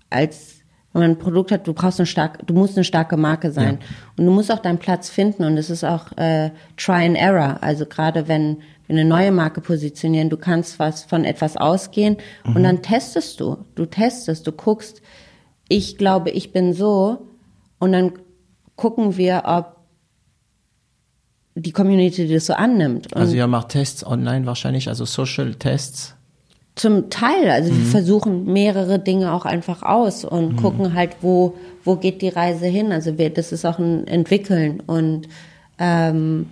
als 0.09 0.56
wenn 0.97 1.09
man 1.11 1.17
ein 1.17 1.19
Produkt 1.19 1.51
hat, 1.51 1.67
du 1.67 1.73
brauchst 1.73 1.99
eine 1.99 2.07
starke, 2.07 2.43
du 2.43 2.55
musst 2.55 2.75
eine 2.75 2.83
starke 2.83 3.17
Marke 3.17 3.51
sein. 3.51 3.77
Ja. 3.79 3.87
Und 4.17 4.25
du 4.25 4.31
musst 4.31 4.51
auch 4.51 4.59
deinen 4.59 4.79
Platz 4.79 5.09
finden. 5.09 5.43
Und 5.43 5.55
es 5.57 5.69
ist 5.69 5.83
auch 5.83 6.11
äh, 6.17 6.49
Try 6.75 7.05
and 7.05 7.15
Error. 7.15 7.59
Also 7.61 7.85
gerade 7.85 8.27
wenn 8.27 8.57
wir 8.87 8.95
eine 8.95 9.05
neue 9.05 9.31
Marke 9.31 9.61
positionieren, 9.61 10.29
du 10.29 10.37
kannst 10.37 10.79
was 10.79 11.03
von 11.03 11.23
etwas 11.23 11.55
ausgehen 11.55 12.17
mhm. 12.45 12.55
und 12.55 12.63
dann 12.63 12.81
testest 12.81 13.39
du. 13.39 13.57
Du 13.75 13.85
testest, 13.85 14.47
du 14.47 14.51
guckst, 14.51 15.03
ich 15.69 15.97
glaube, 15.97 16.31
ich 16.31 16.51
bin 16.51 16.73
so. 16.73 17.27
Und 17.77 17.91
dann 17.91 18.13
gucken 18.75 19.17
wir, 19.17 19.43
ob 19.45 19.77
die 21.53 21.73
Community 21.73 22.27
das 22.27 22.47
so 22.47 22.53
annimmt. 22.53 23.13
Und 23.13 23.21
also 23.21 23.35
ihr 23.35 23.45
macht 23.45 23.69
Tests 23.69 24.03
online 24.03 24.47
wahrscheinlich, 24.47 24.87
also 24.87 25.05
Social 25.05 25.53
Tests? 25.53 26.16
Zum 26.77 27.09
Teil, 27.09 27.49
also 27.49 27.73
mhm. 27.73 27.77
wir 27.77 27.85
versuchen 27.87 28.53
mehrere 28.53 28.99
Dinge 28.99 29.33
auch 29.33 29.45
einfach 29.45 29.83
aus 29.83 30.23
und 30.23 30.53
mhm. 30.53 30.57
gucken 30.57 30.93
halt, 30.93 31.17
wo, 31.21 31.55
wo 31.83 31.97
geht 31.97 32.21
die 32.21 32.29
Reise 32.29 32.67
hin. 32.67 32.91
Also 32.91 33.17
wir, 33.17 33.29
das 33.29 33.51
ist 33.51 33.65
auch 33.65 33.79
ein 33.79 34.07
Entwickeln 34.07 34.81
und 34.85 35.27
ähm, 35.79 36.47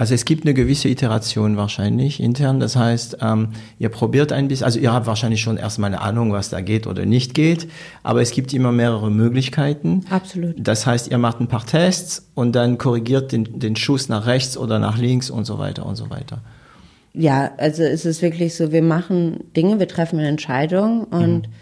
also 0.00 0.14
es 0.14 0.24
gibt 0.24 0.44
eine 0.44 0.54
gewisse 0.54 0.88
Iteration 0.88 1.58
wahrscheinlich 1.58 2.20
intern. 2.20 2.58
Das 2.58 2.74
heißt, 2.74 3.18
ähm, 3.20 3.48
ihr 3.78 3.90
probiert 3.90 4.32
ein 4.32 4.48
bisschen, 4.48 4.64
also 4.64 4.78
ihr 4.78 4.94
habt 4.94 5.06
wahrscheinlich 5.06 5.42
schon 5.42 5.58
erstmal 5.58 5.88
eine 5.88 6.00
Ahnung, 6.00 6.32
was 6.32 6.48
da 6.48 6.62
geht 6.62 6.86
oder 6.86 7.04
nicht 7.04 7.34
geht, 7.34 7.68
aber 8.02 8.22
es 8.22 8.30
gibt 8.30 8.54
immer 8.54 8.72
mehrere 8.72 9.10
Möglichkeiten. 9.10 10.06
Absolut. 10.08 10.54
Das 10.56 10.86
heißt, 10.86 11.10
ihr 11.10 11.18
macht 11.18 11.40
ein 11.40 11.48
paar 11.48 11.66
Tests 11.66 12.30
und 12.34 12.52
dann 12.52 12.78
korrigiert 12.78 13.32
den, 13.32 13.58
den 13.58 13.76
Schuss 13.76 14.08
nach 14.08 14.24
rechts 14.24 14.56
oder 14.56 14.78
nach 14.78 14.96
links 14.96 15.28
und 15.28 15.44
so 15.44 15.58
weiter 15.58 15.84
und 15.84 15.96
so 15.96 16.08
weiter. 16.08 16.40
Ja, 17.12 17.50
also 17.56 17.82
es 17.82 18.04
ist 18.04 18.22
wirklich 18.22 18.54
so, 18.54 18.72
wir 18.72 18.82
machen 18.82 19.44
Dinge, 19.56 19.78
wir 19.80 19.88
treffen 19.88 20.18
eine 20.18 20.28
Entscheidung 20.28 21.04
und 21.04 21.48
mhm 21.48 21.52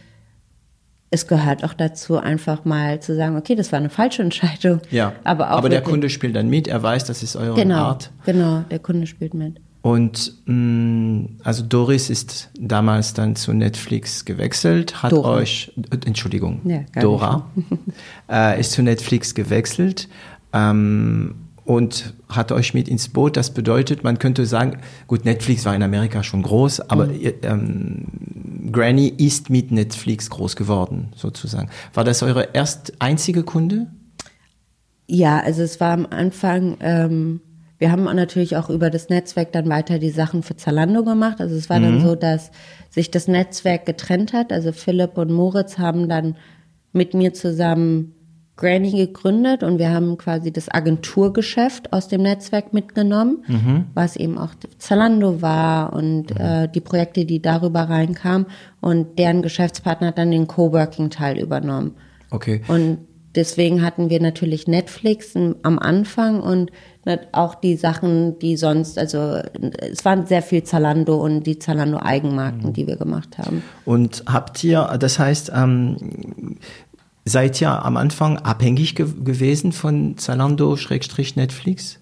es 1.11 1.26
gehört 1.26 1.64
auch 1.64 1.74
dazu, 1.74 2.18
einfach 2.18 2.64
mal 2.64 3.01
zu 3.01 3.16
sagen, 3.16 3.36
okay, 3.36 3.55
das 3.55 3.72
war 3.72 3.78
eine 3.78 3.90
falsche 3.90 4.22
Entscheidung. 4.22 4.80
Ja. 4.90 5.14
Aber, 5.24 5.53
auch 5.53 5.59
aber 5.59 5.68
der 5.68 5.80
Kunde 5.80 6.11
spielt 6.11 6.36
dann 6.36 6.49
mit, 6.49 6.68
er 6.68 6.82
weiß, 6.82 7.05
das 7.05 7.22
ist 7.22 7.36
eure 7.36 7.55
genau, 7.55 7.84
Art. 7.84 8.11
Genau, 8.26 8.64
der 8.70 8.78
Kunde 8.78 9.07
spielt 9.07 9.34
mit. 9.34 9.61
Und 9.80 10.34
mh, 10.44 10.55
mm, 10.55 11.38
also 11.44 11.62
Doris 11.62 12.11
ist 12.11 12.51
damals 12.59 13.14
dann 13.14 13.36
zu 13.36 13.55
Netflix 13.55 14.24
gewechselt, 14.24 15.03
hat 15.03 15.12
Dora. 15.12 15.34
euch, 15.34 15.72
Entschuldigung, 16.05 16.61
ja, 16.64 16.80
Dora 17.01 17.51
äh, 18.30 18.61
ist 18.61 18.72
zu 18.72 18.82
Netflix 18.82 19.34
gewechselt. 19.34 20.09
Ähm, 20.53 21.36
und 21.69 22.14
hat 22.31 22.51
euch 22.51 22.73
mit 22.73 22.89
ins 22.89 23.11
Boot. 23.11 23.37
Das 23.37 23.51
bedeutet, 23.51 24.03
man 24.03 24.19
könnte 24.19 24.47
sagen, 24.47 24.79
gut, 25.07 25.27
Netflix 25.27 25.66
war 25.66 25.75
in 25.75 25.83
Amerika 25.83 26.23
schon 26.23 26.41
groß, 26.41 26.81
aber 26.89 27.09
mhm. 27.09 27.33
ähm, 27.43 28.73
Granny 28.73 29.09
ist 29.09 29.51
mit 29.51 29.71
Netflix 29.71 30.31
groß 30.31 30.57
geworden, 30.57 31.12
sozusagen. 31.14 31.69
War 31.93 32.05
das 32.05 32.23
eure 32.23 32.49
erst 32.55 32.95
einzige 33.01 33.43
Kunde? 33.43 33.87
Ja, 35.07 35.41
also 35.41 35.61
es 35.61 35.79
war 35.79 35.93
am 35.93 36.07
Anfang, 36.09 36.79
ähm, 36.81 37.41
wir 37.77 37.93
haben 37.93 38.05
natürlich 38.05 38.57
auch 38.57 38.71
über 38.71 38.89
das 38.89 39.11
Netzwerk 39.11 39.53
dann 39.53 39.69
weiter 39.69 39.99
die 39.99 40.09
Sachen 40.09 40.43
für 40.43 40.57
Zalando 40.57 41.05
gemacht. 41.05 41.39
Also 41.39 41.55
es 41.55 41.69
war 41.69 41.81
mhm. 41.81 41.85
dann 41.85 42.01
so, 42.01 42.14
dass 42.14 42.51
sich 42.89 43.11
das 43.11 43.29
Netzwerk 43.29 43.85
getrennt 43.85 44.33
hat. 44.33 44.53
Also 44.53 44.73
Philipp 44.73 45.19
und 45.19 45.31
Moritz 45.31 45.77
haben 45.77 46.09
dann 46.09 46.35
mit 46.95 47.12
mir 47.12 47.35
zusammen 47.35 48.14
Granny 48.59 48.91
gegründet 48.91 49.63
und 49.63 49.79
wir 49.79 49.91
haben 49.91 50.19
quasi 50.19 50.53
das 50.53 50.69
Agenturgeschäft 50.69 51.93
aus 51.93 52.09
dem 52.09 52.23
Netzwerk 52.23 52.75
mitgenommen, 52.75 53.45
mhm. 53.47 53.85
was 53.95 54.17
eben 54.17 54.37
auch 54.37 54.51
Zalando 54.79 55.41
war 55.41 55.93
und 55.93 56.35
mhm. 56.35 56.41
äh, 56.41 56.69
die 56.69 56.81
Projekte, 56.81 57.25
die 57.25 57.41
darüber 57.41 57.83
reinkamen 57.83 58.47
und 58.81 59.19
deren 59.19 59.43
Geschäftspartner 59.43 60.09
hat 60.09 60.19
dann 60.19 60.33
den 60.33 60.49
Coworking-Teil 60.49 61.39
übernommen. 61.39 61.93
Okay. 62.31 62.61
Und 62.67 62.99
deswegen 63.35 63.83
hatten 63.83 64.11
wir 64.11 64.21
natürlich 64.21 64.67
Netflix 64.67 65.35
am 65.37 65.79
Anfang 65.79 66.41
und 66.41 66.73
auch 67.33 67.55
die 67.55 67.77
Sachen, 67.77 68.39
die 68.39 68.59
sonst, 68.59 68.99
also 68.99 69.39
es 69.81 70.05
waren 70.05 70.27
sehr 70.27 70.43
viel 70.43 70.63
Zalando 70.63 71.17
und 71.17 71.45
die 71.45 71.59
Zalando 71.59 71.99
Eigenmarken, 72.03 72.69
mhm. 72.69 72.73
die 72.75 72.87
wir 72.87 72.97
gemacht 72.97 73.39
haben. 73.39 73.63
Und 73.87 74.25
habt 74.27 74.63
ihr, 74.63 74.99
das 75.01 75.19
heißt, 75.19 75.53
ähm, 75.55 76.57
seid 77.29 77.61
ihr 77.61 77.85
am 77.85 77.97
Anfang 77.97 78.39
abhängig 78.39 78.95
ge 78.95 79.07
gewesen 79.22 79.72
von 79.72 80.16
Zalando-Netflix? 80.18 82.01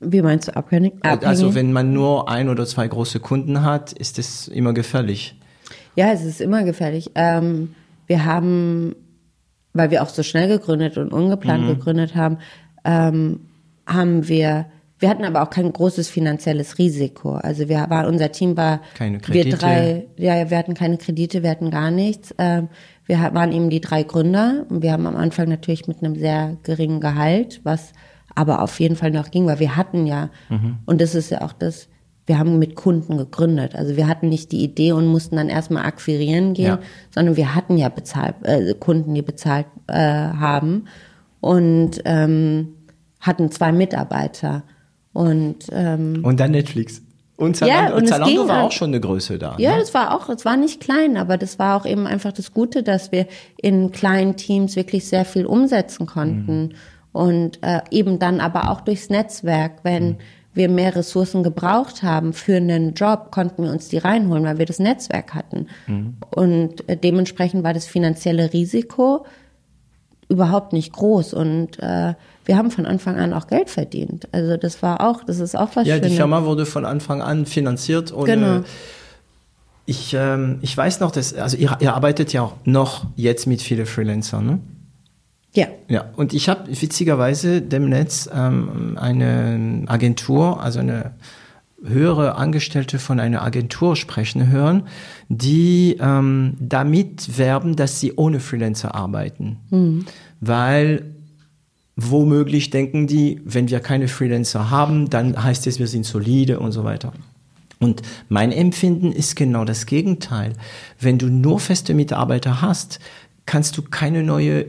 Wie 0.00 0.22
meinst 0.22 0.48
du 0.48 0.56
abhängig? 0.56 0.94
abhängig? 1.02 1.26
Also 1.26 1.54
wenn 1.54 1.72
man 1.72 1.92
nur 1.92 2.28
ein 2.28 2.48
oder 2.48 2.66
zwei 2.66 2.88
große 2.88 3.20
Kunden 3.20 3.62
hat, 3.62 3.92
ist 3.92 4.18
das 4.18 4.48
immer 4.48 4.72
gefährlich. 4.72 5.36
Ja, 5.94 6.12
es 6.12 6.24
ist 6.24 6.40
immer 6.40 6.64
gefährlich. 6.64 7.10
Ähm, 7.14 7.74
wir 8.06 8.24
haben, 8.24 8.96
weil 9.72 9.90
wir 9.90 10.02
auch 10.02 10.08
so 10.08 10.22
schnell 10.22 10.48
gegründet 10.48 10.98
und 10.98 11.12
ungeplant 11.12 11.64
mhm. 11.64 11.68
gegründet 11.68 12.16
haben, 12.16 12.38
ähm, 12.84 13.40
haben 13.86 14.28
wir 14.28 14.66
wir 15.02 15.08
hatten 15.08 15.24
aber 15.24 15.42
auch 15.42 15.50
kein 15.50 15.72
großes 15.72 16.08
finanzielles 16.08 16.78
Risiko. 16.78 17.34
Also 17.34 17.68
wir 17.68 17.86
war, 17.90 18.06
unser 18.06 18.30
Team 18.30 18.56
war 18.56 18.80
keine 18.94 19.18
Kredite. 19.18 19.50
wir 19.50 19.56
drei, 19.56 20.06
ja, 20.16 20.48
wir 20.48 20.56
hatten 20.56 20.74
keine 20.74 20.96
Kredite, 20.96 21.42
wir 21.42 21.50
hatten 21.50 21.72
gar 21.72 21.90
nichts. 21.90 22.32
Ähm, 22.38 22.68
wir 23.06 23.18
waren 23.34 23.52
eben 23.52 23.70
die 23.70 23.80
drei 23.80 24.02
Gründer 24.02 24.64
und 24.68 24.82
wir 24.82 24.92
haben 24.92 25.06
am 25.06 25.16
Anfang 25.16 25.48
natürlich 25.48 25.88
mit 25.88 26.02
einem 26.02 26.16
sehr 26.16 26.56
geringen 26.62 27.00
Gehalt, 27.00 27.60
was 27.64 27.92
aber 28.34 28.62
auf 28.62 28.80
jeden 28.80 28.96
Fall 28.96 29.10
noch 29.10 29.30
ging, 29.30 29.46
weil 29.46 29.58
wir 29.58 29.76
hatten 29.76 30.06
ja, 30.06 30.30
mhm. 30.48 30.78
und 30.86 31.00
das 31.00 31.14
ist 31.14 31.30
ja 31.30 31.42
auch 31.42 31.52
das, 31.52 31.88
wir 32.26 32.38
haben 32.38 32.58
mit 32.58 32.76
Kunden 32.76 33.18
gegründet. 33.18 33.74
Also 33.74 33.96
wir 33.96 34.06
hatten 34.06 34.28
nicht 34.28 34.52
die 34.52 34.62
Idee 34.62 34.92
und 34.92 35.06
mussten 35.06 35.36
dann 35.36 35.48
erstmal 35.48 35.84
akquirieren 35.84 36.54
gehen, 36.54 36.66
ja. 36.66 36.78
sondern 37.10 37.36
wir 37.36 37.54
hatten 37.54 37.76
ja 37.76 37.88
bezahlt, 37.88 38.36
äh, 38.44 38.74
Kunden, 38.74 39.14
die 39.14 39.22
bezahlt 39.22 39.66
äh, 39.88 39.94
haben. 39.94 40.84
und 41.40 42.00
ähm, 42.04 42.68
hatten 43.20 43.50
zwei 43.50 43.72
Mitarbeiter. 43.72 44.64
Und, 45.12 45.66
ähm, 45.72 46.20
und 46.24 46.40
dann 46.40 46.52
Netflix. 46.52 47.02
Und 47.42 47.56
Zalando, 47.56 47.90
ja, 47.90 47.96
und 47.96 48.06
Zalando 48.06 48.46
war 48.46 48.62
auch 48.62 48.72
schon 48.72 48.90
eine 48.90 49.00
Größe 49.00 49.36
da. 49.36 49.56
Ja, 49.58 49.72
ne? 49.72 49.80
das 49.80 49.92
war 49.94 50.14
auch, 50.14 50.28
es 50.28 50.44
war 50.44 50.56
nicht 50.56 50.80
klein, 50.80 51.16
aber 51.16 51.36
das 51.36 51.58
war 51.58 51.76
auch 51.76 51.84
eben 51.84 52.06
einfach 52.06 52.30
das 52.32 52.52
Gute, 52.52 52.84
dass 52.84 53.10
wir 53.10 53.26
in 53.56 53.90
kleinen 53.90 54.36
Teams 54.36 54.76
wirklich 54.76 55.08
sehr 55.08 55.24
viel 55.24 55.44
umsetzen 55.44 56.06
konnten. 56.06 56.62
Mhm. 56.62 56.74
Und 57.10 57.58
äh, 57.62 57.80
eben 57.90 58.20
dann 58.20 58.40
aber 58.40 58.70
auch 58.70 58.80
durchs 58.80 59.10
Netzwerk, 59.10 59.80
wenn 59.82 60.10
mhm. 60.10 60.16
wir 60.54 60.68
mehr 60.68 60.94
Ressourcen 60.94 61.42
gebraucht 61.42 62.04
haben 62.04 62.32
für 62.32 62.56
einen 62.56 62.94
Job, 62.94 63.32
konnten 63.32 63.64
wir 63.64 63.72
uns 63.72 63.88
die 63.88 63.98
reinholen, 63.98 64.44
weil 64.44 64.58
wir 64.58 64.66
das 64.66 64.78
Netzwerk 64.78 65.34
hatten. 65.34 65.66
Mhm. 65.88 66.14
Und 66.30 66.88
äh, 66.88 66.96
dementsprechend 66.96 67.64
war 67.64 67.74
das 67.74 67.86
finanzielle 67.86 68.52
Risiko 68.52 69.26
überhaupt 70.28 70.72
nicht 70.72 70.92
groß. 70.92 71.34
Und 71.34 71.80
äh, 71.80 72.14
wir 72.44 72.56
haben 72.56 72.70
von 72.70 72.86
Anfang 72.86 73.16
an 73.16 73.32
auch 73.32 73.46
Geld 73.46 73.70
verdient. 73.70 74.28
Also 74.32 74.56
das 74.56 74.82
war 74.82 75.00
auch, 75.00 75.24
das 75.24 75.38
ist 75.38 75.56
auch 75.56 75.70
was 75.74 75.86
Ja, 75.86 75.96
Schönes. 75.96 76.10
die 76.10 76.16
Firma 76.16 76.44
wurde 76.44 76.66
von 76.66 76.84
Anfang 76.84 77.22
an 77.22 77.46
finanziert 77.46 78.10
und 78.12 78.26
genau. 78.26 78.60
Ich, 79.84 80.14
ähm, 80.14 80.58
ich 80.62 80.76
weiß 80.76 81.00
noch, 81.00 81.10
dass, 81.10 81.34
also 81.34 81.56
ihr, 81.56 81.76
ihr 81.80 81.92
arbeitet 81.94 82.32
ja 82.32 82.42
auch 82.42 82.54
noch 82.64 83.06
jetzt 83.16 83.46
mit 83.46 83.60
vielen 83.62 83.84
Freelancern, 83.86 84.46
ne? 84.46 84.58
Ja. 85.54 85.66
Ja, 85.88 86.04
und 86.16 86.32
ich 86.32 86.48
habe 86.48 86.68
witzigerweise 86.68 87.60
dem 87.60 87.88
Netz 87.88 88.30
ähm, 88.32 88.96
eine 88.98 89.84
Agentur, 89.86 90.62
also 90.62 90.78
eine 90.78 91.12
höhere 91.84 92.36
Angestellte 92.36 92.98
von 92.98 93.20
einer 93.20 93.42
Agentur 93.42 93.96
sprechen 93.96 94.48
hören, 94.50 94.84
die 95.28 95.98
ähm, 96.00 96.54
damit 96.60 97.36
werben, 97.38 97.76
dass 97.76 98.00
sie 98.00 98.14
ohne 98.14 98.40
Freelancer 98.40 98.94
arbeiten. 98.94 99.58
Mhm. 99.70 100.06
Weil 100.40 101.11
womöglich 102.10 102.70
denken 102.70 103.06
die, 103.06 103.40
wenn 103.44 103.68
wir 103.68 103.80
keine 103.80 104.08
Freelancer 104.08 104.70
haben, 104.70 105.10
dann 105.10 105.42
heißt 105.42 105.66
es, 105.66 105.78
wir 105.78 105.86
sind 105.86 106.06
solide 106.06 106.60
und 106.60 106.72
so 106.72 106.84
weiter. 106.84 107.12
Und 107.78 108.02
mein 108.28 108.52
Empfinden 108.52 109.12
ist 109.12 109.34
genau 109.34 109.64
das 109.64 109.86
Gegenteil. 109.86 110.52
Wenn 111.00 111.18
du 111.18 111.26
nur 111.26 111.58
feste 111.58 111.94
Mitarbeiter 111.94 112.62
hast, 112.62 113.00
kannst 113.44 113.76
du 113.76 113.82
keine 113.82 114.22
neue 114.22 114.66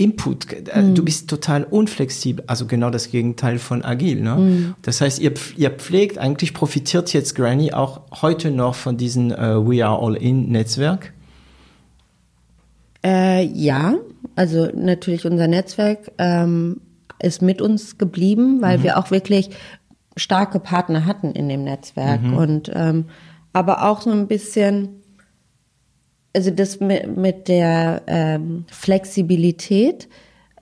Input, 0.00 0.46
mhm. 0.76 0.94
du 0.94 1.04
bist 1.04 1.28
total 1.28 1.64
unflexibel, 1.64 2.44
also 2.46 2.66
genau 2.66 2.88
das 2.88 3.10
Gegenteil 3.10 3.58
von 3.58 3.84
agil. 3.84 4.20
Ne? 4.20 4.36
Mhm. 4.36 4.74
Das 4.82 5.00
heißt, 5.00 5.18
ihr, 5.18 5.34
ihr 5.56 5.70
pflegt, 5.70 6.18
eigentlich 6.18 6.54
profitiert 6.54 7.12
jetzt 7.12 7.34
Granny 7.34 7.72
auch 7.72 8.02
heute 8.22 8.52
noch 8.52 8.76
von 8.76 8.96
diesem 8.96 9.32
äh, 9.32 9.36
We 9.36 9.84
Are 9.84 10.00
All 10.00 10.14
In 10.14 10.52
Netzwerk? 10.52 11.12
Äh, 13.04 13.44
ja, 13.46 13.96
also 14.38 14.68
natürlich 14.72 15.26
unser 15.26 15.48
Netzwerk 15.48 16.12
ähm, 16.18 16.80
ist 17.20 17.42
mit 17.42 17.60
uns 17.60 17.98
geblieben, 17.98 18.62
weil 18.62 18.78
mhm. 18.78 18.82
wir 18.84 18.98
auch 18.98 19.10
wirklich 19.10 19.50
starke 20.16 20.60
Partner 20.60 21.06
hatten 21.06 21.32
in 21.32 21.48
dem 21.48 21.64
Netzwerk 21.64 22.22
mhm. 22.22 22.34
und 22.34 22.70
ähm, 22.74 23.06
aber 23.52 23.88
auch 23.88 24.00
so 24.00 24.10
ein 24.10 24.28
bisschen 24.28 25.02
also 26.34 26.52
das 26.52 26.78
mit, 26.78 27.16
mit 27.16 27.48
der 27.48 28.02
ähm, 28.06 28.64
Flexibilität 28.68 30.08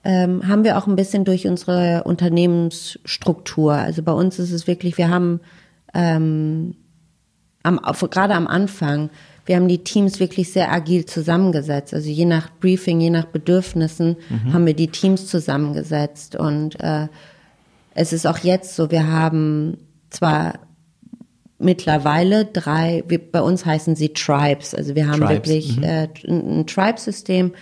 ähm, 0.04 0.48
haben 0.48 0.64
wir 0.64 0.78
auch 0.78 0.86
ein 0.86 0.96
bisschen 0.96 1.26
durch 1.26 1.46
unsere 1.46 2.04
Unternehmensstruktur. 2.04 3.74
Also 3.74 4.02
bei 4.02 4.12
uns 4.12 4.38
ist 4.38 4.52
es 4.52 4.66
wirklich, 4.66 4.96
wir 4.96 5.10
haben 5.10 5.40
ähm, 5.92 6.76
am, 7.62 7.78
gerade 8.10 8.34
am 8.34 8.46
Anfang, 8.46 9.10
wir 9.46 9.56
haben 9.56 9.68
die 9.68 9.84
Teams 9.84 10.18
wirklich 10.18 10.52
sehr 10.52 10.72
agil 10.72 11.06
zusammengesetzt. 11.06 11.94
Also 11.94 12.10
je 12.10 12.24
nach 12.24 12.50
Briefing, 12.60 13.00
je 13.00 13.10
nach 13.10 13.26
Bedürfnissen 13.26 14.16
mhm. 14.28 14.52
haben 14.52 14.66
wir 14.66 14.74
die 14.74 14.88
Teams 14.88 15.28
zusammengesetzt. 15.28 16.34
Und 16.34 16.78
äh, 16.80 17.06
es 17.94 18.12
ist 18.12 18.26
auch 18.26 18.38
jetzt 18.38 18.74
so, 18.74 18.90
wir 18.90 19.06
haben 19.06 19.78
zwar 20.10 20.54
mittlerweile 21.58 22.44
drei, 22.44 23.04
wir, 23.06 23.18
bei 23.18 23.40
uns 23.40 23.64
heißen 23.64 23.94
sie 23.94 24.10
Tribes. 24.10 24.74
Also 24.74 24.96
wir 24.96 25.06
haben 25.06 25.20
Tribes, 25.20 25.30
wirklich 25.30 25.76
mhm. 25.76 25.82
äh, 25.84 26.08
ein, 26.26 26.66
Tribe-System, 26.66 27.52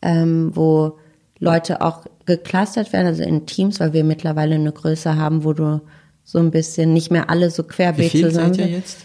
ähm, 0.00 0.52
wo 0.54 0.98
Leute 1.40 1.82
auch 1.82 2.06
geclustert 2.24 2.92
werden, 2.92 3.08
also 3.08 3.24
in 3.24 3.46
Teams, 3.46 3.80
weil 3.80 3.92
wir 3.92 4.04
mittlerweile 4.04 4.54
eine 4.54 4.70
Größe 4.70 5.16
haben, 5.16 5.42
wo 5.42 5.52
du 5.52 5.80
so 6.22 6.38
ein 6.38 6.52
bisschen 6.52 6.92
nicht 6.92 7.10
mehr 7.10 7.30
alle 7.30 7.50
so 7.50 7.64
querbeet 7.64 8.14
Wie 8.14 8.18
viel 8.18 8.28
zusammen 8.28 8.54
seid 8.54 8.66
ihr 8.66 8.72
jetzt? 8.76 8.98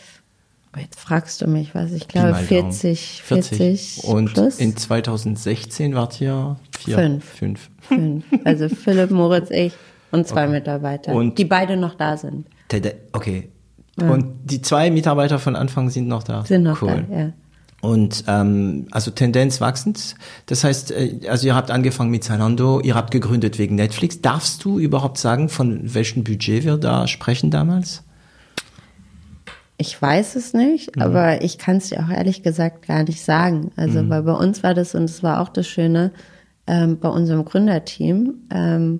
Jetzt 0.80 0.99
fragst 0.99 1.41
du 1.41 1.47
mich, 1.47 1.73
was 1.75 1.91
ich 1.91 2.07
glaube 2.07 2.36
40, 2.36 3.21
40, 3.23 3.57
40. 3.57 4.03
Und 4.03 4.34
plus. 4.34 4.59
in 4.59 4.75
2016 4.75 5.95
wart 5.95 6.21
ihr 6.21 6.57
vier, 6.78 6.95
fünf. 6.95 7.25
Fünf. 7.25 7.69
fünf. 7.80 8.25
Also 8.43 8.69
Philipp, 8.84 9.11
Moritz, 9.11 9.49
ich 9.49 9.73
und 10.11 10.28
zwei 10.28 10.43
okay. 10.43 10.53
Mitarbeiter, 10.53 11.13
und 11.13 11.38
die 11.38 11.45
beide 11.45 11.78
noch 11.78 11.95
da 11.95 12.17
sind. 12.17 12.47
Okay, 13.13 13.49
ja. 13.99 14.09
Und 14.09 14.25
die 14.43 14.61
zwei 14.61 14.91
Mitarbeiter 14.91 15.39
von 15.39 15.55
Anfang 15.55 15.89
sind 15.89 16.07
noch 16.07 16.23
da. 16.23 16.45
Sind 16.45 16.63
noch 16.63 16.82
cool. 16.82 17.05
da, 17.09 17.17
ja. 17.17 17.34
Und 17.82 18.23
ähm, 18.28 18.88
also 18.91 19.11
Tendenz 19.11 19.61
wachsend. 19.61 20.15
Das 20.47 20.63
heißt, 20.63 20.91
äh, 20.91 21.19
also 21.30 21.45
ihr 21.45 21.55
habt 21.55 21.69
angefangen 21.69 22.09
mit 22.09 22.23
Zalando, 22.23 22.80
ihr 22.82 22.95
habt 22.95 23.11
gegründet 23.11 23.59
wegen 23.59 23.75
Netflix. 23.75 24.21
Darfst 24.21 24.63
du 24.65 24.80
überhaupt 24.80 25.19
sagen, 25.19 25.47
von 25.47 25.93
welchem 25.93 26.23
Budget 26.23 26.65
wir 26.65 26.78
da 26.78 27.07
sprechen 27.07 27.51
damals? 27.51 28.03
Ich 29.78 30.01
weiß 30.01 30.36
es 30.36 30.53
nicht, 30.53 30.95
mhm. 30.95 31.01
aber 31.01 31.43
ich 31.43 31.57
kann 31.57 31.78
es 31.78 31.89
dir 31.89 31.99
auch 31.99 32.09
ehrlich 32.09 32.41
gesagt 32.41 32.88
gar 32.88 33.03
nicht 33.03 33.21
sagen. 33.21 33.71
Also 33.75 34.01
mhm. 34.01 34.09
weil 34.09 34.23
bei 34.23 34.34
uns 34.34 34.63
war 34.63 34.73
das, 34.73 34.95
und 34.95 35.03
es 35.03 35.21
war 35.23 35.41
auch 35.41 35.49
das 35.49 35.67
Schöne, 35.67 36.11
ähm, 36.65 36.99
bei 36.99 37.09
unserem 37.09 37.45
Gründerteam, 37.45 38.47
ähm, 38.51 38.99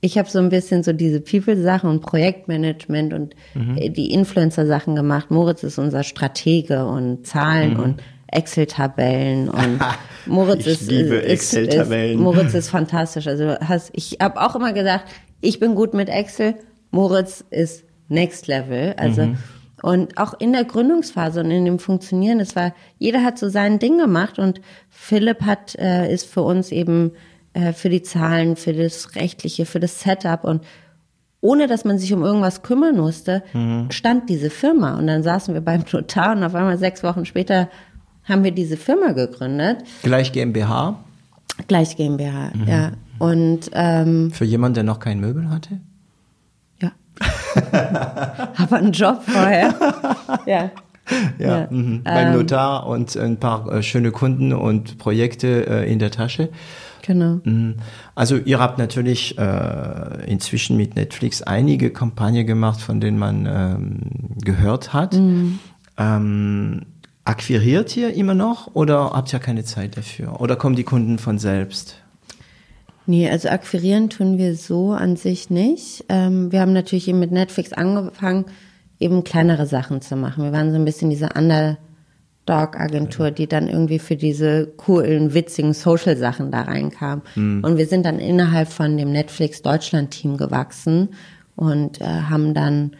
ich 0.00 0.18
habe 0.18 0.28
so 0.28 0.38
ein 0.38 0.50
bisschen 0.50 0.82
so 0.82 0.92
diese 0.92 1.20
People-Sachen 1.20 1.88
und 1.88 2.00
Projektmanagement 2.00 3.12
und 3.12 3.34
mhm. 3.54 3.76
Äh, 3.76 3.90
die 3.90 4.12
Influencer-Sachen 4.12 4.94
gemacht. 4.94 5.30
Moritz 5.30 5.62
ist 5.62 5.78
unser 5.78 6.02
Stratege 6.02 6.86
und 6.86 7.26
Zahlen 7.26 7.74
mhm. 7.74 7.80
und 7.80 8.02
Excel-Tabellen 8.28 9.48
und 9.48 9.80
Moritz 10.26 10.66
ich 10.66 10.80
ist, 10.80 10.90
liebe 10.90 11.24
Excel-Tabellen. 11.24 12.20
Moritz 12.20 12.54
ist 12.54 12.68
fantastisch. 12.68 13.26
Also 13.26 13.56
hast, 13.60 13.90
ich 13.94 14.18
habe 14.20 14.40
auch 14.40 14.54
immer 14.56 14.72
gesagt, 14.72 15.06
ich 15.40 15.60
bin 15.60 15.74
gut 15.74 15.94
mit 15.94 16.08
Excel. 16.08 16.54
Moritz 16.90 17.44
ist 17.50 17.84
Next 18.08 18.46
Level. 18.46 18.94
Also 18.98 19.26
mhm. 19.26 19.38
Und 19.82 20.16
auch 20.16 20.34
in 20.38 20.52
der 20.52 20.64
Gründungsphase 20.64 21.40
und 21.40 21.50
in 21.50 21.64
dem 21.64 21.78
Funktionieren, 21.78 22.40
es 22.40 22.56
war 22.56 22.74
jeder 22.98 23.22
hat 23.22 23.38
so 23.38 23.48
sein 23.48 23.78
Ding 23.78 23.98
gemacht 23.98 24.38
und 24.38 24.60
Philipp 24.88 25.42
hat 25.42 25.74
äh, 25.76 26.12
ist 26.12 26.26
für 26.26 26.42
uns 26.42 26.72
eben 26.72 27.12
äh, 27.52 27.72
für 27.72 27.88
die 27.88 28.02
Zahlen, 28.02 28.56
für 28.56 28.72
das 28.72 29.14
Rechtliche, 29.16 29.66
für 29.66 29.80
das 29.80 30.00
Setup 30.00 30.44
und 30.44 30.62
ohne 31.40 31.66
dass 31.68 31.84
man 31.84 31.98
sich 31.98 32.12
um 32.12 32.22
irgendwas 32.22 32.62
kümmern 32.62 32.96
musste, 32.96 33.42
mhm. 33.52 33.90
stand 33.90 34.28
diese 34.28 34.50
Firma. 34.50 34.98
Und 34.98 35.06
dann 35.06 35.22
saßen 35.22 35.54
wir 35.54 35.60
beim 35.60 35.84
Notar 35.92 36.36
und 36.36 36.42
auf 36.42 36.54
einmal 36.54 36.78
sechs 36.78 37.02
Wochen 37.02 37.24
später 37.24 37.68
haben 38.24 38.42
wir 38.42 38.50
diese 38.50 38.76
Firma 38.76 39.12
gegründet. 39.12 39.84
Gleich 40.02 40.32
GmbH? 40.32 40.98
Gleich 41.68 41.96
GmbH, 41.96 42.50
mhm. 42.54 42.68
ja. 42.68 42.92
Und 43.18 43.70
ähm, 43.72 44.30
für 44.32 44.44
jemanden, 44.44 44.74
der 44.74 44.84
noch 44.84 44.98
kein 44.98 45.20
Möbel 45.20 45.48
hatte? 45.48 45.80
Aber 48.56 48.76
einen 48.76 48.92
Job 48.92 49.22
vorher. 49.22 49.74
ja. 50.46 50.70
Ja, 51.38 51.58
ja. 51.60 51.66
Mhm. 51.70 52.02
beim 52.02 52.28
ähm, 52.28 52.34
Notar 52.34 52.86
und 52.86 53.16
ein 53.16 53.38
paar 53.38 53.70
äh, 53.72 53.82
schöne 53.82 54.10
Kunden 54.10 54.52
und 54.52 54.98
Projekte 54.98 55.66
äh, 55.68 55.92
in 55.92 56.00
der 56.00 56.10
Tasche. 56.10 56.48
Genau. 57.02 57.38
Mhm. 57.44 57.76
Also 58.16 58.36
ihr 58.36 58.58
habt 58.58 58.78
natürlich 58.78 59.38
äh, 59.38 60.24
inzwischen 60.26 60.76
mit 60.76 60.96
Netflix 60.96 61.42
einige 61.42 61.90
Kampagnen 61.90 62.44
gemacht, 62.46 62.80
von 62.80 63.00
denen 63.00 63.18
man 63.18 63.46
ähm, 63.46 64.00
gehört 64.42 64.92
hat. 64.92 65.14
Mhm. 65.14 65.60
Ähm, 65.96 66.82
akquiriert 67.24 67.96
ihr 67.96 68.12
immer 68.14 68.34
noch 68.34 68.74
oder 68.74 69.12
habt 69.12 69.32
ihr 69.32 69.38
keine 69.38 69.64
Zeit 69.64 69.96
dafür? 69.96 70.40
Oder 70.40 70.56
kommen 70.56 70.74
die 70.74 70.84
Kunden 70.84 71.18
von 71.18 71.38
selbst? 71.38 71.96
Nee, 73.06 73.30
also 73.30 73.48
akquirieren 73.48 74.10
tun 74.10 74.36
wir 74.36 74.56
so 74.56 74.90
an 74.90 75.16
sich 75.16 75.48
nicht. 75.48 76.04
Ähm, 76.08 76.50
wir 76.50 76.60
haben 76.60 76.72
natürlich 76.72 77.08
eben 77.08 77.20
mit 77.20 77.30
Netflix 77.30 77.72
angefangen, 77.72 78.46
eben 78.98 79.24
kleinere 79.24 79.66
Sachen 79.66 80.00
zu 80.00 80.16
machen. 80.16 80.44
Wir 80.44 80.52
waren 80.52 80.70
so 80.70 80.76
ein 80.76 80.84
bisschen 80.84 81.10
diese 81.10 81.30
Under 81.36 81.78
Dog-Agentur, 82.46 83.30
die 83.32 83.48
dann 83.48 83.68
irgendwie 83.68 83.98
für 83.98 84.16
diese 84.16 84.66
coolen, 84.76 85.34
witzigen 85.34 85.72
Social-Sachen 85.72 86.50
da 86.50 86.62
reinkam. 86.62 87.22
Mhm. 87.34 87.62
Und 87.64 87.76
wir 87.76 87.86
sind 87.86 88.06
dann 88.06 88.18
innerhalb 88.18 88.68
von 88.68 88.96
dem 88.96 89.12
Netflix 89.12 89.62
Deutschland-Team 89.62 90.36
gewachsen 90.36 91.10
und 91.56 92.00
äh, 92.00 92.04
haben 92.04 92.54
dann 92.54 92.92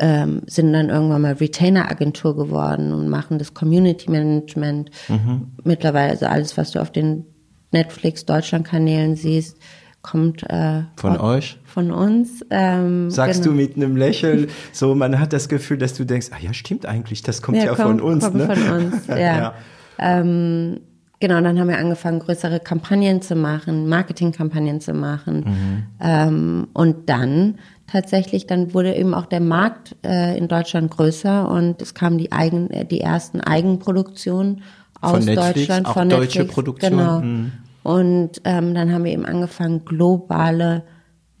ähm, 0.00 0.42
sind 0.46 0.72
dann 0.72 0.90
irgendwann 0.90 1.22
mal 1.22 1.32
Retainer-Agentur 1.32 2.36
geworden 2.36 2.92
und 2.92 3.08
machen 3.08 3.38
das 3.38 3.52
Community-Management. 3.52 4.90
Mhm. 5.08 5.48
Mittlerweile, 5.64 6.10
also 6.12 6.26
alles, 6.26 6.56
was 6.56 6.70
du 6.70 6.80
auf 6.80 6.92
den 6.92 7.26
Netflix 7.72 8.24
Deutschland-Kanälen 8.24 9.16
siehst, 9.16 9.58
kommt 10.02 10.42
äh, 10.44 10.82
von 10.96 11.16
von 11.16 11.20
euch, 11.20 11.58
von 11.64 11.90
uns. 11.90 12.44
Ähm, 12.50 13.10
Sagst 13.10 13.42
genau. 13.42 13.54
du 13.54 13.60
mit 13.60 13.76
einem 13.76 13.96
Lächeln, 13.96 14.48
so 14.72 14.94
man 14.94 15.18
hat 15.18 15.32
das 15.32 15.48
Gefühl, 15.48 15.78
dass 15.78 15.94
du 15.94 16.04
denkst, 16.04 16.28
ah 16.30 16.38
ja, 16.40 16.52
stimmt 16.54 16.86
eigentlich, 16.86 17.22
das 17.22 17.42
kommt 17.42 17.58
ja, 17.58 17.64
ja 17.64 17.74
kommt, 17.74 18.00
von 18.00 18.00
uns. 18.00 18.24
Kommt 18.24 18.36
ne? 18.36 18.56
von 18.56 18.76
uns, 18.76 19.06
ja. 19.08 19.18
ja. 19.18 19.54
Ähm, 19.98 20.80
genau, 21.20 21.40
dann 21.40 21.58
haben 21.58 21.68
wir 21.68 21.78
angefangen, 21.78 22.20
größere 22.20 22.60
Kampagnen 22.60 23.20
zu 23.20 23.34
machen, 23.34 23.88
Marketingkampagnen 23.88 24.80
zu 24.80 24.94
machen. 24.94 25.44
Mhm. 25.46 25.86
Ähm, 26.00 26.68
und 26.72 27.08
dann 27.08 27.58
tatsächlich, 27.86 28.46
dann 28.46 28.74
wurde 28.74 28.94
eben 28.94 29.14
auch 29.14 29.26
der 29.26 29.40
Markt 29.40 29.96
äh, 30.04 30.38
in 30.38 30.46
Deutschland 30.46 30.90
größer 30.90 31.48
und 31.50 31.82
es 31.82 31.94
kamen 31.94 32.18
die 32.18 32.32
eigen, 32.32 32.70
äh, 32.70 32.84
die 32.84 33.00
ersten 33.00 33.40
Eigenproduktionen 33.40 34.62
aus 35.00 35.10
von 35.12 35.24
Netflix, 35.24 35.54
Deutschland, 35.54 35.88
von 35.88 36.08
deutsche 36.08 36.38
Netflix, 36.38 36.54
Produktion. 36.54 36.90
Genau. 36.90 37.20
Mhm. 37.20 37.52
Und 37.82 38.30
ähm, 38.44 38.74
dann 38.74 38.92
haben 38.92 39.04
wir 39.04 39.12
eben 39.12 39.24
angefangen, 39.24 39.84
globale 39.84 40.84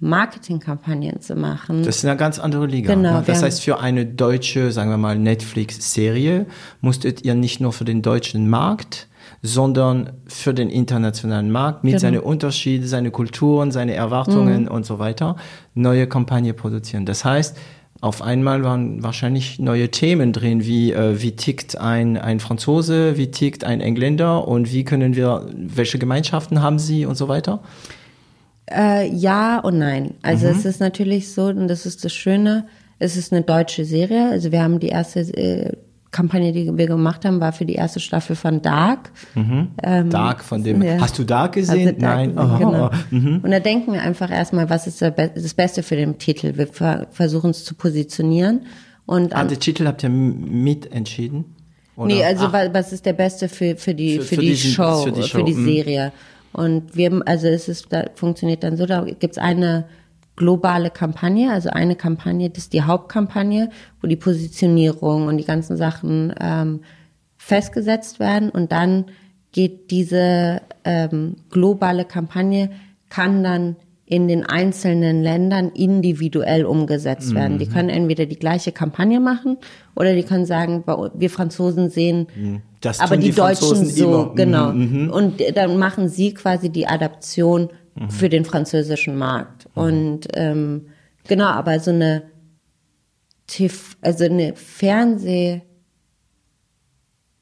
Marketingkampagnen 0.00 1.20
zu 1.20 1.34
machen. 1.34 1.82
Das 1.82 1.96
ist 1.96 2.04
eine 2.04 2.16
ganz 2.16 2.38
andere 2.38 2.66
Liga. 2.66 2.94
Genau. 2.94 3.20
Das 3.20 3.42
heißt, 3.42 3.62
für 3.62 3.80
eine 3.80 4.06
deutsche, 4.06 4.70
sagen 4.70 4.90
wir 4.90 4.96
mal, 4.96 5.18
Netflix-Serie 5.18 6.46
musstet 6.80 7.24
ihr 7.24 7.34
nicht 7.34 7.60
nur 7.60 7.72
für 7.72 7.84
den 7.84 8.02
deutschen 8.02 8.48
Markt, 8.48 9.08
sondern 9.42 10.12
für 10.26 10.54
den 10.54 10.70
internationalen 10.70 11.50
Markt 11.50 11.84
mit 11.84 11.92
genau. 11.92 12.00
seinen 12.00 12.20
Unterschieden, 12.20 12.86
seine 12.86 13.10
Kulturen, 13.10 13.72
seine 13.72 13.94
Erwartungen 13.94 14.62
mhm. 14.62 14.68
und 14.68 14.86
so 14.86 14.98
weiter 14.98 15.36
neue 15.74 16.06
Kampagne 16.06 16.54
produzieren. 16.54 17.04
Das 17.04 17.24
heißt, 17.24 17.56
auf 18.00 18.22
einmal 18.22 18.62
waren 18.62 19.02
wahrscheinlich 19.02 19.58
neue 19.58 19.90
Themen 19.90 20.32
drin, 20.32 20.64
wie 20.64 20.92
äh, 20.92 21.20
wie 21.20 21.32
tickt 21.32 21.78
ein 21.78 22.16
ein 22.16 22.38
Franzose, 22.38 23.16
wie 23.16 23.30
tickt 23.30 23.64
ein 23.64 23.80
Engländer 23.80 24.46
und 24.46 24.72
wie 24.72 24.84
können 24.84 25.16
wir 25.16 25.46
welche 25.52 25.98
Gemeinschaften 25.98 26.62
haben 26.62 26.78
sie 26.78 27.06
und 27.06 27.16
so 27.16 27.26
weiter. 27.26 27.60
Äh, 28.70 29.08
ja 29.08 29.58
und 29.58 29.78
nein. 29.78 30.14
Also 30.22 30.46
mhm. 30.46 30.52
es 30.52 30.64
ist 30.64 30.80
natürlich 30.80 31.32
so 31.32 31.46
und 31.46 31.68
das 31.68 31.86
ist 31.86 32.04
das 32.04 32.12
Schöne. 32.12 32.66
Es 33.00 33.16
ist 33.16 33.32
eine 33.32 33.42
deutsche 33.42 33.84
Serie. 33.84 34.30
Also 34.30 34.52
wir 34.52 34.62
haben 34.62 34.78
die 34.78 34.88
erste 34.88 35.20
äh, 35.20 35.72
Kampagne, 36.10 36.52
die 36.52 36.76
wir 36.76 36.86
gemacht 36.86 37.24
haben, 37.24 37.40
war 37.40 37.52
für 37.52 37.66
die 37.66 37.74
erste 37.74 38.00
Staffel 38.00 38.34
von 38.34 38.62
Dark. 38.62 39.10
Mhm. 39.34 39.68
Ähm, 39.82 40.10
Dark 40.10 40.42
von 40.42 40.62
dem. 40.64 40.82
Ja. 40.82 41.00
Hast 41.00 41.18
du 41.18 41.24
Dark 41.24 41.52
gesehen? 41.52 41.88
Also 41.88 42.00
Dark, 42.00 42.34
Nein. 42.34 42.38
Oh. 42.38 42.58
Genau. 42.58 42.90
Mhm. 43.10 43.40
Und 43.42 43.50
da 43.50 43.60
denken 43.60 43.92
wir 43.92 44.00
einfach 44.00 44.30
erstmal, 44.30 44.70
was 44.70 44.86
ist 44.86 45.02
das 45.02 45.54
Beste 45.54 45.82
für 45.82 45.96
den 45.96 46.18
Titel? 46.18 46.56
Wir 46.56 46.66
versuchen 47.10 47.50
es 47.50 47.64
zu 47.64 47.74
positionieren. 47.74 48.62
Und 49.04 49.34
ah, 49.34 49.44
den 49.44 49.60
Titel 49.60 49.86
habt 49.86 50.02
ihr 50.02 50.10
mitentschieden? 50.10 51.44
Oder? 51.96 52.06
Nee, 52.06 52.24
also 52.24 52.46
Ach. 52.52 52.68
was 52.72 52.92
ist 52.92 53.04
der 53.06 53.12
Beste 53.12 53.48
für, 53.48 53.76
für 53.76 53.94
die, 53.94 54.18
für, 54.18 54.22
für, 54.22 54.34
für 54.36 54.40
die, 54.40 54.48
diesen, 54.48 54.70
Show, 54.70 55.04
für 55.04 55.12
die, 55.12 55.22
Show. 55.22 55.38
Für 55.38 55.44
die 55.44 55.54
mhm. 55.54 55.64
Serie? 55.64 56.12
Und 56.52 56.96
wir, 56.96 57.22
also 57.26 57.48
es 57.48 57.68
ist, 57.68 57.86
da 57.90 58.04
funktioniert 58.14 58.62
dann 58.62 58.76
so, 58.76 58.86
da 58.86 59.04
gibt's 59.04 59.38
eine 59.38 59.84
globale 60.38 60.90
Kampagne, 60.90 61.52
also 61.52 61.68
eine 61.68 61.96
Kampagne, 61.96 62.48
das 62.48 62.64
ist 62.64 62.72
die 62.72 62.82
Hauptkampagne, 62.82 63.70
wo 64.00 64.06
die 64.06 64.16
Positionierung 64.16 65.26
und 65.26 65.36
die 65.36 65.44
ganzen 65.44 65.76
Sachen 65.76 66.32
ähm, 66.40 66.80
festgesetzt 67.36 68.20
werden 68.20 68.48
und 68.48 68.72
dann 68.72 69.06
geht 69.52 69.90
diese 69.90 70.62
ähm, 70.84 71.36
globale 71.50 72.04
Kampagne, 72.04 72.70
kann 73.10 73.42
dann 73.42 73.76
in 74.06 74.28
den 74.28 74.46
einzelnen 74.46 75.22
Ländern 75.22 75.70
individuell 75.70 76.64
umgesetzt 76.64 77.34
werden. 77.34 77.54
Mhm. 77.54 77.58
Die 77.58 77.66
können 77.66 77.88
entweder 77.90 78.24
die 78.24 78.38
gleiche 78.38 78.72
Kampagne 78.72 79.20
machen 79.20 79.58
oder 79.94 80.14
die 80.14 80.22
können 80.22 80.46
sagen, 80.46 80.84
wir 80.86 81.30
Franzosen 81.30 81.90
sehen, 81.90 82.28
mhm. 82.34 82.62
das 82.80 83.00
aber 83.00 83.16
die, 83.16 83.30
die 83.30 83.32
Deutschen 83.32 83.84
so, 83.84 84.04
immer. 84.04 84.34
genau. 84.34 84.72
Mhm. 84.72 85.10
Und 85.10 85.42
dann 85.54 85.76
machen 85.76 86.08
sie 86.08 86.32
quasi 86.32 86.70
die 86.70 86.86
Adaption 86.86 87.70
mhm. 87.96 88.10
für 88.10 88.28
den 88.28 88.44
französischen 88.44 89.16
Markt. 89.18 89.57
Mhm. 89.78 89.84
Und 89.84 90.28
ähm, 90.34 90.86
genau, 91.26 91.46
aber 91.46 91.80
so 91.80 91.90
eine 91.90 92.24
TV, 93.46 93.96
also 94.02 94.24
eine 94.24 94.54
Fernseh 94.54 95.62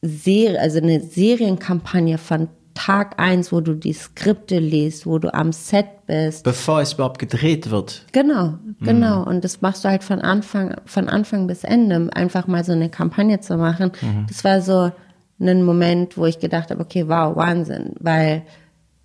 Serie, 0.02 0.60
also 0.60 0.78
eine 0.78 1.00
Serienkampagne 1.00 2.18
von 2.18 2.48
Tag 2.74 3.18
eins, 3.18 3.52
wo 3.52 3.60
du 3.60 3.74
die 3.74 3.94
Skripte 3.94 4.58
liest, 4.58 5.06
wo 5.06 5.18
du 5.18 5.32
am 5.32 5.52
Set 5.52 5.86
bist. 6.06 6.44
Bevor 6.44 6.82
es 6.82 6.92
überhaupt 6.92 7.18
gedreht 7.18 7.70
wird. 7.70 8.04
Genau, 8.12 8.58
genau. 8.80 9.22
Mhm. 9.22 9.26
Und 9.26 9.44
das 9.44 9.62
machst 9.62 9.84
du 9.84 9.88
halt 9.88 10.04
von 10.04 10.20
Anfang, 10.20 10.76
von 10.84 11.08
Anfang 11.08 11.46
bis 11.46 11.64
Ende, 11.64 12.10
einfach 12.12 12.46
mal 12.46 12.64
so 12.64 12.72
eine 12.72 12.90
Kampagne 12.90 13.40
zu 13.40 13.56
machen. 13.56 13.92
Mhm. 14.02 14.26
Das 14.28 14.44
war 14.44 14.60
so 14.60 14.92
ein 15.40 15.62
Moment, 15.64 16.18
wo 16.18 16.26
ich 16.26 16.38
gedacht 16.38 16.70
habe, 16.70 16.82
okay, 16.82 17.08
wow, 17.08 17.34
Wahnsinn, 17.34 17.94
weil 17.98 18.42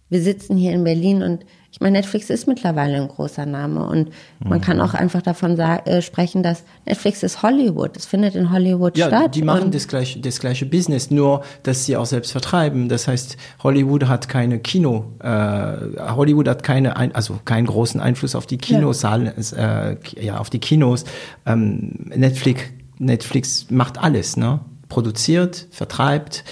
wir 0.09 0.21
sitzen 0.21 0.57
hier 0.57 0.73
in 0.73 0.84
Berlin 0.84 1.23
und 1.23 1.45
ich 1.72 1.80
meine, 1.80 1.99
Netflix 1.99 2.30
ist 2.30 2.47
mittlerweile 2.47 2.97
ein 2.97 3.07
großer 3.07 3.45
Name 3.45 3.86
und 3.86 4.09
man 4.43 4.57
mhm. 4.57 4.61
kann 4.61 4.82
auch 4.82 4.93
einfach 4.93 5.22
davon 5.22 5.57
äh, 5.57 6.01
sprechen, 6.01 6.43
dass 6.43 6.63
Netflix 6.86 7.24
ist 7.24 7.43
Hollywood. 7.43 7.95
Es 7.95 8.05
findet 8.05 8.36
in 8.36 8.51
Hollywood 8.51 8.97
ja, 8.97 9.07
statt. 9.07 9.36
Die 9.36 9.41
machen 9.41 9.72
das 9.72 9.88
gleiche, 9.88 10.19
das 10.19 10.41
gleiche 10.41 10.65
Business, 10.65 11.11
nur 11.11 11.43
dass 11.63 11.86
sie 11.86 11.95
auch 11.95 12.05
selbst 12.05 12.34
vertreiben. 12.34 12.89
Das 12.89 13.07
heißt, 13.07 13.38
Hollywood 13.63 14.09
hat 14.09 14.28
keine 14.28 14.59
Kino, 14.59 15.13
äh, 15.19 15.28
Hollywood 15.28 16.49
hat 16.49 16.63
keine, 16.63 16.97
ein, 16.97 17.15
also 17.15 17.39
keinen 17.45 17.67
großen 17.67 18.01
Einfluss 18.01 18.36
auf 18.36 18.45
die 18.45 18.57
Kinosaal, 18.57 19.34
ja, 19.38 19.91
äh, 19.91 19.97
ja 20.19 20.39
auf 20.39 20.49
die 20.49 20.59
Kinos. 20.59 21.05
Ähm, 21.45 22.09
Netflix, 22.13 22.63
Netflix 22.99 23.67
macht 23.69 23.97
alles, 23.97 24.36
ne? 24.36 24.59
Produziert, 24.89 25.67
vertreibt. 25.72 26.43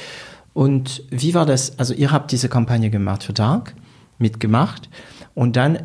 Und 0.53 1.03
wie 1.09 1.33
war 1.33 1.45
das? 1.45 1.77
Also 1.77 1.93
ihr 1.93 2.09
habt 2.13 2.31
diese 2.31 2.47
Kampagne 2.47 2.89
gemacht 2.89 3.23
für 3.23 3.33
Dark 3.33 3.75
mitgemacht. 4.19 4.89
Und 5.33 5.55
dann 5.55 5.79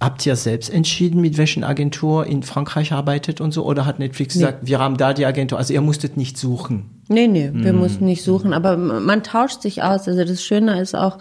habt 0.00 0.24
ihr 0.26 0.36
selbst 0.36 0.70
entschieden, 0.70 1.20
mit 1.20 1.38
welchen 1.38 1.64
Agentur 1.64 2.26
in 2.26 2.42
Frankreich 2.42 2.92
arbeitet 2.92 3.40
und 3.40 3.52
so? 3.52 3.64
Oder 3.64 3.84
hat 3.84 3.98
Netflix 3.98 4.34
nee. 4.34 4.42
gesagt, 4.42 4.66
wir 4.66 4.78
haben 4.78 4.96
da 4.96 5.12
die 5.12 5.26
Agentur? 5.26 5.58
Also 5.58 5.74
ihr 5.74 5.80
musstet 5.80 6.16
nicht 6.16 6.36
suchen? 6.36 7.02
Nee, 7.08 7.26
nee, 7.26 7.50
wir 7.52 7.72
mm. 7.72 7.76
mussten 7.76 8.04
nicht 8.04 8.22
suchen. 8.22 8.52
Aber 8.52 8.76
man 8.76 9.22
tauscht 9.22 9.62
sich 9.62 9.82
aus. 9.82 10.06
Also 10.06 10.24
das 10.24 10.42
Schöne 10.42 10.80
ist 10.80 10.94
auch, 10.94 11.18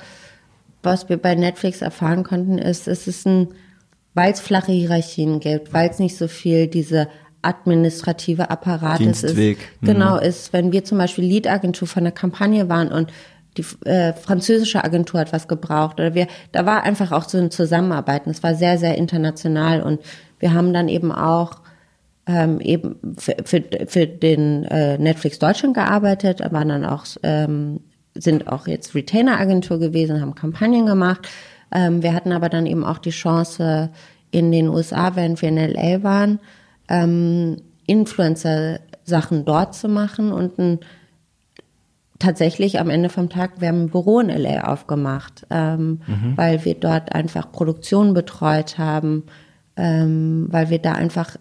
was 0.83 1.09
wir 1.09 1.17
bei 1.17 1.33
Netflix 1.35 1.81
erfahren 1.81 2.23
konnten, 2.23 2.57
ist, 2.57 2.87
es 2.87 3.07
ist 3.07 3.25
ein, 3.25 3.49
weil 4.13 4.31
es 4.31 4.39
flache 4.39 4.71
Hierarchien 4.71 5.39
gibt, 5.39 5.73
weil 5.73 5.89
es 5.89 5.99
nicht 5.99 6.17
so 6.17 6.27
viel 6.27 6.67
diese 6.67 7.07
administrative 7.41 8.49
Apparat 8.49 8.99
ist. 8.99 9.25
Genau, 9.81 10.15
mhm. 10.15 10.21
ist, 10.21 10.53
wenn 10.53 10.71
wir 10.71 10.83
zum 10.83 10.97
Beispiel 10.97 11.23
Lead-Agentur 11.23 11.87
von 11.87 12.03
einer 12.03 12.11
Kampagne 12.11 12.69
waren 12.69 12.89
und 12.89 13.11
die 13.57 13.87
äh, 13.87 14.13
französische 14.13 14.83
Agentur 14.83 15.19
hat 15.19 15.33
was 15.33 15.47
gebraucht 15.47 15.99
oder 15.99 16.13
wir, 16.13 16.27
da 16.51 16.65
war 16.65 16.83
einfach 16.83 17.11
auch 17.11 17.27
so 17.27 17.37
ein 17.37 17.51
Zusammenarbeiten. 17.51 18.29
Es 18.29 18.43
war 18.43 18.55
sehr, 18.55 18.77
sehr 18.77 18.97
international 18.97 19.81
und 19.81 19.99
wir 20.39 20.53
haben 20.53 20.73
dann 20.73 20.87
eben 20.87 21.11
auch 21.11 21.61
ähm, 22.27 22.59
eben 22.59 23.15
für, 23.17 23.35
für, 23.43 23.63
für 23.87 24.05
den 24.05 24.65
äh, 24.65 24.97
Netflix 24.97 25.39
Deutschland 25.39 25.73
gearbeitet, 25.73 26.41
waren 26.51 26.69
dann 26.69 26.85
auch 26.85 27.05
ähm, 27.23 27.79
sind 28.13 28.47
auch 28.47 28.67
jetzt 28.67 28.95
Retainer-Agentur 28.95 29.79
gewesen, 29.79 30.21
haben 30.21 30.35
Kampagnen 30.35 30.85
gemacht. 30.85 31.27
Ähm, 31.71 32.03
wir 32.03 32.13
hatten 32.13 32.31
aber 32.31 32.49
dann 32.49 32.65
eben 32.65 32.83
auch 32.83 32.97
die 32.97 33.11
Chance 33.11 33.91
in 34.31 34.51
den 34.51 34.67
USA, 34.67 35.15
während 35.15 35.41
wir 35.41 35.49
in 35.49 35.57
LA 35.57 36.03
waren, 36.03 36.39
ähm, 36.89 37.57
Influencer-Sachen 37.85 39.45
dort 39.45 39.75
zu 39.75 39.87
machen 39.87 40.31
und 40.31 40.59
ein 40.59 40.79
tatsächlich 42.19 42.79
am 42.79 42.89
Ende 42.89 43.09
vom 43.09 43.29
Tag, 43.29 43.61
wir 43.61 43.67
haben 43.67 43.83
ein 43.83 43.89
Büro 43.89 44.19
in 44.19 44.29
LA 44.29 44.71
aufgemacht, 44.71 45.45
ähm, 45.49 46.01
mhm. 46.07 46.33
weil 46.35 46.65
wir 46.65 46.75
dort 46.75 47.13
einfach 47.13 47.51
Produktion 47.51 48.13
betreut 48.13 48.77
haben, 48.77 49.23
ähm, 49.75 50.47
weil 50.49 50.69
wir 50.69 50.79
da 50.79 50.93
einfach 50.93 51.37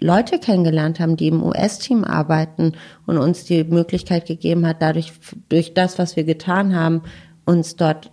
Leute 0.00 0.38
kennengelernt 0.38 1.00
haben, 1.00 1.16
die 1.16 1.26
im 1.26 1.42
US-Team 1.42 2.04
arbeiten 2.04 2.72
und 3.06 3.18
uns 3.18 3.44
die 3.44 3.64
Möglichkeit 3.64 4.26
gegeben 4.26 4.66
hat, 4.66 4.80
dadurch, 4.80 5.12
durch 5.48 5.74
das, 5.74 5.98
was 5.98 6.14
wir 6.14 6.24
getan 6.24 6.74
haben, 6.76 7.02
uns 7.44 7.74
dort 7.74 8.12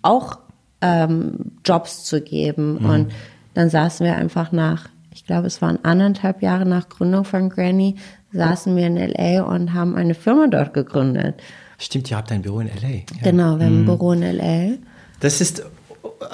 auch 0.00 0.38
ähm, 0.80 1.52
Jobs 1.64 2.04
zu 2.04 2.22
geben. 2.22 2.78
Mhm. 2.80 2.90
Und 2.90 3.12
dann 3.54 3.68
saßen 3.68 4.06
wir 4.06 4.16
einfach 4.16 4.52
nach, 4.52 4.88
ich 5.12 5.26
glaube, 5.26 5.48
es 5.48 5.60
waren 5.60 5.84
anderthalb 5.84 6.42
Jahre 6.42 6.64
nach 6.64 6.88
Gründung 6.88 7.24
von 7.24 7.50
Granny, 7.50 7.96
saßen 8.32 8.76
wir 8.76 8.86
in 8.86 8.96
LA 8.96 9.42
und 9.42 9.74
haben 9.74 9.96
eine 9.96 10.14
Firma 10.14 10.46
dort 10.48 10.74
gegründet. 10.74 11.40
Stimmt, 11.78 12.10
ihr 12.10 12.16
habt 12.16 12.32
ein 12.32 12.42
Büro 12.42 12.60
in 12.60 12.68
LA. 12.68 12.88
Ja. 12.88 13.02
Genau, 13.22 13.58
wir 13.58 13.66
haben 13.66 13.78
ein 13.78 13.80
mhm. 13.82 13.86
Büro 13.86 14.12
in 14.12 14.22
LA. 14.22 14.76
Das 15.20 15.40
ist 15.40 15.62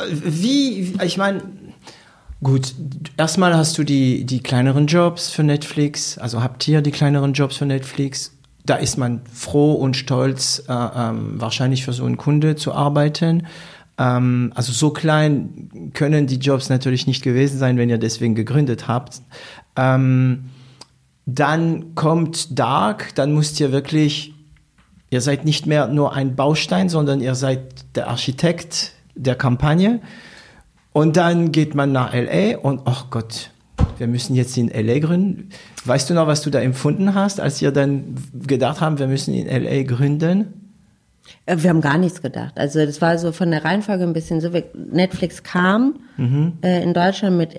wie, 0.09 0.95
ich 1.03 1.17
meine, 1.17 1.43
gut, 2.43 2.75
erstmal 3.17 3.57
hast 3.57 3.77
du 3.79 3.85
die, 3.85 4.25
die 4.25 4.41
kleineren 4.43 4.87
Jobs 4.87 5.31
für 5.31 5.43
Netflix, 5.43 6.19
also 6.19 6.43
habt 6.43 6.67
ihr 6.69 6.83
die 6.83 6.91
kleineren 6.91 7.33
Jobs 7.33 7.57
für 7.57 7.67
Netflix. 7.67 8.33
Da 8.67 8.77
ist 8.77 8.97
man 8.97 9.21
froh 9.31 9.75
und 9.75 9.95
stolz, 9.95 10.65
äh, 10.69 10.73
ähm, 10.73 11.39
wahrscheinlich 11.39 11.85
für 11.85 11.93
so 11.93 12.05
einen 12.07 12.17
Kunde 12.17 12.57
zu 12.57 12.73
arbeiten. 12.73 13.47
Ähm, 13.99 14.53
also 14.55 14.73
so 14.73 14.91
klein 14.91 15.91
können 15.93 16.27
die 16.27 16.37
Jobs 16.39 16.71
natürlich 16.71 17.07
nicht 17.07 17.23
gewesen 17.23 17.59
sein, 17.59 17.77
wenn 17.77 17.91
ihr 17.91 17.99
deswegen 17.99 18.35
gegründet 18.35 18.89
habt. 18.89 19.21
Ähm, 19.77 20.47
dann 21.27 21.95
kommt 21.95 22.59
Dark, 22.59 23.15
dann 23.15 23.35
müsst 23.35 23.59
ihr 23.61 23.73
wirklich, 23.73 24.35
ihr 25.11 25.21
seid 25.21 25.45
nicht 25.45 25.67
mehr 25.67 25.89
nur 25.89 26.15
ein 26.15 26.37
Baustein, 26.37 26.89
sondern 26.89 27.21
ihr 27.21 27.35
seid 27.35 27.97
der 27.97 28.09
Architekt 28.09 28.93
der 29.15 29.35
Kampagne. 29.35 30.01
Und 30.93 31.17
dann 31.17 31.51
geht 31.51 31.75
man 31.75 31.93
nach 31.93 32.15
LA 32.15 32.59
und, 32.59 32.83
ach 32.85 33.05
oh 33.05 33.09
Gott, 33.11 33.51
wir 33.99 34.07
müssen 34.07 34.35
jetzt 34.35 34.57
in 34.57 34.69
LA 34.69 34.99
gründen. 35.01 35.51
Weißt 35.85 36.09
du 36.09 36.15
noch, 36.15 36.27
was 36.27 36.43
du 36.43 36.51
da 36.51 36.61
empfunden 36.61 37.15
hast, 37.15 37.41
als 37.41 37.61
ihr 37.63 37.73
dann 37.73 38.17
gedacht 38.47 38.81
haben, 38.81 38.99
wir 38.99 39.07
müssen 39.07 39.35
in 39.35 39.47
LA 39.47 39.83
gründen? 39.83 40.73
Äh, 41.47 41.57
wir 41.59 41.71
haben 41.71 41.81
gar 41.81 41.99
nichts 41.99 42.23
gedacht. 42.23 42.53
Also 42.57 42.85
das 42.85 43.01
war 43.01 43.19
so 43.19 43.33
von 43.33 43.51
der 43.51 43.65
Reihenfolge 43.65 44.05
ein 44.05 44.13
bisschen 44.13 44.41
so. 44.41 44.51
Netflix 44.75 45.43
kam 45.43 46.01
mhm. 46.17 46.55
äh, 46.63 46.83
in 46.83 46.95
Deutschland 46.95 47.37
mit 47.37 47.55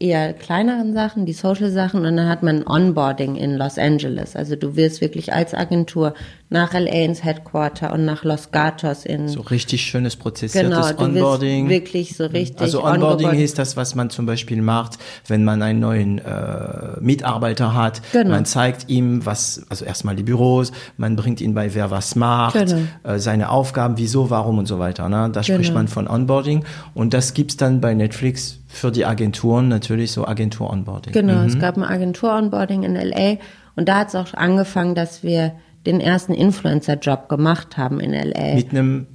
eher 0.00 0.32
kleineren 0.32 0.94
Sachen, 0.94 1.26
die 1.26 1.34
Social-Sachen, 1.34 2.06
und 2.06 2.16
dann 2.16 2.28
hat 2.28 2.42
man 2.42 2.66
Onboarding 2.66 3.36
in 3.36 3.56
Los 3.56 3.76
Angeles. 3.76 4.34
Also 4.34 4.56
du 4.56 4.74
wirst 4.74 5.02
wirklich 5.02 5.32
als 5.32 5.54
Agentur 5.54 6.14
nach 6.48 6.72
LA 6.72 7.04
ins 7.04 7.22
Headquarter 7.22 7.92
und 7.92 8.04
nach 8.04 8.24
Los 8.24 8.50
Gatos 8.50 9.04
in. 9.04 9.28
So 9.28 9.42
richtig 9.42 9.82
schönes 9.82 10.16
prozessiertes 10.16 10.96
genau, 10.96 11.04
Onboarding. 11.04 11.68
wirklich 11.68 12.16
so 12.16 12.24
richtig. 12.26 12.60
Also 12.60 12.82
Onboarding 12.82 13.38
ist 13.38 13.58
das, 13.58 13.76
was 13.76 13.94
man 13.94 14.10
zum 14.10 14.26
Beispiel 14.26 14.60
macht, 14.62 14.98
wenn 15.28 15.44
man 15.44 15.62
einen 15.62 15.78
neuen 15.78 16.18
äh, 16.18 16.98
Mitarbeiter 17.00 17.74
hat. 17.74 18.00
Genau. 18.12 18.30
Man 18.30 18.46
zeigt 18.46 18.88
ihm, 18.88 19.24
was, 19.26 19.64
also 19.68 19.84
erstmal 19.84 20.16
die 20.16 20.24
Büros, 20.24 20.72
man 20.96 21.14
bringt 21.14 21.40
ihn 21.40 21.54
bei, 21.54 21.74
wer 21.74 21.90
was 21.92 22.16
macht, 22.16 22.54
genau. 22.54 22.82
äh, 23.04 23.18
seine 23.18 23.50
Aufgaben, 23.50 23.98
wieso, 23.98 24.30
warum 24.30 24.58
und 24.58 24.66
so 24.66 24.78
weiter. 24.78 25.08
Ne? 25.08 25.30
Da 25.32 25.42
genau. 25.42 25.42
spricht 25.42 25.74
man 25.74 25.86
von 25.86 26.08
Onboarding 26.08 26.64
und 26.94 27.14
das 27.14 27.34
gibt's 27.34 27.58
dann 27.58 27.82
bei 27.82 27.89
Netflix 27.94 28.60
für 28.68 28.90
die 28.90 29.04
Agenturen 29.04 29.68
natürlich 29.68 30.12
so 30.12 30.26
Agentur-Onboarding. 30.26 31.12
Genau, 31.12 31.40
mhm. 31.40 31.46
es 31.46 31.58
gab 31.58 31.76
ein 31.76 31.84
Agentur-Onboarding 31.84 32.82
in 32.82 32.94
LA 32.94 33.38
und 33.76 33.88
da 33.88 33.98
hat 33.98 34.08
es 34.08 34.14
auch 34.14 34.34
angefangen, 34.34 34.94
dass 34.94 35.22
wir 35.22 35.52
den 35.86 36.00
ersten 36.00 36.34
Influencer-Job 36.34 37.28
gemacht 37.28 37.76
haben 37.76 38.00
in 38.00 38.12
LA. 38.12 38.54
Mit 38.54 38.70
einem 38.70 39.06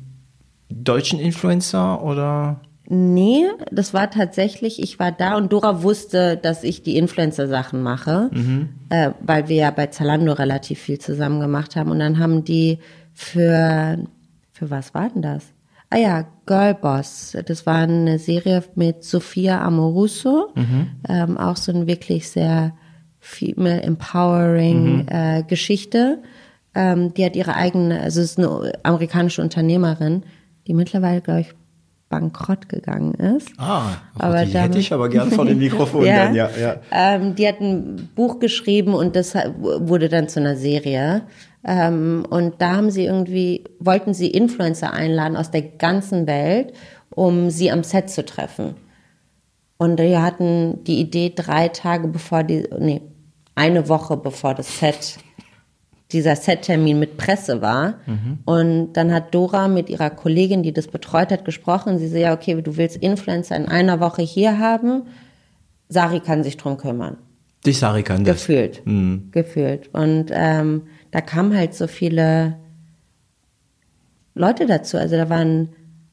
deutschen 0.69 1.19
Influencer 1.19 2.03
oder? 2.03 2.61
Nee, 2.87 3.45
das 3.71 3.93
war 3.93 4.11
tatsächlich, 4.11 4.81
ich 4.81 4.99
war 4.99 5.11
da 5.11 5.37
und 5.37 5.51
Dora 5.51 5.81
wusste, 5.81 6.37
dass 6.37 6.63
ich 6.63 6.83
die 6.83 6.97
Influencer-Sachen 6.97 7.81
mache, 7.81 8.29
mhm. 8.31 8.69
äh, 8.89 9.11
weil 9.21 9.47
wir 9.47 9.55
ja 9.55 9.71
bei 9.71 9.87
Zalando 9.87 10.33
relativ 10.33 10.79
viel 10.79 10.99
zusammen 10.99 11.39
gemacht 11.39 11.75
haben. 11.75 11.89
Und 11.89 11.99
dann 11.99 12.19
haben 12.19 12.43
die 12.43 12.79
für, 13.13 13.97
für 14.51 14.69
was 14.69 14.93
war 14.93 15.09
denn 15.09 15.23
das? 15.23 15.54
Ah 15.89 15.97
ja, 15.97 16.25
Girlboss. 16.45 17.37
Das 17.45 17.65
war 17.65 17.79
eine 17.79 18.19
Serie 18.19 18.63
mit 18.75 19.03
Sophia 19.03 19.61
Amoruso. 19.61 20.51
Mhm. 20.55 20.87
Ähm, 21.07 21.37
auch 21.37 21.57
so 21.57 21.71
eine 21.71 21.87
wirklich 21.87 22.29
sehr 22.29 22.73
female 23.19 23.81
empowering 23.81 24.97
mhm. 24.97 25.07
äh, 25.07 25.43
Geschichte. 25.43 26.21
Ähm, 26.73 27.13
die 27.13 27.25
hat 27.25 27.35
ihre 27.35 27.55
eigene, 27.55 28.01
also 28.01 28.21
ist 28.21 28.37
eine 28.37 28.73
amerikanische 28.83 29.41
Unternehmerin, 29.41 30.23
die 30.67 30.73
mittlerweile, 30.73 31.21
glaube 31.21 31.41
ich, 31.41 31.53
bankrott 32.09 32.69
gegangen 32.69 33.13
ist. 33.15 33.49
Ah, 33.57 33.93
aber 34.17 34.45
die 34.45 34.53
damit, 34.53 34.69
hätte 34.69 34.79
ich 34.79 34.93
aber 34.93 35.09
gern 35.09 35.31
vor 35.31 35.45
dem 35.45 35.57
Mikrofon 35.59 36.05
ja, 36.05 36.25
dann, 36.25 36.35
ja. 36.35 36.49
ja. 36.59 36.75
Ähm, 36.91 37.35
die 37.35 37.47
hat 37.47 37.59
ein 37.59 38.09
Buch 38.15 38.39
geschrieben 38.39 38.93
und 38.93 39.15
das 39.15 39.33
wurde 39.33 40.07
dann 40.09 40.29
zu 40.29 40.39
einer 40.39 40.55
Serie. 40.55 41.23
Ähm, 41.65 42.25
und 42.29 42.61
da 42.61 42.75
haben 42.75 42.91
sie 42.91 43.05
irgendwie, 43.05 43.63
wollten 43.79 44.13
sie 44.13 44.27
Influencer 44.27 44.93
einladen 44.93 45.35
aus 45.35 45.49
der 45.49 45.63
ganzen 45.63 46.27
Welt, 46.27 46.73
um 47.09 47.49
sie 47.49 47.71
am 47.71 47.83
Set 47.83 48.09
zu 48.09 48.23
treffen. 48.23 48.75
Und 49.77 49.99
wir 49.99 50.21
hatten 50.21 50.83
die 50.83 50.99
Idee 50.99 51.33
drei 51.35 51.67
Tage 51.69 52.07
bevor 52.07 52.43
die, 52.43 52.67
nee, 52.79 53.01
eine 53.55 53.89
Woche 53.89 54.15
bevor 54.15 54.53
das 54.53 54.79
Set, 54.79 55.17
dieser 56.11 56.35
Settermin 56.35 56.99
mit 56.99 57.17
Presse 57.17 57.61
war. 57.61 57.95
Mhm. 58.05 58.39
Und 58.45 58.93
dann 58.93 59.11
hat 59.11 59.33
Dora 59.33 59.67
mit 59.67 59.89
ihrer 59.89 60.11
Kollegin, 60.11 60.61
die 60.61 60.71
das 60.71 60.87
betreut 60.87 61.31
hat, 61.31 61.45
gesprochen. 61.45 61.97
Sie 61.97 62.07
so, 62.07 62.17
ja, 62.17 62.33
okay, 62.33 62.61
du 62.61 62.77
willst 62.77 62.97
Influencer 62.97 63.55
in 63.55 63.67
einer 63.67 63.99
Woche 63.99 64.21
hier 64.21 64.59
haben. 64.59 65.07
Sari 65.89 66.19
kann 66.19 66.43
sich 66.43 66.57
drum 66.57 66.77
kümmern. 66.77 67.17
Die 67.65 67.73
Sari 67.73 68.03
kann 68.03 68.23
das. 68.23 68.37
Gefühlt. 68.37 68.85
Mhm. 68.85 69.29
Gefühlt. 69.31 69.89
Und 69.93 70.27
ähm, 70.31 70.83
da 71.11 71.21
kamen 71.21 71.55
halt 71.55 71.73
so 71.73 71.87
viele 71.87 72.57
Leute 74.33 74.65
dazu. 74.65 74.97
Also 74.97 75.15
da 75.15 75.29
waren 75.29 75.69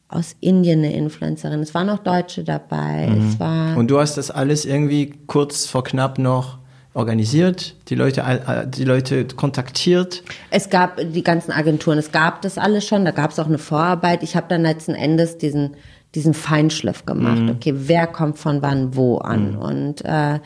aus 0.09 0.37
Indien 0.41 0.81
eine 0.81 0.95
Influencerin, 0.95 1.61
es 1.61 1.75
waren 1.75 1.89
auch 1.89 1.99
Deutsche 1.99 2.45
dabei. 2.45 3.09
Mhm. 3.09 3.29
Es 3.29 3.41
war 3.41 3.77
Und 3.77 3.91
du 3.91 3.99
hast 3.99 4.17
das 4.17 4.31
alles 4.31 4.65
irgendwie 4.65 5.15
kurz 5.27 5.67
vor 5.67 5.85
knapp 5.85 6.19
noch 6.19 6.59
organisiert, 6.95 7.77
die 7.89 7.95
Leute, 7.95 8.69
die 8.69 8.85
Leute 8.85 9.25
kontaktiert? 9.25 10.23
Es 10.51 10.69
gab 10.69 11.01
die 11.03 11.23
ganzen 11.23 11.51
Agenturen, 11.51 11.99
es 11.99 12.13
gab 12.13 12.43
das 12.43 12.59
alles 12.59 12.87
schon, 12.87 13.05
da 13.05 13.11
gab 13.11 13.31
es 13.31 13.39
auch 13.39 13.47
eine 13.47 13.59
Vorarbeit. 13.59 14.23
Ich 14.23 14.37
habe 14.37 14.47
dann 14.49 14.63
letzten 14.63 14.95
Endes 14.95 15.39
diesen, 15.39 15.77
diesen 16.15 16.35
Feinschliff 16.35 17.07
gemacht. 17.07 17.41
Mhm. 17.41 17.49
Okay, 17.51 17.73
wer 17.77 18.07
kommt 18.07 18.39
von 18.39 18.61
wann 18.61 18.95
wo 18.95 19.19
an? 19.19 19.53
Mhm. 19.53 19.59
Und 19.59 20.05
äh, 20.05 20.41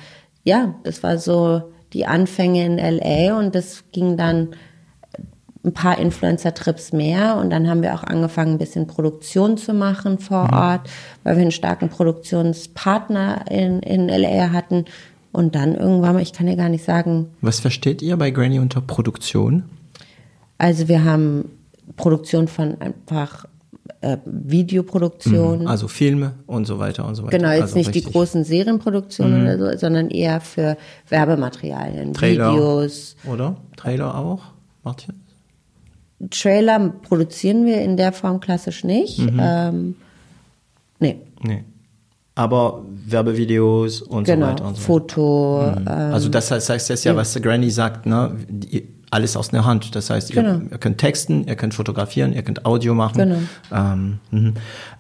ja, 0.47 0.75
das 0.85 1.03
war 1.03 1.19
so 1.19 1.73
die 1.93 2.07
Anfänge 2.07 2.65
in 2.65 2.79
LA 2.79 3.37
und 3.37 3.55
das 3.55 3.85
ging 3.93 4.17
dann 4.17 4.51
ein 5.65 5.73
paar 5.73 5.99
Influencer-Trips 5.99 6.93
mehr 6.93 7.37
und 7.37 7.51
dann 7.51 7.69
haben 7.69 7.83
wir 7.83 7.95
auch 7.95 8.05
angefangen, 8.05 8.53
ein 8.53 8.59
bisschen 8.59 8.87
Produktion 8.87 9.57
zu 9.57 9.75
machen 9.75 10.19
vor 10.19 10.45
mhm. 10.45 10.55
Ort, 10.55 10.91
weil 11.25 11.35
wir 11.35 11.43
einen 11.43 11.51
starken 11.51 11.89
Produktionspartner 11.89 13.51
in, 13.51 13.81
in 13.81 14.09
LA 14.09 14.53
hatten. 14.53 14.85
Und 15.33 15.55
dann 15.55 15.75
irgendwann 15.75 16.15
mal, 16.15 16.23
ich 16.23 16.33
kann 16.33 16.49
ja 16.49 16.55
gar 16.55 16.71
nicht 16.71 16.85
sagen. 16.85 17.27
Was 17.43 17.61
versteht 17.61 18.01
ihr 18.01 18.17
bei 18.17 18.31
Granny 18.31 18.59
unter 18.59 18.81
Produktion? 18.81 19.65
Also 20.57 20.89
wir 20.89 21.05
haben 21.05 21.51
Produktion 21.97 22.49
von 22.49 22.81
einfach 22.81 23.45
äh, 24.01 24.17
Videoproduktion. 24.25 25.61
Mhm. 25.61 25.67
Also 25.67 25.89
Filme 25.89 26.35
und 26.47 26.67
so 26.67 26.79
weiter 26.79 27.07
und 27.07 27.15
so 27.15 27.25
weiter. 27.25 27.37
Genau, 27.39 27.51
jetzt 27.51 27.63
also 27.63 27.79
nicht 27.79 27.89
richtig. 27.89 28.07
die 28.07 28.13
großen 28.13 28.45
Serienproduktionen 28.45 29.41
mhm. 29.41 29.47
oder 29.47 29.73
so, 29.73 29.79
sondern 29.79 30.11
eher 30.11 30.41
für 30.41 30.77
Werbematerialien, 31.09 32.15
Trailer, 32.15 32.53
Videos. 32.53 33.17
Oder? 33.25 33.57
Trailer 33.77 34.15
auch? 34.15 34.43
Macht 34.83 35.09
ihr? 35.09 36.29
Trailer 36.31 36.93
produzieren 37.03 37.67
wir 37.67 37.83
in 37.83 37.97
der 37.97 38.13
Form 38.13 38.41
klassisch 38.41 38.85
nicht. 38.85 39.19
Mhm. 39.19 39.41
Ähm, 39.41 39.97
nee. 40.99 41.21
Nee. 41.43 41.65
Aber 42.35 42.83
Werbevideos 43.07 44.03
und 44.03 44.25
genau, 44.25 44.47
so 44.47 44.53
weiter 44.53 44.67
und 44.67 44.77
so 44.77 44.83
Foto. 44.83 45.73
Mhm. 45.75 45.87
Ähm, 45.89 45.89
also 45.89 46.29
das 46.29 46.51
heißt, 46.51 46.69
das 46.69 46.91
heißt 46.91 47.05
ja, 47.05 47.13
ja, 47.13 47.17
was 47.17 47.35
Granny 47.41 47.71
sagt, 47.71 48.07
ne? 48.07 48.37
Die, 48.49 48.96
alles 49.11 49.37
aus 49.37 49.49
der 49.49 49.65
Hand. 49.65 49.95
Das 49.95 50.11
heißt, 50.11 50.31
ihr, 50.31 50.43
genau. 50.43 50.61
ihr, 50.71 50.79
könnt 50.79 50.99
texten, 50.99 51.47
ihr 51.47 51.57
könnt 51.57 51.75
fotografieren, 51.75 52.33
ihr 52.33 52.43
könnt 52.43 52.65
Audio 52.65 52.95
machen. 52.95 53.19
Genau. 53.19 53.39
Ähm, 53.73 54.19
mhm. 54.31 54.55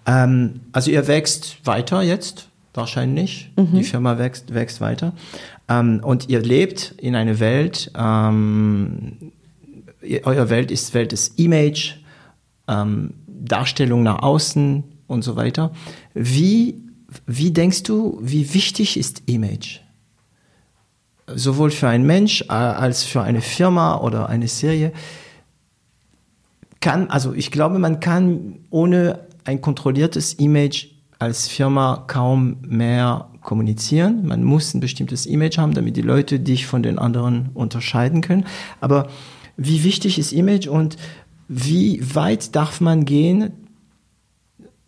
ähm, 0.06 0.60
also 0.72 0.90
ihr 0.90 1.06
wächst 1.08 1.58
weiter 1.64 2.02
jetzt, 2.02 2.48
wahrscheinlich. 2.74 3.50
Mhm. 3.56 3.76
Die 3.76 3.84
Firma 3.84 4.18
wächst, 4.18 4.54
wächst 4.54 4.80
weiter. 4.80 5.12
Ähm, 5.68 6.00
und 6.02 6.28
ihr 6.28 6.40
lebt 6.40 6.94
in 6.98 7.14
einer 7.16 7.40
Welt, 7.40 7.90
ähm, 7.96 9.32
ihr, 10.02 10.20
euer 10.24 10.48
Welt 10.50 10.70
ist 10.70 10.94
Welt 10.94 11.12
des 11.12 11.28
Image, 11.36 11.94
ähm, 12.68 13.14
Darstellung 13.26 14.02
nach 14.02 14.20
außen 14.22 14.84
und 15.06 15.22
so 15.22 15.36
weiter. 15.36 15.72
Wie, 16.14 16.82
wie 17.26 17.50
denkst 17.50 17.82
du, 17.84 18.18
wie 18.22 18.54
wichtig 18.54 18.96
ist 18.96 19.22
Image? 19.26 19.80
Sowohl 21.34 21.70
für 21.70 21.88
einen 21.88 22.06
Mensch 22.06 22.44
als 22.48 23.02
für 23.04 23.22
eine 23.22 23.40
Firma 23.40 23.98
oder 23.98 24.28
eine 24.28 24.48
Serie 24.48 24.92
kann, 26.80 27.10
also 27.10 27.32
ich 27.32 27.50
glaube, 27.50 27.80
man 27.80 27.98
kann 27.98 28.60
ohne 28.70 29.26
ein 29.44 29.60
kontrolliertes 29.60 30.34
Image 30.34 30.86
als 31.18 31.48
Firma 31.48 32.04
kaum 32.06 32.58
mehr 32.62 33.28
kommunizieren. 33.42 34.26
Man 34.26 34.44
muss 34.44 34.72
ein 34.72 34.80
bestimmtes 34.80 35.26
Image 35.26 35.58
haben, 35.58 35.74
damit 35.74 35.96
die 35.96 36.02
Leute 36.02 36.38
dich 36.38 36.66
von 36.66 36.84
den 36.84 36.98
anderen 36.98 37.50
unterscheiden 37.54 38.20
können. 38.20 38.44
Aber 38.80 39.08
wie 39.56 39.82
wichtig 39.82 40.18
ist 40.18 40.32
Image 40.32 40.68
und 40.68 40.96
wie 41.48 42.14
weit 42.14 42.54
darf 42.54 42.80
man 42.80 43.04
gehen? 43.04 43.52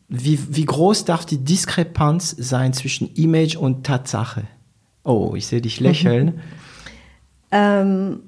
Wie, 0.09 0.39
wie 0.55 0.66
groß 0.66 1.05
darf 1.05 1.27
die 1.27 1.39
Diskrepanz 1.39 2.35
sein 2.39 2.73
zwischen 2.74 3.12
Image 3.15 3.56
und 3.56 3.85
Tatsache? 3.85 4.44
Oh, 5.04 5.34
ich 5.36 5.46
sehe 5.46 5.60
dich 5.60 5.80
lächeln. 5.80 6.40
ähm, 7.50 8.20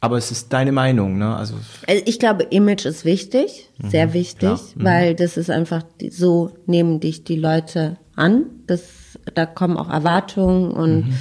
Aber 0.00 0.18
es 0.18 0.30
ist 0.30 0.52
deine 0.52 0.72
Meinung, 0.72 1.18
ne? 1.18 1.34
Also, 1.34 1.54
also 1.86 2.02
ich 2.04 2.18
glaube, 2.18 2.44
Image 2.44 2.84
ist 2.84 3.04
wichtig, 3.04 3.70
mhm, 3.78 3.88
sehr 3.88 4.12
wichtig, 4.12 4.50
mhm. 4.74 4.84
weil 4.84 5.14
das 5.14 5.36
ist 5.36 5.50
einfach 5.50 5.84
so 6.10 6.50
nehmen 6.66 7.00
dich 7.00 7.24
die 7.24 7.36
Leute 7.36 7.96
an. 8.14 8.46
Das, 8.66 9.18
da 9.34 9.46
kommen 9.46 9.76
auch 9.76 9.88
Erwartungen 9.88 10.70
und 10.70 11.06
mhm. 11.06 11.14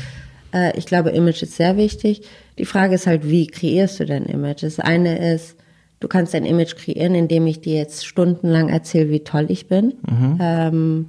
äh, 0.54 0.78
ich 0.78 0.86
glaube, 0.86 1.12
Image 1.12 1.44
ist 1.44 1.56
sehr 1.56 1.78
wichtig. 1.78 2.22
Die 2.58 2.66
Frage 2.66 2.96
ist 2.96 3.08
halt, 3.08 3.30
wie 3.30 3.48
kreierst 3.48 4.00
du 4.00 4.06
dein 4.06 4.26
Image? 4.26 4.64
Das 4.64 4.80
eine 4.80 5.34
ist, 5.34 5.56
du 6.00 6.08
kannst 6.08 6.34
dein 6.34 6.46
Image 6.46 6.76
kreieren, 6.76 7.16
indem 7.16 7.48
ich 7.48 7.62
dir 7.62 7.76
jetzt 7.76 8.06
stundenlang 8.06 8.70
erzähle, 8.70 9.10
wie 9.10 9.24
toll 9.24 9.46
ich 9.50 9.68
bin. 9.68 9.94
Mhm. 10.08 10.38
Ähm, 10.42 11.06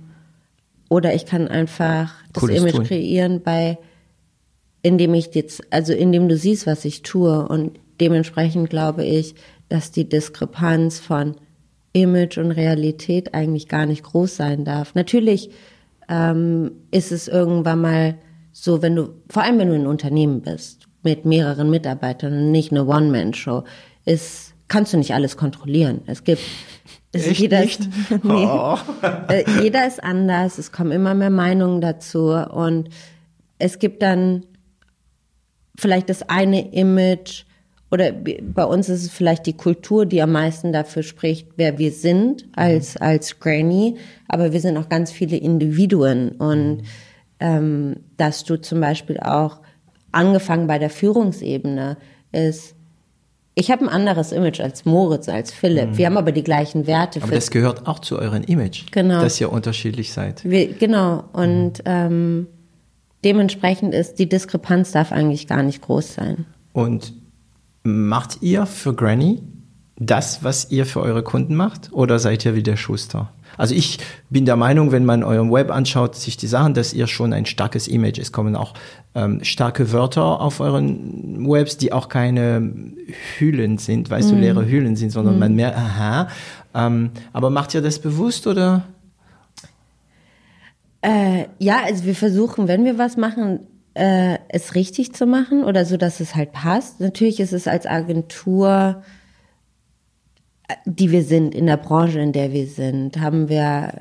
oder 0.88 1.14
ich 1.14 1.26
kann 1.26 1.48
einfach 1.48 2.12
das 2.32 2.40
Cooles 2.40 2.58
Image 2.58 2.74
tun. 2.74 2.84
kreieren 2.84 3.42
bei, 3.42 3.78
indem 4.82 5.14
ich 5.14 5.34
jetzt, 5.34 5.62
also 5.70 5.92
indem 5.92 6.28
du 6.28 6.36
siehst, 6.36 6.66
was 6.66 6.84
ich 6.84 7.02
tue. 7.02 7.46
Und 7.46 7.78
dementsprechend 8.00 8.70
glaube 8.70 9.04
ich, 9.04 9.34
dass 9.68 9.90
die 9.90 10.08
Diskrepanz 10.08 10.98
von 10.98 11.34
Image 11.92 12.38
und 12.38 12.52
Realität 12.52 13.34
eigentlich 13.34 13.68
gar 13.68 13.86
nicht 13.86 14.02
groß 14.02 14.36
sein 14.36 14.64
darf. 14.64 14.94
Natürlich 14.94 15.50
ähm, 16.08 16.72
ist 16.90 17.12
es 17.12 17.28
irgendwann 17.28 17.80
mal 17.80 18.18
so, 18.52 18.82
wenn 18.82 18.96
du, 18.96 19.10
vor 19.28 19.42
allem 19.42 19.58
wenn 19.58 19.68
du 19.68 19.74
ein 19.74 19.86
Unternehmen 19.86 20.40
bist, 20.40 20.86
mit 21.02 21.24
mehreren 21.24 21.70
Mitarbeitern 21.70 22.32
und 22.32 22.50
nicht 22.50 22.72
eine 22.72 22.86
One-Man-Show, 22.86 23.64
ist 24.04 24.54
kannst 24.68 24.92
du 24.92 24.98
nicht 24.98 25.14
alles 25.14 25.36
kontrollieren. 25.36 26.02
Es 26.06 26.24
gibt 26.24 26.42
es 27.12 27.26
Echt 27.26 27.40
jeder 27.40 27.60
nicht? 27.60 27.80
Ist, 27.80 27.90
nee, 28.24 28.46
oh. 28.46 28.76
Äh, 29.28 29.44
jeder 29.62 29.86
ist 29.86 30.02
anders, 30.02 30.58
es 30.58 30.72
kommen 30.72 30.92
immer 30.92 31.14
mehr 31.14 31.30
Meinungen 31.30 31.80
dazu 31.80 32.30
und 32.32 32.90
es 33.58 33.78
gibt 33.78 34.02
dann 34.02 34.44
vielleicht 35.78 36.10
das 36.10 36.28
eine 36.28 36.72
Image 36.72 37.44
oder 37.90 38.12
bei 38.12 38.64
uns 38.64 38.88
ist 38.88 39.04
es 39.04 39.10
vielleicht 39.10 39.46
die 39.46 39.56
Kultur, 39.56 40.04
die 40.04 40.20
am 40.20 40.32
meisten 40.32 40.72
dafür 40.72 41.02
spricht, 41.02 41.48
wer 41.56 41.78
wir 41.78 41.90
sind 41.92 42.46
als, 42.54 42.96
mhm. 42.96 43.02
als 43.02 43.40
Granny, 43.40 43.96
aber 44.28 44.52
wir 44.52 44.60
sind 44.60 44.76
auch 44.76 44.88
ganz 44.88 45.10
viele 45.10 45.36
Individuen 45.36 46.32
und 46.32 46.82
ähm, 47.40 47.96
dass 48.16 48.44
du 48.44 48.60
zum 48.60 48.80
Beispiel 48.80 49.18
auch 49.18 49.60
angefangen 50.12 50.66
bei 50.66 50.78
der 50.78 50.90
Führungsebene 50.90 51.96
ist, 52.32 52.74
ich 53.58 53.72
habe 53.72 53.82
ein 53.82 53.88
anderes 53.88 54.30
Image 54.30 54.60
als 54.60 54.84
Moritz, 54.84 55.28
als 55.28 55.52
Philipp. 55.52 55.90
Mhm. 55.90 55.98
Wir 55.98 56.06
haben 56.06 56.16
aber 56.16 56.30
die 56.30 56.44
gleichen 56.44 56.86
Werte. 56.86 57.20
Aber 57.20 57.34
das 57.34 57.50
gehört 57.50 57.88
auch 57.88 57.98
zu 57.98 58.16
eurem 58.16 58.44
Image, 58.44 58.92
genau. 58.92 59.20
dass 59.20 59.40
ihr 59.40 59.50
unterschiedlich 59.50 60.12
seid. 60.12 60.48
Wir, 60.48 60.72
genau. 60.72 61.24
Und 61.32 61.78
mhm. 61.78 61.84
ähm, 61.84 62.46
dementsprechend 63.24 63.94
ist 63.94 64.20
die 64.20 64.28
Diskrepanz 64.28 64.92
darf 64.92 65.10
eigentlich 65.10 65.48
gar 65.48 65.64
nicht 65.64 65.82
groß 65.82 66.14
sein. 66.14 66.46
Und 66.72 67.12
macht 67.82 68.42
ihr 68.42 68.64
für 68.66 68.94
Granny 68.94 69.42
das, 69.96 70.44
was 70.44 70.70
ihr 70.70 70.86
für 70.86 71.00
eure 71.00 71.24
Kunden 71.24 71.56
macht? 71.56 71.92
Oder 71.92 72.20
seid 72.20 72.44
ihr 72.44 72.54
wie 72.54 72.62
der 72.62 72.76
Schuster? 72.76 73.32
Also 73.58 73.74
ich 73.74 73.98
bin 74.30 74.46
der 74.46 74.56
Meinung, 74.56 74.92
wenn 74.92 75.04
man 75.04 75.22
euren 75.22 75.52
Web 75.52 75.70
anschaut, 75.70 76.14
sich 76.14 76.36
die 76.36 76.46
Sachen, 76.46 76.72
dass 76.72 76.94
ihr 76.94 77.06
schon 77.08 77.32
ein 77.32 77.44
starkes 77.44 77.88
Image. 77.88 78.18
Es 78.18 78.32
kommen 78.32 78.56
auch 78.56 78.72
ähm, 79.14 79.44
starke 79.44 79.92
Wörter 79.92 80.40
auf 80.40 80.60
euren 80.60 81.46
Webs, 81.46 81.76
die 81.76 81.92
auch 81.92 82.08
keine 82.08 82.72
Hüllen 83.38 83.76
sind, 83.76 84.08
weißt 84.08 84.28
mm. 84.28 84.30
du, 84.30 84.36
mhm. 84.36 84.42
leere 84.42 84.66
Hüllen 84.70 84.96
sind, 84.96 85.10
sondern 85.10 85.36
mm. 85.36 85.40
man 85.40 85.54
merkt, 85.54 85.76
aha. 85.76 86.28
Ähm, 86.74 87.10
aber 87.32 87.50
macht 87.50 87.74
ihr 87.74 87.82
das 87.82 87.98
bewusst 87.98 88.46
oder? 88.46 88.84
Äh, 91.02 91.46
ja, 91.58 91.82
also 91.84 92.04
wir 92.04 92.14
versuchen, 92.14 92.68
wenn 92.68 92.84
wir 92.84 92.96
was 92.96 93.16
machen, 93.16 93.60
äh, 93.94 94.38
es 94.48 94.76
richtig 94.76 95.14
zu 95.14 95.26
machen 95.26 95.64
oder 95.64 95.84
so, 95.84 95.96
dass 95.96 96.20
es 96.20 96.36
halt 96.36 96.52
passt. 96.52 97.00
Natürlich 97.00 97.40
ist 97.40 97.52
es 97.52 97.66
als 97.66 97.86
Agentur 97.86 99.02
die 100.84 101.10
wir 101.10 101.22
sind, 101.22 101.54
in 101.54 101.66
der 101.66 101.76
Branche, 101.76 102.20
in 102.20 102.32
der 102.32 102.52
wir 102.52 102.66
sind, 102.66 103.20
haben 103.20 103.48
wir, 103.48 103.92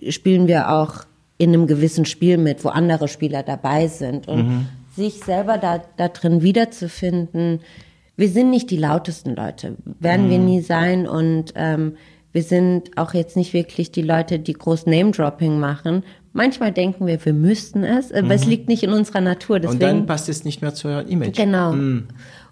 äh, 0.00 0.12
spielen 0.12 0.48
wir 0.48 0.70
auch 0.70 1.04
in 1.38 1.50
einem 1.50 1.66
gewissen 1.66 2.04
Spiel 2.04 2.38
mit, 2.38 2.64
wo 2.64 2.68
andere 2.68 3.08
Spieler 3.08 3.42
dabei 3.42 3.88
sind. 3.88 4.28
Und 4.28 4.48
mhm. 4.48 4.66
sich 4.96 5.20
selber 5.20 5.58
da, 5.58 5.82
da 5.96 6.08
drin 6.08 6.42
wiederzufinden, 6.42 7.60
wir 8.16 8.28
sind 8.28 8.50
nicht 8.50 8.70
die 8.70 8.76
lautesten 8.76 9.34
Leute, 9.34 9.76
werden 9.98 10.26
mhm. 10.26 10.30
wir 10.30 10.38
nie 10.38 10.60
sein. 10.60 11.08
Und 11.08 11.52
ähm, 11.56 11.96
wir 12.32 12.42
sind 12.42 12.96
auch 12.96 13.14
jetzt 13.14 13.36
nicht 13.36 13.52
wirklich 13.52 13.92
die 13.92 14.02
Leute, 14.02 14.38
die 14.38 14.52
groß 14.52 14.86
Name-Dropping 14.86 15.58
machen. 15.58 16.04
Manchmal 16.32 16.72
denken 16.72 17.06
wir, 17.06 17.24
wir 17.24 17.32
müssten 17.32 17.84
es, 17.84 18.10
aber 18.10 18.22
mhm. 18.22 18.30
es 18.32 18.46
liegt 18.46 18.68
nicht 18.68 18.82
in 18.82 18.90
unserer 18.90 19.20
Natur. 19.20 19.60
Deswegen, 19.60 19.74
Und 19.74 19.82
dann 19.82 20.06
passt 20.06 20.28
es 20.28 20.44
nicht 20.44 20.62
mehr 20.62 20.74
zu 20.74 20.88
eurem 20.88 21.06
Image. 21.06 21.36
Genau. 21.36 21.72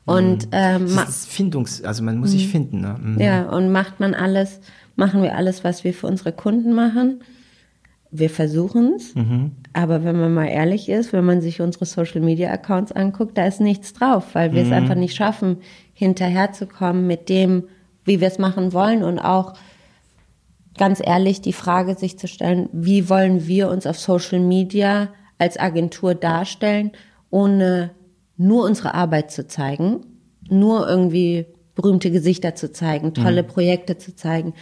Mhm. 0.07 0.15
Und 0.15 0.49
ähm, 0.53 0.89
das 0.95 1.09
ist 1.09 1.29
Findungs, 1.29 1.83
also 1.83 2.03
man 2.03 2.19
muss 2.19 2.31
sich 2.31 2.47
mhm. 2.47 2.51
finden. 2.51 2.81
Ne? 2.81 2.97
Mhm. 3.01 3.21
Ja, 3.21 3.49
und 3.49 3.71
macht 3.71 4.01
man 4.01 4.15
alles, 4.15 4.61
machen 4.97 5.23
wir 5.23 5.37
alles, 5.37 5.65
was 5.65 5.85
wir 5.85 5.95
für 5.95 6.07
unsere 6.07 6.33
Kunden 6.33 6.73
machen. 6.73 7.21
Wir 8.11 8.29
versuchen 8.29 8.95
es, 8.97 9.15
mhm. 9.15 9.53
aber 9.73 10.05
wenn 10.05 10.21
man 10.21 10.35
mal 10.35 10.47
ehrlich 10.47 10.91
ist, 10.91 11.15
wenn 11.15 11.25
man 11.25 11.41
sich 11.41 11.63
unsere 11.63 11.87
Social 11.87 12.21
Media 12.21 12.51
Accounts 12.51 12.93
anguckt, 12.93 13.39
da 13.39 13.47
ist 13.47 13.59
nichts 13.59 13.95
drauf, 13.95 14.35
weil 14.35 14.53
wir 14.53 14.65
mhm. 14.65 14.71
es 14.71 14.77
einfach 14.77 14.97
nicht 14.97 15.17
schaffen, 15.17 15.59
hinterherzukommen 15.95 17.07
mit 17.07 17.31
dem, 17.31 17.65
wie 18.05 18.21
wir 18.21 18.29
es 18.29 18.39
machen 18.39 18.75
wollen 18.75 19.03
und 19.03 19.19
auch 19.19 19.55
ganz 20.77 21.01
ehrlich 21.03 21.41
die 21.41 21.53
Frage 21.55 21.95
sich 21.95 22.19
zu 22.19 22.29
stellen, 22.29 22.69
wie 22.73 23.09
wollen 23.09 23.47
wir 23.47 23.71
uns 23.71 23.87
auf 23.87 23.99
Social 23.99 24.41
Media 24.41 25.09
als 25.39 25.59
Agentur 25.59 26.15
darstellen, 26.15 26.93
ohne 27.31 27.91
nur 28.37 28.65
unsere 28.65 28.95
Arbeit 28.95 29.31
zu 29.31 29.47
zeigen, 29.47 30.07
nur 30.49 30.89
irgendwie 30.89 31.47
berühmte 31.75 32.11
Gesichter 32.11 32.55
zu 32.55 32.73
zeigen, 32.73 33.15
tolle 33.15 33.43
mhm. 33.43 33.47
Projekte 33.49 33.99
zu 33.99 34.15
zeigen. 34.15 34.55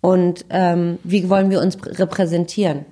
Und 0.00 0.44
ähm, 0.50 0.98
wie 1.04 1.28
wollen 1.28 1.50
wir 1.50 1.60
uns 1.60 1.78
repräsentieren? 1.84 2.84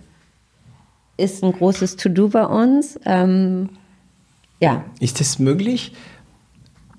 Ist 1.16 1.44
ein 1.44 1.52
großes 1.52 1.96
To-Do 1.96 2.28
bei 2.28 2.46
uns. 2.46 2.98
Ähm, 3.04 3.68
ja. 4.60 4.84
Ist 5.00 5.20
es 5.20 5.38
möglich? 5.38 5.92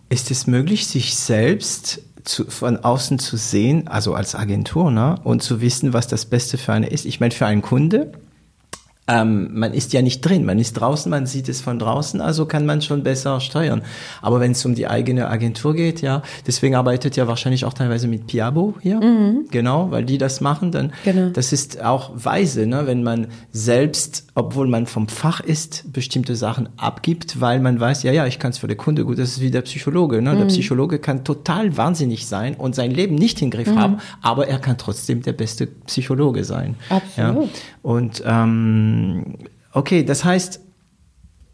Ist 0.10 0.32
es 0.32 0.48
möglich, 0.48 0.88
sich 0.88 1.16
selbst 1.16 2.02
zu, 2.24 2.46
von 2.46 2.78
außen 2.78 3.20
zu 3.20 3.38
sehen, 3.38 3.88
also 3.88 4.14
als 4.14 4.36
Agentur, 4.36 4.92
ne, 4.92 5.20
und 5.24 5.44
zu 5.44 5.62
wissen, 5.62 5.94
was 5.94 6.08
das 6.08 6.26
Beste 6.26 6.58
für 6.58 6.74
eine 6.74 6.88
ist? 6.88 7.06
Ich 7.06 7.20
meine, 7.20 7.32
für 7.32 7.46
einen 7.46 7.62
Kunde 7.62 8.14
ähm, 9.08 9.50
man 9.54 9.74
ist 9.74 9.94
ja 9.94 10.02
nicht 10.02 10.22
drin, 10.22 10.46
man 10.46 10.58
ist 10.58 10.74
draußen, 10.74 11.10
man 11.10 11.28
sieht 11.28 11.48
es 11.48 11.62
von 11.62 11.78
draußen, 11.78 12.22
also 12.22 12.46
kann 12.46 12.66
man 12.66 12.82
schon 12.82 13.04
besser 13.04 13.40
steuern. 13.40 13.84
Aber 14.22 14.40
wenn 14.40 14.54
es 14.54 14.66
um 14.66 14.74
die 14.74 14.88
eigene 14.88 15.28
Agentur 15.28 15.76
geht, 15.76 16.02
ja, 16.02 16.24
deswegen 16.48 16.76
arbeitet 16.76 17.16
ja 17.16 17.28
wahrscheinlich 17.28 17.66
auch 17.66 17.74
teilweise 17.74 18.08
mit 18.08 18.26
Piabo 18.26 18.76
hier, 18.82 19.00
mhm. 19.00 19.46
genau, 19.52 19.92
weil 19.92 20.06
die 20.06 20.18
das 20.18 20.42
machen, 20.42 20.72
dann 20.72 20.92
genau. 21.04 21.30
das 21.30 21.54
ist 21.54 21.84
auch 21.84 22.12
weise, 22.16 22.66
ne, 22.66 22.88
wenn 22.88 23.04
man 23.04 23.28
selbst, 23.52 24.26
obwohl 24.34 24.68
man 24.68 24.88
vom 24.88 25.08
Fach 25.08 25.40
ist, 25.40 25.94
bestimmte 25.94 26.36
Sachen 26.36 26.70
abgibt, 26.78 27.40
weil 27.40 27.60
man 27.60 27.80
weiß, 27.80 28.02
ja, 28.04 28.12
ja, 28.12 28.26
ich 28.26 28.40
kann 28.40 28.52
es 28.52 28.58
für 28.58 28.68
den 28.68 28.78
Kunde 28.78 29.06
gut, 29.06 29.20
das 29.20 29.30
ist 29.30 29.42
wie 29.42 29.52
der 29.52 29.62
Psychologe, 29.62 30.22
ne? 30.22 30.34
Mhm. 30.34 30.38
Der 30.40 30.46
Psychologe 30.46 30.98
kann 30.98 31.24
total 31.24 31.78
wahnsinnig 31.78 32.26
sein 32.26 32.56
und 32.56 32.74
sein 32.74 32.90
Leben 32.90 33.14
nicht 33.14 33.42
in 33.42 33.52
den 33.52 33.60
Griff 33.60 33.72
mhm. 33.72 33.80
haben, 33.80 33.98
aber 34.24 34.48
er 34.48 34.58
kann 34.58 34.80
trotzdem 34.80 35.22
der 35.22 35.34
beste 35.34 35.68
Psychologe 35.68 36.44
sein. 36.44 36.76
Absolut. 36.90 37.44
Ja? 37.44 37.50
Und 37.84 38.24
ähm, 38.26 38.95
ähm, 38.96 39.38
okay, 39.72 40.04
das 40.04 40.24
heißt, 40.24 40.60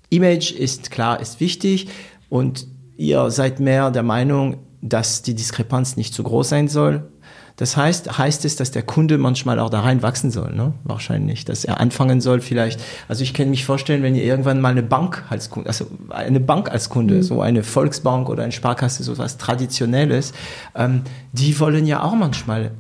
Image 0.10 0.52
ist 0.52 0.92
klar, 0.92 1.20
ist 1.20 1.40
wichtig 1.40 1.88
und 2.30 2.68
ihr 2.98 3.32
seid 3.32 3.60
mehr 3.60 3.92
der 3.92 4.04
Meinung, 4.04 4.58
dass 4.82 5.22
die 5.22 5.36
Diskrepanz 5.36 5.96
nicht 5.96 6.14
zu 6.14 6.24
groß 6.24 6.50
sein 6.50 6.68
soll. 6.68 7.08
Das 7.56 7.78
heißt, 7.78 8.18
heißt 8.18 8.46
es, 8.46 8.56
dass 8.56 8.72
der 8.72 8.82
Kunde 8.82 9.18
manchmal 9.18 9.60
auch 9.60 9.70
da 9.70 9.82
rein 9.82 10.02
wachsen 10.02 10.32
soll, 10.32 10.54
ne? 10.56 10.74
Wahrscheinlich, 10.84 11.46
dass 11.46 11.64
er 11.64 11.80
anfangen 11.80 12.20
soll, 12.20 12.42
vielleicht. 12.42 12.82
Also 13.08 13.24
ich 13.24 13.34
kann 13.34 13.50
mich 13.50 13.66
vorstellen, 13.66 14.02
wenn 14.04 14.16
ihr 14.16 14.24
irgendwann 14.24 14.62
mal 14.62 14.72
eine 14.72 14.82
Bank 14.82 15.24
als 15.30 15.50
Kunde, 15.50 15.68
also 15.68 15.86
eine 16.10 16.40
Bank 16.40 16.72
als 16.72 16.90
Kunde, 16.90 17.16
mhm. 17.16 17.24
so 17.24 17.42
eine 17.42 17.64
Volksbank 17.64 18.30
oder 18.30 18.44
eine 18.44 18.52
Sparkasse, 18.52 19.04
so 19.04 19.18
was 19.18 19.38
Traditionelles, 19.38 20.34
ähm, 20.76 21.04
die 21.34 21.60
wollen 21.60 21.86
ja 21.86 22.02
auch 22.02 22.16
manchmal 22.16 22.72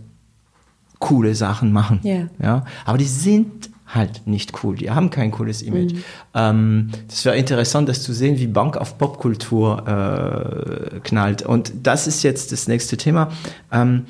coole 0.99 1.35
Sachen 1.35 1.71
machen. 1.71 1.99
Yeah. 2.03 2.29
Ja, 2.41 2.65
aber 2.85 2.97
die 2.97 3.05
sind 3.05 3.70
halt 3.93 4.25
nicht 4.25 4.63
cool. 4.63 4.75
Die 4.75 4.89
haben 4.89 5.09
kein 5.09 5.31
cooles 5.31 5.61
Image. 5.61 5.93
Mhm. 5.93 6.03
Ähm, 6.33 6.89
das 7.07 7.25
wäre 7.25 7.37
interessant, 7.37 7.89
das 7.89 8.03
zu 8.03 8.13
sehen, 8.13 8.39
wie 8.39 8.47
Bank 8.47 8.77
auf 8.77 8.97
Popkultur 8.97 9.87
äh, 9.87 10.99
knallt. 11.01 11.43
Und 11.43 11.73
das 11.83 12.07
ist 12.07 12.23
jetzt 12.23 12.51
das 12.51 12.67
nächste 12.67 12.97
Thema. 12.97 13.31
Ähm, 13.71 14.05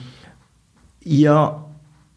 ihr 1.01 1.60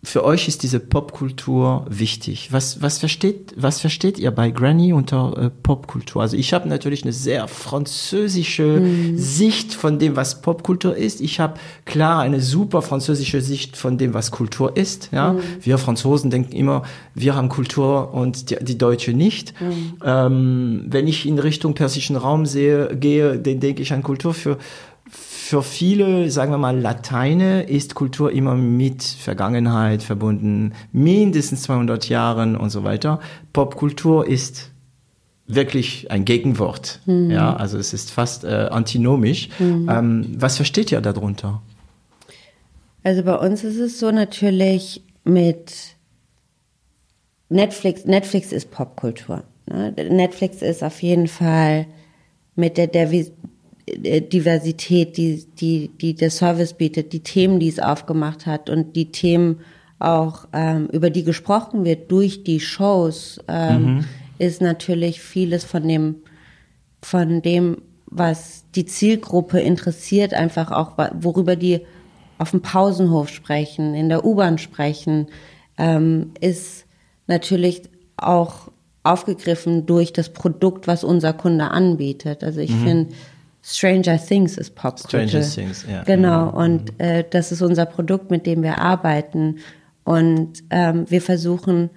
für 0.04 0.24
euch 0.24 0.48
ist 0.48 0.62
diese 0.62 0.80
Popkultur 0.80 1.86
wichtig. 1.88 2.52
Was, 2.52 2.82
was, 2.82 2.98
versteht, 2.98 3.54
was 3.56 3.80
versteht 3.80 4.18
ihr 4.18 4.30
bei 4.30 4.50
Granny 4.50 4.92
unter 4.92 5.36
äh, 5.36 5.50
Popkultur? 5.50 6.22
Also 6.22 6.36
ich 6.36 6.52
habe 6.52 6.68
natürlich 6.68 7.02
eine 7.02 7.12
sehr 7.12 7.48
französische 7.48 8.80
mm. 8.80 9.16
Sicht 9.16 9.74
von 9.74 9.98
dem, 9.98 10.14
was 10.14 10.42
Popkultur 10.42 10.94
ist. 10.94 11.20
Ich 11.20 11.40
habe 11.40 11.54
klar 11.86 12.20
eine 12.20 12.40
super 12.40 12.82
französische 12.82 13.40
Sicht 13.40 13.76
von 13.76 13.98
dem, 13.98 14.14
was 14.14 14.30
Kultur 14.30 14.76
ist. 14.76 15.08
Ja? 15.12 15.32
Mm. 15.32 15.40
Wir 15.62 15.78
Franzosen 15.78 16.30
denken 16.30 16.52
immer, 16.52 16.82
wir 17.14 17.34
haben 17.34 17.48
Kultur 17.48 18.12
und 18.12 18.50
die, 18.50 18.56
die 18.62 18.78
Deutsche 18.78 19.14
nicht. 19.14 19.54
Mm. 19.60 20.04
Ähm, 20.04 20.84
wenn 20.88 21.08
ich 21.08 21.26
in 21.26 21.38
Richtung 21.38 21.74
persischen 21.74 22.16
Raum 22.16 22.46
sehe, 22.46 22.94
gehe, 22.96 23.38
dann 23.38 23.60
denke 23.60 23.82
ich 23.82 23.92
an 23.92 24.02
Kultur 24.02 24.34
für 24.34 24.58
für 25.44 25.62
viele, 25.62 26.30
sagen 26.30 26.52
wir 26.52 26.58
mal, 26.58 26.80
Lateine 26.80 27.64
ist 27.64 27.94
Kultur 27.94 28.32
immer 28.32 28.54
mit 28.54 29.02
Vergangenheit 29.02 30.02
verbunden, 30.02 30.72
mindestens 30.90 31.64
200 31.64 32.08
Jahren 32.08 32.56
und 32.56 32.70
so 32.70 32.82
weiter. 32.82 33.20
Popkultur 33.52 34.26
ist 34.26 34.70
wirklich 35.46 36.10
ein 36.10 36.24
Gegenwort. 36.24 37.00
Mhm. 37.04 37.30
Ja, 37.30 37.54
also 37.56 37.76
es 37.76 37.92
ist 37.92 38.10
fast 38.10 38.44
äh, 38.44 38.68
antinomisch. 38.70 39.50
Mhm. 39.58 39.86
Ähm, 39.90 40.34
was 40.38 40.56
versteht 40.56 40.90
ihr 40.90 41.02
darunter? 41.02 41.60
Also 43.02 43.22
bei 43.22 43.36
uns 43.36 43.64
ist 43.64 43.76
es 43.76 44.00
so 44.00 44.10
natürlich 44.10 45.02
mit 45.24 45.74
Netflix. 47.50 48.06
Netflix 48.06 48.50
ist 48.50 48.70
Popkultur. 48.70 49.44
Ne? 49.66 49.92
Netflix 50.08 50.62
ist 50.62 50.82
auf 50.82 51.02
jeden 51.02 51.28
Fall 51.28 51.84
mit 52.56 52.78
der, 52.78 52.86
der 52.86 53.10
Diversität, 53.88 55.16
die, 55.16 55.44
die, 55.60 55.88
die 56.00 56.14
der 56.14 56.30
Service 56.30 56.72
bietet, 56.72 57.12
die 57.12 57.20
Themen, 57.20 57.60
die 57.60 57.68
es 57.68 57.78
aufgemacht 57.78 58.46
hat 58.46 58.70
und 58.70 58.96
die 58.96 59.12
Themen 59.12 59.60
auch, 59.98 60.46
ähm, 60.52 60.88
über 60.92 61.10
die 61.10 61.24
gesprochen 61.24 61.84
wird 61.84 62.10
durch 62.10 62.44
die 62.44 62.60
Shows, 62.60 63.40
ähm, 63.46 63.84
mhm. 63.84 64.04
ist 64.38 64.62
natürlich 64.62 65.20
vieles 65.20 65.64
von 65.64 65.86
dem, 65.86 66.16
von 67.02 67.42
dem, 67.42 67.78
was 68.06 68.64
die 68.74 68.86
Zielgruppe 68.86 69.60
interessiert, 69.60 70.32
einfach 70.32 70.70
auch, 70.70 70.92
worüber 71.20 71.56
die 71.56 71.80
auf 72.38 72.50
dem 72.50 72.62
Pausenhof 72.62 73.28
sprechen, 73.28 73.94
in 73.94 74.08
der 74.08 74.24
U-Bahn 74.24 74.58
sprechen, 74.58 75.28
ähm, 75.76 76.32
ist 76.40 76.86
natürlich 77.26 77.82
auch 78.16 78.70
aufgegriffen 79.02 79.84
durch 79.86 80.12
das 80.12 80.30
Produkt, 80.32 80.86
was 80.86 81.04
unser 81.04 81.32
Kunde 81.32 81.70
anbietet. 81.70 82.42
Also 82.42 82.60
ich 82.60 82.70
mhm. 82.70 82.84
finde, 82.84 83.14
Stranger 83.66 84.18
Things 84.18 84.58
ist 84.58 84.74
Popkultur. 84.74 85.26
Stranger 85.26 85.48
Things, 85.48 85.86
ja. 85.90 86.02
Genau, 86.02 86.50
mhm. 86.50 86.54
und 86.54 87.00
äh, 87.00 87.24
das 87.28 87.50
ist 87.50 87.62
unser 87.62 87.86
Produkt, 87.86 88.30
mit 88.30 88.46
dem 88.46 88.62
wir 88.62 88.78
arbeiten. 88.78 89.56
Und 90.04 90.62
ähm, 90.68 91.06
wir 91.08 91.22
versuchen, 91.22 91.88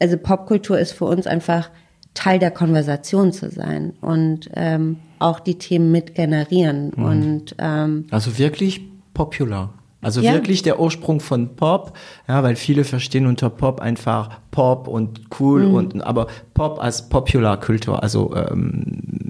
also 0.00 0.16
Popkultur 0.18 0.80
ist 0.80 0.92
für 0.92 1.04
uns 1.04 1.28
einfach 1.28 1.70
Teil 2.14 2.40
der 2.40 2.50
Konversation 2.50 3.32
zu 3.32 3.50
sein 3.50 3.94
und 4.00 4.50
ähm, 4.54 4.96
auch 5.20 5.38
die 5.38 5.58
Themen 5.58 5.92
mit 5.92 6.16
generieren. 6.16 6.90
Mhm. 6.96 7.04
Und, 7.04 7.54
ähm, 7.58 8.06
also 8.10 8.36
wirklich 8.36 8.80
popular. 9.14 9.74
Also 10.00 10.20
ja. 10.20 10.32
wirklich 10.32 10.62
der 10.62 10.80
Ursprung 10.80 11.20
von 11.20 11.54
Pop, 11.54 11.96
ja, 12.26 12.42
weil 12.42 12.56
viele 12.56 12.82
verstehen 12.82 13.26
unter 13.26 13.48
Pop 13.48 13.80
einfach 13.80 14.40
Pop 14.50 14.88
und 14.88 15.20
cool 15.38 15.68
mhm. 15.68 15.74
und 15.74 16.04
aber 16.04 16.26
Pop 16.52 16.82
als 16.82 17.08
Popularkultur, 17.08 18.02
also 18.02 18.34
ähm, 18.34 19.22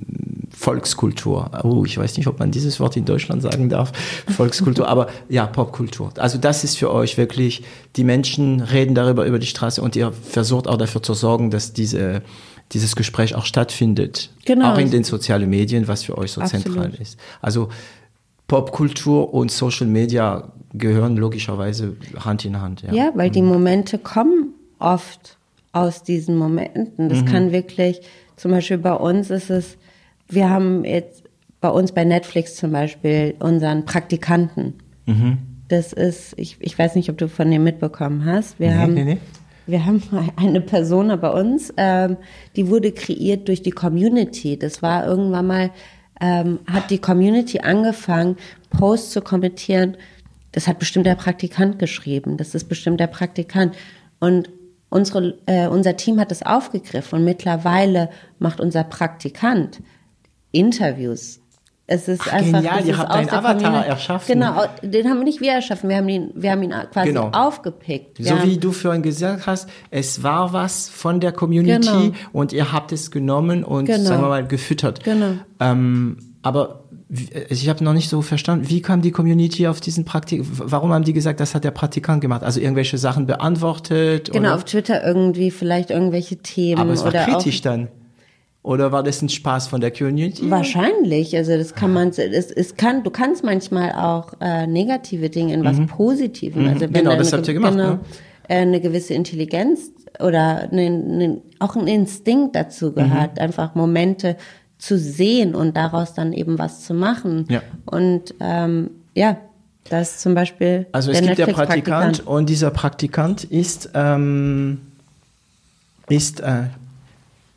Volkskultur. 0.63 1.51
Oh, 1.65 1.85
ich 1.85 1.99
weiß 1.99 2.17
nicht, 2.17 2.29
ob 2.29 2.39
man 2.39 2.53
dieses 2.53 2.79
Wort 2.79 2.97
in 2.97 3.05
Deutschland 3.05 3.43
sagen 3.43 3.69
darf, 3.69 3.91
Volkskultur, 4.29 4.87
aber 4.89 5.09
ja, 5.29 5.45
Popkultur. 5.45 6.13
Also 6.19 6.39
das 6.39 6.63
ist 6.63 6.79
für 6.79 6.93
euch 6.93 7.19
wirklich, 7.19 7.65
die 7.97 8.05
Menschen 8.05 8.61
reden 8.61 8.95
darüber 8.95 9.27
über 9.27 9.41
die 9.41 9.49
Straße 9.49 9.83
und 9.83 9.97
ihr 9.97 10.13
versucht 10.13 10.69
auch 10.69 10.77
dafür 10.77 11.03
zu 11.03 11.15
sorgen, 11.15 11.51
dass 11.51 11.73
diese 11.73 12.23
dieses 12.71 12.97
Gespräch 12.97 13.35
auch 13.35 13.45
stattfindet. 13.45 14.31
Genau. 14.47 14.73
Auch 14.73 14.79
in 14.79 14.91
den 14.91 15.05
sozialen 15.05 15.51
Medien, 15.51 15.89
was 15.89 16.05
für 16.05 16.17
euch 16.17 16.33
so 16.33 16.41
Absolut. 16.41 16.65
zentral 16.65 16.95
ist. 16.95 17.19
Also 17.43 17.69
Popkultur 18.47 19.35
und 19.35 19.51
Social 19.51 19.89
Media 19.89 20.53
gehören 20.73 21.17
logischerweise 21.17 21.97
Hand 22.19 22.47
in 22.47 22.61
Hand. 22.63 22.83
Ja, 22.83 22.95
ja 22.95 23.13
weil 23.15 23.29
mhm. 23.29 23.33
die 23.33 23.43
Momente 23.43 23.99
kommen 23.99 24.55
oft 24.79 25.37
aus 25.73 26.03
diesen 26.03 26.39
Momenten. 26.39 27.11
Das 27.11 27.23
mhm. 27.23 27.27
kann 27.27 27.53
wirklich, 27.53 28.01
zum 28.37 28.53
Beispiel 28.53 28.79
bei 28.79 28.95
uns 28.95 29.29
ist 29.29 29.51
es, 29.51 29.77
wir 30.29 30.51
haben 30.51 30.85
jetzt 30.85 31.25
bei 31.61 31.69
uns 31.69 31.93
bei 31.93 32.05
Netflix 32.05 32.57
zum 32.57 32.73
Beispiel 32.73 33.35
unseren 33.39 33.85
Praktikanten. 33.85 34.75
Mhm. 35.07 35.39
Das 35.69 35.93
ist, 35.93 36.35
ich, 36.37 36.57
ich 36.61 36.79
weiß 36.79 36.97
nicht, 36.97 37.09
ob 37.09 37.19
du 37.19 37.29
von 37.29 37.51
dem 37.51 37.65
mitbekommen 37.65 38.25
hast. 38.25 38.59
Wir 38.61 38.71
nee, 38.71 38.77
haben, 38.77 38.95
nee, 38.95 39.05
nee. 39.05 39.19
Wir 39.67 39.87
haben 39.87 40.03
eine 40.37 40.61
Persona 40.61 41.17
bei 41.17 41.31
uns, 41.31 41.73
ähm, 41.77 42.17
die 42.57 42.69
wurde 42.69 42.93
kreiert 42.93 43.49
durch 43.49 43.63
die 43.63 43.71
Community. 43.71 44.59
Das 44.59 44.83
war 44.83 45.07
irgendwann 45.07 45.47
mal 45.47 45.71
ähm, 46.23 46.61
hat 46.67 46.91
die 46.91 46.99
Community 46.99 47.61
angefangen, 47.61 48.37
Posts 48.71 49.11
zu 49.11 49.21
kommentieren. 49.21 49.97
Das 50.53 50.69
hat 50.69 50.79
bestimmt 50.79 51.07
der 51.07 51.17
Praktikant 51.17 51.79
geschrieben. 51.79 52.37
Das 52.37 52.55
ist 52.55 52.69
bestimmt 52.69 53.01
der 53.01 53.09
Praktikant. 53.09 53.75
Und 54.21 54.51
unsere, 54.89 55.39
äh, 55.47 55.67
unser 55.67 55.97
Team 55.97 56.21
hat 56.21 56.31
das 56.31 56.43
aufgegriffen 56.43 57.19
und 57.19 57.25
mittlerweile 57.25 58.11
macht 58.39 58.61
unser 58.61 58.85
Praktikant 58.85 59.81
Interviews 60.53 61.43
es 61.93 62.09
ist 62.09 62.23
Ach, 62.27 62.33
einfach 62.33 62.63
genial, 62.63 62.87
ihr 62.87 62.97
habt 62.97 63.11
einen 63.11 63.29
Avatar 63.29 63.61
Familie. 63.61 63.87
erschaffen. 63.87 64.33
Genau, 64.33 64.63
den 64.83 65.09
haben 65.09 65.19
wir 65.19 65.25
nicht 65.25 65.41
wir 65.41 65.53
erschaffen, 65.53 65.91
wir 65.91 65.97
haben 65.97 66.09
ihn, 66.09 66.31
wir 66.35 66.53
haben 66.53 66.63
ihn 66.63 66.73
quasi 66.93 67.09
genau. 67.09 67.31
aufgepickt. 67.33 68.19
Wir 68.19 68.27
so 68.27 68.43
wie 68.45 68.57
du 68.57 68.73
vorhin 68.73 69.03
gesagt 69.03 69.47
hast, 69.47 69.69
es 69.91 70.23
war 70.23 70.53
was 70.53 70.89
von 70.89 71.21
der 71.21 71.33
Community 71.33 71.89
genau. 71.89 72.13
und 72.33 72.53
ihr 72.53 72.73
habt 72.73 72.93
es 72.93 73.11
genommen 73.11 73.65
und 73.65 73.87
genau. 73.87 74.05
sagen 74.05 74.23
wir 74.23 74.29
mal 74.29 74.47
gefüttert. 74.47 75.03
Genau. 75.03 75.35
Ähm, 75.59 76.19
aber 76.43 76.85
ich 77.51 77.69
habe 77.69 77.85
noch 77.85 77.93
nicht 77.93 78.09
so 78.09 78.23
verstanden, 78.23 78.71
wie 78.71 78.81
kam 78.81 79.03
die 79.03 79.11
Community 79.11 79.67
auf 79.67 79.81
diesen 79.81 80.07
Praktik? 80.07 80.45
Warum 80.45 80.93
haben 80.93 81.05
die 81.05 81.13
gesagt, 81.13 81.41
das 81.41 81.55
hat 81.55 81.65
der 81.65 81.73
Praktikant 81.73 82.23
gemacht? 82.23 82.43
Also 82.43 82.59
irgendwelche 82.59 82.97
Sachen 82.97 83.27
beantwortet? 83.27 84.31
Genau, 84.33 84.49
oder? 84.49 84.55
auf 84.55 84.65
Twitter 84.65 85.05
irgendwie 85.05 85.51
vielleicht 85.51 85.91
irgendwelche 85.91 86.37
Themen. 86.37 86.81
Aber 86.81 86.93
es 86.93 87.05
war 87.05 87.13
kritisch 87.13 87.61
dann. 87.61 87.89
Oder 88.63 88.93
war 88.93 89.03
das 89.03 89.21
ein 89.23 89.29
Spaß 89.29 89.67
von 89.67 89.81
der 89.81 89.91
Community? 89.91 90.49
Wahrscheinlich. 90.49 91.37
Also 91.37 91.57
das 91.57 91.75
kann 91.75 91.93
man, 91.93 92.09
es, 92.09 92.19
es 92.19 92.77
kann, 92.77 93.03
du 93.03 93.11
kannst 93.11 93.43
manchmal 93.43 93.93
auch 93.93 94.35
äh, 94.41 94.69
negative 94.69 95.31
Dinge 95.31 95.55
in 95.55 95.65
was 95.65 95.79
mhm. 95.79 95.89
Positiven. 95.89 96.69
Also 96.69 96.83
wenn 96.83 96.93
genau, 96.93 97.17
das 97.17 97.33
habt 97.33 97.49
ihr 97.49 97.55
gemacht. 97.55 97.73
Eine, 97.73 97.83
ne? 97.83 98.01
Äh, 98.49 98.59
eine 98.59 98.81
gewisse 98.81 99.15
Intelligenz 99.15 99.91
oder 100.21 100.69
eine, 100.71 100.83
eine, 100.83 101.43
auch 101.59 101.75
ein 101.75 101.89
Instinkt 101.89 102.55
dazu 102.55 102.93
gehört, 102.93 103.35
mhm. 103.35 103.43
einfach 103.43 103.75
Momente 103.75 104.37
zu 104.79 104.97
sehen 104.97 105.57
und 105.57 105.77
daraus 105.77 106.15
dann 106.15 106.33
eben 106.33 106.59
was 106.59 106.85
zu 106.85 106.95
machen. 106.95 107.47
Ja. 107.49 107.63
Und 107.87 108.35
ähm, 108.39 108.91
ja, 109.15 109.39
das 109.89 110.21
zum 110.21 110.35
Beispiel. 110.35 110.87
Also 110.93 111.11
es 111.11 111.21
gibt 111.21 111.39
der 111.39 111.47
Praktikant, 111.47 112.19
Praktikant, 112.19 112.27
und 112.27 112.49
dieser 112.49 112.71
Praktikant 112.71 113.43
ist 113.43 113.91
ähm, 113.95 114.81
ist 116.09 116.41
äh, 116.41 116.65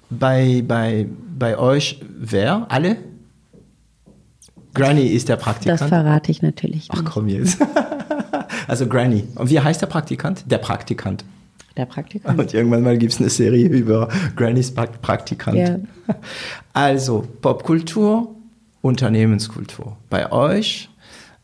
bei, 0.10 0.64
bei, 0.65 1.07
bei 1.38 1.57
euch 1.57 2.02
wer? 2.18 2.65
Alle? 2.69 2.98
Granny 4.73 5.07
ist 5.07 5.30
der 5.30 5.38
Praktikant. 5.38 5.82
Das 5.82 5.88
verrate 5.90 6.32
ich 6.32 6.41
natürlich. 6.41 6.90
Ach 6.91 7.03
komm 7.06 7.27
jetzt. 7.27 7.60
also 8.68 8.88
Granny. 8.88 9.23
Und 9.36 9.49
wie 9.49 9.60
heißt 9.60 9.82
der 9.82 9.88
Praktikant? 9.88 10.44
Der 10.52 10.57
Praktikant. 10.57 11.23
Der 11.77 11.86
Praktikant. 11.86 12.40
Und 12.40 12.53
irgendwann 12.53 12.84
mal 12.84 12.98
gibt 12.98 13.14
es 13.14 13.19
eine 13.19 13.30
Serie 13.30 13.68
über 13.68 14.10
Grannys 14.36 14.73
Praktikant. 14.73 15.57
Ja. 15.57 15.80
Also 16.73 17.26
Popkultur, 17.41 18.36
Unternehmenskultur. 18.82 19.95
Bei 20.10 20.30
euch 20.30 20.90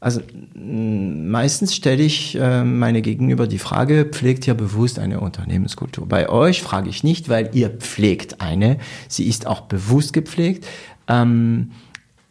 also 0.02 0.19
meistens 0.56 1.76
stelle 1.76 2.02
ich 2.02 2.36
äh, 2.36 2.64
meine 2.64 3.03
Gegenüber 3.03 3.45
die 3.45 3.60
Frage, 3.60 4.06
pflegt 4.06 4.48
ihr 4.48 4.56
bewusst 4.56 4.98
eine 4.98 5.19
Unternehmenskultur? 5.19 6.07
Bei 6.07 6.28
euch 6.28 6.64
frage 6.64 6.90
ich 6.90 7.03
nicht, 7.03 7.30
weil 7.30 7.52
ihr 7.53 7.69
pflegt 7.69 8.41
eine. 8.41 8.80
Sie 9.07 9.28
ist 9.28 9.45
auch 9.45 9.61
bewusst 9.61 10.11
gepflegt. 10.11 10.65
Ähm, 11.07 11.69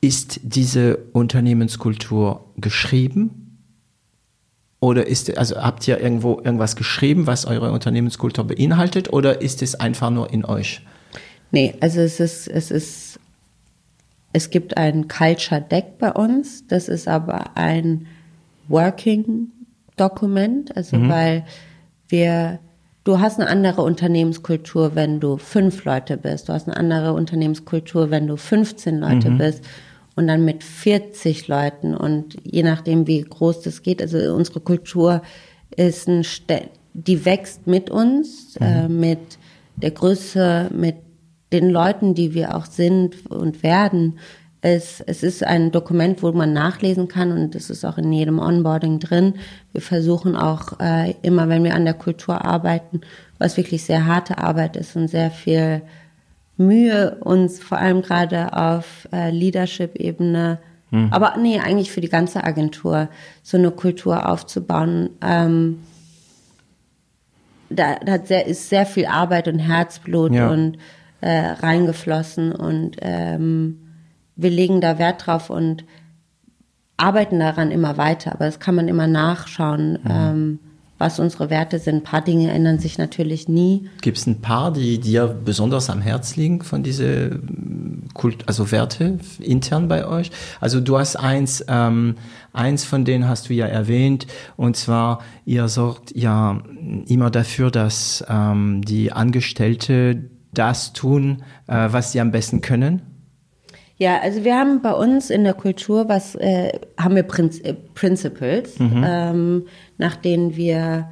ist 0.00 0.40
diese 0.42 0.98
Unternehmenskultur 1.12 2.44
geschrieben? 2.56 3.60
Oder 4.80 5.06
ist, 5.06 5.38
also 5.38 5.54
habt 5.56 5.86
ihr 5.86 6.00
irgendwo 6.00 6.40
irgendwas 6.42 6.74
geschrieben, 6.74 7.28
was 7.28 7.44
eure 7.44 7.70
Unternehmenskultur 7.70 8.48
beinhaltet? 8.48 9.12
Oder 9.12 9.42
ist 9.42 9.62
es 9.62 9.76
einfach 9.76 10.10
nur 10.10 10.32
in 10.32 10.44
euch? 10.44 10.84
Nee, 11.52 11.74
also 11.78 12.00
es 12.00 12.18
ist, 12.18 12.48
es 12.48 12.72
ist 12.72 13.19
es 14.32 14.50
gibt 14.50 14.76
ein 14.76 15.08
Culture 15.08 15.60
Deck 15.60 15.98
bei 15.98 16.12
uns, 16.12 16.66
das 16.66 16.88
ist 16.88 17.08
aber 17.08 17.56
ein 17.56 18.06
Working 18.68 19.48
Dokument, 19.96 20.74
also 20.76 20.96
mhm. 20.96 21.08
weil 21.08 21.44
wir, 22.08 22.60
du 23.04 23.18
hast 23.18 23.38
eine 23.38 23.50
andere 23.50 23.82
Unternehmenskultur, 23.82 24.94
wenn 24.94 25.20
du 25.20 25.36
fünf 25.36 25.84
Leute 25.84 26.16
bist, 26.16 26.48
du 26.48 26.52
hast 26.52 26.68
eine 26.68 26.76
andere 26.76 27.12
Unternehmenskultur, 27.12 28.10
wenn 28.10 28.26
du 28.26 28.36
15 28.36 28.98
Leute 28.98 29.30
mhm. 29.30 29.38
bist 29.38 29.64
und 30.16 30.26
dann 30.26 30.44
mit 30.44 30.64
40 30.64 31.48
Leuten 31.48 31.94
und 31.94 32.36
je 32.44 32.62
nachdem, 32.62 33.06
wie 33.06 33.20
groß 33.20 33.62
das 33.62 33.82
geht, 33.82 34.00
also 34.00 34.18
unsere 34.34 34.60
Kultur 34.60 35.22
ist 35.76 36.08
ein, 36.08 36.24
die 36.94 37.24
wächst 37.24 37.66
mit 37.66 37.90
uns, 37.90 38.56
mhm. 38.58 38.66
äh, 38.66 38.88
mit 38.88 39.38
der 39.76 39.90
Größe, 39.90 40.70
mit 40.72 40.96
den 41.52 41.70
Leuten, 41.70 42.14
die 42.14 42.34
wir 42.34 42.56
auch 42.56 42.66
sind 42.66 43.30
und 43.30 43.62
werden. 43.62 44.18
Es, 44.62 45.00
es 45.00 45.22
ist 45.22 45.42
ein 45.42 45.72
Dokument, 45.72 46.22
wo 46.22 46.32
man 46.32 46.52
nachlesen 46.52 47.08
kann 47.08 47.32
und 47.32 47.54
es 47.54 47.70
ist 47.70 47.84
auch 47.84 47.96
in 47.96 48.12
jedem 48.12 48.38
Onboarding 48.38 48.98
drin. 48.98 49.34
Wir 49.72 49.80
versuchen 49.80 50.36
auch 50.36 50.78
äh, 50.80 51.14
immer, 51.22 51.48
wenn 51.48 51.64
wir 51.64 51.74
an 51.74 51.86
der 51.86 51.94
Kultur 51.94 52.44
arbeiten, 52.44 53.00
was 53.38 53.56
wirklich 53.56 53.84
sehr 53.84 54.04
harte 54.04 54.38
Arbeit 54.38 54.76
ist 54.76 54.96
und 54.96 55.08
sehr 55.08 55.30
viel 55.30 55.80
Mühe, 56.58 57.16
uns 57.20 57.58
vor 57.58 57.78
allem 57.78 58.02
gerade 58.02 58.52
auf 58.52 59.08
äh, 59.12 59.30
Leadership-Ebene, 59.30 60.58
hm. 60.90 61.08
aber 61.10 61.36
nee, 61.38 61.58
eigentlich 61.58 61.90
für 61.90 62.02
die 62.02 62.08
ganze 62.08 62.44
Agentur, 62.44 63.08
so 63.42 63.56
eine 63.56 63.70
Kultur 63.70 64.28
aufzubauen. 64.28 65.10
Ähm, 65.22 65.78
da, 67.70 67.94
da 68.04 68.18
sehr, 68.18 68.46
ist 68.46 68.68
sehr 68.68 68.84
viel 68.84 69.06
Arbeit 69.06 69.48
und 69.48 69.58
Herzblut 69.58 70.34
ja. 70.34 70.50
und 70.50 70.76
äh, 71.20 71.50
reingeflossen 71.50 72.52
und 72.52 72.96
ähm, 73.00 73.78
wir 74.36 74.50
legen 74.50 74.80
da 74.80 74.98
Wert 74.98 75.26
drauf 75.26 75.50
und 75.50 75.84
arbeiten 76.96 77.38
daran 77.38 77.70
immer 77.70 77.96
weiter. 77.96 78.32
Aber 78.32 78.46
das 78.46 78.60
kann 78.60 78.74
man 78.74 78.88
immer 78.88 79.06
nachschauen, 79.06 79.92
mhm. 79.92 80.10
ähm, 80.10 80.58
was 80.98 81.18
unsere 81.18 81.48
Werte 81.48 81.78
sind. 81.78 81.96
Ein 81.96 82.02
paar 82.02 82.22
Dinge 82.22 82.50
ändern 82.50 82.78
sich 82.78 82.98
natürlich 82.98 83.48
nie. 83.48 83.88
Gibt 84.02 84.18
es 84.18 84.26
ein 84.26 84.42
paar, 84.42 84.70
die 84.70 84.98
dir 84.98 85.26
besonders 85.26 85.88
am 85.88 86.02
Herz 86.02 86.36
liegen 86.36 86.62
von 86.62 86.82
diese 86.82 87.40
Kult, 88.12 88.46
also 88.46 88.70
Werte 88.70 89.18
intern 89.38 89.88
bei 89.88 90.06
euch? 90.06 90.30
Also 90.60 90.80
du 90.80 90.98
hast 90.98 91.16
eins, 91.16 91.64
ähm, 91.68 92.16
eins 92.52 92.84
von 92.84 93.06
denen 93.06 93.26
hast 93.26 93.48
du 93.48 93.54
ja 93.54 93.66
erwähnt, 93.66 94.26
und 94.58 94.76
zwar 94.76 95.20
ihr 95.46 95.68
sorgt 95.68 96.14
ja 96.14 96.62
immer 97.06 97.30
dafür, 97.30 97.70
dass 97.70 98.22
ähm, 98.28 98.82
die 98.82 99.10
Angestellte 99.10 100.30
das 100.52 100.92
tun, 100.92 101.42
äh, 101.66 101.88
was 101.90 102.12
sie 102.12 102.20
am 102.20 102.30
besten 102.30 102.60
können? 102.60 103.02
Ja, 103.96 104.18
also 104.22 104.44
wir 104.44 104.56
haben 104.56 104.80
bei 104.80 104.94
uns 104.94 105.28
in 105.28 105.44
der 105.44 105.52
Kultur 105.52 106.08
was, 106.08 106.34
äh, 106.36 106.72
haben 106.96 107.16
wir 107.16 107.22
Prinz, 107.22 107.58
äh, 107.60 107.74
Principles, 107.74 108.78
mhm. 108.78 109.04
ähm, 109.06 109.66
nach 109.98 110.16
denen 110.16 110.56
wir, 110.56 111.10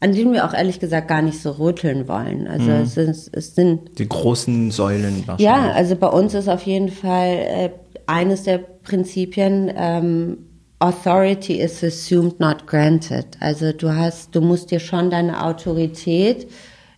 an 0.00 0.12
denen 0.12 0.34
wir 0.34 0.44
auch 0.44 0.52
ehrlich 0.52 0.78
gesagt 0.78 1.08
gar 1.08 1.22
nicht 1.22 1.40
so 1.40 1.52
rütteln 1.52 2.08
wollen. 2.08 2.46
Also 2.46 2.70
mhm. 2.70 2.82
es, 2.82 2.94
sind, 2.94 3.30
es 3.32 3.54
sind 3.54 3.98
die 3.98 4.06
großen 4.06 4.70
Säulen. 4.70 5.24
Ja, 5.38 5.72
also 5.72 5.96
bei 5.96 6.08
uns 6.08 6.34
ist 6.34 6.48
auf 6.48 6.64
jeden 6.64 6.90
Fall 6.90 7.28
äh, 7.30 7.70
eines 8.06 8.42
der 8.42 8.58
Prinzipien 8.58 9.72
ähm, 9.74 10.38
Authority 10.78 11.54
is 11.54 11.82
assumed, 11.82 12.38
not 12.38 12.66
granted. 12.66 13.28
Also 13.40 13.72
du 13.72 13.94
hast, 13.94 14.34
du 14.34 14.42
musst 14.42 14.70
dir 14.70 14.78
schon 14.78 15.08
deine 15.08 15.42
Autorität. 15.42 16.50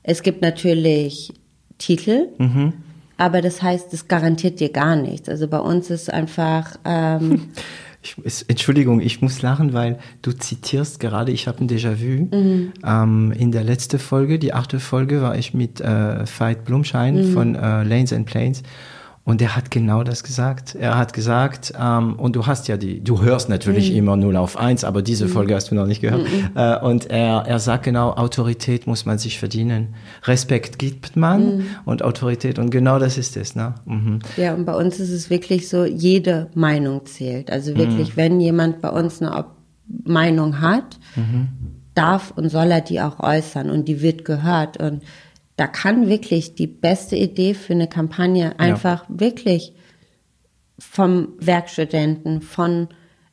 Es 0.03 0.25
gibt 0.25 0.43
natürlich 0.43 1.33
Titel. 1.79 2.29
Mhm 2.39 2.73
aber 3.19 3.43
das 3.43 3.61
heißt, 3.63 3.93
das 3.93 4.09
garantiert 4.09 4.61
dir 4.61 4.71
gar 4.71 4.97
nichts. 4.97 5.29
Also 5.29 5.49
bei 5.49 5.59
uns 5.59 5.91
ist 5.91 6.11
einfach. 6.11 6.79
Ähm, 6.85 7.49
ich, 8.03 8.15
Entschuldigung, 8.47 9.01
ich 9.01 9.21
muss 9.21 9.43
lachen, 9.43 9.73
weil 9.73 9.99
du 10.23 10.33
zitierst 10.33 11.01
gerade, 11.01 11.33
ich 11.33 11.49
habe 11.49 11.63
ein 11.63 11.69
Déjà-vu. 11.69 12.29
Mhm. 12.35 12.73
Ähm, 12.87 13.35
in 13.37 13.51
der 13.51 13.65
letzten 13.65 13.99
Folge, 13.99 14.39
die 14.39 14.55
achte 14.55 14.79
Folge, 14.79 15.21
war 15.21 15.37
ich 15.37 15.53
mit 15.53 15.81
äh, 15.81 16.25
Veit 16.27 16.65
Blumschein 16.65 17.17
mhm. 17.17 17.33
von 17.33 17.55
äh, 17.57 17.83
Lanes 17.83 18.13
and 18.13 18.25
Planes 18.25 18.63
und 19.29 19.43
er 19.43 19.55
hat 19.57 19.71
genau 19.71 20.05
das 20.05 20.23
gesagt. 20.25 20.75
Er 20.75 20.97
hat 20.97 21.13
gesagt, 21.13 21.75
ähm, 21.79 22.15
und 22.15 22.35
du 22.35 22.47
hast 22.47 22.67
ja 22.67 22.79
die, 22.79 23.05
du 23.05 23.21
hörst 23.21 23.51
natürlich 23.51 23.91
mhm. 23.91 23.99
immer 23.99 24.17
0 24.17 24.37
auf 24.39 24.57
1, 24.57 24.85
aber 24.85 25.03
diese 25.03 25.27
mhm. 25.27 25.29
Folge 25.29 25.55
hast 25.55 25.71
du 25.71 25.75
noch 25.75 25.85
nicht 25.85 26.01
gehört. 26.01 26.23
Mhm. 26.23 26.51
Äh, 26.55 26.79
und 26.79 27.11
er, 27.11 27.45
er 27.47 27.59
sagt 27.59 27.85
genau, 27.85 28.13
Autorität 28.13 28.87
muss 28.87 29.05
man 29.05 29.19
sich 29.19 29.39
verdienen. 29.39 29.89
Respekt 30.25 30.79
gibt 30.79 31.15
man 31.15 31.59
mhm. 31.59 31.67
und 31.85 32.03
Autorität. 32.03 32.59
Und 32.59 32.71
genau 32.71 32.99
das 32.99 33.19
ist 33.19 33.37
es. 33.37 33.55
Ne? 33.55 33.75
Mhm. 33.85 34.21
Ja, 34.39 34.55
und 34.55 34.65
bei 34.65 34.75
uns 34.75 34.99
ist 34.99 35.11
es 35.11 35.29
wirklich 35.29 35.69
so, 35.69 35.85
jede 35.85 36.49
Meinung 36.55 37.05
zählt. 37.05 37.51
Also 37.51 37.77
wirklich, 37.77 38.13
mhm. 38.13 38.17
wenn 38.17 38.41
jemand 38.41 38.81
bei 38.81 38.89
uns 38.89 39.21
eine 39.21 39.45
Meinung 40.05 40.63
hat, 40.63 40.99
darf 41.93 42.33
und 42.35 42.49
soll 42.49 42.71
er 42.71 42.81
die 42.81 43.01
auch 43.03 43.21
äußern 43.21 43.69
und 43.69 43.89
die 43.89 44.01
wird 44.01 44.25
gehört. 44.25 44.79
Und 44.79 45.03
da 45.59 45.67
kann 45.67 46.09
wirklich 46.09 46.55
die 46.55 46.69
beste 46.69 47.17
Idee 47.17 47.53
für 47.53 47.73
eine 47.73 47.89
Kampagne 47.89 48.59
einfach 48.61 49.09
ja. 49.09 49.21
wirklich 49.21 49.75
vom 50.79 51.31
Werkstudenten, 51.41 52.43
von 52.43 52.87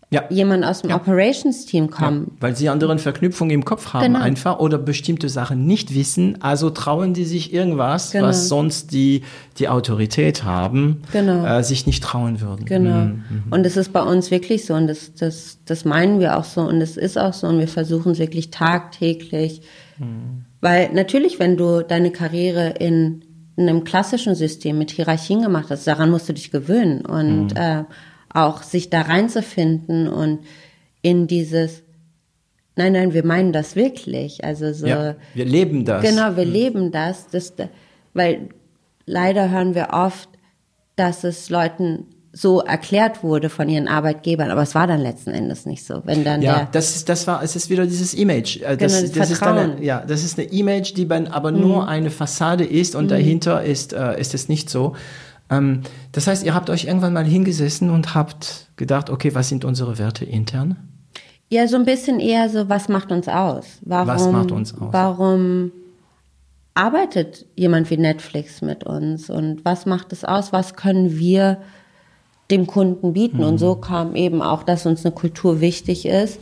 ja. 0.10 0.24
jemand 0.32 0.66
aus 0.66 0.82
dem 0.82 0.90
ja. 0.90 0.96
Operations-Team 0.96 1.92
kommen. 1.92 2.32
Ja, 2.32 2.38
weil 2.40 2.56
sie 2.56 2.70
anderen 2.70 2.98
Verknüpfungen 2.98 3.52
im 3.52 3.64
Kopf 3.64 3.94
haben 3.94 4.14
genau. 4.14 4.22
einfach 4.22 4.58
oder 4.58 4.80
bestimmte 4.80 5.30
Sachen 5.30 5.68
nicht 5.68 5.94
wissen, 5.94 6.42
also 6.42 6.72
trauen 6.72 7.14
die 7.14 7.26
sich 7.26 7.54
irgendwas, 7.54 8.10
genau. 8.12 8.26
was 8.26 8.48
sonst 8.48 8.92
die, 8.92 9.22
die 9.60 9.70
Autorität 9.70 10.44
haben, 10.44 11.04
genau. 11.12 11.46
äh, 11.46 11.64
sich 11.64 11.86
nicht 11.86 12.02
trauen 12.02 12.42
würden. 12.42 12.66
Genau. 12.66 13.06
Mhm. 13.06 13.44
Und 13.52 13.68
es 13.68 13.78
ist 13.78 13.94
bei 13.94 14.02
uns 14.02 14.32
wirklich 14.32 14.66
so 14.66 14.74
und 14.74 14.88
das, 14.88 15.14
das, 15.14 15.60
das 15.66 15.86
meinen 15.86 16.20
wir 16.20 16.38
auch 16.38 16.44
so 16.44 16.62
und 16.62 16.82
es 16.82 16.98
ist 16.98 17.20
auch 17.20 17.34
so 17.34 17.46
und 17.46 17.60
wir 17.60 17.68
versuchen 17.68 18.14
es 18.14 18.18
wirklich 18.18 18.50
tagtäglich 18.50 19.62
mhm 20.00 20.45
weil 20.66 20.92
natürlich, 20.94 21.38
wenn 21.38 21.58
du 21.58 21.84
deine 21.84 22.10
Karriere 22.10 22.74
in, 22.80 23.24
in 23.56 23.70
einem 23.70 23.84
klassischen 23.84 24.34
System 24.34 24.80
mit 24.80 24.90
Hierarchien 24.90 25.44
gemacht 25.44 25.68
hast, 25.70 25.86
daran 25.86 26.10
musst 26.10 26.28
du 26.28 26.34
dich 26.34 26.50
gewöhnen 26.50 27.06
und 27.06 27.54
mhm. 27.54 27.56
äh, 27.56 27.84
auch 28.34 28.64
sich 28.64 28.90
da 28.90 29.02
reinzufinden 29.02 30.08
und 30.08 30.40
in 31.04 31.28
dieses 31.28 31.84
Nein, 32.78 32.94
nein, 32.94 33.14
wir 33.14 33.24
meinen 33.24 33.54
das 33.54 33.76
wirklich. 33.76 34.44
Also 34.44 34.74
so. 34.74 34.88
Ja, 34.88 35.16
wir 35.36 35.46
leben 35.46 35.86
das. 35.86 36.02
Genau, 36.02 36.36
wir 36.36 36.48
mhm. 36.48 36.52
leben 36.52 36.92
das, 36.92 37.28
das. 37.28 37.54
Weil 38.16 38.50
leider 39.06 39.52
hören 39.52 39.76
wir 39.76 39.90
oft, 39.92 40.30
dass 40.96 41.24
es 41.24 41.52
Leuten 41.52 42.08
so 42.36 42.60
erklärt 42.60 43.24
wurde 43.24 43.50
von 43.50 43.70
ihren 43.70 43.88
Arbeitgebern, 43.88 44.52
aber 44.52 44.62
es 44.62 44.76
war 44.76 44.88
dann 44.88 45.00
letzten 45.00 45.32
Endes 45.32 45.66
nicht 45.66 45.86
so. 45.86 46.02
Wenn 46.04 46.26
dann 46.26 46.42
ja, 46.42 46.68
das 46.70 46.94
ist 46.98 47.08
das 47.08 47.28
war 47.28 47.42
es 47.42 47.56
ist 47.56 47.70
wieder 47.70 47.86
dieses 47.86 48.14
Image. 48.14 48.58
Äh, 48.58 48.76
das, 48.76 48.92
genau, 48.94 49.08
das, 49.08 49.12
das 49.14 49.32
ist 49.32 49.44
eine, 49.44 49.82
ja, 49.82 50.04
das 50.06 50.26
ist 50.26 50.38
eine 50.38 50.50
Image, 50.50 50.98
die 50.98 51.08
dann 51.08 51.28
aber 51.28 51.54
mhm. 51.54 51.62
nur 51.62 51.88
eine 51.88 52.10
Fassade 52.10 52.66
ist 52.66 52.94
und 52.94 53.06
mhm. 53.06 53.10
dahinter 53.10 53.64
ist 53.64 53.94
äh, 53.94 54.20
ist 54.20 54.34
es 54.34 54.50
nicht 54.50 54.70
so. 54.70 54.96
Ähm, 55.50 55.82
das 56.12 56.28
heißt, 56.28 56.46
ihr 56.46 56.54
habt 56.54 56.70
euch 56.70 56.86
irgendwann 56.86 57.14
mal 57.14 57.24
hingesessen 57.24 57.90
und 57.90 58.16
habt 58.16 58.68
gedacht, 58.76 59.10
okay, 59.10 59.34
was 59.34 59.48
sind 59.48 59.64
unsere 59.64 59.98
Werte 59.98 60.26
intern? 60.26 60.76
Ja, 61.50 61.70
so 61.70 61.78
ein 61.78 61.86
bisschen 61.86 62.20
eher 62.20 62.50
so, 62.50 62.68
was 62.68 62.90
macht 62.90 63.14
uns 63.14 63.30
aus? 63.30 63.78
Warum, 63.82 64.08
was 64.08 64.28
macht 64.30 64.52
uns 64.52 64.74
aus? 64.74 64.92
Warum 64.92 65.72
arbeitet 66.74 67.46
jemand 67.56 67.90
wie 67.90 67.98
Netflix 67.98 68.62
mit 68.62 68.84
uns 68.84 69.30
und 69.30 69.64
was 69.64 69.86
macht 69.86 70.12
es 70.12 70.26
aus? 70.26 70.52
Was 70.52 70.76
können 70.76 71.18
wir 71.18 71.60
dem 72.52 72.68
Kunden 72.68 73.14
bieten. 73.14 73.38
Mhm. 73.38 73.44
Und 73.44 73.58
so 73.58 73.76
kam 73.76 74.16
eben 74.16 74.42
auch, 74.42 74.64
dass 74.64 74.86
uns 74.86 75.06
eine 75.06 75.14
Kultur 75.14 75.62
wichtig 75.62 76.06
ist. 76.06 76.40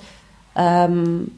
Ähm, 0.55 1.31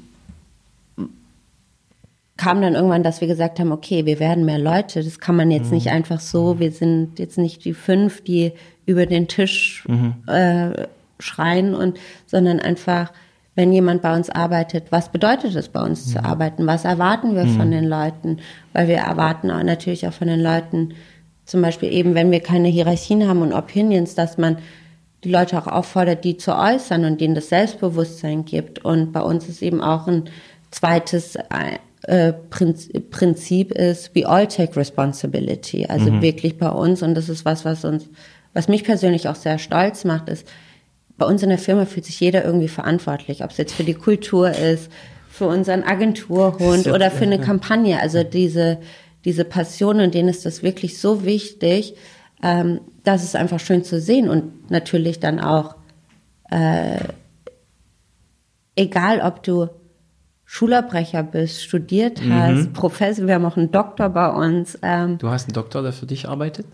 kam 2.38 2.62
dann 2.62 2.76
irgendwann, 2.76 3.04
dass 3.04 3.22
wir 3.22 3.28
gesagt 3.28 3.60
haben, 3.60 3.72
okay, 3.72 4.06
wir 4.06 4.20
werden 4.20 4.46
mehr 4.46 4.60
Leute. 4.60 5.04
Das 5.04 5.20
kann 5.20 5.36
man 5.36 5.52
jetzt 5.52 5.68
mhm. 5.68 5.76
nicht 5.76 5.90
einfach 5.90 6.20
so. 6.20 6.60
Wir 6.60 6.72
sind 6.72 7.18
jetzt 7.20 7.38
nicht 7.38 7.64
die 7.64 7.74
fünf, 7.74 8.24
die 8.24 8.52
über 8.86 9.06
den 9.06 9.28
Tisch 9.28 9.86
mhm. 9.88 10.16
äh, 10.28 10.88
schreien 11.20 11.74
und, 11.74 11.98
sondern 12.26 12.60
einfach, 12.60 13.14
wenn 13.56 13.72
jemand 13.72 14.02
bei 14.02 14.14
uns 14.14 14.30
arbeitet, 14.30 14.92
was 14.92 15.10
bedeutet 15.10 15.56
es 15.56 15.70
bei 15.70 15.82
uns 15.82 16.12
zu 16.12 16.24
arbeiten? 16.24 16.68
Was 16.68 16.84
erwarten 16.84 17.36
wir 17.36 17.48
von 17.48 17.68
mhm. 17.68 17.72
den 17.72 17.86
Leuten? 17.86 18.40
Weil 18.74 18.90
wir 18.90 18.98
erwarten 18.98 19.50
auch 19.50 19.64
natürlich 19.64 20.06
auch 20.08 20.14
von 20.14 20.28
den 20.28 20.42
Leuten, 20.42 20.94
zum 21.46 21.62
Beispiel 21.62 21.92
eben, 21.92 22.16
wenn 22.16 22.32
wir 22.32 22.40
keine 22.40 22.68
Hierarchien 22.68 23.28
haben 23.28 23.42
und 23.42 23.54
Opinions, 23.54 24.16
dass 24.16 24.38
man 24.38 24.58
die 25.24 25.32
Leute 25.32 25.58
auch 25.58 25.68
auffordert, 25.68 26.24
die 26.24 26.38
zu 26.38 26.56
äußern 26.56 27.06
und 27.06 27.22
denen 27.22 27.36
das 27.36 27.50
Selbstbewusstsein 27.50 28.46
gibt. 28.46 28.84
Und 28.86 29.12
bei 29.12 29.22
uns 29.22 29.48
ist 29.50 29.62
eben 29.62 29.82
auch 29.82 30.08
ein 30.08 30.30
zweites 30.72 31.36
äh, 32.08 32.34
Prinzip 32.50 33.72
ist, 33.72 34.16
we 34.16 34.28
all 34.28 34.48
take 34.48 34.76
responsibility. 34.76 35.88
Also 35.88 36.12
mhm. 36.12 36.22
wirklich 36.22 36.58
bei 36.58 36.70
uns, 36.70 37.02
und 37.02 37.16
das 37.16 37.30
ist 37.30 37.46
was, 37.46 37.66
was 37.66 37.84
uns, 37.86 38.08
was 38.54 38.68
mich 38.68 38.84
persönlich 38.84 39.28
auch 39.28 39.36
sehr 39.36 39.58
stolz 39.58 40.04
macht, 40.04 40.30
ist, 40.30 40.48
bei 41.18 41.26
uns 41.26 41.42
in 41.42 41.50
der 41.50 41.58
Firma 41.58 41.86
fühlt 41.86 42.06
sich 42.06 42.20
jeder 42.20 42.44
irgendwie 42.44 42.68
verantwortlich, 42.68 43.44
ob 43.44 43.52
es 43.52 43.58
jetzt 43.58 43.74
für 43.74 43.84
die 43.84 43.94
Kultur 43.94 44.52
ist, 44.52 44.92
für 45.30 45.48
unseren 45.48 45.84
Agenturhund 45.84 46.88
oder 46.88 47.10
für 47.10 47.24
eine 47.24 47.40
Kampagne. 47.42 48.00
Also 48.00 48.24
diese, 48.24 48.80
diese 49.26 49.44
Passion 49.44 50.00
und 50.00 50.14
denen 50.14 50.30
ist 50.30 50.46
das 50.46 50.64
wirklich 50.64 51.00
so 51.00 51.26
wichtig, 51.26 51.96
ähm, 52.42 52.82
das 53.04 53.24
ist 53.24 53.36
einfach 53.36 53.60
schön 53.60 53.84
zu 53.84 54.00
sehen 54.00 54.30
und 54.30 54.70
natürlich 54.70 55.20
dann 55.20 55.40
auch, 55.40 55.76
äh, 56.50 57.00
egal 58.76 59.22
ob 59.22 59.44
du 59.44 59.68
Schulabbrecher 60.46 61.24
bist, 61.24 61.64
studiert 61.64 62.22
mhm. 62.22 62.34
hast, 62.34 62.74
Professor, 62.74 63.26
wir 63.26 63.34
haben 63.34 63.46
auch 63.46 63.58
einen 63.58 63.72
Doktor 63.72 64.10
bei 64.10 64.30
uns. 64.30 64.78
Ähm, 64.84 65.18
du 65.18 65.30
hast 65.30 65.48
einen 65.48 65.54
Doktor, 65.54 65.82
der 65.82 65.92
für 65.92 66.06
dich 66.06 66.30
arbeitet? 66.30 66.68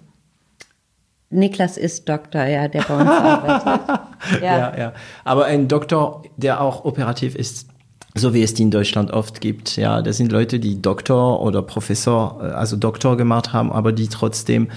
Niklas 1.29 1.77
ist 1.77 2.09
Doktor, 2.09 2.43
ja, 2.43 2.67
der 2.67 2.81
bei 2.83 2.97
uns 2.97 3.09
arbeitet. 3.09 3.99
Ja. 4.39 4.57
ja, 4.59 4.77
ja. 4.77 4.93
Aber 5.23 5.45
ein 5.45 5.67
Doktor, 5.67 6.21
der 6.37 6.61
auch 6.61 6.85
operativ 6.85 7.33
ist, 7.33 7.70
so 8.15 8.33
wie 8.33 8.43
es 8.43 8.53
die 8.53 8.63
in 8.63 8.71
Deutschland 8.71 9.11
oft 9.11 9.41
gibt. 9.41 9.77
Ja, 9.77 10.01
das 10.01 10.17
sind 10.17 10.31
Leute, 10.31 10.59
die 10.59 10.81
Doktor 10.81 11.41
oder 11.41 11.61
Professor, 11.61 12.39
äh, 12.41 12.45
also 12.51 12.75
Doktor 12.75 13.17
gemacht 13.17 13.53
haben, 13.53 13.71
aber 13.71 13.91
die 13.91 14.07
trotzdem 14.07 14.69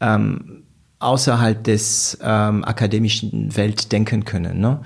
ähm, 0.00 0.64
außerhalb 0.98 1.62
des 1.64 2.18
ähm, 2.22 2.64
akademischen 2.64 3.56
Welt 3.56 3.92
denken 3.92 4.24
können. 4.24 4.60
Ne? 4.60 4.80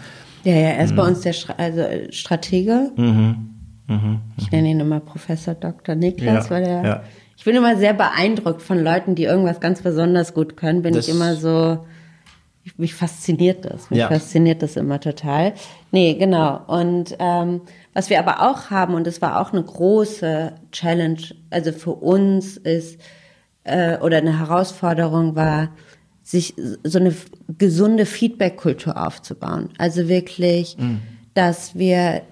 Ja, 0.45 0.53
ja, 0.53 0.69
er 0.71 0.85
ist 0.85 0.93
mhm. 0.93 0.97
bei 0.97 1.07
uns 1.09 1.21
der 1.21 1.33
Stra 1.33 1.55
also 1.57 1.81
äh, 1.81 2.13
Stratege. 2.13 2.93
Mhm. 2.97 3.51
Mhm. 3.87 4.21
Ich 4.37 4.51
nenne 4.51 4.69
ihn 4.69 4.81
immer 4.81 5.01
Professor 5.01 5.55
Dr. 5.55 5.95
Niklas, 5.95 6.45
ja, 6.45 6.51
weil 6.51 6.63
er. 6.63 6.85
Ja. 6.85 7.03
Ich 7.37 7.45
bin 7.45 7.57
immer 7.57 7.77
sehr 7.77 7.95
beeindruckt 7.95 8.63
von 8.63 8.83
Leuten, 8.83 9.17
die 9.17 9.25
irgendwas 9.25 9.61
ganz 9.61 9.83
besonders 9.83 10.35
gut 10.35 10.57
können. 10.57 10.83
Bin 10.83 10.95
das 10.95 11.09
ich 11.09 11.15
immer 11.15 11.35
so 11.35 11.85
mich 12.77 12.95
fasziniert 12.95 13.65
das. 13.65 13.91
Mich 13.91 13.99
ja. 13.99 14.09
fasziniert 14.09 14.63
das 14.63 14.77
immer 14.77 15.01
total. 15.01 15.53
Nee, 15.91 16.15
genau. 16.15 16.61
Und 16.67 17.15
ähm, 17.19 17.63
was 17.95 18.11
wir 18.11 18.19
aber 18.19 18.43
auch 18.43 18.71
haben, 18.71 18.95
und 18.95 19.07
das 19.07 19.23
war 19.23 19.41
auch 19.41 19.53
eine 19.53 19.63
große 19.63 20.53
Challenge, 20.73 21.23
also 21.51 21.73
für 21.73 21.93
uns 21.93 22.57
ist, 22.57 23.01
äh, 23.63 23.99
oder 23.99 24.19
eine 24.19 24.39
Herausforderung 24.39 25.37
war, 25.37 25.71
sich 26.23 26.55
so 26.83 26.99
eine 26.99 27.15
gesunde 27.59 28.07
Feedback-Kultur 28.07 28.97
aufzubauen. 28.97 29.71
Also 29.79 30.09
wirklich, 30.09 30.77
mhm. 30.79 31.01
dass 31.35 31.77
wir 31.77 32.23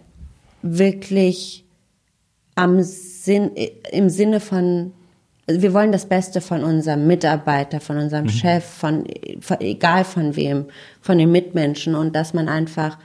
wirklich 0.62 1.64
am 2.55 2.82
Sinn, 2.82 3.52
im 3.90 4.10
Sinne 4.10 4.40
von 4.40 4.93
wir 5.48 5.74
wollen 5.74 5.90
das 5.90 6.06
Beste 6.06 6.40
von 6.40 6.62
unserem 6.62 7.06
Mitarbeiter, 7.06 7.80
von 7.80 7.98
unserem 7.98 8.26
mhm. 8.26 8.30
Chef, 8.30 8.64
von, 8.64 9.05
von, 9.40 9.60
egal 9.60 10.05
von 10.05 10.36
wem, 10.36 10.66
von 11.01 11.18
den 11.18 11.32
Mitmenschen 11.32 11.94
und 11.94 12.14
dass 12.14 12.32
man 12.32 12.48
einfach 12.48 12.97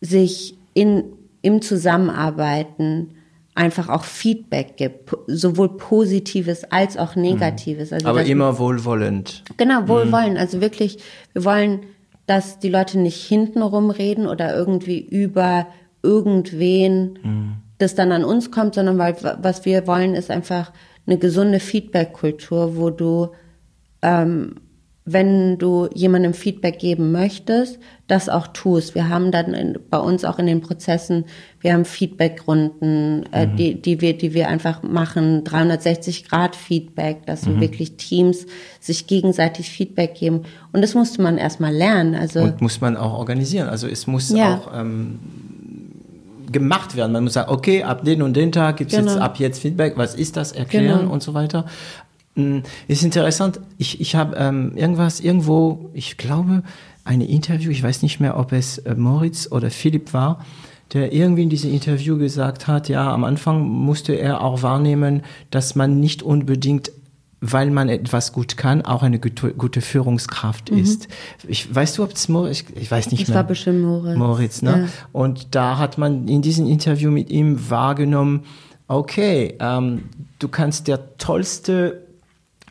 sich 0.00 0.58
in, 0.76 1.04
im 1.40 1.62
Zusammenarbeiten 1.62 3.14
einfach 3.54 3.88
auch 3.88 4.04
Feedback 4.04 4.76
gibt, 4.76 5.16
sowohl 5.26 5.78
Positives 5.78 6.70
als 6.70 6.98
auch 6.98 7.16
Negatives. 7.16 7.94
Also 7.94 8.06
Aber 8.06 8.22
immer 8.24 8.58
wohlwollend. 8.58 9.42
Genau, 9.56 9.88
wohlwollend. 9.88 10.34
Mhm. 10.34 10.36
Also 10.36 10.60
wirklich, 10.60 10.98
wir 11.32 11.46
wollen, 11.46 11.80
dass 12.26 12.58
die 12.58 12.68
Leute 12.68 12.98
nicht 12.98 13.24
hintenrum 13.26 13.88
reden 13.88 14.26
oder 14.26 14.54
irgendwie 14.54 15.00
über 15.00 15.66
irgendwen 16.02 17.18
mhm. 17.22 17.52
das 17.78 17.94
dann 17.94 18.12
an 18.12 18.22
uns 18.22 18.50
kommt, 18.50 18.74
sondern 18.74 18.98
weil 18.98 19.16
was 19.40 19.64
wir 19.64 19.86
wollen, 19.86 20.14
ist 20.14 20.30
einfach 20.30 20.72
eine 21.06 21.16
gesunde 21.16 21.58
Feedback-Kultur, 21.58 22.76
wo 22.76 22.90
du 22.90 23.30
ähm, 24.02 24.56
wenn 25.08 25.56
du 25.56 25.88
jemandem 25.94 26.34
Feedback 26.34 26.80
geben 26.80 27.12
möchtest, 27.12 27.78
das 28.08 28.28
auch 28.28 28.48
tust. 28.48 28.96
Wir 28.96 29.08
haben 29.08 29.30
dann 29.30 29.54
in, 29.54 29.78
bei 29.88 29.98
uns 29.98 30.24
auch 30.24 30.40
in 30.40 30.46
den 30.46 30.60
Prozessen, 30.60 31.26
wir 31.60 31.74
haben 31.74 31.84
Feedbackrunden, 31.84 33.24
äh, 33.32 33.46
mhm. 33.46 33.56
die, 33.56 33.80
die, 33.80 34.00
wir, 34.00 34.18
die 34.18 34.34
wir 34.34 34.48
einfach 34.48 34.82
machen, 34.82 35.44
360 35.44 36.28
Grad 36.28 36.56
Feedback, 36.56 37.24
dass 37.24 37.46
mhm. 37.46 37.60
wirklich 37.60 37.96
Teams 37.96 38.46
sich 38.80 39.06
gegenseitig 39.06 39.70
Feedback 39.70 40.16
geben. 40.16 40.42
Und 40.72 40.82
das 40.82 40.94
musste 40.94 41.22
man 41.22 41.38
erstmal 41.38 41.72
lernen. 41.72 42.16
Also 42.16 42.40
Und 42.40 42.60
muss 42.60 42.80
man 42.80 42.96
auch 42.96 43.12
organisieren. 43.12 43.68
Also 43.68 43.86
es 43.86 44.08
muss 44.08 44.30
ja. 44.30 44.56
auch 44.56 44.76
ähm, 44.76 45.20
gemacht 46.50 46.96
werden. 46.96 47.12
Man 47.12 47.24
muss 47.24 47.34
sagen, 47.34 47.52
okay, 47.52 47.84
ab 47.84 48.04
den 48.04 48.22
und 48.22 48.34
den 48.34 48.50
Tag 48.50 48.78
gibt's 48.78 48.94
genau. 48.94 49.12
jetzt 49.12 49.20
ab 49.20 49.38
jetzt 49.38 49.60
Feedback, 49.60 49.96
was 49.96 50.14
ist 50.16 50.36
das, 50.36 50.52
erklären 50.52 51.00
genau. 51.00 51.12
und 51.12 51.22
so 51.22 51.34
weiter. 51.34 51.66
Hm, 52.36 52.62
ist 52.86 53.02
interessant. 53.02 53.60
Ich, 53.78 54.00
ich 54.00 54.14
habe 54.14 54.36
ähm, 54.36 54.72
irgendwas 54.76 55.20
irgendwo, 55.20 55.90
ich 55.94 56.16
glaube, 56.16 56.62
ein 57.04 57.20
Interview, 57.20 57.70
ich 57.70 57.82
weiß 57.82 58.02
nicht 58.02 58.20
mehr, 58.20 58.38
ob 58.38 58.52
es 58.52 58.78
äh, 58.78 58.94
Moritz 58.94 59.50
oder 59.50 59.70
Philipp 59.70 60.12
war, 60.12 60.44
der 60.92 61.12
irgendwie 61.12 61.42
in 61.42 61.50
diesem 61.50 61.72
Interview 61.72 62.18
gesagt 62.18 62.68
hat, 62.68 62.88
ja, 62.88 63.12
am 63.12 63.24
Anfang 63.24 63.66
musste 63.66 64.14
er 64.14 64.42
auch 64.42 64.62
wahrnehmen, 64.62 65.22
dass 65.50 65.74
man 65.74 65.98
nicht 65.98 66.22
unbedingt 66.22 66.92
weil 67.40 67.70
man 67.70 67.90
etwas 67.90 68.32
gut 68.32 68.56
kann, 68.56 68.82
auch 68.82 69.02
eine 69.02 69.18
gute, 69.18 69.52
gute 69.52 69.82
Führungskraft 69.82 70.72
mhm. 70.72 70.78
ist. 70.78 71.08
Ich, 71.46 71.72
weißt 71.72 71.98
du, 71.98 72.02
ob 72.02 72.12
es 72.12 72.28
Moritz, 72.28 72.62
ich, 72.62 72.76
ich 72.76 72.90
weiß 72.90 73.10
nicht 73.10 73.20
ich 73.20 73.28
mehr. 73.28 73.34
Es 73.34 73.36
war 73.36 73.44
bestimmt 73.44 73.82
Moritz. 73.82 74.16
Moritz, 74.16 74.62
ne? 74.62 74.84
Ja. 74.84 74.88
Und 75.12 75.54
da 75.54 75.76
hat 75.76 75.98
man 75.98 76.28
in 76.28 76.40
diesem 76.40 76.66
Interview 76.66 77.10
mit 77.10 77.30
ihm 77.30 77.70
wahrgenommen, 77.70 78.44
okay, 78.88 79.54
ähm, 79.60 80.04
du 80.38 80.48
kannst 80.48 80.88
der 80.88 81.18
tollste 81.18 82.05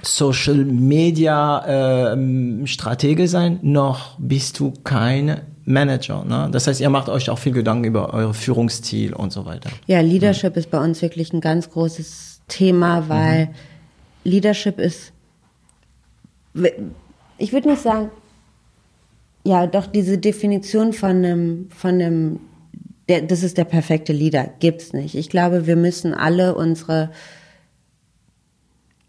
Social 0.01 0.65
Media 0.65 2.13
äh, 2.13 2.67
Stratege 2.67 3.27
sein, 3.27 3.59
noch 3.61 4.17
bist 4.19 4.59
du 4.59 4.73
kein 4.83 5.41
Manager. 5.65 6.23
Ne? 6.23 6.49
Das 6.51 6.67
heißt, 6.67 6.79
ihr 6.79 6.89
macht 6.89 7.09
euch 7.09 7.29
auch 7.29 7.39
viel 7.39 7.53
Gedanken 7.53 7.85
über 7.85 8.13
euer 8.13 8.33
Führungsstil 8.33 9.13
und 9.13 9.33
so 9.33 9.45
weiter. 9.45 9.69
Ja, 9.87 9.99
Leadership 10.01 10.53
mhm. 10.53 10.59
ist 10.59 10.71
bei 10.71 10.83
uns 10.83 11.01
wirklich 11.01 11.33
ein 11.33 11.41
ganz 11.41 11.69
großes 11.69 12.41
Thema, 12.47 13.09
weil 13.09 13.47
mhm. 13.47 13.51
Leadership 14.23 14.79
ist, 14.79 15.11
ich 17.37 17.51
würde 17.51 17.69
nicht 17.69 17.81
sagen, 17.81 18.11
ja, 19.43 19.67
doch 19.67 19.85
diese 19.87 20.17
Definition 20.17 20.93
von 20.93 21.09
einem, 21.09 21.69
von 21.69 21.95
einem, 21.95 22.39
der, 23.09 23.21
das 23.21 23.43
ist 23.43 23.57
der 23.57 23.65
perfekte 23.65 24.13
Leader, 24.13 24.49
gibt's 24.59 24.93
nicht. 24.93 25.15
Ich 25.15 25.29
glaube, 25.29 25.67
wir 25.67 25.75
müssen 25.75 26.13
alle 26.13 26.55
unsere 26.55 27.11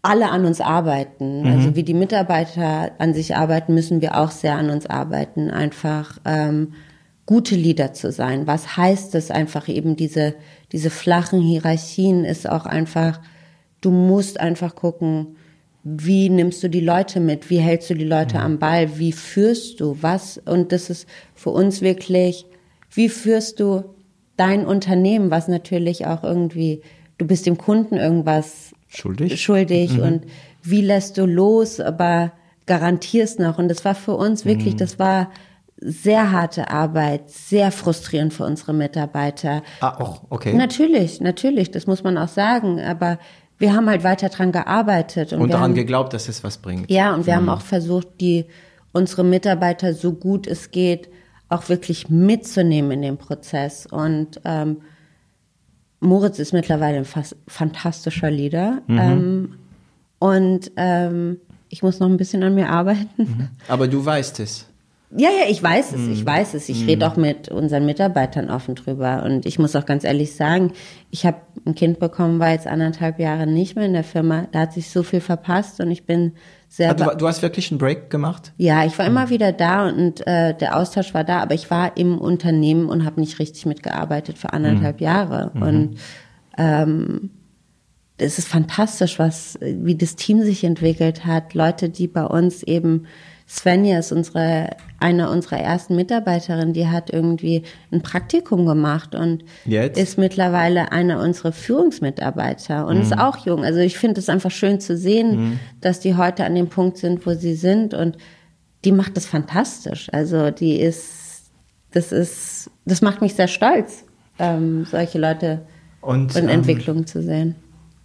alle 0.07 0.29
an 0.29 0.45
uns 0.45 0.61
arbeiten. 0.61 1.41
Mhm. 1.41 1.47
Also 1.47 1.75
wie 1.75 1.83
die 1.83 1.93
Mitarbeiter 1.93 2.91
an 2.97 3.13
sich 3.13 3.35
arbeiten, 3.35 3.73
müssen 3.73 4.01
wir 4.01 4.17
auch 4.17 4.31
sehr 4.31 4.55
an 4.55 4.69
uns 4.69 4.85
arbeiten, 4.85 5.49
einfach 5.49 6.17
ähm, 6.25 6.73
gute 7.25 7.55
Leader 7.55 7.93
zu 7.93 8.11
sein. 8.11 8.47
Was 8.47 8.77
heißt 8.77 9.13
es 9.15 9.31
einfach 9.31 9.67
eben 9.67 9.95
diese, 9.95 10.35
diese 10.71 10.89
flachen 10.89 11.41
Hierarchien 11.41 12.25
ist 12.25 12.49
auch 12.49 12.65
einfach, 12.65 13.19
du 13.81 13.91
musst 13.91 14.39
einfach 14.39 14.75
gucken, 14.75 15.35
wie 15.83 16.29
nimmst 16.29 16.63
du 16.63 16.69
die 16.69 16.81
Leute 16.81 17.19
mit, 17.19 17.49
wie 17.49 17.59
hältst 17.59 17.89
du 17.89 17.93
die 17.93 18.05
Leute 18.05 18.37
mhm. 18.37 18.43
am 18.43 18.59
Ball, 18.59 18.97
wie 18.97 19.11
führst 19.11 19.79
du 19.79 19.97
was 20.01 20.37
und 20.37 20.71
das 20.71 20.89
ist 20.89 21.07
für 21.35 21.49
uns 21.49 21.81
wirklich, 21.81 22.45
wie 22.91 23.09
führst 23.09 23.59
du 23.59 23.83
dein 24.37 24.65
Unternehmen, 24.65 25.31
was 25.31 25.47
natürlich 25.47 26.05
auch 26.05 26.23
irgendwie, 26.23 26.81
du 27.17 27.25
bist 27.25 27.45
dem 27.45 27.57
Kunden 27.57 27.95
irgendwas 27.95 28.73
schuldig, 28.87 29.41
schuldig 29.41 29.97
mhm. 29.97 30.03
und 30.03 30.25
wie 30.63 30.81
lässt 30.81 31.17
du 31.17 31.25
los, 31.25 31.79
aber 31.79 32.31
garantierst 32.65 33.39
noch. 33.39 33.57
Und 33.57 33.69
das 33.69 33.85
war 33.85 33.95
für 33.95 34.15
uns 34.15 34.45
wirklich, 34.45 34.75
mhm. 34.75 34.77
das 34.77 34.99
war 34.99 35.31
sehr 35.79 36.31
harte 36.31 36.69
Arbeit, 36.69 37.29
sehr 37.29 37.71
frustrierend 37.71 38.33
für 38.33 38.43
unsere 38.43 38.73
Mitarbeiter. 38.73 39.63
Ah, 39.79 39.95
auch, 39.99 40.23
okay. 40.29 40.53
Natürlich, 40.53 41.21
natürlich, 41.21 41.71
das 41.71 41.87
muss 41.87 42.03
man 42.03 42.17
auch 42.17 42.27
sagen, 42.27 42.79
aber 42.81 43.19
wir 43.59 43.73
haben 43.73 43.89
halt 43.89 44.03
weiter 44.03 44.29
dran 44.29 44.51
gearbeitet. 44.51 45.33
Und, 45.33 45.41
und 45.41 45.49
daran 45.49 45.63
haben, 45.63 45.75
geglaubt, 45.75 46.13
dass 46.13 46.27
es 46.27 46.43
was 46.43 46.57
bringt. 46.57 46.89
Ja, 46.89 47.13
und 47.13 47.25
wir 47.25 47.33
mhm. 47.33 47.37
haben 47.37 47.49
auch 47.49 47.61
versucht, 47.61 48.07
die, 48.19 48.45
unsere 48.91 49.23
Mitarbeiter 49.23 49.93
so 49.93 50.13
gut 50.13 50.47
es 50.47 50.71
geht, 50.71 51.09
auch 51.49 51.69
wirklich 51.69 52.09
mitzunehmen 52.09 52.91
in 52.91 53.01
den 53.03 53.17
Prozess. 53.17 53.85
Und 53.85 54.41
ähm, 54.45 54.81
Moritz 55.99 56.39
ist 56.39 56.53
mittlerweile 56.53 56.97
ein 56.97 57.25
fantastischer 57.47 58.31
Leader. 58.31 58.81
Mhm. 58.87 58.99
Ähm, 58.99 59.53
und 60.19 60.71
ähm, 60.77 61.37
ich 61.69 61.83
muss 61.83 61.99
noch 61.99 62.07
ein 62.07 62.17
bisschen 62.17 62.43
an 62.43 62.55
mir 62.55 62.69
arbeiten. 62.69 63.23
Mhm. 63.23 63.49
Aber 63.67 63.87
du 63.87 64.03
weißt 64.03 64.39
es. 64.39 64.67
Ja, 65.11 65.29
ja, 65.29 65.49
ich 65.49 65.63
weiß 65.63 65.93
es, 65.93 66.07
ich 66.07 66.21
mhm. 66.21 66.27
weiß 66.27 66.53
es. 66.53 66.67
Ich 66.67 66.81
mhm. 66.81 66.87
rede 66.87 67.07
auch 67.07 67.15
mit 67.15 67.47
unseren 67.49 67.85
Mitarbeitern 67.85 68.49
offen 68.49 68.75
drüber. 68.75 69.23
Und 69.23 69.45
ich 69.45 69.57
muss 69.57 69.75
auch 69.75 69.85
ganz 69.85 70.03
ehrlich 70.03 70.35
sagen, 70.35 70.73
ich 71.11 71.25
habe 71.25 71.37
ein 71.65 71.75
Kind 71.75 71.99
bekommen, 71.99 72.39
war 72.39 72.51
jetzt 72.51 72.67
anderthalb 72.67 73.17
Jahre 73.19 73.47
nicht 73.47 73.75
mehr 73.75 73.85
in 73.85 73.93
der 73.93 74.03
Firma. 74.03 74.47
Da 74.51 74.61
hat 74.61 74.73
sich 74.73 74.89
so 74.89 75.03
viel 75.03 75.21
verpasst 75.21 75.79
und 75.79 75.91
ich 75.91 76.05
bin 76.05 76.33
sehr. 76.69 76.91
Ah, 76.91 76.93
du, 76.93 77.17
du, 77.17 77.27
hast 77.27 77.41
wirklich 77.41 77.71
einen 77.71 77.77
Break 77.77 78.09
gemacht? 78.09 78.51
Ja, 78.57 78.85
ich 78.85 78.97
war 78.97 79.05
immer 79.05 79.25
mhm. 79.25 79.29
wieder 79.29 79.51
da 79.51 79.87
und 79.87 80.25
äh, 80.27 80.53
der 80.55 80.75
Austausch 80.77 81.13
war 81.13 81.23
da, 81.23 81.39
aber 81.39 81.55
ich 81.55 81.69
war 81.71 81.97
im 81.97 82.17
Unternehmen 82.17 82.89
und 82.89 83.05
habe 83.05 83.19
nicht 83.19 83.39
richtig 83.39 83.65
mitgearbeitet 83.65 84.37
für 84.37 84.53
anderthalb 84.53 84.99
mhm. 84.99 85.05
Jahre. 85.05 85.51
Mhm. 85.53 85.61
Und 85.61 85.97
ähm, 86.57 87.29
es 88.17 88.39
ist 88.39 88.47
fantastisch, 88.47 89.19
was 89.19 89.57
wie 89.61 89.95
das 89.95 90.15
Team 90.15 90.41
sich 90.41 90.63
entwickelt 90.63 91.25
hat. 91.25 91.53
Leute, 91.53 91.89
die 91.89 92.07
bei 92.07 92.23
uns 92.23 92.63
eben 92.63 93.05
Svenja 93.47 93.99
ist 93.99 94.11
unsere, 94.11 94.71
eine 94.99 95.29
unserer 95.29 95.59
ersten 95.59 95.95
Mitarbeiterinnen, 95.95 96.73
die 96.73 96.87
hat 96.87 97.11
irgendwie 97.11 97.63
ein 97.91 98.01
Praktikum 98.01 98.65
gemacht 98.65 99.13
und 99.13 99.43
Jetzt? 99.65 99.97
ist 99.97 100.17
mittlerweile 100.17 100.91
eine 100.91 101.19
unserer 101.21 101.51
Führungsmitarbeiter 101.51 102.87
und 102.87 102.97
mhm. 102.97 103.01
ist 103.03 103.17
auch 103.17 103.45
jung. 103.45 103.63
Also 103.63 103.79
ich 103.79 103.97
finde 103.97 104.19
es 104.19 104.29
einfach 104.29 104.51
schön 104.51 104.79
zu 104.79 104.97
sehen, 104.97 105.37
mhm. 105.37 105.59
dass 105.81 105.99
die 105.99 106.15
heute 106.15 106.45
an 106.45 106.55
dem 106.55 106.67
Punkt 106.67 106.97
sind, 106.97 107.25
wo 107.25 107.33
sie 107.33 107.53
sind 107.53 107.93
und 107.93 108.17
die 108.85 108.91
macht 108.91 109.17
das 109.17 109.25
fantastisch. 109.25 110.09
Also 110.11 110.49
die 110.51 110.79
ist, 110.79 111.51
das 111.91 112.11
ist, 112.11 112.71
das 112.85 113.01
macht 113.01 113.21
mich 113.21 113.35
sehr 113.35 113.47
stolz, 113.47 114.03
ähm, 114.39 114.85
solche 114.85 115.19
Leute 115.19 115.61
und, 116.01 116.35
in 116.35 116.45
ähm, 116.45 116.49
Entwicklung 116.49 117.05
zu 117.05 117.21
sehen. 117.21 117.55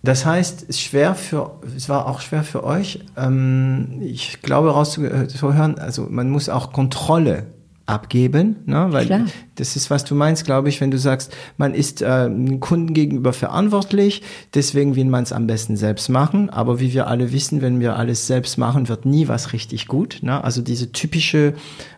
Das 0.03 0.27
heißt, 0.27 0.66
es, 0.69 0.81
schwer 0.81 1.15
für, 1.15 1.59
es 1.77 1.89
war 1.89 2.07
auch 2.07 2.20
schwer 2.20 2.43
für 2.43 2.65
euch, 2.65 3.01
ähm, 3.16 4.01
ich 4.01 4.43
glaube 4.43 4.70
rauszuhören, 4.70 5.79
also 5.79 6.07
man 6.11 6.29
muss 6.29 6.49
auch 6.49 6.73
Kontrolle 6.73 7.47
abgeben, 7.87 8.57
ne? 8.66 8.89
weil 8.91 9.07
Klar. 9.07 9.27
das 9.57 9.77
ist, 9.77 9.91
was 9.91 10.05
du 10.05 10.15
meinst, 10.15 10.45
glaube 10.45 10.69
ich, 10.69 10.81
wenn 10.81 10.91
du 10.91 10.99
sagst, 10.99 11.33
man 11.57 11.74
ist 11.74 12.03
äh, 12.03 12.31
Kunden 12.61 12.95
gegenüber 12.95 13.33
verantwortlich, 13.33 14.23
deswegen 14.55 14.97
will 14.97 15.05
man 15.05 15.24
es 15.24 15.33
am 15.33 15.47
besten 15.47 15.77
selbst 15.77 16.09
machen, 16.09 16.51
aber 16.51 16.81
wie 16.81 16.93
wir 16.93 17.07
alle 17.07 17.33
wissen, 17.33 17.61
wenn 17.61 17.81
wir 17.81 17.97
alles 17.97 18.27
selbst 18.27 18.57
machen, 18.59 18.89
wird 18.89 19.05
nie 19.05 19.29
was 19.29 19.53
richtig 19.53 19.87
gut. 19.87 20.19
Ne? 20.23 20.43
Also 20.43 20.62
diese 20.62 20.93
typische 20.93 21.55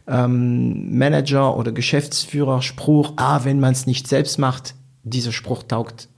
ähm, 0.06 0.98
Manager- 0.98 1.56
oder 1.56 1.72
Geschäftsführer-Spruch, 1.72 3.14
ah, 3.16 3.44
wenn 3.44 3.60
man 3.60 3.72
es 3.72 3.86
nicht 3.86 4.08
selbst 4.08 4.38
macht, 4.38 4.74
dieser 5.04 5.32
Spruch 5.32 5.62
taugt 5.62 6.08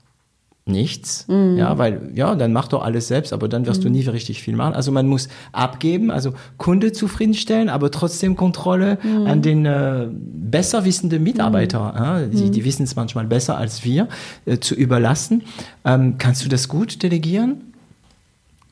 nichts. 0.67 1.27
Mhm. 1.27 1.57
Ja, 1.57 1.77
weil, 1.77 2.11
ja, 2.13 2.35
dann 2.35 2.53
mach 2.53 2.67
doch 2.67 2.83
alles 2.83 3.07
selbst, 3.07 3.33
aber 3.33 3.47
dann 3.47 3.65
wirst 3.65 3.81
mhm. 3.81 3.85
du 3.85 3.89
nie 3.91 4.01
richtig 4.07 4.41
viel 4.41 4.55
machen. 4.55 4.73
Also 4.73 4.91
man 4.91 5.07
muss 5.07 5.29
abgeben, 5.51 6.11
also 6.11 6.33
Kunde 6.57 6.91
zufriedenstellen, 6.91 7.69
aber 7.69 7.91
trotzdem 7.91 8.35
Kontrolle 8.35 8.97
mhm. 9.03 9.27
an 9.27 9.41
den 9.41 9.65
äh, 9.65 10.07
besser 10.11 10.85
wissenden 10.85 11.23
Mitarbeiter, 11.23 11.91
mhm. 11.91 11.97
ja, 11.97 12.21
die, 12.21 12.51
die 12.51 12.61
mhm. 12.61 12.65
wissen 12.65 12.83
es 12.83 12.95
manchmal 12.95 13.25
besser 13.25 13.57
als 13.57 13.83
wir, 13.83 14.07
äh, 14.45 14.59
zu 14.59 14.75
überlassen. 14.75 15.43
Ähm, 15.85 16.17
kannst 16.17 16.45
du 16.45 16.49
das 16.49 16.67
gut 16.67 17.03
delegieren? 17.03 17.73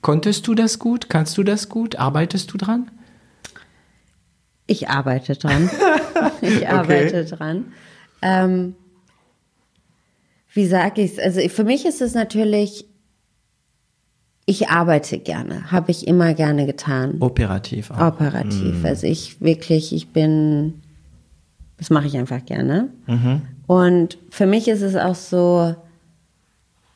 Konntest 0.02 0.48
du 0.48 0.54
das 0.54 0.78
gut? 0.78 1.10
Kannst 1.10 1.38
du 1.38 1.44
das 1.44 1.68
gut? 1.68 1.96
Arbeitest 1.96 2.54
du 2.54 2.58
dran? 2.58 2.92
Ich 4.68 4.90
arbeite 4.90 5.36
dran. 5.36 5.70
ich 6.42 6.68
arbeite 6.68 7.22
okay. 7.22 7.36
dran. 7.36 7.66
Ähm, 8.22 8.76
wie 10.56 10.66
sage 10.66 11.02
ich 11.02 11.12
es? 11.12 11.20
Also 11.20 11.48
für 11.50 11.66
mich 11.66 11.86
ist 11.86 12.02
es 12.02 12.14
natürlich, 12.14 12.86
ich 14.46 14.70
arbeite 14.70 15.20
gerne, 15.20 15.70
habe 15.70 15.92
ich 15.92 16.08
immer 16.08 16.34
gerne 16.34 16.66
getan. 16.66 17.18
Operativ. 17.20 17.92
Auch. 17.92 18.14
Operativ. 18.14 18.80
Mhm. 18.80 18.86
Also 18.86 19.06
ich 19.06 19.42
wirklich, 19.42 19.94
ich 19.94 20.08
bin, 20.08 20.76
das 21.78 21.90
mache 21.90 22.08
ich 22.08 22.18
einfach 22.18 22.44
gerne. 22.46 22.88
Mhm. 23.06 23.42
Und 23.68 24.18
für 24.30 24.46
mich 24.46 24.70
ist 24.70 24.82
es 24.82 24.96
auch 24.96 25.16
so, 25.16 25.76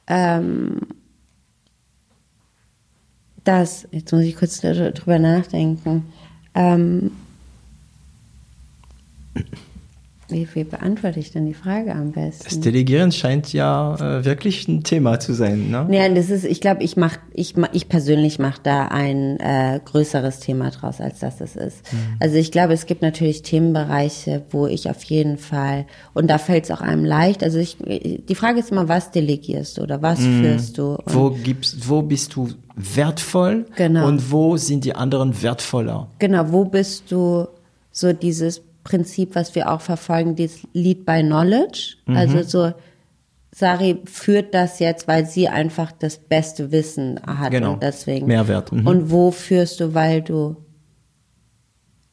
ähm, 0.07 0.79
dass, 3.43 3.89
jetzt 3.91 4.13
muss 4.13 4.23
ich 4.23 4.37
kurz 4.37 4.61
drüber 4.61 5.19
nachdenken, 5.19 6.05
ähm, 6.55 7.11
wie, 10.29 10.47
wie 10.53 10.63
beantworte 10.63 11.19
ich 11.19 11.31
denn 11.31 11.45
die 11.45 11.53
Frage 11.53 11.93
am 11.93 12.11
besten? 12.11 12.43
Das 12.45 12.59
Delegieren 12.59 13.11
scheint 13.11 13.51
ja 13.53 13.95
äh, 13.95 14.25
wirklich 14.25 14.67
ein 14.67 14.83
Thema 14.83 15.19
zu 15.19 15.33
sein, 15.33 15.69
ne? 15.69 15.87
Ja, 15.91 16.07
das 16.09 16.29
ist, 16.29 16.45
ich 16.45 16.61
glaube, 16.61 16.83
ich 16.83 16.97
mach, 16.97 17.17
ich, 17.33 17.55
ich 17.73 17.89
persönlich 17.89 18.39
mache 18.39 18.59
da 18.63 18.87
ein 18.87 19.39
äh, 19.39 19.79
größeres 19.83 20.39
Thema 20.39 20.71
draus, 20.71 21.01
als 21.01 21.19
das 21.19 21.41
es 21.41 21.55
ist. 21.55 21.91
Mhm. 21.91 21.97
Also 22.19 22.37
ich 22.37 22.51
glaube, 22.51 22.73
es 22.73 22.85
gibt 22.85 23.01
natürlich 23.01 23.41
Themenbereiche, 23.41 24.43
wo 24.51 24.67
ich 24.67 24.89
auf 24.89 25.03
jeden 25.03 25.37
Fall, 25.37 25.85
und 26.13 26.27
da 26.27 26.37
fällt 26.37 26.65
es 26.65 26.71
auch 26.71 26.81
einem 26.81 27.05
leicht, 27.05 27.43
also 27.43 27.57
ich, 27.57 27.77
die 27.79 28.35
Frage 28.35 28.59
ist 28.59 28.71
immer, 28.71 28.87
was 28.87 29.11
delegierst 29.11 29.77
du 29.77 29.81
oder 29.81 30.01
was 30.01 30.19
mhm. 30.19 30.41
führst 30.41 30.77
du? 30.77 30.97
Wo 31.05 31.31
gibst, 31.31 31.89
wo 31.89 32.01
bist 32.01 32.35
du 32.35 32.49
wertvoll? 32.75 33.65
Genau. 33.75 34.07
Und 34.07 34.31
wo 34.31 34.57
sind 34.57 34.85
die 34.85 34.95
anderen 34.95 35.41
wertvoller? 35.41 36.07
Genau, 36.19 36.51
wo 36.51 36.65
bist 36.65 37.11
du 37.11 37.47
so 37.91 38.13
dieses 38.13 38.61
Prinzip, 38.83 39.35
was 39.35 39.55
wir 39.55 39.71
auch 39.71 39.81
verfolgen, 39.81 40.35
dieses 40.35 40.67
Lead 40.73 41.05
by 41.05 41.21
Knowledge. 41.21 41.95
Mhm. 42.05 42.17
Also 42.17 42.43
so, 42.43 42.73
Sari 43.51 44.01
führt 44.05 44.53
das 44.53 44.79
jetzt, 44.79 45.07
weil 45.07 45.25
sie 45.25 45.49
einfach 45.49 45.91
das 45.91 46.17
beste 46.17 46.71
Wissen 46.71 47.19
hat 47.25 47.51
genau. 47.51 47.73
und 47.73 47.83
deswegen. 47.83 48.27
Mehrwert. 48.27 48.71
Mhm. 48.71 48.87
Und 48.87 49.11
wo 49.11 49.31
führst 49.31 49.79
du, 49.79 49.93
weil 49.93 50.21
du 50.21 50.55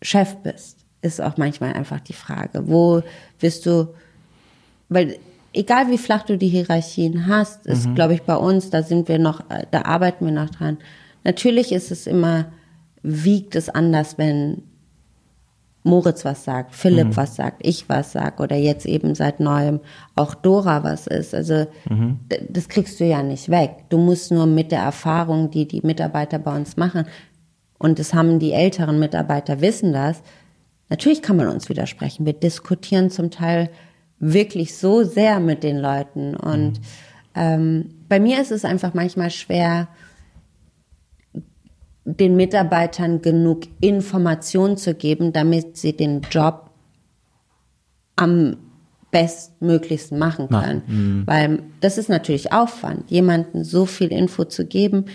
Chef 0.02 0.36
bist, 0.36 0.78
ist 1.02 1.20
auch 1.20 1.36
manchmal 1.36 1.74
einfach 1.74 2.00
die 2.00 2.14
Frage. 2.14 2.68
Wo 2.68 3.02
bist 3.38 3.66
du, 3.66 3.94
weil 4.88 5.18
egal 5.52 5.90
wie 5.90 5.98
flach 5.98 6.24
du 6.24 6.36
die 6.36 6.48
Hierarchien 6.48 7.26
hast, 7.26 7.66
ist, 7.66 7.86
mhm. 7.86 7.94
glaube 7.94 8.14
ich, 8.14 8.22
bei 8.22 8.36
uns, 8.36 8.70
da 8.70 8.82
sind 8.82 9.08
wir 9.08 9.18
noch, 9.18 9.42
da 9.70 9.82
arbeiten 9.82 10.26
wir 10.26 10.32
noch 10.32 10.50
dran. 10.50 10.78
Natürlich 11.24 11.72
ist 11.72 11.90
es 11.90 12.06
immer, 12.06 12.46
wiegt 13.02 13.56
es 13.56 13.68
anders, 13.68 14.18
wenn 14.18 14.62
Moritz 15.86 16.24
was 16.24 16.44
sagt, 16.44 16.74
Philipp 16.74 17.08
mhm. 17.08 17.16
was 17.16 17.36
sagt, 17.36 17.58
ich 17.64 17.88
was 17.88 18.12
sag 18.12 18.40
oder 18.40 18.56
jetzt 18.56 18.86
eben 18.86 19.14
seit 19.14 19.40
neuem 19.40 19.80
auch 20.14 20.34
Dora 20.34 20.84
was 20.84 21.06
ist. 21.06 21.34
Also 21.34 21.66
mhm. 21.88 22.20
das 22.48 22.68
kriegst 22.68 23.00
du 23.00 23.04
ja 23.04 23.22
nicht 23.22 23.48
weg. 23.48 23.84
Du 23.88 23.98
musst 23.98 24.30
nur 24.30 24.46
mit 24.46 24.72
der 24.72 24.80
Erfahrung, 24.80 25.50
die 25.50 25.66
die 25.66 25.80
Mitarbeiter 25.82 26.38
bei 26.38 26.54
uns 26.54 26.76
machen, 26.76 27.06
und 27.78 27.98
das 27.98 28.14
haben 28.14 28.38
die 28.38 28.52
älteren 28.52 28.98
Mitarbeiter 28.98 29.60
wissen 29.60 29.92
das. 29.92 30.22
Natürlich 30.88 31.20
kann 31.20 31.36
man 31.36 31.48
uns 31.48 31.68
widersprechen. 31.68 32.24
Wir 32.24 32.32
diskutieren 32.32 33.10
zum 33.10 33.30
Teil 33.30 33.70
wirklich 34.18 34.76
so 34.78 35.02
sehr 35.02 35.40
mit 35.40 35.62
den 35.62 35.76
Leuten 35.76 36.34
und 36.34 36.72
mhm. 36.72 36.84
ähm, 37.34 37.94
bei 38.08 38.18
mir 38.18 38.40
ist 38.40 38.50
es 38.50 38.64
einfach 38.64 38.94
manchmal 38.94 39.30
schwer, 39.30 39.88
den 42.06 42.36
Mitarbeitern 42.36 43.20
genug 43.20 43.62
Information 43.80 44.76
zu 44.76 44.94
geben, 44.94 45.32
damit 45.32 45.76
sie 45.76 45.94
den 45.94 46.22
Job 46.30 46.70
am 48.14 48.56
bestmöglichsten 49.10 50.18
machen 50.18 50.48
können. 50.48 50.82
Mhm. 50.86 51.22
Weil 51.26 51.62
das 51.80 51.98
ist 51.98 52.08
natürlich 52.08 52.52
Aufwand, 52.52 53.10
jemanden 53.10 53.64
so 53.64 53.86
viel 53.86 54.08
Info 54.08 54.44
zu 54.44 54.66
geben. 54.66 55.06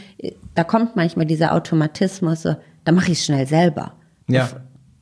Da 0.53 0.63
kommt 0.63 0.95
manchmal 0.95 1.25
dieser 1.25 1.53
Automatismus, 1.53 2.43
so, 2.43 2.55
da 2.83 2.91
mache 2.91 3.11
ich 3.11 3.19
es 3.19 3.25
schnell 3.25 3.47
selber. 3.47 3.93
Ja. 4.27 4.49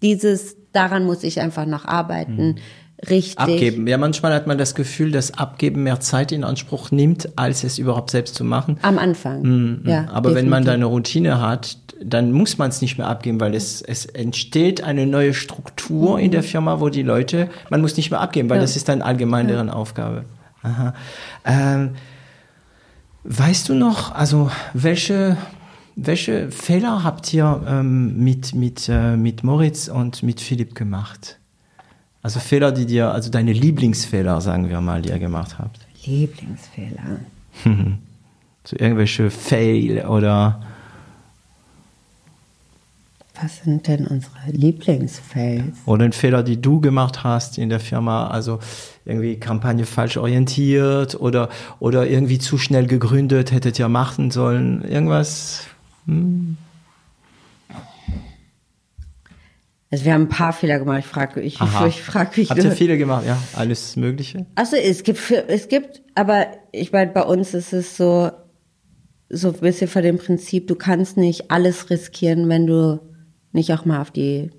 Dieses, 0.02 0.58
daran 0.72 1.06
muss 1.06 1.24
ich 1.24 1.42
einfach 1.42 1.66
noch 1.66 1.86
arbeiten. 1.86 2.48
Mhm 2.48 2.56
richtig. 3.08 3.38
Abgeben. 3.38 3.88
Ja, 3.88 3.98
manchmal 3.98 4.34
hat 4.34 4.48
man 4.48 4.58
das 4.58 4.76
Gefühl, 4.76 5.12
dass 5.12 5.38
Abgeben 5.38 5.84
mehr 5.84 6.00
Zeit 6.00 6.32
in 6.32 6.44
Anspruch 6.44 6.92
nimmt, 6.92 7.30
als 7.38 7.64
es 7.64 7.78
überhaupt 7.78 8.12
selbst 8.12 8.36
zu 8.36 8.44
machen. 8.44 8.78
Am 8.82 8.98
Anfang. 8.98 9.42
Mhm. 9.42 9.82
Ja, 9.86 10.08
Aber 10.10 10.30
definitiv. 10.30 10.36
wenn 10.36 10.50
man 10.50 10.66
da 10.66 10.74
eine 10.74 10.86
Routine 10.86 11.42
hat, 11.42 11.78
dann 12.04 12.32
muss 12.32 12.58
man 12.58 12.70
es 12.70 12.82
nicht 12.82 12.98
mehr 12.98 13.08
abgeben, 13.08 13.40
weil 13.40 13.54
es, 13.54 13.82
es 13.82 14.06
entsteht 14.06 14.84
eine 14.84 15.06
neue 15.06 15.34
Struktur 15.34 16.18
mhm. 16.18 16.24
in 16.24 16.32
der 16.32 16.44
Firma, 16.44 16.80
wo 16.80 16.90
die 16.90 17.04
Leute, 17.04 17.50
man 17.70 17.82
muss 17.82 17.98
nicht 17.98 18.10
mehr 18.12 18.22
abgeben, 18.22 18.50
weil 18.50 18.58
ja. 18.58 18.62
das 18.62 18.76
ist 18.76 18.88
dann 18.90 19.02
allgemein 19.02 19.48
deren 19.48 19.68
ja. 19.68 19.74
Aufgabe. 19.74 20.26
Aha. 20.64 20.94
Ähm, 21.46 21.92
weißt 23.24 23.70
du 23.70 23.76
noch, 23.76 24.14
also 24.14 24.50
welche 24.74 25.38
welche 26.02 26.50
Fehler 26.50 27.04
habt 27.04 27.34
ihr 27.34 27.62
ähm, 27.68 28.24
mit, 28.24 28.56
mit, 28.56 28.88
äh, 28.88 29.18
mit 29.18 29.44
Moritz 29.44 29.90
und 29.90 30.24
mit 30.24 30.40
Philipp 30.40 30.74
gemacht? 30.74 31.39
Also 32.22 32.40
Fehler, 32.40 32.72
die 32.72 32.86
dir, 32.86 33.12
also 33.12 33.30
deine 33.30 33.54
Lieblingsfehler, 33.54 34.42
sagen 34.42 34.70
wir 34.70 34.82
mal, 34.82 35.02
die 35.02 35.10
ihr 35.10 35.20
gemacht 35.20 35.58
habt. 35.58 35.80
Lieblingsfehler. 36.06 37.20
so 38.64 38.76
irgendwelche 38.78 39.30
Fail 39.32 40.06
oder. 40.06 40.62
Was 43.42 43.64
sind 43.64 43.88
denn 43.88 44.06
unsere 44.06 44.52
Lieblingsfails? 44.52 45.78
Oder 45.86 46.04
ein 46.04 46.12
Fehler, 46.12 46.44
die 46.44 46.62
du 46.62 46.82
gemacht 46.82 47.24
hast 47.24 47.58
in 47.58 47.70
der 47.70 47.80
Firma, 47.80 48.28
also 48.28 48.60
irgendwie 49.06 49.38
Kampagne 49.38 49.86
falsch 49.86 50.18
orientiert 50.18 51.16
oder, 51.16 51.48
oder 51.80 52.06
irgendwie 52.06 52.38
zu 52.38 52.58
schnell 52.58 52.86
gegründet, 52.86 53.54
hättet 53.54 53.80
ihr 53.80 53.88
machen 53.88 54.30
sollen. 54.30 54.84
Irgendwas. 54.84 55.68
Hm. 56.06 56.58
Also 59.92 60.06
wir 60.06 60.14
haben 60.14 60.24
ein 60.24 60.30
paar 60.30 60.54
Fehler 60.54 60.80
gemacht. 60.80 61.00
Ich 61.00 61.06
frage 61.08 61.42
ich, 61.42 61.60
Aha. 61.60 61.88
ich 61.88 62.02
frage 62.02 62.40
mich. 62.40 62.50
Habt 62.50 62.64
ihr 62.64 62.72
Fehler 62.72 62.98
gemacht? 62.98 63.26
Ja, 63.26 63.42
alles 63.54 63.96
Mögliche. 63.96 64.46
Also 64.56 64.76
es 64.76 65.04
gibt 65.04 65.20
es 65.32 65.68
gibt, 65.68 66.02
aber 66.16 66.48
ich 66.72 66.92
meine, 66.92 67.12
bei 67.12 67.24
uns 67.24 67.54
ist 67.54 67.74
es 67.74 67.98
so 67.98 68.30
so 69.32 69.50
ein 69.50 69.60
bisschen 69.60 69.88
vor 69.88 70.02
dem 70.02 70.18
Prinzip, 70.18 70.68
du 70.68 70.76
kannst 70.76 71.18
nicht 71.18 71.52
alles 71.52 71.90
riskieren, 71.90 72.50
wenn 72.50 72.66
du 72.66 73.00
nicht 73.52 73.72
auch 73.74 73.86
mal 73.86 74.02
auf 74.02 74.12
die 74.12 74.50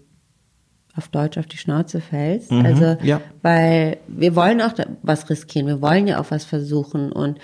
auf 0.96 1.08
Deutsch 1.08 1.38
auf 1.38 1.46
die 1.46 1.56
Schnauze 1.56 2.00
fällst. 2.00 2.50
Mhm, 2.50 2.66
also 2.66 2.96
ja. 3.02 3.20
weil 3.42 3.98
wir 4.08 4.34
wollen 4.34 4.60
auch 4.60 4.72
was 5.02 5.30
riskieren, 5.30 5.66
wir 5.66 5.80
wollen 5.80 6.06
ja 6.06 6.20
auch 6.20 6.30
was 6.30 6.44
versuchen 6.44 7.12
und 7.12 7.38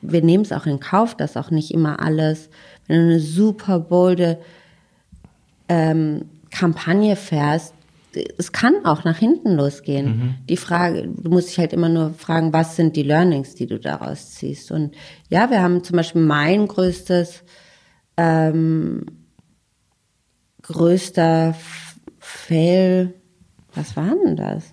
wir 0.00 0.22
nehmen 0.22 0.44
es 0.44 0.52
auch 0.52 0.66
in 0.66 0.80
Kauf, 0.80 1.16
dass 1.16 1.36
auch 1.36 1.50
nicht 1.50 1.72
immer 1.72 2.00
alles, 2.00 2.50
wenn 2.86 2.98
du 2.98 3.02
eine 3.04 3.20
super 3.20 3.80
bolde 3.80 4.38
ähm, 5.68 6.26
Kampagne 6.54 7.16
fährst, 7.16 7.74
es 8.38 8.52
kann 8.52 8.84
auch 8.84 9.04
nach 9.04 9.18
hinten 9.18 9.56
losgehen. 9.56 10.06
Mhm. 10.06 10.34
Die 10.48 10.56
Frage, 10.56 11.08
du 11.08 11.30
musst 11.30 11.48
dich 11.48 11.58
halt 11.58 11.72
immer 11.72 11.88
nur 11.88 12.14
fragen, 12.14 12.52
was 12.52 12.76
sind 12.76 12.94
die 12.96 13.02
Learnings, 13.02 13.54
die 13.54 13.66
du 13.66 13.78
daraus 13.78 14.30
ziehst? 14.30 14.70
Und 14.70 14.94
ja, 15.28 15.50
wir 15.50 15.60
haben 15.62 15.82
zum 15.82 15.96
Beispiel 15.96 16.22
mein 16.22 16.68
größtes, 16.68 17.42
ähm, 18.16 19.04
größter 20.62 21.56
Fail, 22.18 23.14
was 23.74 23.96
war 23.96 24.14
denn 24.24 24.36
das? 24.36 24.72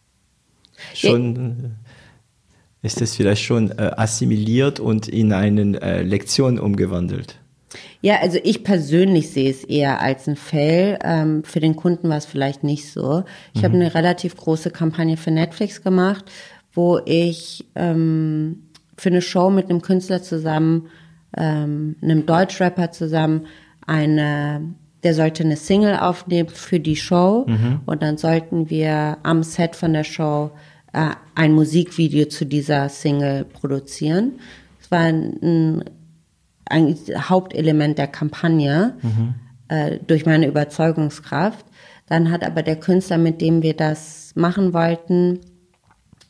Schon 0.94 1.76
ist 2.82 3.00
es 3.00 3.16
vielleicht 3.16 3.42
schon 3.42 3.70
äh, 3.72 3.90
assimiliert 3.96 4.78
und 4.78 5.08
in 5.08 5.32
eine 5.32 5.80
äh, 5.80 6.02
Lektion 6.02 6.58
umgewandelt. 6.58 7.40
Ja, 8.00 8.20
also 8.20 8.38
ich 8.42 8.64
persönlich 8.64 9.30
sehe 9.30 9.50
es 9.50 9.64
eher 9.64 10.00
als 10.00 10.26
ein 10.28 10.36
Fail. 10.36 10.98
Ähm, 11.02 11.44
für 11.44 11.60
den 11.60 11.76
Kunden 11.76 12.08
war 12.08 12.16
es 12.16 12.26
vielleicht 12.26 12.64
nicht 12.64 12.90
so. 12.90 13.24
Ich 13.54 13.62
mhm. 13.62 13.64
habe 13.64 13.74
eine 13.74 13.94
relativ 13.94 14.36
große 14.36 14.70
Kampagne 14.70 15.16
für 15.16 15.30
Netflix 15.30 15.82
gemacht, 15.82 16.24
wo 16.72 17.00
ich 17.04 17.64
ähm, 17.74 18.62
für 18.96 19.08
eine 19.08 19.22
Show 19.22 19.50
mit 19.50 19.70
einem 19.70 19.82
Künstler 19.82 20.22
zusammen, 20.22 20.88
ähm, 21.36 21.96
einem 22.02 22.26
Deutschrapper 22.26 22.92
zusammen, 22.92 23.46
eine, 23.86 24.74
der 25.02 25.14
sollte 25.14 25.44
eine 25.44 25.56
Single 25.56 25.96
aufnehmen 25.96 26.48
für 26.48 26.80
die 26.80 26.96
Show 26.96 27.44
mhm. 27.46 27.80
und 27.86 28.02
dann 28.02 28.16
sollten 28.16 28.70
wir 28.70 29.18
am 29.22 29.42
Set 29.42 29.76
von 29.76 29.92
der 29.92 30.04
Show 30.04 30.50
äh, 30.92 31.10
ein 31.34 31.52
Musikvideo 31.52 32.26
zu 32.26 32.46
dieser 32.46 32.88
Single 32.88 33.44
produzieren. 33.44 34.38
Es 34.80 34.90
war 34.90 35.00
ein 35.00 35.84
eigentlich 36.68 37.16
Hauptelement 37.16 37.98
der 37.98 38.06
Kampagne 38.06 38.94
mhm. 39.02 39.34
äh, 39.68 39.98
durch 40.06 40.26
meine 40.26 40.46
Überzeugungskraft. 40.46 41.64
Dann 42.06 42.30
hat 42.30 42.44
aber 42.44 42.62
der 42.62 42.76
Künstler, 42.76 43.18
mit 43.18 43.40
dem 43.40 43.62
wir 43.62 43.74
das 43.74 44.32
machen 44.34 44.72
wollten, 44.72 45.40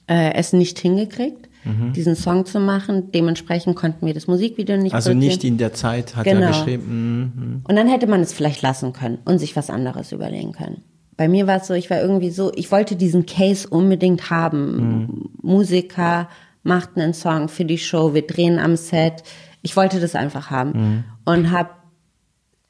äh, 0.06 0.32
es 0.34 0.52
nicht 0.52 0.78
hingekriegt, 0.78 1.48
mhm. 1.64 1.92
diesen 1.92 2.16
Song 2.16 2.46
zu 2.46 2.60
machen. 2.60 3.10
Dementsprechend 3.12 3.76
konnten 3.76 4.06
wir 4.06 4.14
das 4.14 4.26
Musikvideo 4.26 4.76
nicht 4.76 4.94
Also 4.94 5.12
nicht 5.12 5.44
in 5.44 5.58
der 5.58 5.74
Zeit, 5.74 6.16
hat 6.16 6.24
genau. 6.24 6.42
er 6.42 6.48
geschrieben. 6.48 7.32
Mhm. 7.36 7.60
Und 7.64 7.76
dann 7.76 7.88
hätte 7.88 8.06
man 8.06 8.20
es 8.20 8.32
vielleicht 8.32 8.62
lassen 8.62 8.92
können 8.92 9.18
und 9.24 9.38
sich 9.38 9.56
was 9.56 9.70
anderes 9.70 10.12
überlegen 10.12 10.52
können. 10.52 10.82
Bei 11.16 11.28
mir 11.28 11.46
war 11.46 11.56
es 11.56 11.66
so, 11.66 11.74
ich 11.74 11.88
war 11.88 12.00
irgendwie 12.00 12.30
so, 12.30 12.52
ich 12.54 12.70
wollte 12.70 12.94
diesen 12.94 13.24
Case 13.26 13.66
unbedingt 13.68 14.30
haben. 14.30 14.76
Mhm. 14.76 15.30
Musiker 15.42 16.28
machten 16.62 17.00
einen 17.00 17.14
Song 17.14 17.48
für 17.48 17.64
die 17.64 17.78
Show, 17.78 18.12
wir 18.12 18.26
drehen 18.26 18.58
am 18.58 18.76
Set 18.76 19.22
ich 19.66 19.76
wollte 19.76 19.98
das 19.98 20.14
einfach 20.14 20.52
haben 20.52 20.70
mhm. 20.70 21.05
und 21.24 21.51
habe 21.51 21.70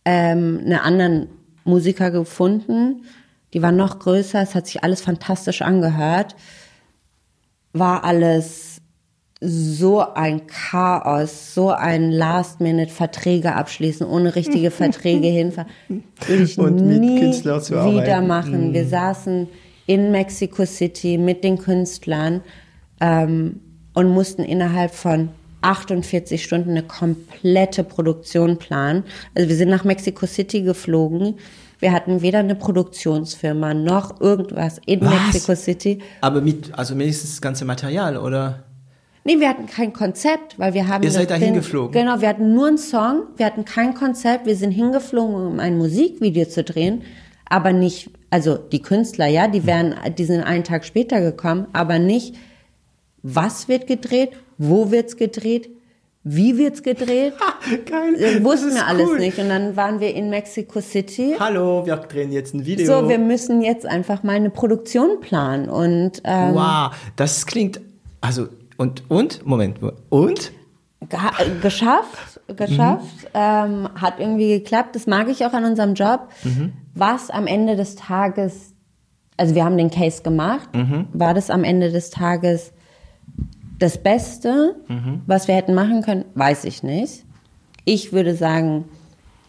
ähm, 0.07 0.61
einen 0.65 0.79
anderen 0.79 1.29
Musiker 1.65 2.11
gefunden. 2.11 3.03
Die 3.53 3.61
war 3.61 3.71
noch 3.71 3.99
größer, 3.99 4.41
es 4.41 4.55
hat 4.55 4.67
sich 4.67 4.83
alles 4.83 5.03
fantastisch 5.03 5.61
angehört. 5.61 6.37
War 7.75 8.03
alles 8.03 8.81
so 9.43 10.01
ein 10.15 10.47
Chaos, 10.47 11.53
so 11.53 11.69
ein 11.69 12.13
Last-Minute-Verträge 12.13 13.55
abschließen, 13.55 14.07
ohne 14.07 14.35
richtige 14.35 14.71
Verträge 14.83 15.29
hinfahren, 15.29 15.69
würde 16.27 16.43
ich 16.45 16.59
Und 16.59 16.77
mit 16.77 17.01
nie 17.03 17.21
Künstlern 17.21 17.61
zu 17.61 17.75
wieder 17.75 18.17
arbeiten. 18.17 18.27
machen. 18.27 18.73
Wir 18.73 18.87
saßen 18.87 19.49
in 19.85 20.13
Mexico 20.13 20.65
City 20.65 21.19
mit 21.19 21.45
den 21.45 21.59
Künstlern 21.59 22.41
ähm, 23.03 23.61
und 23.93 24.09
mussten 24.09 24.45
innerhalb 24.45 24.95
von 24.95 25.29
48 25.63 26.43
Stunden 26.43 26.71
eine 26.71 26.83
komplette 26.83 27.85
Produktion 27.85 28.59
planen. 28.59 29.05
Also 29.35 29.49
wir 29.49 29.57
sind 29.57 29.69
nach 29.69 29.85
Mexico 29.85 30.27
City 30.27 30.63
geflogen. 30.63 31.35
Wir 31.79 31.93
hatten 31.93 32.23
weder 32.23 32.39
eine 32.39 32.55
Produktionsfirma 32.55 33.75
noch 33.75 34.21
irgendwas 34.21 34.81
in 34.87 35.01
Was? 35.03 35.11
Mexico 35.11 35.55
City. 35.55 35.99
Aber 36.21 36.41
mit, 36.41 36.77
also 36.79 36.99
wenigstens 36.99 37.33
das 37.33 37.41
ganze 37.41 37.65
Material, 37.65 38.17
oder? 38.17 38.65
Nee, 39.25 39.41
wir 39.41 39.49
hatten 39.49 39.67
kein 39.67 39.93
Konzept, 39.93 40.57
weil 40.59 40.73
wir 40.73 40.87
haben. 40.87 41.03
Ihr 41.03 41.11
seid 41.11 41.31
da 41.31 41.35
hingeflogen? 41.35 41.91
Genau, 41.91 42.21
wir 42.21 42.29
hatten 42.29 42.55
nur 42.55 42.69
einen 42.69 42.79
Song, 42.79 43.25
wir 43.37 43.45
hatten 43.45 43.65
kein 43.65 43.93
Konzept, 43.95 44.47
wir 44.47 44.55
sind 44.55 44.71
hingeflogen, 44.71 45.35
um 45.35 45.59
ein 45.59 45.77
Musikvideo 45.77 46.47
zu 46.47 46.63
drehen, 46.63 47.03
aber 47.45 47.73
nicht, 47.73 48.09
also 48.31 48.57
die 48.57 48.81
Künstler, 48.81 49.27
ja, 49.27 49.49
die 49.49 49.67
wären, 49.67 49.97
die 50.17 50.25
sind 50.25 50.43
einen 50.43 50.63
Tag 50.63 50.85
später 50.85 51.21
gekommen, 51.21 51.67
aber 51.73 51.99
nicht, 51.99 52.37
was 53.23 53.67
wird 53.67 53.89
gedreht, 53.89 54.31
wo 54.59 54.91
wird's 54.91 55.17
gedreht, 55.17 55.71
wie 56.29 56.59
wird's 56.59 56.83
gedreht, 56.83 57.35
Geil. 57.89 58.15
äh, 58.17 58.43
wussten 58.43 58.75
wir 58.75 58.87
alles 58.87 59.09
cool. 59.09 59.19
nicht. 59.19 59.39
Und 59.39 59.49
dann 59.49 59.77
waren 59.77 60.01
wir 60.01 60.13
in 60.13 60.29
Mexico 60.29 60.81
City. 60.81 61.37
Hallo, 61.39 61.87
wir 61.87 61.97
drehen 61.97 62.33
jetzt 62.33 62.53
ein 62.53 62.67
Video. 62.67 62.85
So, 62.85 63.09
wir 63.09 63.19
müssen 63.19 63.63
jetzt 63.63 63.87
einfach 63.87 64.25
mal 64.25 64.35
eine 64.35 64.51
Produktion 64.51 65.21
planen 65.21 65.69
und 65.69 66.21
ähm, 66.25 66.55
wow, 66.55 66.91
das 67.15 67.47
klingt, 67.47 67.81
also, 68.21 68.49
und, 68.77 69.05
und, 69.09 69.47
Moment, 69.47 69.79
und? 70.09 70.51
Äh, 71.09 71.61
geschafft, 71.63 72.41
geschafft, 72.57 73.29
ähm, 73.33 73.89
hat 73.95 74.19
irgendwie 74.19 74.49
geklappt. 74.59 74.97
Das 74.97 75.07
mag 75.07 75.29
ich 75.29 75.47
auch 75.47 75.53
an 75.53 75.65
unserem 75.65 75.95
Job. 75.95 76.29
Was 76.95 77.31
am 77.31 77.47
Ende 77.47 77.77
des 77.77 77.95
Tages, 77.95 78.73
also 79.37 79.55
wir 79.55 79.65
haben 79.65 79.77
den 79.77 79.91
Case 79.91 80.23
gemacht, 80.23 80.69
war 81.13 81.35
das 81.35 81.51
am 81.51 81.63
Ende 81.63 81.93
des 81.93 82.11
Tages 82.11 82.73
das 83.79 84.03
Beste, 84.03 84.77
was 85.27 85.49
wir 85.49 85.55
hätten 85.55 85.75
machen 85.75 86.03
können, 86.03 86.25
weiß 86.35 86.65
ich 86.65 86.83
nicht. 86.83 87.25
Ich 87.85 88.13
würde 88.13 88.35
sagen, 88.35 88.85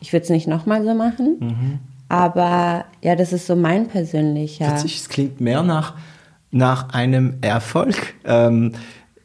ich 0.01 0.13
würde 0.13 0.23
es 0.23 0.29
nicht 0.29 0.47
nochmal 0.47 0.83
so 0.83 0.93
machen. 0.93 1.79
Aber 2.09 2.85
ja, 3.03 3.15
das 3.15 3.33
ist 3.33 3.47
so 3.47 3.55
mein 3.55 3.87
persönlicher. 3.87 4.71
Witzig, 4.71 4.97
es 4.97 5.09
klingt 5.09 5.41
mehr 5.41 5.63
nach, 5.63 5.95
nach 6.51 6.89
einem 6.93 7.35
Erfolg. 7.41 8.15
Ähm, 8.25 8.73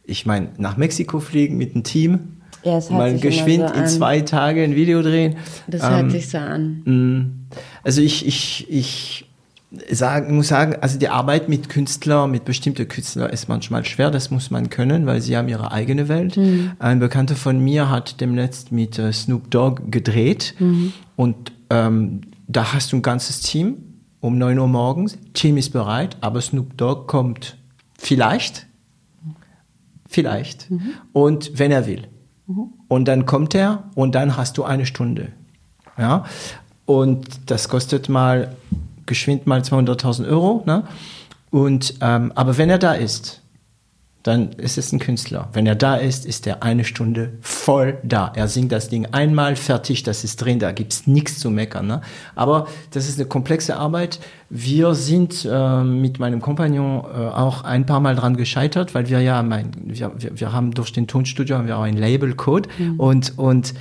ich 0.04 0.26
meine, 0.26 0.48
nach 0.58 0.76
Mexiko 0.76 1.20
fliegen 1.20 1.56
mit 1.58 1.74
einem 1.74 1.84
Team. 1.84 2.38
Ja, 2.64 2.78
es 2.78 2.90
hört 2.90 2.98
mal 2.98 3.12
sich 3.12 3.22
geschwind 3.22 3.68
so 3.68 3.74
in 3.74 3.86
zwei 3.86 4.20
Tage 4.20 4.62
ein 4.62 4.74
Video 4.74 5.02
drehen. 5.02 5.36
Das 5.66 5.82
Ähm, 5.82 5.90
hört 5.90 6.10
sich 6.12 6.28
so 6.28 6.38
an. 6.38 7.48
Also 7.84 8.00
ich, 8.00 8.26
ich, 8.26 8.66
ich 8.70 9.28
sagen, 9.90 10.36
muss 10.36 10.48
sagen, 10.48 10.76
also 10.80 10.98
die 10.98 11.08
Arbeit 11.08 11.48
mit 11.48 11.68
Künstlern, 11.68 12.30
mit 12.30 12.44
bestimmten 12.44 12.86
Künstlern 12.88 13.30
ist 13.30 13.48
manchmal 13.48 13.84
schwer, 13.84 14.10
das 14.10 14.30
muss 14.30 14.50
man 14.50 14.70
können, 14.70 15.06
weil 15.06 15.20
sie 15.20 15.36
haben 15.36 15.48
ihre 15.48 15.72
eigene 15.72 16.08
Welt. 16.08 16.38
Ein 16.78 16.98
Bekannter 16.98 17.36
von 17.36 17.58
mir 17.58 17.88
hat 17.88 18.20
demnächst 18.20 18.72
mit 18.72 18.98
äh, 18.98 19.12
Snoop 19.12 19.50
Dogg 19.50 19.82
gedreht 19.90 20.54
und 21.16 21.52
ähm, 21.70 22.22
da 22.48 22.72
hast 22.72 22.92
du 22.92 22.96
ein 22.96 23.02
ganzes 23.02 23.40
Team 23.40 23.76
um 24.20 24.38
9 24.38 24.58
Uhr 24.58 24.68
morgens, 24.68 25.18
Team 25.32 25.56
ist 25.56 25.72
bereit, 25.72 26.16
aber 26.20 26.40
Snoop 26.40 26.76
Dogg 26.76 27.06
kommt 27.06 27.56
vielleicht, 27.98 28.66
vielleicht 30.06 30.68
und 31.12 31.58
wenn 31.58 31.72
er 31.72 31.86
will. 31.86 32.08
Und 32.88 33.08
dann 33.08 33.24
kommt 33.24 33.54
er 33.54 33.84
und 33.94 34.14
dann 34.14 34.36
hast 34.36 34.58
du 34.58 34.64
eine 34.64 34.84
Stunde. 34.84 35.32
Ja, 35.96 36.24
und 36.84 37.50
das 37.50 37.68
kostet 37.68 38.08
mal 38.08 38.54
geschwind 39.06 39.46
mal 39.46 39.60
200.000 39.60 40.28
Euro. 40.28 40.62
Ne? 40.66 40.84
Und, 41.50 41.94
ähm, 42.00 42.32
aber 42.34 42.58
wenn 42.58 42.70
er 42.70 42.78
da 42.78 42.94
ist, 42.94 43.42
dann 44.22 44.52
ist 44.52 44.78
es 44.78 44.92
ein 44.92 45.00
Künstler. 45.00 45.48
Wenn 45.52 45.66
er 45.66 45.74
da 45.74 45.96
ist, 45.96 46.24
ist 46.26 46.46
er 46.46 46.62
eine 46.62 46.84
Stunde 46.84 47.32
voll 47.40 47.98
da. 48.04 48.32
Er 48.34 48.46
singt 48.46 48.70
das 48.70 48.88
Ding 48.88 49.06
einmal 49.10 49.56
fertig, 49.56 50.04
das 50.04 50.22
ist 50.22 50.36
drin, 50.36 50.60
da 50.60 50.70
gibt's 50.70 51.06
nichts 51.06 51.40
zu 51.40 51.50
meckern. 51.50 51.88
Ne? 51.88 52.02
Aber 52.36 52.68
das 52.92 53.08
ist 53.08 53.18
eine 53.18 53.28
komplexe 53.28 53.76
Arbeit. 53.76 54.20
Wir 54.48 54.94
sind 54.94 55.46
äh, 55.50 55.82
mit 55.82 56.20
meinem 56.20 56.40
Kompagnon 56.40 57.04
äh, 57.04 57.18
auch 57.28 57.64
ein 57.64 57.84
paar 57.84 58.00
Mal 58.00 58.14
dran 58.14 58.36
gescheitert, 58.36 58.94
weil 58.94 59.08
wir 59.08 59.20
ja, 59.20 59.42
mein, 59.42 59.72
wir, 59.84 60.12
wir, 60.16 60.38
wir 60.38 60.52
haben 60.52 60.72
durch 60.72 60.92
den 60.92 61.08
Tonstudio 61.08 61.56
haben 61.58 61.66
wir 61.66 61.76
auch 61.76 61.82
ein 61.82 61.96
Labelcode 61.96 62.68
und, 62.98 63.38
und 63.38 63.74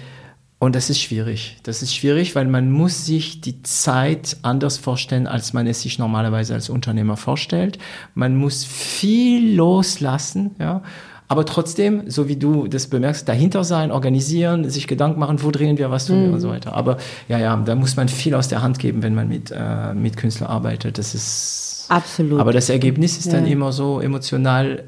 und 0.61 0.75
das 0.75 0.91
ist 0.91 1.01
schwierig. 1.01 1.57
Das 1.63 1.81
ist 1.81 1.95
schwierig, 1.95 2.35
weil 2.35 2.45
man 2.45 2.69
muss 2.69 3.07
sich 3.07 3.41
die 3.41 3.63
Zeit 3.63 4.37
anders 4.43 4.77
vorstellen, 4.77 5.25
als 5.25 5.53
man 5.53 5.65
es 5.65 5.81
sich 5.81 5.97
normalerweise 5.97 6.53
als 6.53 6.69
Unternehmer 6.69 7.17
vorstellt. 7.17 7.79
Man 8.13 8.35
muss 8.35 8.63
viel 8.63 9.55
loslassen, 9.55 10.51
ja. 10.59 10.83
Aber 11.27 11.47
trotzdem, 11.47 12.03
so 12.11 12.27
wie 12.27 12.35
du 12.35 12.67
das 12.67 12.85
bemerkst, 12.85 13.27
dahinter 13.27 13.63
sein, 13.63 13.89
organisieren, 13.89 14.69
sich 14.69 14.85
Gedanken 14.85 15.19
machen, 15.19 15.41
wo 15.41 15.49
drehen 15.49 15.79
wir, 15.79 15.89
was 15.89 16.05
tun 16.05 16.25
wir 16.25 16.33
und 16.33 16.41
so 16.41 16.49
weiter. 16.49 16.73
Aber 16.75 16.97
ja, 17.27 17.39
ja, 17.39 17.55
da 17.55 17.73
muss 17.73 17.95
man 17.95 18.07
viel 18.07 18.35
aus 18.35 18.47
der 18.47 18.61
Hand 18.61 18.77
geben, 18.77 19.01
wenn 19.01 19.15
man 19.15 19.29
mit, 19.29 19.49
äh, 19.49 19.95
mit 19.95 20.15
Künstlern 20.15 20.47
arbeitet. 20.51 20.99
Das 20.99 21.15
ist 21.15 21.85
Absolut. 21.89 22.39
aber 22.39 22.53
das 22.53 22.69
Ergebnis 22.69 23.17
ist 23.17 23.33
dann 23.33 23.47
Ja. 23.47 23.53
immer 23.53 23.71
so 23.71 23.99
emotional 23.99 24.83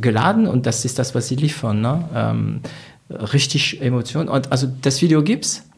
geladen 0.00 0.46
und 0.46 0.64
das 0.64 0.86
ist 0.86 0.98
das, 0.98 1.14
was 1.14 1.28
sie 1.28 1.36
liefern. 1.36 1.82
Ne? 1.82 2.08
Ähm, 2.14 2.60
richtig 3.10 3.80
Emotion. 3.80 4.28
Und 4.28 4.50
also 4.52 4.66
das 4.82 5.00
Video 5.02 5.22
gibt's. 5.22 5.68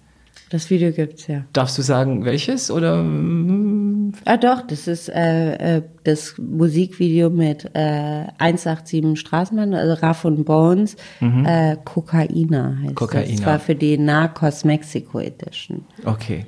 Das 0.50 0.70
Video 0.70 0.92
gibt's 0.92 1.26
ja. 1.26 1.42
Darfst 1.52 1.76
du 1.76 1.82
sagen, 1.82 2.24
welches? 2.24 2.70
Oder 2.70 3.02
mm, 3.02 4.12
Ah 4.24 4.36
doch, 4.36 4.62
das 4.64 4.86
ist 4.86 5.08
äh, 5.08 5.78
äh, 5.78 5.82
das 6.04 6.34
Musikvideo 6.38 7.28
mit 7.30 7.64
äh, 7.74 8.26
187 8.38 9.18
Straßenbahn, 9.18 9.74
also 9.74 9.94
Raff 9.94 10.24
und 10.24 10.44
Bones, 10.44 10.94
äh, 11.20 11.76
Kokaina 11.84 12.78
heißt 12.84 12.94
Kokaina. 12.94 13.26
das. 13.26 13.36
Das 13.38 13.46
war 13.46 13.58
für 13.58 13.74
die 13.74 13.98
Narcos 13.98 14.64
Mexico 14.64 15.18
Edition. 15.18 15.84
okay. 16.04 16.46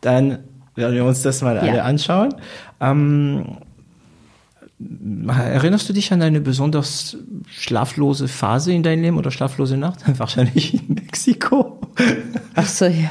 Dann 0.00 0.38
werden 0.76 0.94
wir 0.94 1.04
uns 1.04 1.22
das 1.22 1.42
mal 1.42 1.56
Ja. 1.56 1.62
alle 1.62 1.82
anschauen. 1.82 2.32
Ähm, 2.80 3.56
erinnerst 5.28 5.88
du 5.88 5.92
dich 5.92 6.12
an 6.12 6.22
eine 6.22 6.40
besonders 6.40 7.16
schlaflose 7.48 8.28
Phase 8.28 8.72
in 8.72 8.82
deinem 8.82 9.02
Leben 9.02 9.18
oder 9.18 9.30
schlaflose 9.30 9.76
Nacht? 9.76 10.00
Wahrscheinlich 10.18 10.74
in 10.74 10.94
Mexiko. 10.94 11.80
Ach 12.54 12.66
so, 12.66 12.86
ja. 12.86 13.10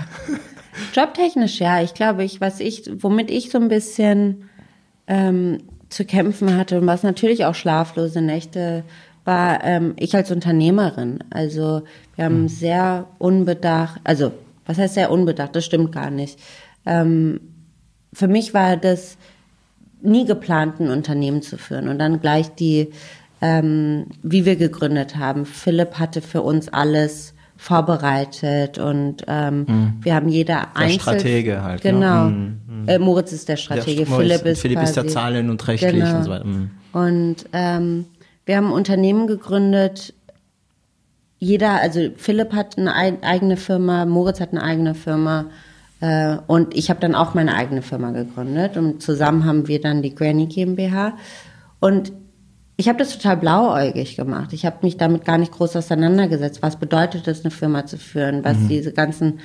Jobtechnisch, 0.94 1.60
ja. 1.60 1.82
Ich 1.82 1.94
glaube, 1.94 2.24
ich, 2.24 2.42
was 2.42 2.60
ich, 2.60 2.90
womit 3.00 3.30
ich 3.30 3.52
so 3.52 3.60
ein 3.60 3.68
bisschen 3.68 4.50
ähm, 5.08 5.60
zu 5.90 6.06
kämpfen 6.06 6.56
hatte 6.56 6.80
und 6.80 6.88
was 6.88 7.04
natürlich 7.04 7.46
auch 7.46 7.56
schlaflose 7.56 8.22
Nächte 8.22 8.84
war, 9.26 9.64
ähm, 9.64 9.94
ich 9.98 10.16
als 10.16 10.32
Unternehmerin. 10.32 11.20
Also 11.30 11.84
wir 12.16 12.26
haben 12.26 12.48
sehr 12.48 13.08
unbedacht, 13.20 14.00
also 14.04 14.32
was 14.66 14.78
heißt 14.78 14.96
sehr 14.96 15.12
unbedacht? 15.12 15.56
Das 15.56 15.66
stimmt 15.66 15.92
gar 15.92 16.10
nicht. 16.10 16.40
Ähm, 16.86 17.42
für 18.14 18.28
mich 18.28 18.54
war 18.54 18.78
das 18.78 19.18
nie 20.02 20.26
geplant, 20.26 20.80
ein 20.80 20.90
Unternehmen 20.90 21.42
zu 21.42 21.58
führen 21.58 21.88
und 21.90 22.00
dann 22.00 22.22
gleich 22.22 22.54
die, 22.56 22.90
ähm, 23.42 24.08
wie 24.24 24.46
wir 24.46 24.56
gegründet 24.56 25.16
haben. 25.18 25.46
Philipp 25.46 25.96
hatte 26.00 26.22
für 26.22 26.42
uns 26.42 26.70
alles 26.70 27.34
vorbereitet 27.58 28.78
und 28.78 29.18
ähm, 29.28 29.96
wir 30.02 30.16
haben 30.16 30.30
jeder 30.30 30.78
einzeln. 30.78 31.00
Stratege 31.02 31.62
halt, 31.64 31.84
ne? 31.84 31.92
Genau. 31.92 32.26
Mhm, 32.30 32.60
Äh, 32.88 33.00
Moritz 33.00 33.34
ist 33.34 33.50
der 33.50 33.58
Stratege, 33.58 34.06
Der- 34.06 34.16
Philipp 34.16 34.46
ist 34.46 34.62
Philipp 34.62 34.82
ist 34.82 34.96
der 34.96 35.04
quasi- 35.04 35.14
Zahlen- 35.14 35.50
und 35.50 35.68
rechtlich 35.68 36.04
Genau. 36.04 36.18
und 36.18 36.24
so 36.24 36.30
weiter. 36.32 36.46
Mhm. 36.46 36.70
Und 36.94 37.36
ähm, 37.52 38.06
wir 38.46 38.56
haben 38.56 38.68
ein 38.68 38.72
Unternehmen 38.72 39.28
gegründet. 39.28 40.14
Jeder, 41.40 41.82
also 41.82 42.10
Philipp 42.16 42.54
hat 42.54 42.78
eine 42.78 42.96
ei- 42.96 43.18
eigene 43.22 43.58
Firma, 43.58 44.06
Moritz 44.06 44.40
hat 44.40 44.52
eine 44.52 44.64
eigene 44.64 44.96
Firma 44.96 45.46
und 46.48 46.76
ich 46.76 46.90
habe 46.90 47.00
dann 47.02 47.14
auch 47.14 47.34
meine 47.34 47.56
eigene 47.56 47.82
Firma 47.82 48.12
gegründet 48.12 48.78
und 48.78 49.02
zusammen 49.04 49.46
haben 49.46 49.68
wir 49.68 49.82
dann 49.82 50.02
die 50.02 50.16
Granny 50.16 50.46
GmbH 50.46 51.18
und 51.80 52.14
ich 52.78 52.88
habe 52.88 52.98
das 52.98 53.18
total 53.18 53.36
blauäugig 53.36 54.16
gemacht. 54.16 54.54
Ich 54.54 54.66
habe 54.66 54.78
mich 54.84 54.96
damit 54.96 55.26
gar 55.26 55.38
nicht 55.38 55.52
groß 55.52 55.76
auseinandergesetzt. 55.76 56.62
Was 56.62 56.78
bedeutet 56.78 57.28
es, 57.28 57.44
eine 57.44 57.52
Firma 57.52 57.86
zu 57.86 57.98
führen? 57.98 58.46
Was 58.46 58.56
diese 58.70 58.94
ganzen 58.94 59.40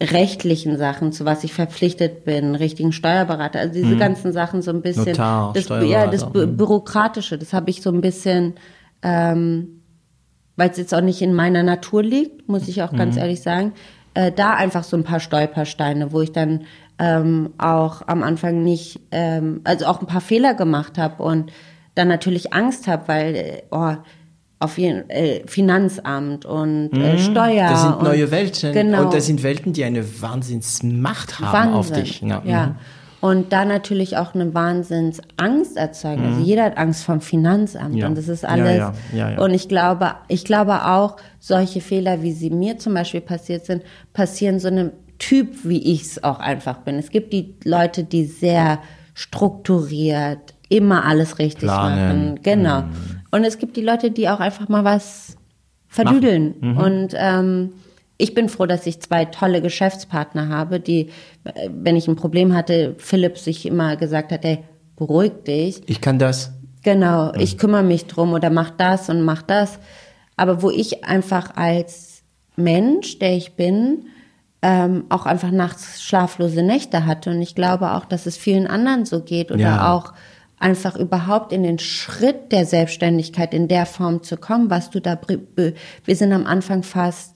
rechtlichen 0.00 0.76
Sachen, 0.78 1.12
zu 1.12 1.24
was 1.24 1.44
ich 1.44 1.52
verpflichtet 1.52 2.24
bin, 2.24 2.54
richtigen 2.54 2.92
Steuerberater, 2.92 3.60
also 3.60 3.74
diese 3.74 3.96
ganzen 3.96 4.32
Sachen 4.32 4.62
so 4.62 4.70
ein 4.70 4.82
bisschen, 4.82 5.06
Notar, 5.06 5.52
das, 5.52 5.68
ja, 5.68 6.06
das 6.06 6.30
Bü 6.30 6.46
mhm. 6.46 6.56
Bürokratische, 6.56 7.38
das 7.38 7.52
habe 7.52 7.70
ich 7.70 7.82
so 7.82 7.90
ein 7.90 8.00
bisschen, 8.00 8.54
ähm, 9.02 9.81
weil 10.62 10.70
es 10.70 10.76
jetzt 10.76 10.94
auch 10.94 11.00
nicht 11.00 11.20
in 11.20 11.34
meiner 11.34 11.64
Natur 11.64 12.04
liegt, 12.04 12.48
muss 12.48 12.68
ich 12.68 12.84
auch 12.84 12.92
ganz 12.92 13.16
ehrlich 13.16 13.42
sagen, 13.42 13.72
äh, 14.14 14.30
da 14.30 14.54
einfach 14.54 14.84
so 14.84 14.96
ein 14.96 15.02
paar 15.02 15.18
Stolpersteine, 15.18 16.12
wo 16.12 16.20
ich 16.20 16.30
dann 16.30 16.66
ähm, 17.00 17.50
auch 17.58 18.02
am 18.06 18.22
Anfang 18.22 18.62
nicht, 18.62 19.00
ähm, 19.10 19.62
also 19.64 19.86
auch 19.86 20.00
ein 20.00 20.06
paar 20.06 20.20
Fehler 20.20 20.54
gemacht 20.54 20.98
habe 20.98 21.20
und 21.24 21.50
dann 21.96 22.06
natürlich 22.06 22.52
Angst 22.52 22.86
habe, 22.86 23.08
weil, 23.08 23.34
äh, 23.34 23.62
oh, 23.72 23.96
auf 24.60 24.78
jeden 24.78 25.10
äh, 25.10 25.42
Finanzamt 25.48 26.44
und 26.44 26.90
äh, 26.92 27.14
mhm. 27.14 27.18
Steuer. 27.18 27.68
Das 27.68 27.82
sind 27.82 28.02
neue 28.04 28.30
Welten. 28.30 28.72
Genau. 28.72 29.06
Und 29.06 29.14
das 29.14 29.26
sind 29.26 29.42
Welten, 29.42 29.72
die 29.72 29.82
eine 29.82 30.22
Wahnsinnsmacht 30.22 31.40
haben 31.40 31.72
Wahnsinn. 31.72 31.74
auf 31.74 31.90
dich. 31.90 32.20
Ja. 32.20 32.40
ja. 32.44 32.66
Mhm. 32.66 32.74
Und 33.22 33.52
da 33.52 33.64
natürlich 33.64 34.16
auch 34.16 34.34
eine 34.34 34.52
Wahnsinnsangst 34.52 35.76
erzeugen. 35.76 36.22
Also 36.22 36.30
mhm. 36.30 36.34
Also 36.38 36.44
jeder 36.44 36.64
hat 36.64 36.76
Angst 36.76 37.04
vom 37.04 37.20
Finanzamt 37.20 37.94
ja. 37.94 38.08
und 38.08 38.18
das 38.18 38.26
ist 38.26 38.44
alles. 38.44 38.78
Ja, 38.78 38.94
ja, 39.14 39.38
und 39.38 39.54
ich 39.54 39.68
glaube, 39.68 40.16
ich 40.26 40.44
glaube 40.44 40.86
auch, 40.86 41.16
solche 41.38 41.80
Fehler, 41.80 42.22
wie 42.22 42.32
sie 42.32 42.50
mir 42.50 42.78
zum 42.78 42.94
Beispiel 42.94 43.20
passiert 43.20 43.64
sind, 43.64 43.84
passieren 44.12 44.58
so 44.58 44.66
einem 44.66 44.90
Typ, 45.20 45.50
wie 45.62 45.92
ich 45.92 46.02
es 46.02 46.24
auch 46.24 46.40
einfach 46.40 46.78
bin. 46.78 46.96
Es 46.96 47.10
gibt 47.10 47.32
die 47.32 47.54
Leute, 47.62 48.02
die 48.02 48.24
sehr 48.24 48.80
strukturiert, 49.14 50.54
immer 50.68 51.04
alles 51.04 51.38
richtig 51.38 51.68
Planen. 51.68 52.24
machen. 52.24 52.40
Genau. 52.42 52.80
Mhm. 52.80 53.20
Und 53.30 53.44
es 53.44 53.58
gibt 53.58 53.76
die 53.76 53.82
Leute, 53.82 54.10
die 54.10 54.28
auch 54.28 54.40
einfach 54.40 54.68
mal 54.68 54.82
was 54.82 55.36
verdüdeln. 55.86 56.56
Mhm. 56.60 56.76
Und 56.76 57.14
ähm, 57.16 57.72
ich 58.22 58.34
bin 58.34 58.48
froh, 58.48 58.66
dass 58.66 58.86
ich 58.86 59.00
zwei 59.00 59.24
tolle 59.24 59.60
Geschäftspartner 59.60 60.48
habe, 60.48 60.78
die, 60.78 61.08
äh, 61.42 61.68
wenn 61.72 61.96
ich 61.96 62.06
ein 62.06 62.14
Problem 62.14 62.54
hatte, 62.54 62.94
Philipp 62.98 63.36
sich 63.36 63.66
immer 63.66 63.96
gesagt 63.96 64.30
hat, 64.30 64.44
ey, 64.44 64.60
beruhig 64.94 65.32
dich. 65.44 65.82
Ich 65.86 66.00
kann 66.00 66.20
das. 66.20 66.52
Genau, 66.84 67.32
ich 67.34 67.58
kümmere 67.58 67.82
mich 67.82 68.06
drum 68.06 68.32
oder 68.32 68.48
mach 68.48 68.70
das 68.70 69.08
und 69.08 69.22
mach 69.22 69.42
das. 69.42 69.80
Aber 70.36 70.62
wo 70.62 70.70
ich 70.70 71.04
einfach 71.04 71.56
als 71.56 72.22
Mensch, 72.54 73.18
der 73.18 73.36
ich 73.36 73.56
bin, 73.56 74.06
ähm, 74.62 75.04
auch 75.08 75.26
einfach 75.26 75.50
nachts 75.50 76.00
schlaflose 76.00 76.62
Nächte 76.62 77.06
hatte. 77.06 77.30
Und 77.30 77.42
ich 77.42 77.56
glaube 77.56 77.90
auch, 77.92 78.04
dass 78.04 78.26
es 78.26 78.36
vielen 78.36 78.68
anderen 78.68 79.04
so 79.04 79.20
geht 79.22 79.50
oder 79.50 79.60
ja. 79.60 79.92
auch 79.92 80.12
einfach 80.60 80.94
überhaupt 80.94 81.52
in 81.52 81.64
den 81.64 81.80
Schritt 81.80 82.52
der 82.52 82.66
Selbstständigkeit 82.66 83.52
in 83.52 83.66
der 83.66 83.84
Form 83.84 84.22
zu 84.22 84.36
kommen, 84.36 84.70
was 84.70 84.90
du 84.90 85.00
da, 85.00 85.18
wir 85.56 86.16
sind 86.16 86.32
am 86.32 86.46
Anfang 86.46 86.84
fast 86.84 87.31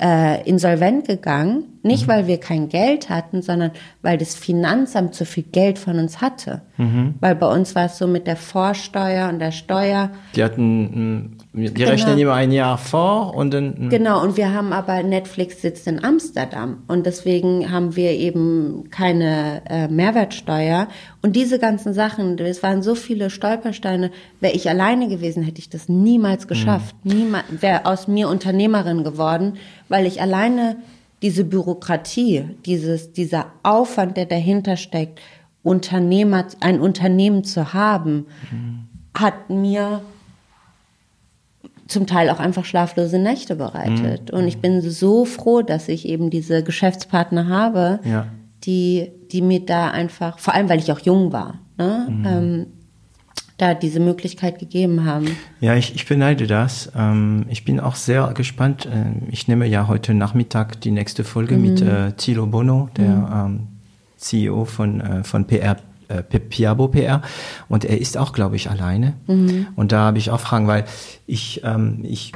äh, 0.00 0.42
insolvent 0.48 1.06
gegangen, 1.06 1.78
nicht 1.82 2.06
mhm. 2.06 2.12
weil 2.12 2.26
wir 2.26 2.40
kein 2.40 2.68
Geld 2.68 3.10
hatten, 3.10 3.42
sondern 3.42 3.72
weil 4.02 4.18
das 4.18 4.34
Finanzamt 4.34 5.14
zu 5.14 5.24
viel 5.24 5.44
Geld 5.44 5.78
von 5.78 5.98
uns 5.98 6.20
hatte. 6.20 6.62
Mhm. 6.78 7.14
Weil 7.20 7.34
bei 7.34 7.46
uns 7.46 7.74
war 7.74 7.86
es 7.86 7.98
so 7.98 8.06
mit 8.06 8.26
der 8.26 8.36
Vorsteuer 8.36 9.28
und 9.28 9.38
der 9.38 9.52
Steuer. 9.52 10.10
Die 10.34 10.42
hatten, 10.42 11.36
die 11.52 11.74
genau. 11.74 11.90
rechnen 11.90 12.18
immer 12.18 12.34
ein 12.34 12.52
Jahr 12.52 12.78
vor 12.78 13.34
und 13.34 13.52
dann. 13.52 13.76
Hm. 13.76 13.88
Genau, 13.88 14.22
und 14.22 14.36
wir 14.36 14.54
haben 14.54 14.72
aber 14.72 15.02
Netflix 15.02 15.60
sitzt 15.60 15.88
in 15.88 16.04
Amsterdam 16.04 16.84
und 16.86 17.06
deswegen 17.06 17.72
haben 17.72 17.96
wir 17.96 18.12
eben 18.12 18.88
keine 18.90 19.62
äh, 19.68 19.88
Mehrwertsteuer 19.88 20.86
und 21.22 21.34
diese 21.34 21.58
ganzen 21.58 21.92
Sachen, 21.92 22.38
es 22.38 22.62
waren 22.62 22.82
so 22.82 22.94
viele 22.94 23.30
Stolpersteine. 23.30 24.12
Wäre 24.38 24.54
ich 24.54 24.68
alleine 24.68 25.08
gewesen, 25.08 25.42
hätte 25.42 25.58
ich 25.58 25.68
das 25.68 25.88
niemals 25.88 26.46
geschafft. 26.46 26.94
Mhm. 27.02 27.12
Niemals, 27.12 27.44
wäre 27.50 27.84
aus 27.84 28.06
mir 28.06 28.28
Unternehmerin 28.28 29.02
geworden, 29.02 29.54
weil 29.88 30.06
ich 30.06 30.22
alleine 30.22 30.76
diese 31.20 31.44
Bürokratie, 31.44 32.44
dieses, 32.64 33.12
dieser 33.12 33.46
Aufwand, 33.64 34.16
der 34.16 34.26
dahinter 34.26 34.76
steckt, 34.76 35.20
Unternehmer, 35.62 36.46
ein 36.60 36.80
Unternehmen 36.80 37.42
zu 37.42 37.74
haben, 37.74 38.26
mhm. 38.50 38.86
hat 39.14 39.50
mir 39.50 40.00
zum 41.90 42.06
Teil 42.06 42.30
auch 42.30 42.38
einfach 42.38 42.64
schlaflose 42.64 43.18
Nächte 43.18 43.56
bereitet. 43.56 44.32
Mhm. 44.32 44.38
Und 44.38 44.48
ich 44.48 44.58
bin 44.58 44.80
so 44.80 45.24
froh, 45.24 45.62
dass 45.62 45.88
ich 45.88 46.06
eben 46.08 46.30
diese 46.30 46.62
Geschäftspartner 46.62 47.48
habe, 47.48 48.00
ja. 48.04 48.26
die, 48.64 49.10
die 49.32 49.42
mir 49.42 49.60
da 49.60 49.90
einfach, 49.90 50.38
vor 50.38 50.54
allem 50.54 50.68
weil 50.68 50.78
ich 50.78 50.92
auch 50.92 51.00
jung 51.00 51.32
war, 51.32 51.58
ne, 51.78 52.06
mhm. 52.08 52.26
ähm, 52.26 52.66
da 53.58 53.74
diese 53.74 54.00
Möglichkeit 54.00 54.58
gegeben 54.58 55.04
haben. 55.04 55.36
Ja, 55.60 55.74
ich, 55.74 55.94
ich 55.94 56.06
beneide 56.06 56.46
das. 56.46 56.90
Ähm, 56.96 57.44
ich 57.50 57.64
bin 57.64 57.78
auch 57.78 57.94
sehr 57.94 58.32
gespannt. 58.34 58.86
Äh, 58.86 59.30
ich 59.30 59.48
nehme 59.48 59.66
ja 59.66 59.86
heute 59.86 60.14
Nachmittag 60.14 60.80
die 60.80 60.90
nächste 60.90 61.24
Folge 61.24 61.56
mhm. 61.56 61.62
mit 61.62 61.82
äh, 61.82 62.12
Thilo 62.12 62.46
Bono, 62.46 62.88
der 62.96 63.08
mhm. 63.08 63.32
ähm, 63.34 63.68
CEO 64.16 64.64
von, 64.64 65.00
äh, 65.00 65.24
von 65.24 65.46
PR 65.46 65.76
äh, 66.10 66.22
Piabo 66.22 66.88
PR 66.88 67.22
und 67.68 67.84
er 67.84 68.00
ist 68.00 68.16
auch, 68.16 68.32
glaube 68.32 68.56
ich, 68.56 68.68
alleine. 68.68 69.14
Mhm. 69.26 69.68
Und 69.76 69.92
da 69.92 70.00
habe 70.00 70.18
ich 70.18 70.30
auch 70.30 70.40
Fragen, 70.40 70.66
weil 70.66 70.84
ich, 71.26 71.62
ähm, 71.64 72.00
ich 72.02 72.32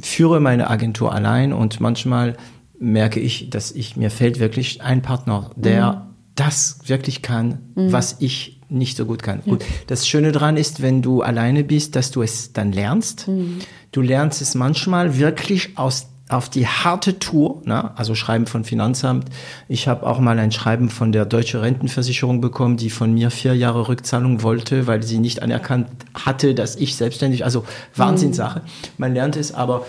führe 0.00 0.40
meine 0.40 0.70
Agentur 0.70 1.12
allein 1.12 1.52
und 1.52 1.80
manchmal 1.80 2.36
merke 2.78 3.20
ich, 3.20 3.50
dass 3.50 3.72
ich 3.72 3.96
mir 3.96 4.10
fehlt 4.10 4.38
wirklich 4.38 4.82
ein 4.82 5.02
Partner, 5.02 5.50
der 5.56 5.92
mhm. 5.92 6.00
das 6.34 6.80
wirklich 6.84 7.22
kann, 7.22 7.58
mhm. 7.74 7.92
was 7.92 8.16
ich 8.20 8.60
nicht 8.68 8.96
so 8.96 9.06
gut 9.06 9.22
kann. 9.22 9.42
Ja. 9.44 9.52
Gut, 9.52 9.64
das 9.86 10.06
Schöne 10.08 10.32
daran 10.32 10.56
ist, 10.56 10.82
wenn 10.82 11.02
du 11.02 11.22
alleine 11.22 11.64
bist, 11.64 11.96
dass 11.96 12.10
du 12.10 12.22
es 12.22 12.52
dann 12.52 12.72
lernst. 12.72 13.28
Mhm. 13.28 13.60
Du 13.92 14.02
lernst 14.02 14.42
es 14.42 14.54
manchmal 14.54 15.18
wirklich 15.18 15.78
aus 15.78 16.08
auf 16.28 16.48
die 16.48 16.66
harte 16.66 17.18
Tour, 17.18 17.62
ne? 17.64 17.96
also 17.96 18.14
Schreiben 18.16 18.46
von 18.46 18.64
Finanzamt. 18.64 19.28
Ich 19.68 19.86
habe 19.86 20.04
auch 20.06 20.18
mal 20.18 20.38
ein 20.38 20.50
Schreiben 20.50 20.90
von 20.90 21.12
der 21.12 21.24
Deutsche 21.24 21.62
Rentenversicherung 21.62 22.40
bekommen, 22.40 22.76
die 22.76 22.90
von 22.90 23.14
mir 23.14 23.30
vier 23.30 23.54
Jahre 23.54 23.86
Rückzahlung 23.88 24.42
wollte, 24.42 24.88
weil 24.88 25.04
sie 25.04 25.18
nicht 25.18 25.42
anerkannt 25.42 25.88
hatte, 26.14 26.54
dass 26.54 26.74
ich 26.76 26.96
selbstständig, 26.96 27.44
also 27.44 27.64
Wahnsinnssache. 27.94 28.60
Mhm. 28.60 28.64
Man 28.98 29.14
lernt 29.14 29.36
es, 29.36 29.54
aber 29.54 29.86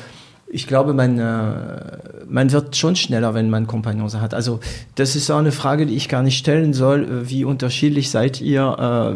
ich 0.49 0.67
glaube, 0.67 0.93
man, 0.93 1.17
äh, 1.17 1.97
man 2.29 2.51
wird 2.51 2.77
schon 2.77 2.95
schneller, 2.95 3.33
wenn 3.33 3.49
man 3.49 3.65
Kompagnons 3.65 4.15
hat. 4.15 4.33
Also 4.33 4.59
das 4.95 5.15
ist 5.15 5.29
auch 5.31 5.39
eine 5.39 5.51
Frage, 5.51 5.87
die 5.87 5.95
ich 5.95 6.07
gar 6.07 6.21
nicht 6.21 6.37
stellen 6.37 6.73
soll. 6.73 7.27
Wie 7.29 7.43
unterschiedlich 7.45 8.11
seid 8.11 8.39
ihr? 8.41 8.61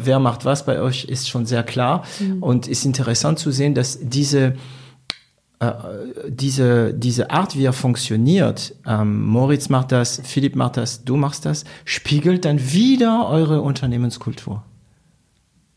Äh, 0.01 0.05
wer 0.05 0.19
macht 0.19 0.43
was 0.43 0.65
bei 0.65 0.81
euch? 0.81 1.05
Ist 1.05 1.29
schon 1.29 1.45
sehr 1.45 1.63
klar. 1.63 2.03
Mhm. 2.19 2.43
Und 2.43 2.67
ist 2.67 2.83
interessant 2.83 3.39
zu 3.39 3.51
sehen, 3.51 3.75
dass 3.75 3.99
diese 4.01 4.39
äh, 4.39 4.53
diese, 6.27 6.93
diese 6.93 7.29
Art, 7.29 7.55
wie 7.55 7.65
er 7.65 7.73
funktioniert, 7.73 8.73
ähm, 8.87 9.25
Moritz 9.25 9.69
macht 9.69 9.91
das, 9.91 10.21
Philipp 10.23 10.55
macht 10.55 10.77
das, 10.77 11.03
du 11.03 11.17
machst 11.17 11.45
das, 11.45 11.65
spiegelt 11.85 12.45
dann 12.45 12.71
wieder 12.71 13.27
eure 13.29 13.61
Unternehmenskultur. 13.61 14.63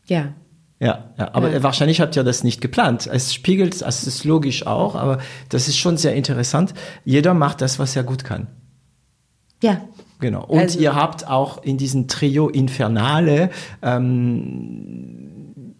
Ja. 0.07 0.33
Ja, 0.79 1.11
ja, 1.17 1.33
aber 1.33 1.51
ja. 1.51 1.63
wahrscheinlich 1.63 2.01
habt 2.01 2.15
ihr 2.15 2.23
das 2.23 2.43
nicht 2.43 2.61
geplant. 2.61 3.07
Es 3.11 3.33
spiegelt, 3.33 3.81
es 3.81 4.07
ist 4.07 4.25
logisch 4.25 4.67
auch, 4.67 4.95
aber 4.95 5.19
das 5.49 5.67
ist 5.67 5.77
schon 5.77 5.97
sehr 5.97 6.15
interessant. 6.15 6.73
Jeder 7.05 7.33
macht 7.33 7.61
das, 7.61 7.79
was 7.79 7.95
er 7.95 8.03
gut 8.03 8.23
kann. 8.23 8.47
Ja. 9.63 9.81
Genau. 10.19 10.45
Und 10.45 10.59
also, 10.59 10.79
ihr 10.79 10.95
habt 10.95 11.27
auch 11.27 11.63
in 11.63 11.77
diesem 11.77 12.07
Trio 12.07 12.49
Infernale 12.49 13.49
ähm, 13.81 15.24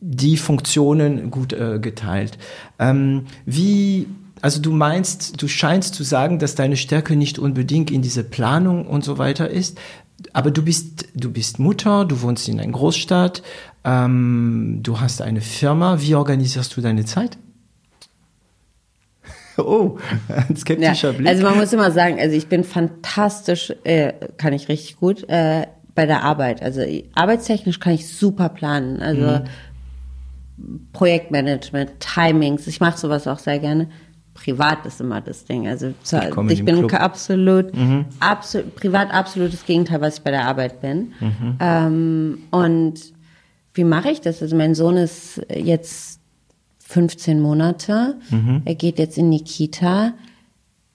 die 0.07 0.37
Funktionen 0.37 1.31
gut 1.31 1.51
äh, 1.51 1.79
geteilt. 1.79 2.37
Ähm, 2.77 3.25
wie, 3.47 4.07
also 4.39 4.61
du 4.61 4.71
meinst, 4.71 5.41
du 5.41 5.47
scheinst 5.47 5.95
zu 5.95 6.03
sagen, 6.03 6.37
dass 6.37 6.53
deine 6.53 6.77
Stärke 6.77 7.15
nicht 7.15 7.39
unbedingt 7.39 7.89
in 7.89 8.03
diese 8.03 8.23
Planung 8.23 8.85
und 8.85 9.03
so 9.03 9.17
weiter 9.17 9.49
ist, 9.49 9.79
aber 10.31 10.51
du 10.51 10.61
bist, 10.61 11.07
du 11.15 11.31
bist 11.31 11.57
Mutter, 11.57 12.05
du 12.05 12.21
wohnst 12.21 12.47
in 12.47 12.59
einer 12.59 12.71
Großstadt, 12.71 13.41
ähm, 13.83 14.81
du 14.83 14.99
hast 14.99 15.23
eine 15.23 15.41
Firma. 15.41 15.99
Wie 15.99 16.13
organisierst 16.13 16.77
du 16.77 16.81
deine 16.81 17.05
Zeit? 17.05 17.37
Oh, 19.57 19.97
ein 20.27 20.57
skeptischer 20.57 21.11
ja, 21.11 21.17
Blick. 21.17 21.29
Also 21.29 21.43
man 21.43 21.55
muss 21.55 21.71
immer 21.71 21.89
sagen, 21.89 22.19
also 22.19 22.35
ich 22.35 22.47
bin 22.47 22.65
fantastisch, 22.65 23.73
äh, 23.85 24.11
kann 24.35 24.51
ich 24.51 24.67
richtig 24.67 24.97
gut 24.97 25.23
äh, 25.29 25.65
bei 25.95 26.05
der 26.05 26.23
Arbeit. 26.23 26.61
Also 26.61 26.81
arbeitstechnisch 27.13 27.79
kann 27.79 27.93
ich 27.93 28.05
super 28.05 28.49
planen. 28.49 29.01
Also 29.01 29.21
mhm. 29.21 29.43
Projektmanagement, 30.93 31.99
Timings. 31.99 32.67
Ich 32.67 32.79
mache 32.79 32.97
sowas 32.97 33.27
auch 33.27 33.39
sehr 33.39 33.59
gerne. 33.59 33.89
Privat 34.33 34.85
ist 34.85 34.99
immer 34.99 35.21
das 35.21 35.45
Ding. 35.45 35.67
Also 35.67 35.93
ich, 36.03 36.51
ich 36.51 36.65
bin 36.65 36.87
Club. 36.87 36.93
absolut, 36.93 37.75
mhm. 37.75 38.05
absolut, 38.19 38.75
privat 38.75 39.13
absolutes 39.13 39.65
Gegenteil, 39.65 40.01
was 40.01 40.17
ich 40.17 40.23
bei 40.23 40.31
der 40.31 40.45
Arbeit 40.45 40.81
bin. 40.81 41.13
Mhm. 41.19 41.57
Ähm, 41.59 42.37
und 42.51 42.95
wie 43.73 43.83
mache 43.83 44.09
ich 44.09 44.21
das? 44.21 44.41
Also 44.41 44.55
mein 44.55 44.75
Sohn 44.75 44.97
ist 44.97 45.41
jetzt 45.53 46.19
15 46.79 47.39
Monate. 47.39 48.17
Mhm. 48.29 48.61
Er 48.65 48.75
geht 48.75 48.99
jetzt 48.99 49.17
in 49.17 49.31
die 49.31 49.43
Kita. 49.43 50.13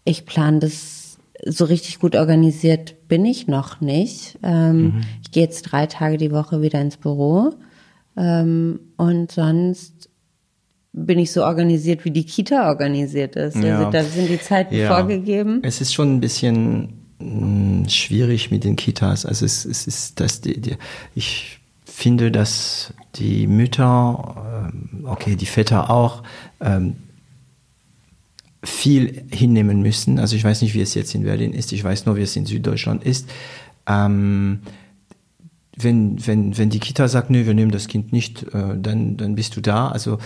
Ich 0.04 0.26
plane 0.26 0.60
das 0.60 1.18
so 1.46 1.64
richtig 1.64 1.98
gut 1.98 2.16
organisiert 2.16 2.96
bin 3.10 3.26
ich 3.26 3.48
noch 3.48 3.80
nicht. 3.80 4.38
Ähm, 4.42 4.82
mhm. 4.82 5.00
Ich 5.22 5.32
gehe 5.32 5.42
jetzt 5.42 5.62
drei 5.62 5.86
Tage 5.86 6.16
die 6.16 6.30
Woche 6.30 6.62
wieder 6.62 6.80
ins 6.80 6.96
Büro. 6.96 7.52
Ähm, 8.16 8.80
und 8.96 9.32
sonst 9.32 10.08
bin 10.92 11.18
ich 11.18 11.32
so 11.32 11.44
organisiert, 11.44 12.04
wie 12.04 12.10
die 12.10 12.24
Kita 12.24 12.68
organisiert 12.68 13.36
ist. 13.36 13.56
Also 13.56 13.66
ja. 13.66 13.78
Also 13.78 13.90
da 13.90 14.04
sind 14.04 14.28
die 14.28 14.40
Zeiten 14.40 14.74
ja. 14.74 14.88
vorgegeben. 14.88 15.60
Es 15.62 15.80
ist 15.80 15.94
schon 15.94 16.16
ein 16.16 16.20
bisschen 16.20 16.94
mh, 17.18 17.84
mm, 17.84 17.88
schwierig 17.88 18.50
mit 18.50 18.64
den 18.64 18.76
Kitas. 18.76 19.24
Also 19.24 19.44
es, 19.44 19.64
es 19.64 19.86
ist 19.86 20.20
das, 20.20 20.40
die, 20.40 20.60
die, 20.60 20.76
ich 21.14 21.60
finde, 21.84 22.30
dass 22.30 22.92
die 23.16 23.46
Mütter, 23.46 24.70
ähm, 24.72 25.04
okay, 25.06 25.36
die 25.36 25.46
Väter 25.46 25.90
auch, 25.90 26.22
ähm, 26.60 26.96
viel 28.62 29.24
hinnehmen 29.30 29.80
müssen. 29.80 30.18
Also 30.18 30.36
ich 30.36 30.44
weiß 30.44 30.62
nicht, 30.62 30.74
wie 30.74 30.82
es 30.82 30.94
jetzt 30.94 31.14
in 31.14 31.22
Berlin 31.22 31.52
ist. 31.52 31.72
Ich 31.72 31.82
weiß 31.82 32.06
nur, 32.06 32.16
wie 32.16 32.22
es 32.22 32.36
in 32.36 32.46
Süddeutschland 32.46 33.04
ist. 33.04 33.28
Ähm, 33.86 34.60
wenn, 35.82 36.26
wenn, 36.26 36.56
wenn 36.56 36.70
die 36.70 36.80
Kita 36.80 37.08
sagt, 37.08 37.30
nee, 37.30 37.46
wir 37.46 37.54
nehmen 37.54 37.70
das 37.70 37.88
Kind 37.88 38.12
nicht, 38.12 38.42
äh, 38.54 38.76
dann, 38.76 39.16
dann 39.16 39.34
bist 39.34 39.56
du 39.56 39.60
da. 39.60 39.88
Also 39.88 40.18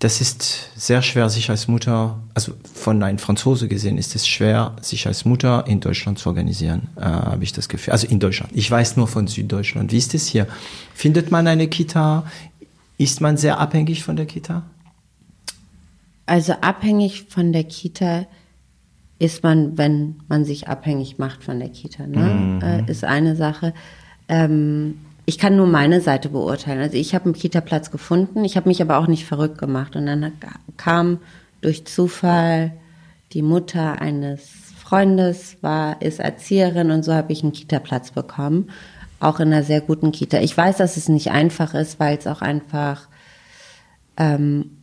das 0.00 0.20
ist 0.20 0.70
sehr 0.76 1.02
schwer, 1.02 1.30
sich 1.30 1.50
als 1.50 1.68
Mutter, 1.68 2.20
also 2.34 2.52
von 2.74 3.02
einem 3.02 3.18
Franzose 3.18 3.68
gesehen, 3.68 3.96
ist 3.96 4.14
es 4.14 4.26
schwer, 4.26 4.76
sich 4.82 5.06
als 5.06 5.24
Mutter 5.24 5.66
in 5.66 5.80
Deutschland 5.80 6.18
zu 6.18 6.28
organisieren, 6.28 6.88
äh, 6.96 7.02
habe 7.02 7.44
ich 7.44 7.52
das 7.52 7.68
Gefühl. 7.68 7.92
Also 7.92 8.06
in 8.06 8.20
Deutschland. 8.20 8.52
Ich 8.54 8.70
weiß 8.70 8.96
nur 8.96 9.08
von 9.08 9.26
Süddeutschland. 9.26 9.92
Wie 9.92 9.98
ist 9.98 10.14
es 10.14 10.26
hier? 10.26 10.46
Findet 10.94 11.30
man 11.30 11.46
eine 11.46 11.68
Kita? 11.68 12.24
Ist 12.98 13.20
man 13.20 13.36
sehr 13.36 13.58
abhängig 13.60 14.04
von 14.04 14.16
der 14.16 14.26
Kita? 14.26 14.62
Also 16.26 16.54
abhängig 16.54 17.26
von 17.28 17.52
der 17.52 17.64
Kita 17.64 18.26
ist 19.18 19.42
man, 19.42 19.78
wenn 19.78 20.16
man 20.28 20.44
sich 20.44 20.68
abhängig 20.68 21.18
macht 21.18 21.44
von 21.44 21.58
der 21.58 21.68
Kita. 21.68 22.06
Ne? 22.06 22.18
Mhm. 22.18 22.62
Äh, 22.62 22.90
ist 22.90 23.04
eine 23.04 23.36
Sache. 23.36 23.74
Ähm, 24.28 24.98
ich 25.26 25.38
kann 25.38 25.56
nur 25.56 25.66
meine 25.66 26.00
Seite 26.00 26.28
beurteilen. 26.28 26.80
Also 26.80 26.96
ich 26.96 27.14
habe 27.14 27.26
einen 27.26 27.34
Kita-Platz 27.34 27.90
gefunden, 27.90 28.44
ich 28.44 28.56
habe 28.56 28.68
mich 28.68 28.82
aber 28.82 28.98
auch 28.98 29.06
nicht 29.06 29.24
verrückt 29.24 29.58
gemacht. 29.58 29.96
Und 29.96 30.06
dann 30.06 30.32
kam 30.76 31.18
durch 31.60 31.86
Zufall 31.86 32.72
die 33.32 33.42
Mutter 33.42 34.00
eines 34.00 34.48
Freundes, 34.78 35.56
war, 35.62 36.02
ist 36.02 36.20
Erzieherin 36.20 36.90
und 36.90 37.04
so 37.04 37.14
habe 37.14 37.32
ich 37.32 37.42
einen 37.42 37.52
Kita-Platz 37.52 38.10
bekommen. 38.10 38.70
Auch 39.18 39.40
in 39.40 39.52
einer 39.52 39.62
sehr 39.62 39.80
guten 39.80 40.12
Kita. 40.12 40.40
Ich 40.40 40.54
weiß, 40.54 40.76
dass 40.76 40.98
es 40.98 41.08
nicht 41.08 41.30
einfach 41.30 41.72
ist, 41.72 41.98
weil 41.98 42.18
es 42.18 42.26
auch 42.26 42.42
einfach 42.42 43.08
ähm, 44.18 44.76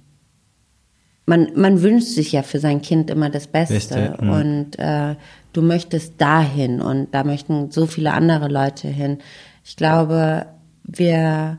man, 1.32 1.48
man 1.56 1.82
wünscht 1.82 2.10
sich 2.10 2.34
ja 2.34 2.44
für 2.44 2.60
sein 2.60 2.82
Kind 2.82 3.10
immer 3.10 3.30
das 3.30 3.48
Beste. 3.48 3.76
Beste 3.76 4.18
mhm. 4.20 4.30
und 4.30 4.80
äh, 4.80 5.16
du 5.53 5.62
möchtest 5.62 6.20
dahin 6.20 6.82
und 6.82 7.14
da 7.14 7.24
möchten 7.24 7.72
so 7.72 7.86
viele 7.86 8.12
andere 8.12 8.49
Leute 8.49 8.90
hin. 8.90 9.20
Ich 9.64 9.78
glaube, 9.78 10.48
wir, 10.84 11.58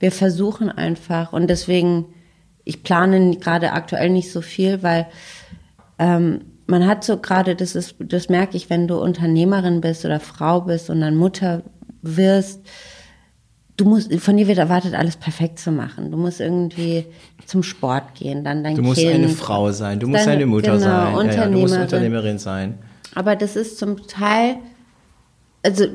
wir 0.00 0.10
versuchen 0.10 0.68
einfach 0.68 1.32
und 1.32 1.48
deswegen, 1.48 2.06
ich 2.64 2.82
plane 2.82 3.36
gerade 3.36 3.70
aktuell 3.70 4.10
nicht 4.10 4.32
so 4.32 4.40
viel, 4.40 4.82
weil 4.82 5.06
ähm, 6.00 6.40
man 6.66 6.84
hat 6.84 7.04
so 7.04 7.18
gerade, 7.18 7.54
das 7.54 7.76
ist, 7.76 7.94
das 8.00 8.28
merke 8.28 8.56
ich, 8.56 8.68
wenn 8.68 8.88
du 8.88 9.00
Unternehmerin 9.00 9.80
bist 9.80 10.04
oder 10.04 10.18
Frau 10.18 10.62
bist 10.62 10.90
und 10.90 11.00
dann 11.00 11.14
Mutter 11.14 11.62
wirst, 12.02 12.62
du 13.76 13.84
musst, 13.84 14.12
von 14.20 14.36
dir 14.36 14.46
wird 14.46 14.58
erwartet, 14.58 14.94
alles 14.94 15.16
perfekt 15.16 15.58
zu 15.58 15.72
machen. 15.72 16.10
Du 16.10 16.16
musst 16.16 16.40
irgendwie 16.40 17.06
zum 17.46 17.62
Sport 17.62 18.14
gehen, 18.14 18.44
dann 18.44 18.62
dein. 18.62 18.76
Du 18.76 18.82
musst 18.82 19.00
kind, 19.00 19.14
eine 19.14 19.28
Frau 19.28 19.72
sein, 19.72 20.00
du 20.00 20.08
musst 20.08 20.26
deine, 20.26 20.32
eine 20.32 20.46
Mutter 20.46 20.72
genau, 20.72 20.80
sein, 20.80 21.14
Unternehmerin. 21.14 21.36
Ja, 21.36 21.44
ja, 21.44 21.50
du 21.50 21.58
musst 21.58 21.76
Unternehmerin 21.76 22.38
sein. 22.38 22.78
Aber 23.14 23.36
das 23.36 23.56
ist 23.56 23.78
zum 23.78 24.06
Teil, 24.06 24.56
also 25.62 25.86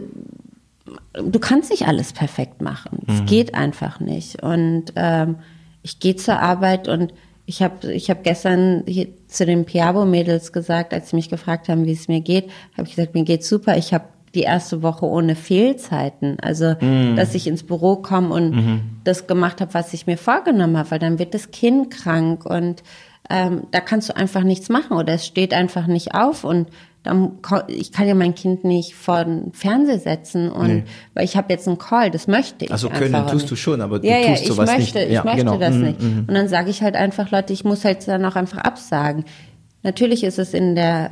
du 1.13 1.39
kannst 1.39 1.69
nicht 1.69 1.87
alles 1.87 2.13
perfekt 2.13 2.61
machen. 2.61 3.03
Es 3.07 3.21
mhm. 3.21 3.25
geht 3.25 3.55
einfach 3.55 3.99
nicht. 3.99 4.41
Und 4.41 4.85
ähm, 4.95 5.37
ich 5.83 5.99
gehe 5.99 6.15
zur 6.15 6.39
Arbeit 6.39 6.87
und 6.87 7.13
ich 7.45 7.63
habe 7.63 7.91
ich 7.91 8.09
hab 8.09 8.23
gestern 8.23 8.83
zu 9.27 9.45
den 9.45 9.65
Piabo-Mädels 9.65 10.53
gesagt, 10.53 10.93
als 10.93 11.09
sie 11.09 11.15
mich 11.15 11.29
gefragt 11.29 11.67
haben, 11.67 11.85
wie 11.85 11.93
es 11.93 12.07
mir 12.07 12.21
geht, 12.21 12.49
habe 12.77 12.87
ich 12.87 12.95
gesagt, 12.95 13.15
mir 13.15 13.23
geht's 13.23 13.49
super. 13.49 13.75
Ich 13.75 13.93
habe 13.93 14.05
die 14.35 14.41
erste 14.41 14.81
Woche 14.81 15.05
ohne 15.05 15.35
Fehlzeiten. 15.35 16.37
Also, 16.41 16.75
mm. 16.79 17.15
dass 17.15 17.35
ich 17.35 17.47
ins 17.47 17.63
Büro 17.63 17.97
komme 17.97 18.33
und 18.33 18.51
mm 18.51 18.79
das 19.03 19.27
gemacht 19.27 19.59
habe, 19.59 19.73
was 19.73 19.93
ich 19.93 20.07
mir 20.07 20.17
vorgenommen 20.17 20.77
habe, 20.77 20.91
weil 20.91 20.99
dann 20.99 21.19
wird 21.19 21.33
das 21.33 21.51
Kind 21.51 21.89
krank 21.89 22.45
und 22.45 22.83
ähm, 23.29 23.63
da 23.71 23.79
kannst 23.79 24.09
du 24.09 24.15
einfach 24.15 24.43
nichts 24.43 24.69
machen 24.69 24.97
oder 24.97 25.13
es 25.13 25.25
steht 25.25 25.53
einfach 25.53 25.87
nicht 25.87 26.13
auf 26.13 26.43
und 26.43 26.67
dann, 27.03 27.39
ich 27.67 27.91
kann 27.91 28.07
ja 28.07 28.13
mein 28.13 28.35
Kind 28.35 28.65
nicht 28.65 28.93
vor 28.93 29.23
den 29.23 29.53
Fernseher 29.53 29.99
setzen 29.99 30.51
und 30.51 30.67
nee. 30.67 30.83
weil 31.13 31.23
ich 31.23 31.37
habe 31.37 31.51
jetzt 31.51 31.67
einen 31.67 31.77
Call, 31.77 32.11
das 32.11 32.27
möchte 32.27 32.65
ich. 32.65 32.71
Also 32.71 32.89
können 32.89 33.13
tust 33.27 33.33
nicht. 33.33 33.51
du 33.51 33.55
schon, 33.55 33.81
aber 33.81 33.99
du 33.99 34.07
ja, 34.07 34.17
tust 34.17 34.43
ja, 34.43 34.47
sowas 34.53 34.69
möchte, 34.69 34.99
nicht. 34.99 35.11
Ich 35.11 35.23
möchte 35.23 35.39
genau. 35.39 35.57
das 35.57 35.75
mm 35.75 35.81
nicht. 35.81 36.01
Und 36.01 36.33
dann 36.33 36.47
sage 36.49 36.69
ich 36.69 36.81
halt 36.81 36.95
einfach, 36.95 37.31
Leute, 37.31 37.53
ich 37.53 37.63
muss 37.63 37.85
halt 37.85 38.05
dann 38.07 38.25
auch 38.25 38.35
einfach 38.35 38.59
absagen. 38.59 39.23
Natürlich 39.81 40.25
ist 40.25 40.39
es 40.39 40.53
in 40.53 40.75
der 40.75 41.11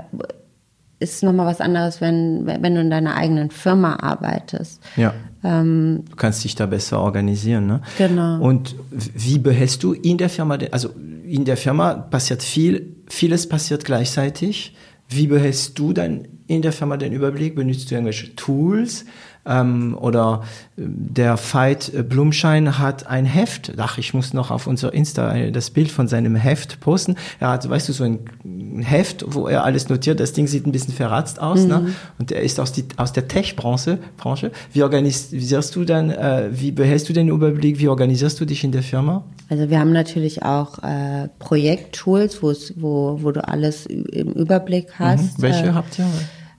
ist 0.99 1.23
nochmal 1.23 1.45
was 1.45 1.61
anderes, 1.61 2.01
wenn, 2.01 2.45
wenn 2.45 2.75
du 2.75 2.81
in 2.81 2.89
deiner 2.89 3.15
eigenen 3.15 3.51
Firma 3.51 3.97
arbeitest. 4.01 4.81
Ja. 4.95 5.13
Ähm, 5.43 6.03
du 6.09 6.15
kannst 6.15 6.43
dich 6.43 6.55
da 6.55 6.65
besser 6.65 6.99
organisieren, 6.99 7.67
ne? 7.67 7.81
Genau. 7.97 8.41
Und 8.41 8.75
wie 8.91 9.37
behältst 9.37 9.83
du 9.83 9.93
in 9.93 10.17
der 10.17 10.29
Firma, 10.29 10.57
also 10.71 10.89
in 11.23 11.45
der 11.45 11.57
Firma 11.57 11.93
passiert 11.93 12.41
viel, 12.41 12.95
vieles 13.07 13.47
passiert 13.47 13.85
gleichzeitig. 13.85 14.75
Wie 15.09 15.27
behältst 15.27 15.77
du 15.77 15.93
dann 15.93 16.27
in 16.47 16.61
der 16.61 16.73
Firma 16.73 16.97
den 16.97 17.13
Überblick? 17.13 17.55
Benutzt 17.55 17.89
du 17.89 17.95
irgendwelche 17.95 18.35
Tools? 18.35 19.05
Ähm, 19.47 19.97
oder 19.99 20.43
äh, 20.77 20.81
der 20.85 21.37
Veit 21.37 21.93
äh, 21.93 22.03
Blumschein 22.03 22.77
hat 22.77 23.07
ein 23.07 23.25
Heft. 23.25 23.73
Ach, 23.77 23.97
ich 23.97 24.13
muss 24.13 24.33
noch 24.33 24.51
auf 24.51 24.67
unser 24.67 24.93
Insta 24.93 25.33
äh, 25.35 25.51
das 25.51 25.69
Bild 25.69 25.89
von 25.91 26.07
seinem 26.07 26.35
Heft 26.35 26.79
posten. 26.79 27.15
Er 27.39 27.49
hat, 27.49 27.67
weißt 27.69 27.89
du, 27.89 27.93
so 27.93 28.03
ein 28.03 28.83
Heft, 28.83 29.25
wo 29.27 29.47
er 29.47 29.63
alles 29.63 29.89
notiert. 29.89 30.19
Das 30.19 30.33
Ding 30.33 30.47
sieht 30.47 30.67
ein 30.67 30.71
bisschen 30.71 30.93
verratzt 30.93 31.41
aus, 31.41 31.65
ne? 31.65 31.79
mhm. 31.79 31.85
ne? 31.85 31.93
Und 32.19 32.31
er 32.31 32.41
ist 32.41 32.59
aus, 32.59 32.71
die, 32.71 32.85
aus 32.97 33.13
der 33.13 33.27
Tech-Branche. 33.27 33.99
Branche. 34.17 34.51
Wie 34.73 34.83
organisierst 34.83 35.75
du 35.75 35.83
dann, 35.83 36.09
äh, 36.09 36.49
wie 36.51 36.71
behältst 36.71 37.07
du 37.09 37.13
den 37.13 37.29
Überblick? 37.29 37.79
Wie 37.79 37.87
organisierst 37.87 38.39
du 38.39 38.45
dich 38.45 38.63
in 38.63 38.71
der 38.71 38.83
Firma? 38.83 39.23
Also 39.49 39.69
wir 39.69 39.79
haben 39.79 39.93
natürlich 39.93 40.43
auch 40.43 40.79
äh, 40.83 41.29
Projekttools, 41.39 42.41
wo, 42.75 43.19
wo 43.21 43.31
du 43.31 43.47
alles 43.47 43.85
im 43.85 44.33
Überblick 44.33 44.99
hast. 44.99 45.37
Mhm. 45.37 45.41
Welche 45.41 45.65
äh, 45.67 45.71
habt 45.73 45.97
ihr? 45.99 46.05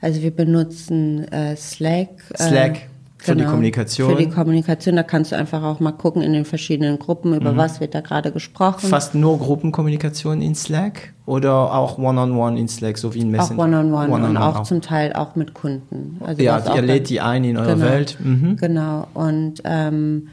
Also 0.00 0.22
wir 0.22 0.30
benutzen 0.30 1.26
äh, 1.32 1.56
Slack. 1.56 2.10
Slack. 2.36 2.76
Äh, 2.76 2.80
für 3.18 3.32
genau, 3.32 3.44
die 3.44 3.50
Kommunikation. 3.50 4.10
Für 4.10 4.16
die 4.16 4.28
Kommunikation, 4.28 4.94
da 4.94 5.02
kannst 5.02 5.32
du 5.32 5.36
einfach 5.36 5.64
auch 5.64 5.80
mal 5.80 5.90
gucken 5.90 6.22
in 6.22 6.32
den 6.32 6.44
verschiedenen 6.44 7.00
Gruppen, 7.00 7.34
über 7.34 7.52
mhm. 7.52 7.56
was 7.56 7.80
wird 7.80 7.94
da 7.96 8.00
gerade 8.00 8.30
gesprochen. 8.30 8.88
Fast 8.88 9.16
nur 9.16 9.38
Gruppenkommunikation 9.38 10.40
in 10.40 10.54
Slack 10.54 11.12
oder 11.26 11.74
auch 11.74 11.98
One-on-One 11.98 12.30
-on 12.30 12.54
-one 12.54 12.60
in 12.60 12.68
Slack, 12.68 12.96
so 12.96 13.14
wie 13.14 13.20
in 13.20 13.32
Messenger? 13.32 13.60
Auch 13.60 13.64
One-on-One 13.64 14.06
-on 14.06 14.20
-one 14.20 14.28
und 14.28 14.36
auch, 14.36 14.56
auch, 14.60 14.62
zum 14.62 14.82
Teil 14.82 15.12
auch 15.14 15.34
mit 15.34 15.52
Kunden. 15.52 16.18
Also 16.24 16.42
ja, 16.42 16.76
ihr 16.76 16.82
lädt 16.82 17.10
die 17.10 17.20
ein 17.20 17.42
in 17.42 17.56
eure 17.56 17.74
genau, 17.74 17.86
Welt. 17.86 18.18
Mhm. 18.22 18.56
Genau, 18.56 19.08
und 19.14 19.62
ähm, 19.64 20.28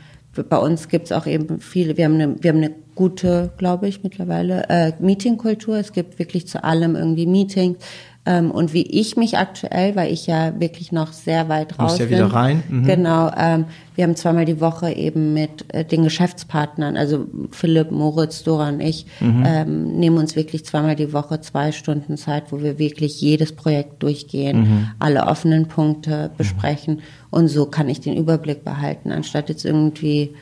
bei 0.48 0.58
uns 0.58 0.88
gibt's 0.88 1.12
auch 1.12 1.26
eben 1.26 1.60
viele, 1.60 1.98
wir 1.98 2.06
haben 2.06 2.16
eine, 2.16 2.36
wir 2.44 2.52
haben 2.52 2.58
eine 2.58 2.72
gute, 2.94 3.52
glaube 3.58 3.88
ich, 3.88 4.04
mittlerweile, 4.04 4.70
äh, 4.70 4.94
Meetingkultur. 5.00 5.78
Es 5.78 5.92
gibt 5.92 6.20
wirklich 6.20 6.48
zu 6.48 6.64
allem 6.64 6.96
irgendwie 6.96 7.26
Meetings 7.26 7.78
ähm, 8.26 8.50
und 8.50 8.74
wie 8.74 8.82
ich 8.84 9.18
mich 9.18 9.38
aktuell, 9.38 9.96
weil 9.96 10.12
ich 10.12 10.26
ja 10.26 10.60
wirklich 10.60 10.92
noch 10.92 11.14
sehr 11.14 11.48
weit 11.48 11.78
raus 11.78 12.00
ja 12.00 12.10
wieder 12.10 12.26
rein. 12.28 12.64
Mhm. 12.70 12.84
Genau. 12.86 13.32
Ähm, 13.38 13.66
wir 13.94 14.04
haben 14.04 14.16
zweimal 14.16 14.46
die 14.46 14.60
Woche 14.60 14.92
eben 14.92 15.34
mit 15.34 15.74
äh, 15.74 15.86
den 15.86 16.04
Geschäftspartnern, 16.04 16.98
also 16.98 17.28
Philipp, 17.52 17.92
Moritz, 17.92 18.44
Dora 18.44 18.70
und 18.70 18.82
ich, 18.82 19.06
mhm. 19.20 19.44
ähm, 19.46 20.00
nehmen 20.00 20.18
uns 20.18 20.36
wirklich 20.36 20.66
zweimal 20.66 20.96
die 20.96 21.14
Woche 21.14 21.40
zwei 21.42 21.72
Stunden 21.72 22.18
Zeit, 22.18 22.52
wo 22.52 22.62
wir 22.62 22.80
wirklich 22.80 23.22
jedes 23.22 23.52
Projekt 23.52 24.02
durchgehen, 24.02 24.60
mhm. 24.60 24.88
alle 24.98 25.28
offenen 25.28 25.68
Punkte 25.68 26.32
besprechen. 26.36 27.02
Und 27.30 27.48
so 27.48 27.68
kann 27.68 27.90
ich 27.90 28.02
den 28.02 28.18
Überblick 28.18 28.64
behalten, 28.64 29.12
anstatt 29.12 29.50
jetzt 29.50 29.66
irgendwie 29.66 30.34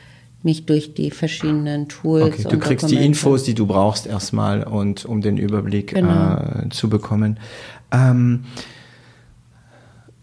mich 0.44 0.66
durch 0.66 0.94
die 0.94 1.10
verschiedenen 1.10 1.88
Tools. 1.88 2.24
Okay, 2.24 2.42
du 2.42 2.58
kriegst 2.58 2.84
Dokumente. 2.84 2.96
die 2.96 3.04
Infos, 3.04 3.44
die 3.44 3.54
du 3.54 3.66
brauchst 3.66 4.06
erstmal 4.06 4.62
und 4.62 5.06
um 5.06 5.22
den 5.22 5.38
Überblick 5.38 5.94
genau. 5.94 6.36
äh, 6.36 6.68
zu 6.68 6.90
bekommen. 6.90 7.38
Ähm, 7.94 8.44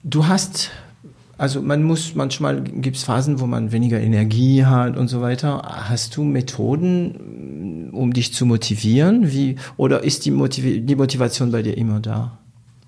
du 0.03 0.27
hast, 0.27 0.71
also 1.37 1.61
man 1.61 1.83
muss, 1.83 2.15
manchmal 2.15 2.61
gibt 2.61 2.97
es 2.97 3.03
Phasen, 3.03 3.39
wo 3.39 3.47
man 3.47 3.71
weniger 3.71 3.99
Energie 3.99 4.65
hat 4.65 4.97
und 4.97 5.07
so 5.07 5.21
weiter. 5.21 5.61
Hast 5.89 6.17
du 6.17 6.23
Methoden, 6.23 7.89
um 7.93 8.13
dich 8.13 8.33
zu 8.33 8.45
motivieren? 8.45 9.31
Wie, 9.31 9.55
oder 9.77 10.03
ist 10.03 10.25
die, 10.25 10.31
Motiv 10.31 10.85
die 10.85 10.95
Motivation 10.95 11.51
bei 11.51 11.61
dir 11.61 11.77
immer 11.77 11.99
da? 11.99 12.37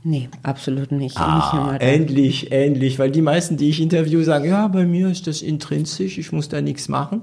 Nee, 0.05 0.27
absolut 0.43 0.91
nicht. 0.91 1.17
Ah, 1.17 1.77
endlich, 1.79 2.51
endlich, 2.51 2.99
weil 2.99 3.09
die 3.09 3.21
meisten, 3.21 3.55
die 3.55 3.69
ich 3.69 3.81
interviewe, 3.81 4.25
sagen, 4.25 4.45
ja, 4.45 4.67
bei 4.67 4.85
mir 4.85 5.09
ist 5.09 5.27
das 5.27 5.41
intrinsisch, 5.41 6.17
ich 6.17 6.33
muss 6.33 6.49
da 6.49 6.61
nichts 6.61 6.89
machen. 6.89 7.21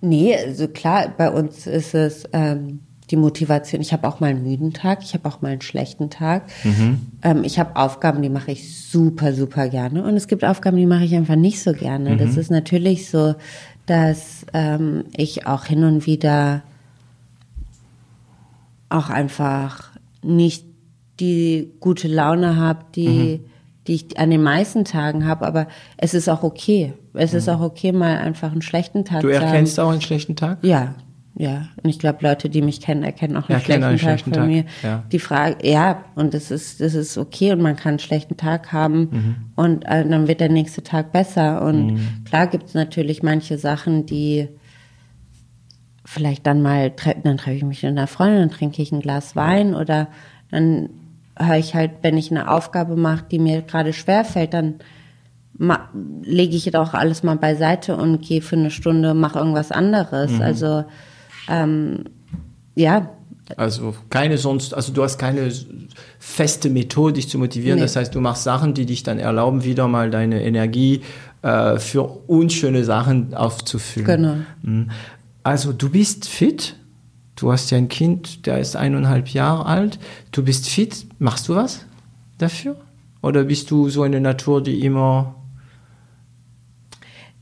Nee, 0.00 0.34
also 0.34 0.68
klar, 0.68 1.12
bei 1.18 1.30
uns 1.30 1.66
ist 1.66 1.94
es 1.94 2.24
ähm, 2.32 2.80
die 3.10 3.16
Motivation. 3.16 3.80
Ich 3.80 3.92
habe 3.92 4.06
auch 4.06 4.20
mal 4.20 4.28
einen 4.28 4.42
müden 4.42 4.72
Tag, 4.72 5.02
ich 5.02 5.14
habe 5.14 5.28
auch 5.28 5.40
mal 5.40 5.52
einen 5.52 5.60
schlechten 5.60 6.10
Tag. 6.10 6.44
Mhm. 6.64 7.00
Ähm, 7.22 7.44
ich 7.44 7.58
habe 7.58 7.76
Aufgaben, 7.76 8.22
die 8.22 8.28
mache 8.28 8.52
ich 8.52 8.82
super, 8.82 9.32
super 9.32 9.68
gerne. 9.68 10.02
Und 10.02 10.14
es 10.14 10.28
gibt 10.28 10.44
Aufgaben, 10.44 10.76
die 10.76 10.86
mache 10.86 11.04
ich 11.04 11.14
einfach 11.14 11.36
nicht 11.36 11.62
so 11.62 11.72
gerne. 11.72 12.10
Mhm. 12.10 12.18
Das 12.18 12.36
ist 12.36 12.50
natürlich 12.50 13.08
so, 13.08 13.34
dass 13.86 14.44
ähm, 14.52 15.04
ich 15.16 15.46
auch 15.46 15.64
hin 15.64 15.84
und 15.84 16.06
wieder 16.06 16.62
auch 18.90 19.10
einfach 19.10 19.90
nicht 20.22 20.64
die 21.20 21.72
gute 21.80 22.08
Laune 22.08 22.56
habe, 22.56 22.80
die, 22.94 23.08
mhm. 23.08 23.50
die 23.86 23.94
ich 23.94 24.18
an 24.18 24.30
den 24.30 24.42
meisten 24.42 24.84
Tagen 24.84 25.26
habe. 25.26 25.46
Aber 25.46 25.66
es 25.96 26.12
ist 26.12 26.28
auch 26.28 26.42
okay. 26.42 26.92
Es 27.14 27.32
mhm. 27.32 27.38
ist 27.38 27.48
auch 27.48 27.60
okay, 27.60 27.92
mal 27.92 28.18
einfach 28.18 28.52
einen 28.52 28.62
schlechten 28.62 29.04
Tag 29.06 29.22
zu 29.22 29.28
haben. 29.28 29.40
Du 29.40 29.46
erkennst 29.46 29.80
auch 29.80 29.90
einen 29.90 30.02
schlechten 30.02 30.36
Tag? 30.36 30.58
Ja, 30.62 30.94
ja, 31.40 31.68
und 31.82 31.88
ich 31.88 32.00
glaube, 32.00 32.18
Leute, 32.22 32.50
die 32.50 32.62
mich 32.62 32.80
kennen, 32.80 33.04
erkennen 33.04 33.36
auch 33.36 33.48
einen 33.48 33.58
Ja, 33.60 33.64
schlechten, 33.64 33.84
einen 33.84 33.96
Tag 33.98 34.00
schlechten 34.08 34.30
von 34.30 34.38
Tag, 34.40 34.48
mir. 34.48 34.64
ja. 34.82 35.04
Die 35.12 35.18
Frage, 35.20 35.56
ja, 35.70 36.04
und 36.16 36.34
das 36.34 36.50
ist, 36.50 36.80
das 36.80 36.94
ist 36.94 37.16
okay 37.16 37.52
und 37.52 37.62
man 37.62 37.76
kann 37.76 37.90
einen 37.90 37.98
schlechten 38.00 38.36
Tag 38.36 38.72
haben 38.72 38.98
Mhm. 39.12 39.36
und 39.54 39.84
äh, 39.84 40.04
dann 40.08 40.26
wird 40.26 40.40
der 40.40 40.48
nächste 40.48 40.82
Tag 40.82 41.12
besser. 41.12 41.62
Und 41.62 41.96
klar 42.24 42.48
gibt 42.48 42.66
es 42.66 42.74
natürlich 42.74 43.22
manche 43.22 43.56
Sachen, 43.56 44.04
die 44.04 44.48
vielleicht 46.04 46.46
dann 46.46 46.62
mal, 46.62 46.90
tre 46.90 47.14
dann 47.22 47.36
treffe 47.38 47.56
ich 47.56 47.64
mich 47.64 47.82
mit 47.82 47.92
einer 47.92 48.06
Freundin, 48.06 48.40
dann 48.40 48.50
trinke 48.50 48.82
ich 48.82 48.92
ein 48.92 49.00
Glas 49.00 49.36
Wein 49.36 49.74
oder 49.74 50.08
dann 50.50 50.88
höre 51.38 51.56
ich 51.58 51.74
halt, 51.74 51.92
wenn 52.02 52.16
ich 52.16 52.30
eine 52.30 52.50
Aufgabe 52.50 52.96
mache, 52.96 53.24
die 53.30 53.38
mir 53.38 53.62
gerade 53.62 53.92
schwer 53.92 54.24
fällt, 54.24 54.54
dann 54.54 54.74
ma- 55.56 55.88
lege 56.22 56.56
ich 56.56 56.74
auch 56.76 56.94
alles 56.94 57.22
mal 57.22 57.36
beiseite 57.36 57.96
und 57.96 58.22
gehe 58.22 58.42
für 58.42 58.56
eine 58.56 58.70
Stunde, 58.70 59.14
mache 59.14 59.38
irgendwas 59.38 59.70
anderes. 59.70 60.32
Mhm. 60.32 60.42
Also 60.42 60.84
ähm, 61.48 62.04
ja, 62.74 63.10
Also 63.56 63.94
keine 64.10 64.38
sonst, 64.38 64.74
also 64.74 64.92
du 64.92 65.02
hast 65.02 65.18
keine 65.18 65.50
feste 66.18 66.70
Methode, 66.70 67.14
dich 67.14 67.28
zu 67.28 67.38
motivieren. 67.38 67.78
Nee. 67.78 67.84
Das 67.84 67.96
heißt, 67.96 68.14
du 68.14 68.20
machst 68.20 68.44
Sachen, 68.44 68.74
die 68.74 68.86
dich 68.86 69.02
dann 69.02 69.18
erlauben, 69.18 69.64
wieder 69.64 69.88
mal 69.88 70.10
deine 70.10 70.42
Energie 70.42 71.02
äh, 71.42 71.78
für 71.78 72.02
unschöne 72.02 72.84
Sachen 72.84 73.34
aufzufüllen. 73.34 74.06
Genau. 74.06 74.36
Mhm. 74.62 74.90
Also 75.42 75.72
du 75.72 75.90
bist 75.90 76.28
fit. 76.28 76.76
Du 77.36 77.52
hast 77.52 77.70
ja 77.70 77.78
ein 77.78 77.88
Kind, 77.88 78.46
der 78.46 78.58
ist 78.58 78.74
eineinhalb 78.74 79.28
Jahre 79.28 79.66
alt. 79.66 79.98
Du 80.32 80.42
bist 80.42 80.68
fit. 80.68 81.06
Machst 81.18 81.48
du 81.48 81.54
was 81.54 81.86
dafür? 82.36 82.76
Oder 83.22 83.44
bist 83.44 83.70
du 83.70 83.88
so 83.88 84.02
eine 84.02 84.20
Natur, 84.20 84.62
die 84.62 84.84
immer 84.84 85.36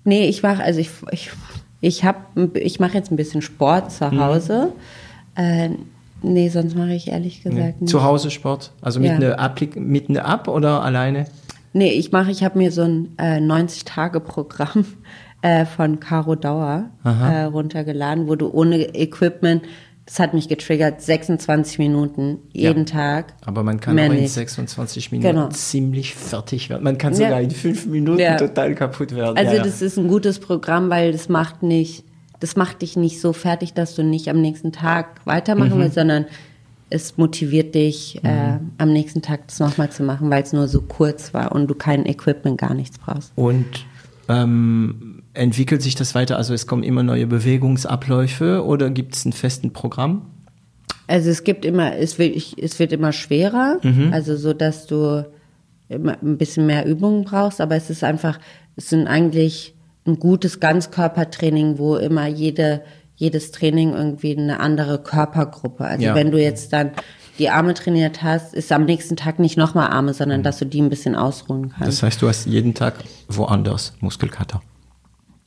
Nee, 0.07 0.29
ich 0.29 0.41
mache, 0.45 0.63
also 0.63 0.79
ich, 0.79 0.91
ich, 1.11 1.31
ich 1.81 2.05
habe, 2.05 2.19
ich 2.59 2.81
mache 2.81 2.95
jetzt 2.95 3.11
ein 3.11 3.17
bisschen 3.17 3.43
Sport 3.43 3.93
zu 3.93 4.07
Mhm. 4.09 4.21
Hause. 4.21 4.73
Äh, 5.37 5.71
nee, 6.23 6.49
sonst 6.49 6.75
mache 6.77 6.95
ich 6.95 7.09
ehrlich 7.09 7.43
gesagt 7.43 7.81
nicht. 7.83 7.91
zu 7.91 8.03
Hause 8.03 8.31
Sport? 8.31 8.73
Also 8.81 9.01
mit 9.01 9.11
Ja. 9.11 9.17
einer 9.17 9.39
Appli 9.41 9.71
mit 9.77 10.09
einer 10.09 10.27
App 10.33 10.49
oder 10.49 10.83
alleine? 10.83 11.27
Nee, 11.73 11.91
ich 11.91 12.11
mache, 12.13 12.31
ich 12.31 12.43
habe 12.43 12.59
mir 12.59 12.73
so 12.73 12.83
ein 12.83 13.09
äh, 13.19 13.39
90-Tage-Programm 13.39 14.85
äh, 15.43 15.67
von 15.67 16.01
Caro 16.01 16.35
Dauer 16.35 16.87
äh, 17.05 17.43
runtergeladen, 17.43 18.29
wo 18.29 18.35
du 18.35 18.49
ohne 18.51 18.95
Equipment, 18.95 19.63
das 20.07 20.21
hat 20.21 20.35
mich 20.35 20.49
getriggert, 20.49 21.03
26 21.03 21.79
Minuten 21.81 22.39
jeden 22.53 22.87
Tag. 22.87 23.35
Aber 23.45 23.63
man 23.65 23.81
kann 23.81 23.99
auch 23.99 24.05
in 24.05 24.13
nicht. 24.13 24.33
26 24.33 25.11
Minuten 25.11 25.29
Genau. 25.29 25.49
ziemlich 25.49 26.15
fertig 26.15 26.71
werden. 26.71 26.85
Man 26.85 26.97
kann 26.97 27.13
Ja. 27.13 27.19
sogar 27.19 27.41
in 27.41 27.51
fünf 27.51 27.87
Minuten 27.87 28.21
Ja. 28.21 28.37
total 28.37 28.75
kaputt 28.77 29.15
werden. 29.15 29.37
Also 29.37 29.51
ja, 29.53 29.59
ja. 29.59 29.63
das 29.65 29.83
ist 29.83 29.99
ein 29.99 30.07
gutes 30.09 30.39
Programm, 30.39 30.91
weil 30.91 31.11
das 31.13 31.29
macht 31.29 31.65
nicht, 31.65 32.05
das 32.39 32.55
macht 32.55 32.83
dich 32.83 32.97
nicht 32.97 33.21
so 33.21 33.33
fertig, 33.33 33.73
dass 33.75 33.97
du 33.97 34.05
nicht 34.05 34.29
am 34.29 34.41
nächsten 34.41 34.71
Tag 34.71 35.21
weitermachen 35.25 35.77
Mhm. 35.77 35.83
willst, 35.83 35.95
sondern 35.97 36.27
es 36.89 37.17
motiviert 37.17 37.75
dich, 37.75 38.21
äh, 38.23 38.59
am 38.79 38.93
nächsten 38.93 39.23
Tag 39.23 39.49
das 39.49 39.59
nochmal 39.59 39.91
zu 39.91 40.05
machen, 40.05 40.31
weil 40.31 40.45
es 40.45 40.53
nur 40.53 40.69
so 40.69 40.83
kurz 40.83 41.35
war 41.35 41.51
und 41.51 41.67
du 41.67 41.75
kein 41.75 42.07
Equipment, 42.07 42.59
gar 42.59 42.75
nichts 42.75 42.97
brauchst. 42.99 43.33
Und 43.35 43.67
ähm, 44.29 45.16
entwickelt 45.37 45.83
sich 45.83 45.95
das 45.95 46.15
weiter? 46.15 46.37
Also 46.37 46.55
es 46.55 46.67
kommen 46.67 46.83
immer 46.83 47.03
neue 47.03 47.27
Bewegungsabläufe 47.27 48.65
oder 48.65 48.91
gibt 48.91 49.15
es 49.17 49.25
ein 49.25 49.33
festen 49.33 49.73
Programm? 49.73 50.23
Also 51.07 51.31
es 51.31 51.45
gibt 51.45 51.65
immer, 51.65 51.95
es 51.97 52.19
wird, 52.19 52.37
es 52.59 52.79
wird 52.79 52.93
immer 52.93 53.13
schwerer, 53.13 53.79
Mhm. 53.83 54.13
also 54.13 54.37
so, 54.37 54.53
dass 54.53 54.87
du 54.87 55.25
immer 55.89 56.17
ein 56.21 56.37
bisschen 56.37 56.67
mehr 56.67 56.85
Übungen 56.87 57.25
brauchst, 57.25 57.61
aber 57.61 57.77
es 57.77 57.91
ist 57.91 58.03
einfach, 58.03 58.39
es 58.75 58.89
sind 58.89 59.07
eigentlich 59.07 59.75
ein 60.07 60.19
gutes 60.19 60.59
Ganzkörpertraining, 60.59 61.79
wo 61.79 61.97
immer 61.97 62.27
jede, 62.27 62.83
jedes 63.15 63.53
Training 63.53 63.93
irgendwie 63.93 64.37
eine 64.37 64.59
andere 64.61 64.99
Körpergruppe. 65.03 65.85
Also 65.85 66.05
Ja. 66.05 66.15
wenn 66.15 66.31
du 66.33 66.41
jetzt 66.43 66.73
dann 66.73 66.91
die 67.39 67.51
Arme 67.51 67.75
trainiert 67.75 68.23
hast, 68.23 68.55
ist 68.55 68.73
am 68.73 68.85
nächsten 68.85 69.15
Tag 69.17 69.39
nicht 69.39 69.57
nochmal 69.57 69.91
Arme, 69.91 70.13
sondern 70.15 70.43
dass 70.43 70.59
du 70.59 70.65
die 70.65 70.81
ein 70.81 70.89
bisschen 70.89 71.15
ausruhen 71.15 71.71
kannst. 71.71 71.89
Das 71.89 72.03
heißt, 72.03 72.23
du 72.23 72.29
hast 72.29 72.47
jeden 72.47 72.75
Tag 72.75 72.95
woanders 73.29 73.93
Muskelkater. 74.01 74.61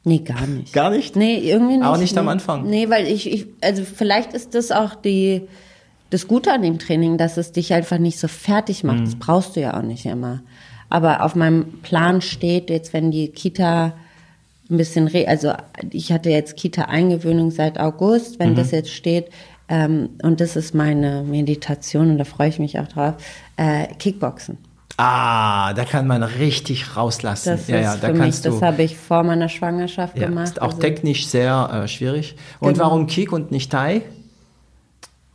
Nee, 0.03 0.19
gar 0.19 0.47
nicht. 0.47 0.73
Gar 0.73 0.91
nicht? 0.91 1.15
Nee, 1.15 1.37
irgendwie 1.37 1.77
nicht. 1.77 1.85
Auch 1.85 1.97
nicht 1.97 2.17
am 2.17 2.25
nee. 2.25 2.31
Anfang? 2.31 2.69
Nee, 2.69 2.89
weil 2.89 3.05
ich, 3.07 3.31
ich, 3.31 3.47
also 3.61 3.83
vielleicht 3.83 4.33
ist 4.33 4.55
das 4.55 4.71
auch 4.71 4.95
die, 4.95 5.41
das 6.09 6.27
Gute 6.27 6.51
an 6.53 6.61
dem 6.61 6.79
Training, 6.79 7.17
dass 7.17 7.37
es 7.37 7.51
dich 7.51 7.73
einfach 7.73 7.97
nicht 7.97 8.17
so 8.19 8.27
fertig 8.27 8.83
macht. 8.83 8.99
Mhm. 8.99 9.05
Das 9.05 9.15
brauchst 9.15 9.55
du 9.55 9.61
ja 9.61 9.77
auch 9.77 9.83
nicht 9.83 10.05
immer. 10.05 10.41
Aber 10.89 11.23
auf 11.23 11.35
meinem 11.35 11.81
Plan 11.81 12.21
steht 12.21 12.69
jetzt, 12.69 12.93
wenn 12.93 13.11
die 13.11 13.27
Kita 13.27 13.93
ein 14.71 14.77
bisschen, 14.77 15.07
re 15.07 15.27
also 15.27 15.53
ich 15.91 16.11
hatte 16.11 16.29
jetzt 16.29 16.55
Kita-Eingewöhnung 16.55 17.51
seit 17.51 17.79
August, 17.79 18.33
Mhm. 18.33 18.43
wenn 18.43 18.55
das 18.55 18.71
jetzt 18.71 18.91
steht, 18.91 19.27
ähm, 19.67 20.09
und 20.23 20.41
das 20.41 20.55
ist 20.55 20.73
meine 20.73 21.23
Meditation 21.23 22.09
und 22.11 22.17
da 22.17 22.23
freue 22.23 22.49
ich 22.49 22.57
mich 22.59 22.79
auch 22.79 22.87
drauf, 22.87 23.15
äh, 23.57 23.87
Kickboxen. 23.99 24.57
Ah, 25.01 25.73
da 25.75 25.85
kann 25.85 26.07
man 26.07 26.23
richtig 26.23 26.97
rauslassen. 26.97 27.51
Das 27.51 27.67
ja, 27.69 27.77
ist 27.77 27.83
ja, 27.85 27.95
da 27.95 28.07
für 28.07 28.13
mich, 28.13 28.21
kannst 28.21 28.45
das 28.45 28.59
du. 28.59 28.65
habe 28.65 28.83
ich 28.83 28.97
vor 28.97 29.23
meiner 29.23 29.47
Schwangerschaft 29.47 30.17
Ja, 30.17 30.27
gemacht. 30.27 30.47
ist 30.49 30.61
auch 30.61 30.67
also- 30.73 30.79
technisch 30.79 31.25
sehr 31.27 31.69
äh, 31.71 31.87
schwierig. 31.87 32.35
Und 32.59 32.73
Genau. 32.73 32.83
warum 32.85 33.07
Kick 33.07 33.31
und 33.31 33.49
nicht 33.49 33.71
Thai? 33.71 34.01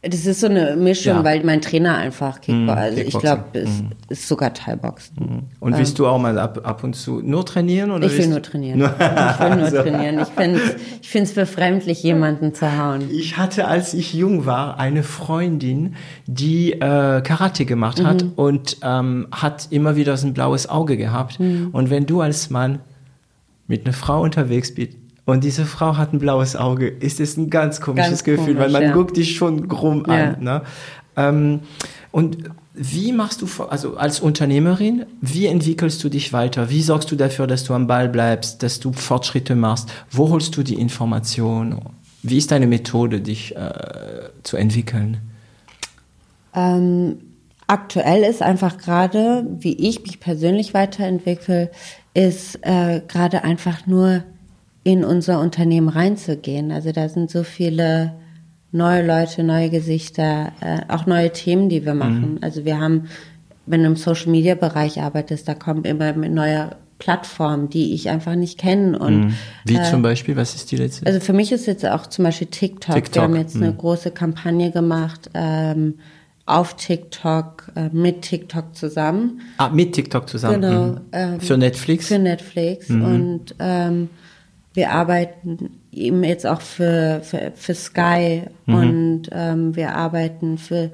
Das 0.08 0.26
ist 0.26 0.40
so 0.40 0.46
eine 0.46 0.76
Mischung, 0.76 1.14
Ja. 1.16 1.24
weil 1.24 1.42
mein 1.44 1.60
Trainer 1.60 1.96
einfach 1.96 2.40
Kickboxen, 2.40 2.68
also 2.70 2.98
ich 2.98 3.04
Kickboxen. 3.04 3.20
glaube, 3.20 3.58
es 3.58 3.70
ist 4.08 4.28
sogar 4.28 4.52
Thai-Boxen. 4.52 5.44
Und 5.60 5.76
willst 5.78 5.98
du 5.98 6.06
auch 6.06 6.18
mal 6.18 6.38
ab, 6.38 6.60
ab 6.64 6.84
und 6.84 6.94
zu 6.94 7.20
nur 7.20 7.46
trainieren? 7.46 7.90
Oder 7.90 8.06
Ich 8.06 8.18
will 8.18 8.28
nur 8.28 8.42
trainieren. 8.42 8.80
Ich 8.80 9.40
will 9.40 9.56
nur 9.56 9.68
trainieren. 9.70 10.18
Ich 10.20 10.28
finde 10.28 10.58
es 10.60 10.76
ich 11.02 11.08
find's 11.08 11.32
befremdlich, 11.32 12.02
jemanden 12.02 12.54
zu 12.54 12.76
hauen. 12.78 13.08
Ich 13.10 13.36
hatte, 13.36 13.66
als 13.68 13.94
ich 13.94 14.14
jung 14.14 14.46
war, 14.46 14.78
eine 14.78 15.02
Freundin, 15.02 15.94
die 16.26 16.72
äh, 16.72 17.20
Karate 17.22 17.64
gemacht 17.64 18.02
hat 18.04 18.24
und 18.36 18.78
ähm, 18.82 19.28
hat 19.30 19.68
immer 19.70 19.96
wieder 19.96 20.16
so 20.16 20.26
ein 20.26 20.34
blaues 20.34 20.68
Auge 20.68 20.96
gehabt. 20.96 21.38
Und 21.38 21.90
wenn 21.90 22.06
du 22.06 22.20
als 22.20 22.50
Mann 22.50 22.80
mit 23.66 23.84
einer 23.86 23.94
Frau 23.94 24.22
unterwegs 24.22 24.74
bist 24.74 24.94
und 25.26 25.42
diese 25.44 25.64
Frau 25.64 25.96
hat 25.96 26.12
ein 26.12 26.18
blaues 26.18 26.54
Auge, 26.56 26.86
ist 26.88 27.20
es 27.20 27.36
ein 27.36 27.48
ganz 27.48 27.80
komisches 27.80 28.10
Ganz 28.10 28.24
Gefühl, 28.24 28.56
weil 28.56 28.66
komisch, 28.66 28.72
man 28.72 28.82
ja. 28.82 28.92
guckt 28.92 29.16
dich 29.16 29.36
schon 29.36 29.68
krumm 29.68 30.04
Ja. 30.06 30.14
an. 30.14 30.42
Ne? 30.42 30.62
Ähm, 31.16 31.60
und 32.10 32.38
wie 32.74 33.12
machst 33.12 33.40
du, 33.40 33.48
also 33.68 33.96
als 33.96 34.20
Unternehmerin, 34.20 35.06
wie 35.20 35.46
entwickelst 35.46 36.02
du 36.02 36.08
dich 36.08 36.32
weiter? 36.32 36.70
Wie 36.70 36.82
sorgst 36.82 37.10
du 37.10 37.16
dafür, 37.16 37.46
dass 37.46 37.64
du 37.64 37.72
am 37.72 37.86
Ball 37.86 38.08
bleibst, 38.08 38.62
dass 38.62 38.80
du 38.80 38.92
Fortschritte 38.92 39.54
machst? 39.54 39.90
Wo 40.10 40.28
holst 40.28 40.56
du 40.56 40.62
die 40.64 40.74
Informationen? 40.74 41.80
Wie 42.22 42.36
ist 42.36 42.50
deine 42.50 42.66
Methode, 42.66 43.20
dich 43.20 43.54
äh, 43.54 43.70
zu 44.42 44.56
entwickeln? 44.56 45.18
Ähm, 46.54 47.18
aktuell 47.66 48.24
ist 48.24 48.42
einfach 48.42 48.76
gerade, 48.78 49.46
wie 49.60 49.74
ich 49.74 50.02
mich 50.02 50.20
persönlich 50.20 50.74
weiterentwickle, 50.74 51.70
ist 52.12 52.58
äh, 52.62 53.02
gerade 53.06 53.44
einfach 53.44 53.86
nur 53.86 54.24
in 54.84 55.04
unser 55.04 55.40
Unternehmen 55.40 55.88
reinzugehen. 55.88 56.70
Also 56.70 56.92
da 56.92 57.08
sind 57.08 57.30
so 57.30 57.42
viele 57.42 58.12
neue 58.70 59.06
Leute, 59.06 59.42
neue 59.42 59.70
Gesichter, 59.70 60.52
äh, 60.60 60.80
auch 60.88 61.06
neue 61.06 61.32
Themen, 61.32 61.68
die 61.68 61.84
wir 61.84 61.94
machen. 61.94 62.38
Also 62.42 62.64
wir 62.64 62.78
haben, 62.78 63.06
wenn 63.66 63.80
du 63.82 63.86
im 63.86 63.96
Social 63.96 64.30
Media 64.30 64.54
Bereich 64.54 65.00
arbeitest, 65.00 65.48
da 65.48 65.54
kommen 65.54 65.84
immer 65.84 66.12
mit 66.12 66.32
neuer 66.32 66.76
Plattformen, 66.98 67.70
die 67.70 67.94
ich 67.94 68.08
einfach 68.10 68.34
nicht 68.34 68.58
kenne 68.58 68.98
und 68.98 69.34
Wie 69.64 69.80
zum 69.82 70.02
Beispiel, 70.02 70.36
was 70.36 70.54
ist 70.54 70.70
die 70.70 70.76
letzte? 70.76 71.06
also 71.06 71.18
für 71.20 71.32
mich 71.32 71.50
ist 71.50 71.66
jetzt 71.66 71.84
auch 71.86 72.06
zum 72.06 72.24
Beispiel 72.24 72.46
TikTok. 72.46 72.94
TikTok, 72.94 73.14
Wir 73.14 73.22
haben 73.22 73.36
jetzt 73.36 73.56
eine 73.56 73.72
mhm. 73.72 73.78
große 73.78 74.10
Kampagne 74.12 74.70
gemacht 74.70 75.28
ähm, 75.34 75.94
auf 76.46 76.76
TikTok, 76.76 77.72
äh, 77.74 77.88
mit 77.92 78.22
TikTok 78.22 78.74
zusammen. 78.76 79.40
ah, 79.58 79.70
mit 79.70 79.92
TikTok 79.94 80.28
zusammen. 80.28 80.60
Genau, 80.60 80.84
Mhm. 80.86 81.00
ähm, 81.12 81.40
Für 81.40 81.56
Netflix? 81.56 82.06
Für 82.08 82.18
Netflix. 82.18 82.90
Und 82.90 83.54
ähm, 83.58 84.08
wir 84.74 84.90
arbeiten 84.90 85.80
eben 85.92 86.24
jetzt 86.24 86.46
auch 86.46 86.60
für, 86.60 87.20
für, 87.22 87.52
für 87.54 87.74
Sky 87.74 88.42
und 88.66 89.22
ähm, 89.30 89.76
wir 89.76 89.94
arbeiten 89.94 90.58
für 90.58 90.90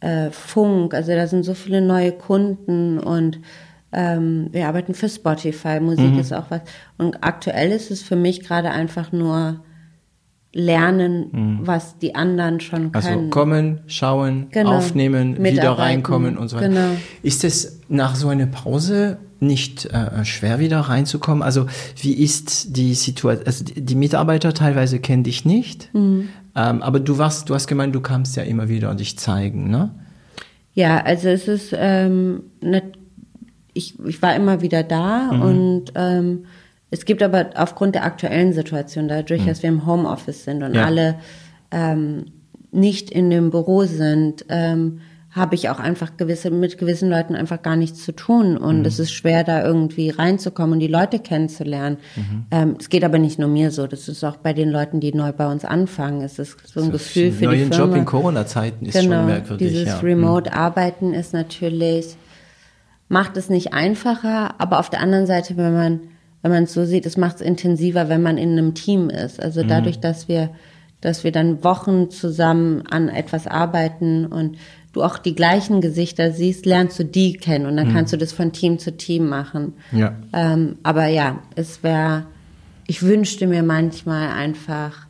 äh, 0.00 0.30
Funk. 0.30 0.94
Also 0.94 1.12
da 1.12 1.26
sind 1.28 1.44
so 1.44 1.54
viele 1.54 1.80
neue 1.80 2.10
Kunden 2.10 2.98
und 2.98 3.38
ähm, 3.92 4.48
wir 4.50 4.66
arbeiten 4.66 4.94
für 4.94 5.08
Spotify. 5.08 5.78
Musik 5.80 6.18
ist 6.18 6.32
auch 6.32 6.50
was. 6.50 6.62
Und 6.98 7.22
aktuell 7.22 7.70
ist 7.70 7.92
es 7.92 8.02
für 8.02 8.16
mich 8.16 8.42
gerade 8.42 8.70
einfach 8.70 9.12
nur 9.12 9.62
lernen, 10.52 11.60
was 11.62 11.98
die 11.98 12.14
anderen 12.14 12.60
schon 12.60 12.90
Also 12.92 13.08
können. 13.10 13.30
kommen, 13.30 13.80
schauen, 13.86 14.46
Genau. 14.50 14.76
aufnehmen, 14.78 15.42
wieder 15.42 15.70
reinkommen 15.72 16.36
und 16.36 16.48
so 16.48 16.56
weiter. 16.56 16.68
Genau. 16.68 16.96
Ist 17.22 17.44
es 17.44 17.80
nach 17.88 18.16
so 18.16 18.28
einer 18.28 18.46
Pause 18.46 19.18
nicht 19.38 19.86
äh, 19.86 20.24
schwer 20.24 20.58
wieder 20.58 20.80
reinzukommen? 20.80 21.42
Also 21.42 21.66
wie 22.00 22.14
ist 22.14 22.76
die 22.76 22.94
Situation? 22.94 23.46
Also 23.46 23.64
die, 23.64 23.80
die 23.80 23.94
Mitarbeiter 23.94 24.52
teilweise 24.52 24.98
kennen 24.98 25.22
dich 25.22 25.44
nicht, 25.44 25.88
Mhm. 25.94 26.28
ähm, 26.56 26.82
aber 26.82 26.98
du 27.00 27.16
warst, 27.18 27.48
du 27.48 27.54
hast 27.54 27.66
gemeint, 27.68 27.94
du 27.94 28.00
kamst 28.00 28.36
ja 28.36 28.42
immer 28.42 28.68
wieder 28.68 28.90
und 28.90 28.98
dich 29.00 29.18
zeigen, 29.18 29.70
ne? 29.70 29.90
Ja, 30.74 30.98
also 30.98 31.28
es 31.28 31.46
ist, 31.48 31.74
ähm, 31.76 32.42
ne, 32.60 32.82
ich, 33.72 33.98
ich 34.04 34.20
war 34.20 34.34
immer 34.34 34.62
wieder 34.62 34.82
da 34.82 35.30
Mhm. 35.32 35.42
und 35.42 35.84
ähm, 35.94 36.44
es 36.90 37.04
gibt 37.04 37.22
aber 37.22 37.50
aufgrund 37.54 37.94
der 37.94 38.04
aktuellen 38.04 38.52
Situation, 38.52 39.08
dadurch, 39.08 39.46
dass 39.46 39.62
wir 39.62 39.68
im 39.68 39.86
Homeoffice 39.86 40.44
sind 40.44 40.62
und 40.62 40.70
Mhm. 40.70 40.76
Ja. 40.76 40.84
alle 40.86 41.14
ähm, 41.70 42.26
nicht 42.72 43.10
in 43.10 43.30
dem 43.30 43.50
Büro 43.50 43.84
sind, 43.84 44.44
ähm, 44.48 45.00
habe 45.30 45.54
ich 45.54 45.68
auch 45.68 45.78
einfach 45.78 46.16
gewisse, 46.16 46.50
mit 46.50 46.76
gewissen 46.76 47.08
Leuten 47.08 47.36
einfach 47.36 47.62
gar 47.62 47.76
nichts 47.76 48.04
zu 48.04 48.10
tun. 48.12 48.56
Und 48.56 48.80
mhm. 48.80 48.84
es 48.84 48.98
ist 48.98 49.12
schwer, 49.12 49.44
da 49.44 49.64
irgendwie 49.64 50.10
reinzukommen 50.10 50.72
und 50.72 50.80
die 50.80 50.88
Leute 50.88 51.20
kennenzulernen. 51.20 51.98
Mhm. 52.16 52.46
Ähm, 52.50 52.76
es 52.80 52.88
geht 52.88 53.04
aber 53.04 53.18
nicht 53.18 53.38
nur 53.38 53.48
mir 53.48 53.70
so. 53.70 53.86
Das 53.86 54.08
ist 54.08 54.24
auch 54.24 54.36
bei 54.36 54.52
den 54.52 54.70
Leuten, 54.70 54.98
die 54.98 55.14
neu 55.14 55.30
bei 55.32 55.46
uns 55.46 55.64
anfangen. 55.64 56.22
Es 56.22 56.40
ist 56.40 56.56
so 56.66 56.80
ein 56.80 56.86
so 56.86 56.92
Gefühl 56.92 57.30
für 57.30 57.46
die 57.46 57.58
Firma. 57.58 57.76
Job 57.76 57.94
in 57.94 58.04
Corona-Zeiten 58.04 58.86
ist 58.86 59.00
genau, 59.00 59.18
schon 59.18 59.26
merkwürdig. 59.26 59.68
Dieses 59.68 59.86
ja. 59.86 59.98
Remote-Arbeiten 60.00 61.14
ist 61.14 61.32
natürlich, 61.32 62.16
macht 63.08 63.36
es 63.36 63.48
nicht 63.48 63.72
einfacher, 63.72 64.56
aber 64.58 64.80
auf 64.80 64.90
der 64.90 65.00
anderen 65.00 65.26
Seite, 65.26 65.56
wenn 65.56 65.72
man, 65.72 66.00
wenn 66.42 66.50
man 66.50 66.64
es 66.64 66.72
so 66.72 66.84
sieht, 66.84 67.06
es 67.06 67.16
macht 67.16 67.36
es 67.36 67.42
intensiver, 67.42 68.08
wenn 68.08 68.22
man 68.22 68.38
in 68.38 68.52
einem 68.52 68.74
Team 68.74 69.10
ist. 69.10 69.42
Also 69.42 69.62
mhm. 69.62 69.68
dadurch, 69.68 70.00
dass 70.00 70.28
wir, 70.28 70.50
dass 71.00 71.24
wir 71.24 71.32
dann 71.32 71.62
Wochen 71.64 72.10
zusammen 72.10 72.84
an 72.90 73.08
etwas 73.08 73.46
arbeiten 73.46 74.26
und 74.26 74.56
du 74.92 75.02
auch 75.02 75.18
die 75.18 75.34
gleichen 75.34 75.80
Gesichter 75.80 76.32
siehst, 76.32 76.66
lernst 76.66 76.98
du 76.98 77.04
die 77.04 77.34
kennen 77.34 77.66
und 77.66 77.76
dann 77.76 77.88
mhm. 77.88 77.94
kannst 77.94 78.12
du 78.12 78.16
das 78.16 78.32
von 78.32 78.52
Team 78.52 78.78
zu 78.78 78.96
Team 78.96 79.28
machen. 79.28 79.74
Ja. 79.92 80.14
Ähm, 80.32 80.76
aber 80.82 81.06
ja, 81.06 81.40
es 81.54 81.82
wäre, 81.82 82.26
ich 82.86 83.02
wünschte 83.02 83.46
mir 83.46 83.62
manchmal 83.62 84.30
einfach 84.30 85.06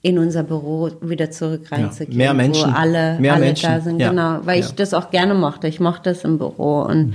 in 0.00 0.18
unser 0.18 0.44
Büro 0.44 0.90
wieder 1.02 1.30
zurück 1.30 1.70
reinzugehen, 1.72 2.12
ja. 2.12 2.32
mehr 2.32 2.34
Menschen, 2.34 2.70
wo 2.70 2.76
alle, 2.76 3.18
mehr 3.18 3.34
alle 3.34 3.46
Menschen. 3.46 3.68
da 3.68 3.80
sind, 3.80 4.00
ja. 4.00 4.10
genau, 4.10 4.38
weil 4.44 4.60
ja. 4.60 4.66
ich 4.66 4.72
das 4.72 4.94
auch 4.94 5.10
gerne 5.10 5.34
mochte. 5.34 5.66
Ich 5.66 5.80
mochte 5.80 6.10
es 6.10 6.22
im 6.22 6.38
Büro 6.38 6.82
und 6.82 7.14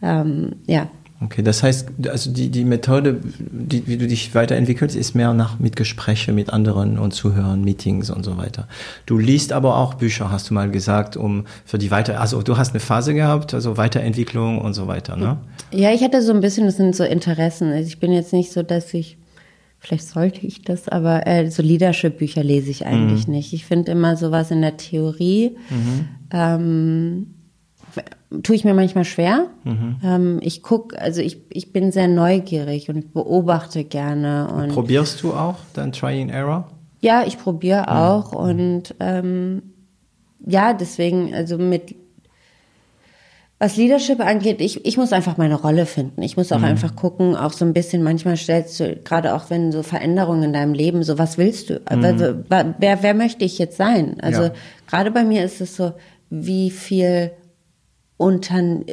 ähm, 0.00 0.52
ja. 0.66 0.88
Okay, 1.22 1.42
das 1.42 1.62
heißt, 1.62 1.88
also 2.08 2.32
die, 2.32 2.48
die 2.48 2.64
Methode, 2.64 3.20
die, 3.22 3.86
wie 3.86 3.98
du 3.98 4.06
dich 4.06 4.34
weiterentwickelst, 4.34 4.96
ist 4.96 5.14
mehr 5.14 5.34
nach 5.34 5.58
mit 5.58 5.76
Gespräche 5.76 6.32
mit 6.32 6.50
anderen 6.50 6.98
und 6.98 7.12
Zuhören, 7.12 7.62
Meetings 7.62 8.08
und 8.08 8.24
so 8.24 8.38
weiter. 8.38 8.66
Du 9.04 9.18
liest 9.18 9.52
aber 9.52 9.76
auch 9.76 9.94
Bücher, 9.94 10.30
hast 10.30 10.48
du 10.48 10.54
mal 10.54 10.70
gesagt, 10.70 11.18
um 11.18 11.44
für 11.66 11.76
die 11.76 11.90
weiter, 11.90 12.18
also 12.22 12.40
du 12.40 12.56
hast 12.56 12.70
eine 12.70 12.80
Phase 12.80 13.12
gehabt, 13.12 13.52
also 13.52 13.76
Weiterentwicklung 13.76 14.58
und 14.58 14.72
so 14.72 14.86
weiter, 14.86 15.16
ne? 15.16 15.36
Ja, 15.72 15.92
ich 15.92 16.02
hatte 16.02 16.22
so 16.22 16.32
ein 16.32 16.40
bisschen, 16.40 16.64
das 16.64 16.78
sind 16.78 16.96
so 16.96 17.04
Interessen. 17.04 17.70
Also 17.70 17.86
ich 17.86 18.00
bin 18.00 18.12
jetzt 18.12 18.32
nicht 18.32 18.50
so, 18.50 18.62
dass 18.62 18.94
ich, 18.94 19.18
vielleicht 19.78 20.08
sollte 20.08 20.46
ich 20.46 20.62
das, 20.62 20.88
aber 20.88 21.26
äh, 21.26 21.50
so 21.50 21.62
Leadership-Bücher 21.62 22.42
lese 22.42 22.70
ich 22.70 22.86
eigentlich 22.86 23.26
mhm. 23.26 23.34
nicht. 23.34 23.52
Ich 23.52 23.66
finde 23.66 23.92
immer 23.92 24.16
sowas 24.16 24.50
in 24.50 24.62
der 24.62 24.78
Theorie. 24.78 25.56
Mhm. 25.68 26.08
Ähm, 26.32 27.26
tue 28.42 28.54
ich 28.54 28.64
mir 28.64 28.74
manchmal 28.74 29.04
schwer. 29.04 29.48
Mhm. 29.64 29.96
Ähm, 30.04 30.38
ich 30.42 30.62
gucke, 30.62 31.00
also 31.00 31.20
ich, 31.20 31.38
ich 31.50 31.72
bin 31.72 31.90
sehr 31.92 32.08
neugierig 32.08 32.88
und 32.88 33.12
beobachte 33.12 33.84
gerne. 33.84 34.48
Und 34.54 34.72
Probierst 34.72 35.22
du 35.22 35.32
auch 35.32 35.56
dann 35.74 35.92
Try 35.92 36.22
and 36.22 36.30
Error? 36.30 36.68
Ja, 37.00 37.24
ich 37.26 37.38
probiere 37.38 37.82
mhm. 37.82 37.88
auch 37.88 38.32
und 38.32 38.94
ähm, 39.00 39.62
ja, 40.46 40.74
deswegen, 40.74 41.34
also 41.34 41.58
mit 41.58 41.94
was 43.58 43.76
Leadership 43.76 44.20
angeht, 44.20 44.62
ich, 44.62 44.86
ich 44.86 44.96
muss 44.96 45.12
einfach 45.12 45.36
meine 45.36 45.54
Rolle 45.54 45.84
finden. 45.84 46.22
Ich 46.22 46.38
muss 46.38 46.50
auch 46.50 46.58
mhm. 46.58 46.64
einfach 46.64 46.96
gucken, 46.96 47.36
auch 47.36 47.52
so 47.52 47.66
ein 47.66 47.74
bisschen, 47.74 48.02
manchmal 48.02 48.38
stellst 48.38 48.80
du, 48.80 48.96
gerade 48.96 49.34
auch 49.34 49.50
wenn 49.50 49.70
so 49.70 49.82
Veränderungen 49.82 50.44
in 50.44 50.52
deinem 50.54 50.72
Leben, 50.72 51.02
so 51.02 51.18
was 51.18 51.36
willst 51.36 51.68
du? 51.68 51.74
Mhm. 51.74 52.44
Wer, 52.48 52.74
wer, 52.78 53.02
wer 53.02 53.14
möchte 53.14 53.44
ich 53.44 53.58
jetzt 53.58 53.76
sein? 53.76 54.16
Also 54.22 54.44
ja. 54.44 54.52
gerade 54.86 55.10
bei 55.10 55.24
mir 55.24 55.44
ist 55.44 55.60
es 55.60 55.76
so, 55.76 55.92
wie 56.30 56.70
viel 56.70 57.32
Untern 58.20 58.84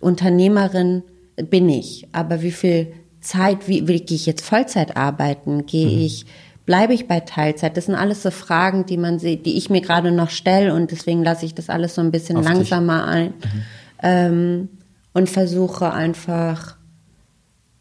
Unternehmerin 0.00 1.04
bin 1.36 1.68
ich, 1.68 2.08
aber 2.10 2.42
wie 2.42 2.50
viel 2.50 2.92
Zeit, 3.20 3.68
wie, 3.68 3.86
wie 3.86 4.00
gehe 4.00 4.16
ich 4.16 4.26
jetzt 4.26 4.44
Vollzeit 4.44 4.96
arbeiten? 4.96 5.64
Gehe 5.64 5.86
mhm. 5.86 6.02
ich, 6.02 6.26
bleibe 6.66 6.92
ich 6.92 7.06
bei 7.06 7.20
Teilzeit? 7.20 7.76
Das 7.76 7.86
sind 7.86 7.94
alles 7.94 8.24
so 8.24 8.32
Fragen, 8.32 8.84
die 8.84 8.96
man 8.96 9.20
sieht, 9.20 9.46
die 9.46 9.56
ich 9.56 9.70
mir 9.70 9.80
gerade 9.80 10.10
noch 10.10 10.30
stelle 10.30 10.74
und 10.74 10.90
deswegen 10.90 11.22
lasse 11.22 11.46
ich 11.46 11.54
das 11.54 11.70
alles 11.70 11.94
so 11.94 12.00
ein 12.00 12.10
bisschen 12.10 12.36
Auf 12.36 12.44
langsamer 12.44 12.98
dich. 12.98 13.14
ein 13.14 13.26
mhm. 13.26 13.62
ähm, 14.02 14.68
und 15.12 15.30
versuche 15.30 15.92
einfach 15.92 16.76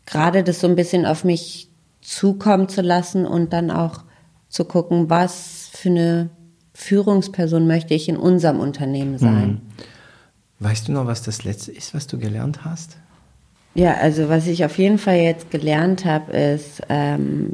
gerade 0.05 0.43
das 0.43 0.59
so 0.59 0.67
ein 0.67 0.75
bisschen 0.75 1.07
auf 1.07 1.23
mich 1.23 1.71
zukommen 2.01 2.69
zu 2.69 2.81
lassen 2.81 3.25
und 3.25 3.51
dann 3.51 3.71
auch 3.71 4.03
zu 4.47 4.63
gucken, 4.63 5.09
was 5.09 5.71
für 5.73 5.89
eine 5.89 6.29
Führungsperson 6.75 7.65
möchte 7.65 7.95
ich 7.95 8.07
in 8.07 8.17
unserem 8.17 8.59
Unternehmen 8.59 9.17
sein. 9.17 9.47
Mhm. 9.47 9.61
Weißt 10.63 10.87
du 10.87 10.93
noch, 10.93 11.05
was 11.05 11.21
das 11.21 11.43
Letzte 11.43 11.71
ist, 11.71 11.93
was 11.93 12.07
du 12.07 12.17
gelernt 12.17 12.63
hast? 12.63 12.97
Ja, 13.75 13.95
also 13.95 14.29
was 14.29 14.47
ich 14.47 14.63
auf 14.63 14.77
jeden 14.77 14.97
Fall 14.97 15.17
jetzt 15.17 15.51
gelernt 15.51 16.05
habe, 16.05 16.31
ist, 16.31 16.81
ähm, 16.89 17.49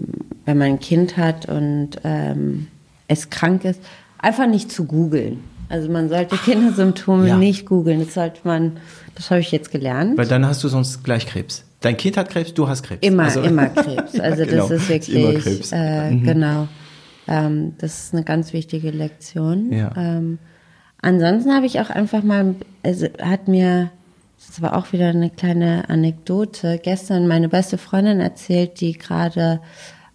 wenn 0.45 0.57
man 0.57 0.67
ein 0.67 0.79
Kind 0.79 1.17
hat 1.17 1.47
und 1.47 1.91
ähm, 2.03 2.67
es 3.07 3.29
krank 3.29 3.65
ist, 3.65 3.81
einfach 4.19 4.47
nicht 4.47 4.71
zu 4.71 4.85
googeln. 4.85 5.39
Also 5.69 5.89
man 5.89 6.09
sollte 6.09 6.35
Kindersymptome 6.37 7.29
ja. 7.29 7.37
nicht 7.37 7.65
googeln. 7.65 7.99
Das 7.99 8.13
sollte 8.13 8.41
man, 8.43 8.77
das 9.15 9.31
habe 9.31 9.39
ich 9.39 9.51
jetzt 9.51 9.71
gelernt. 9.71 10.17
Weil 10.17 10.27
dann 10.27 10.45
hast 10.45 10.63
du 10.63 10.67
sonst 10.67 11.03
gleich 11.03 11.25
Krebs. 11.25 11.63
Dein 11.81 11.97
Kind 11.97 12.17
hat 12.17 12.29
Krebs, 12.29 12.53
du 12.53 12.67
hast 12.67 12.83
Krebs. 12.83 13.05
Immer, 13.05 13.23
also, 13.23 13.41
immer 13.41 13.69
Krebs. 13.69 14.13
Also 14.19 14.43
ja, 14.43 14.49
genau. 14.49 14.67
das 14.67 14.81
ist 14.81 14.89
wirklich, 14.89 15.15
immer 15.15 15.39
Krebs. 15.39 15.71
Äh, 15.71 16.11
mhm. 16.11 16.23
genau. 16.23 16.67
Ähm, 17.27 17.73
das 17.77 18.03
ist 18.03 18.13
eine 18.13 18.23
ganz 18.23 18.53
wichtige 18.53 18.91
Lektion. 18.91 19.71
Ja. 19.71 19.93
Ähm, 19.95 20.37
Ansonsten 21.01 21.53
habe 21.53 21.65
ich 21.65 21.79
auch 21.79 21.89
einfach 21.89 22.23
mal, 22.23 22.55
also 22.83 23.07
hat 23.21 23.47
mir, 23.47 23.91
das 24.37 24.61
war 24.61 24.75
auch 24.75 24.91
wieder 24.91 25.07
eine 25.07 25.29
kleine 25.29 25.89
Anekdote, 25.89 26.79
gestern 26.83 27.27
meine 27.27 27.49
beste 27.49 27.77
Freundin 27.77 28.19
erzählt, 28.19 28.81
die 28.81 28.93
gerade 28.93 29.61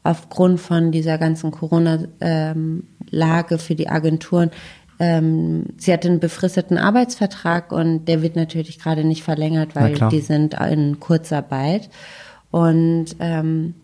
aufgrund 0.02 0.60
von 0.60 0.92
dieser 0.92 1.16
ganzen 1.16 1.50
Corona-Lage 1.50 3.58
für 3.58 3.74
die 3.74 3.88
Agenturen, 3.88 4.50
ähm, 5.00 5.64
sie 5.78 5.92
hatte 5.92 6.08
einen 6.08 6.20
befristeten 6.20 6.78
Arbeitsvertrag 6.78 7.72
und 7.72 8.04
der 8.04 8.22
wird 8.22 8.36
natürlich 8.36 8.78
gerade 8.78 9.04
nicht 9.04 9.24
verlängert, 9.24 9.74
weil 9.74 9.94
die 10.10 10.20
sind 10.20 10.54
in 10.54 11.00
Kurzarbeit. 11.00 11.88
Und 12.50 13.16
ähm, 13.18 13.74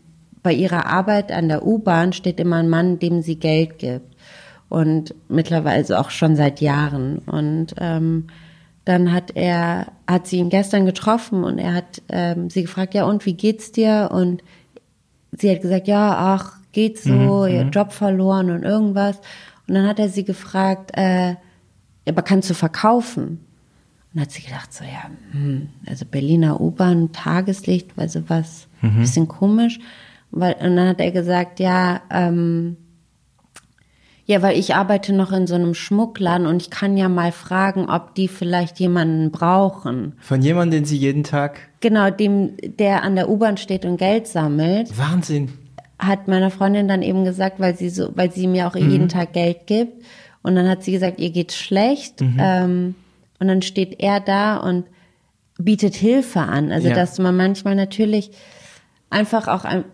bei 0.42 0.52
ihrer 0.52 0.86
Arbeit 0.86 1.32
an 1.32 1.48
der 1.48 1.66
U-Bahn 1.66 2.12
steht 2.12 2.38
immer 2.38 2.56
ein 2.56 2.68
Mann, 2.68 3.00
dem 3.00 3.22
sie 3.22 3.36
Geld 3.36 3.78
gibt 3.78 4.09
und 4.70 5.14
mittlerweile 5.28 5.98
auch 5.98 6.10
schon 6.10 6.36
seit 6.36 6.60
Jahren. 6.62 7.18
Und 7.18 7.74
ähm, 7.78 8.28
dann 8.86 9.12
hat 9.12 9.32
er, 9.34 9.88
hat 10.06 10.26
sie 10.26 10.38
ihn 10.38 10.48
gestern 10.48 10.86
getroffen 10.86 11.44
und 11.44 11.58
er 11.58 11.74
hat 11.74 12.00
ähm, 12.08 12.48
sie 12.48 12.62
gefragt, 12.62 12.94
ja 12.94 13.04
und 13.04 13.26
wie 13.26 13.34
geht's 13.34 13.72
dir? 13.72 14.08
Und 14.12 14.42
sie 15.32 15.50
hat 15.50 15.60
gesagt, 15.60 15.88
ja, 15.88 16.16
ach, 16.16 16.58
geht 16.72 16.98
so, 16.98 17.10
mhm, 17.10 17.52
ihr 17.52 17.64
mhm. 17.64 17.70
Job 17.72 17.92
verloren 17.92 18.50
und 18.50 18.62
irgendwas. 18.62 19.18
Und 19.66 19.74
dann 19.74 19.86
hat 19.86 19.98
er 19.98 20.08
sie 20.08 20.24
gefragt, 20.24 20.92
äh, 20.94 21.34
aber 22.08 22.22
kannst 22.22 22.48
du 22.48 22.54
verkaufen? 22.54 23.44
Und 24.14 24.20
hat 24.20 24.30
sie 24.30 24.42
gedacht, 24.42 24.72
so 24.72 24.84
ja, 24.84 25.10
hm, 25.32 25.68
also 25.86 26.04
Berliner 26.04 26.60
U-Bahn, 26.60 27.12
Tageslicht, 27.12 27.90
also 27.96 28.22
was, 28.28 28.68
mhm. 28.82 29.00
bisschen 29.00 29.28
komisch. 29.28 29.80
Weil, 30.30 30.54
und 30.54 30.76
dann 30.76 30.88
hat 30.88 31.00
er 31.00 31.10
gesagt, 31.10 31.58
ja, 31.58 32.02
ähm, 32.10 32.76
ja, 34.30 34.42
weil 34.42 34.56
ich 34.56 34.76
arbeite 34.76 35.12
noch 35.12 35.32
in 35.32 35.48
so 35.48 35.56
einem 35.56 35.74
Schmuckladen 35.74 36.46
und 36.46 36.62
ich 36.62 36.70
kann 36.70 36.96
ja 36.96 37.08
mal 37.08 37.32
fragen, 37.32 37.90
ob 37.90 38.14
die 38.14 38.28
vielleicht 38.28 38.78
jemanden 38.78 39.32
brauchen. 39.32 40.14
Von 40.20 40.40
jemandem, 40.40 40.82
den 40.82 40.84
Sie 40.84 40.96
jeden 40.96 41.24
Tag? 41.24 41.58
Genau, 41.80 42.10
dem, 42.10 42.52
der 42.62 43.02
an 43.02 43.16
der 43.16 43.28
U-Bahn 43.28 43.56
steht 43.56 43.84
und 43.84 43.96
Geld 43.96 44.28
sammelt. 44.28 44.96
Wahnsinn. 44.96 45.48
Hat 45.98 46.28
meine 46.28 46.52
Freundin 46.52 46.86
dann 46.86 47.02
eben 47.02 47.24
gesagt, 47.24 47.58
weil 47.58 47.76
sie 47.76 47.90
so, 47.90 48.12
weil 48.14 48.30
sie 48.30 48.46
mir 48.46 48.68
auch 48.68 48.76
mhm. 48.76 48.88
jeden 48.88 49.08
Tag 49.08 49.32
Geld 49.32 49.66
gibt. 49.66 50.04
Und 50.42 50.54
dann 50.54 50.68
hat 50.68 50.84
sie 50.84 50.92
gesagt, 50.92 51.18
ihr 51.18 51.30
geht's 51.30 51.56
schlecht. 51.56 52.20
Mhm. 52.20 52.36
Ähm, 52.38 52.94
und 53.40 53.48
dann 53.48 53.62
steht 53.62 54.00
er 54.00 54.20
da 54.20 54.58
und 54.58 54.84
bietet 55.58 55.96
Hilfe 55.96 56.38
an. 56.38 56.70
Also, 56.70 56.86
ja. 56.86 56.94
dass 56.94 57.18
man 57.18 57.36
manchmal 57.36 57.74
natürlich 57.74 58.30
einfach 59.10 59.48
auch 59.48 59.64
ein, 59.64 59.86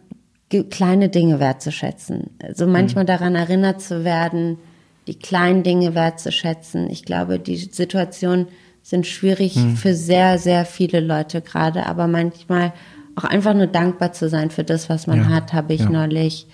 kleine 0.48 1.08
Dinge 1.08 1.40
wertzuschätzen. 1.40 2.30
Also 2.42 2.66
manchmal 2.66 3.04
mhm. 3.04 3.08
daran 3.08 3.34
erinnert 3.34 3.80
zu 3.80 4.04
werden, 4.04 4.58
die 5.06 5.18
kleinen 5.18 5.62
Dinge 5.62 5.94
wertzuschätzen. 5.94 6.90
Ich 6.90 7.04
glaube, 7.04 7.38
die 7.38 7.56
Situationen 7.56 8.48
sind 8.82 9.06
schwierig 9.06 9.56
mhm. 9.56 9.76
für 9.76 9.94
sehr, 9.94 10.38
sehr 10.38 10.64
viele 10.64 11.00
Leute 11.00 11.40
gerade, 11.40 11.86
aber 11.86 12.06
manchmal 12.06 12.72
auch 13.16 13.24
einfach 13.24 13.54
nur 13.54 13.66
dankbar 13.66 14.12
zu 14.12 14.28
sein 14.28 14.50
für 14.50 14.62
das, 14.62 14.88
was 14.88 15.06
man 15.06 15.18
ja. 15.18 15.28
hat, 15.30 15.52
habe 15.52 15.74
ich 15.74 15.80
ja. 15.80 15.90
neulich, 15.90 16.46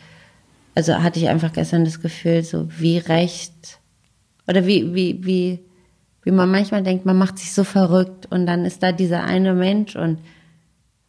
also 0.75 0.95
hatte 0.95 1.19
ich 1.19 1.29
einfach 1.29 1.53
gestern 1.53 1.85
das 1.85 2.01
Gefühl, 2.01 2.43
so 2.43 2.69
wie 2.79 2.99
recht 2.99 3.81
oder 4.47 4.67
wie, 4.67 4.95
wie, 4.95 5.19
wie, 5.25 5.61
wie 6.23 6.31
man 6.31 6.51
manchmal 6.51 6.83
denkt, 6.83 7.05
man 7.05 7.19
macht 7.19 7.39
sich 7.39 7.53
so 7.53 7.65
verrückt 7.65 8.27
und 8.31 8.47
dann 8.47 8.65
ist 8.65 8.83
da 8.83 8.93
dieser 8.93 9.25
eine 9.25 9.55
Mensch 9.55 9.97
und 9.97 10.19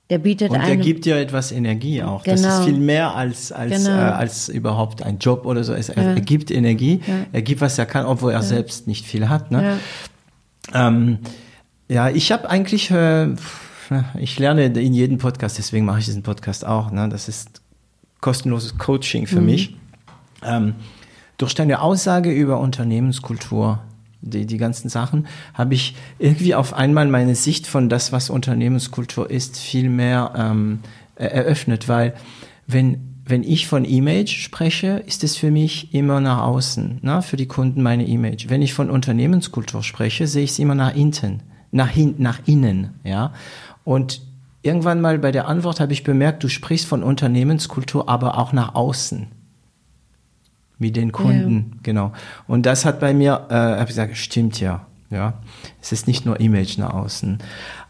der 0.09 0.17
bietet 0.17 0.51
und 0.51 0.61
der 0.61 0.77
gibt 0.77 1.05
ja 1.05 1.17
etwas 1.17 1.51
Energie 1.51 2.03
auch. 2.03 2.23
Genau. 2.23 2.35
Das 2.35 2.41
ist 2.41 2.47
genau. 2.47 2.65
viel 2.65 2.77
mehr 2.77 3.15
als 3.15 3.51
als 3.51 3.85
genau. 3.85 3.97
äh, 3.97 4.01
als 4.01 4.49
überhaupt 4.49 5.01
ein 5.01 5.17
Job 5.17 5.45
oder 5.45 5.63
so. 5.63 5.73
Es, 5.73 5.87
ja. 5.87 5.95
Er 5.95 6.21
gibt 6.21 6.51
Energie, 6.51 7.01
ja. 7.07 7.25
er 7.31 7.41
gibt 7.41 7.61
was 7.61 7.77
er 7.77 7.85
kann, 7.85 8.05
obwohl 8.05 8.31
er 8.31 8.39
ja. 8.39 8.43
selbst 8.43 8.85
nicht 8.87 9.05
viel 9.05 9.29
hat. 9.29 9.51
Ne? 9.51 9.79
Ja. 10.73 10.87
Ähm, 10.87 11.19
ja, 11.87 12.09
ich 12.09 12.31
habe 12.31 12.49
eigentlich, 12.49 12.91
äh, 12.91 13.29
ich 14.19 14.39
lerne 14.39 14.65
in 14.65 14.93
jedem 14.93 15.17
Podcast, 15.17 15.57
deswegen 15.57 15.85
mache 15.85 15.99
ich 15.99 16.05
diesen 16.05 16.23
Podcast 16.23 16.65
auch. 16.65 16.91
Ne? 16.91 17.07
Das 17.09 17.27
ist 17.27 17.61
kostenloses 18.19 18.77
Coaching 18.77 19.27
für 19.27 19.39
mhm. 19.41 19.45
mich. 19.45 19.75
Ähm, 20.43 20.75
durch 21.37 21.55
deine 21.55 21.81
Aussage 21.81 22.31
über 22.31 22.59
Unternehmenskultur, 22.59 23.79
die, 24.23 24.45
die 24.45 24.57
ganzen 24.57 24.89
Sachen, 24.89 25.27
habe 25.53 25.73
ich 25.73 25.95
irgendwie 26.19 26.55
auf 26.55 26.73
einmal 26.73 27.07
meine 27.07 27.35
Sicht 27.35 27.67
von 27.67 27.89
das, 27.89 28.11
was 28.11 28.29
Unternehmenskultur 28.29 29.29
ist, 29.29 29.59
viel 29.59 29.89
mehr 29.89 30.33
ähm, 30.35 30.79
eröffnet, 31.15 31.87
weil 31.87 32.13
wenn 32.67 33.13
wenn 33.25 33.43
ich 33.43 33.67
von 33.67 33.85
Image 33.85 34.37
spreche, 34.41 35.01
ist 35.05 35.23
es 35.23 35.37
für 35.37 35.49
mich 35.49 35.93
immer 35.93 36.19
nach 36.19 36.41
außen, 36.41 36.99
ne? 37.01 37.21
für 37.21 37.37
die 37.37 37.47
Kunden 37.47 37.81
meine 37.81 38.05
Image. 38.05 38.49
Wenn 38.49 38.61
ich 38.61 38.73
von 38.73 38.89
Unternehmenskultur 38.89 39.81
spreche, 39.81 40.27
sehe 40.27 40.43
ich 40.43 40.51
es 40.51 40.59
immer 40.59 40.75
nach 40.75 40.93
innen, 40.93 41.41
nach, 41.71 41.89
hin, 41.89 42.15
nach 42.17 42.39
innen, 42.45 42.99
ja. 43.05 43.31
Und 43.85 44.21
irgendwann 44.61 44.99
mal 44.99 45.19
bei 45.19 45.31
der 45.31 45.47
Antwort 45.47 45.79
habe 45.79 45.93
ich 45.93 46.03
bemerkt, 46.03 46.43
du 46.43 46.49
sprichst 46.49 46.85
von 46.85 47.01
Unternehmenskultur, 47.01 48.09
aber 48.09 48.37
auch 48.37 48.51
nach 48.51 48.75
außen. 48.75 49.27
Mit 50.79 50.95
den 50.95 51.11
Kunden, 51.11 51.71
ja. 51.71 51.77
genau. 51.83 52.13
Und 52.47 52.65
das 52.65 52.83
hat 52.85 52.99
bei 52.99 53.13
mir, 53.13 53.47
äh, 53.49 53.53
habe 53.53 53.81
ich 53.83 53.87
gesagt, 53.89 54.17
stimmt 54.17 54.59
ja, 54.59 54.85
ja. 55.09 55.35
Es 55.81 55.91
ist 55.91 56.07
nicht 56.07 56.25
nur 56.25 56.39
Image 56.39 56.77
nach 56.77 56.93
außen. 56.93 57.37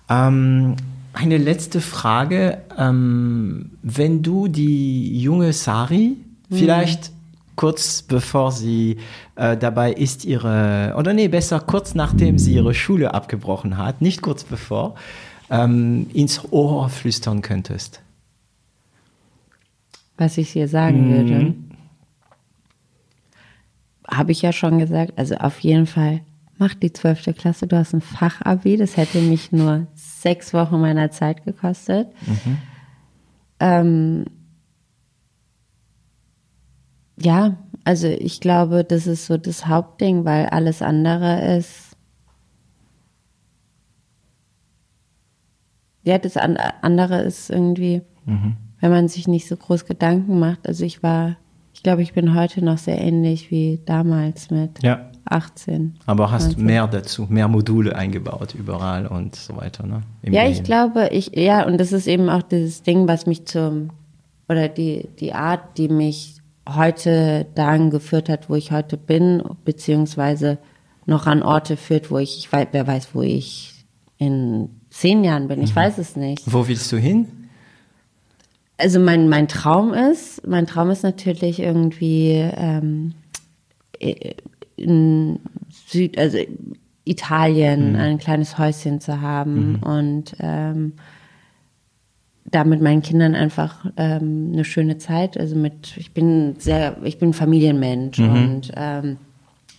Ähm, 0.10 0.76
eine 1.14 1.38
letzte 1.38 1.82
Frage. 1.82 2.62
Ähm, 2.78 3.72
wenn 3.82 4.22
du 4.22 4.48
die 4.48 5.20
junge 5.20 5.54
Sari 5.54 6.18
mhm. 6.50 6.56
vielleicht 6.56 7.12
kurz 7.56 8.02
bevor 8.02 8.52
sie 8.52 8.98
äh, 9.36 9.56
dabei 9.56 9.94
ist, 9.94 10.26
ihre, 10.26 10.96
oder 10.98 11.14
nee, 11.14 11.28
besser 11.28 11.60
kurz 11.60 11.94
nachdem 11.94 12.40
sie 12.40 12.56
ihre 12.56 12.74
Schule 12.74 13.14
abgebrochen 13.14 13.78
hat, 13.78 14.02
nicht 14.02 14.22
kurz 14.22 14.44
bevor, 14.44 14.96
ähm, 15.50 16.08
ins 16.14 16.42
Ohr 16.52 16.90
flüstern 16.90 17.42
könntest? 17.42 18.02
Was 20.18 20.38
ich 20.38 20.56
ihr 20.56 20.68
sagen 20.68 21.10
mhm. 21.10 21.14
würde, 21.14 21.54
habe 24.10 24.32
ich 24.32 24.42
ja 24.42 24.52
schon 24.52 24.80
gesagt, 24.80 25.14
also 25.18 25.36
auf 25.36 25.60
jeden 25.60 25.86
Fall 25.86 26.22
mach 26.58 26.74
die 26.76 26.94
zwölfte 26.94 27.34
Klasse, 27.34 27.68
du 27.68 27.78
hast 27.78 27.94
ein 27.94 28.02
Fachabi, 28.02 28.78
das 28.78 28.96
hätte 28.98 29.20
mich 29.20 29.52
nur 29.52 29.88
sechs 29.96 30.54
Wochen 30.54 30.80
meiner 30.80 31.12
Zeit 31.12 31.44
gekostet. 31.46 32.08
Mhm. 32.26 32.58
Ähm, 33.60 34.26
ja, 37.18 37.58
also 37.84 38.08
ich 38.08 38.40
glaube, 38.40 38.84
das 38.84 39.08
ist 39.08 39.26
so 39.26 39.38
das 39.38 39.68
Hauptding, 39.68 40.26
weil 40.26 40.48
alles 40.48 40.82
andere 40.82 41.58
ist. 41.58 41.98
Ja, 46.04 46.18
das 46.18 46.36
andere 46.36 47.22
ist 47.22 47.50
irgendwie, 47.50 48.02
mhm. 48.26 48.58
wenn 48.80 48.92
man 48.92 49.08
sich 49.08 49.28
nicht 49.28 49.48
so 49.48 49.56
groß 49.56 49.86
Gedanken 49.86 50.40
macht. 50.40 50.68
Also 50.68 50.84
ich 50.84 51.02
war, 51.02 51.38
ich 51.84 51.86
glaube, 51.86 52.02
ich 52.02 52.14
bin 52.14 52.34
heute 52.34 52.64
noch 52.64 52.78
sehr 52.78 52.98
ähnlich 53.02 53.52
wie 53.52 53.82
damals 53.86 54.50
mit. 54.50 54.82
Ja. 54.82 55.12
18. 55.26 55.96
Aber 56.06 56.32
hast 56.32 56.46
19. 56.46 56.66
mehr 56.66 56.88
dazu, 56.88 57.28
mehr 57.28 57.50
Module 57.50 57.94
eingebaut 57.94 58.56
überall 58.56 59.06
und 59.06 59.36
so 59.36 59.58
weiter, 59.58 59.86
ne? 59.86 60.04
Im 60.22 60.32
ja, 60.32 60.48
ich 60.48 60.64
glaube, 60.64 61.10
ich, 61.12 61.36
ja, 61.36 61.66
und 61.66 61.78
das 61.78 61.92
ist 61.92 62.08
eben 62.08 62.30
auch 62.30 62.42
dieses 62.42 62.84
Ding, 62.84 63.10
was 63.10 63.26
mich 63.26 63.44
zum, 63.48 63.90
oder 64.48 64.70
die, 64.70 65.10
die 65.20 65.34
Art, 65.34 65.78
die 65.78 65.90
mich 65.90 66.38
heute 66.70 67.48
dahin 67.54 67.90
geführt 67.90 68.30
hat, 68.30 68.50
wo 68.50 68.56
ich 68.56 68.72
heute 68.72 68.96
bin, 68.96 69.44
beziehungsweise 69.66 70.60
noch 71.06 71.28
an 71.28 71.44
Orte 71.44 71.76
führt, 71.76 72.12
wo 72.12 72.18
ich, 72.18 72.38
ich 72.38 72.50
weiß, 72.50 72.68
wer 72.72 72.88
weiß, 72.88 73.10
wo 73.12 73.24
ich 73.24 73.86
in 74.20 74.70
zehn 74.90 75.26
Jahren 75.26 75.50
bin, 75.50 75.62
ich 75.62 75.72
mhm. 75.72 75.80
weiß 75.82 75.98
es 75.98 76.16
nicht. 76.16 76.44
Wo 76.46 76.66
willst 76.66 76.90
du 76.94 76.98
hin? 76.98 77.28
Also 78.84 79.00
mein, 79.00 79.30
mein 79.30 79.48
Traum 79.48 79.94
ist, 79.94 80.46
mein 80.46 80.68
Traum 80.68 80.90
ist 80.90 81.04
natürlich 81.04 81.62
irgendwie, 81.62 82.32
ähm, 82.32 83.14
in 84.76 85.40
Süd, 85.70 86.18
also 86.18 86.38
Italien 87.06 87.94
mhm. 87.94 88.00
ein 88.00 88.18
kleines 88.18 88.58
Häuschen 88.58 89.00
zu 89.00 89.22
haben 89.22 89.72
mhm. 89.72 89.84
und 89.84 90.36
ähm, 90.40 90.94
da 92.44 92.66
mit 92.66 92.82
meinen 92.82 93.02
Kindern 93.02 93.36
einfach 93.36 93.86
ähm, 93.96 94.52
eine 94.52 94.66
schöne 94.66 94.98
Zeit. 94.98 95.38
Also 95.38 95.56
mit, 95.56 95.96
ich 95.96 96.14
bin 96.14 96.56
sehr, 96.60 96.98
ich 97.04 97.20
bin 97.20 97.32
Familienmensch 97.32 98.18
mhm. 98.20 98.30
und 98.30 98.72
ähm, 98.76 99.16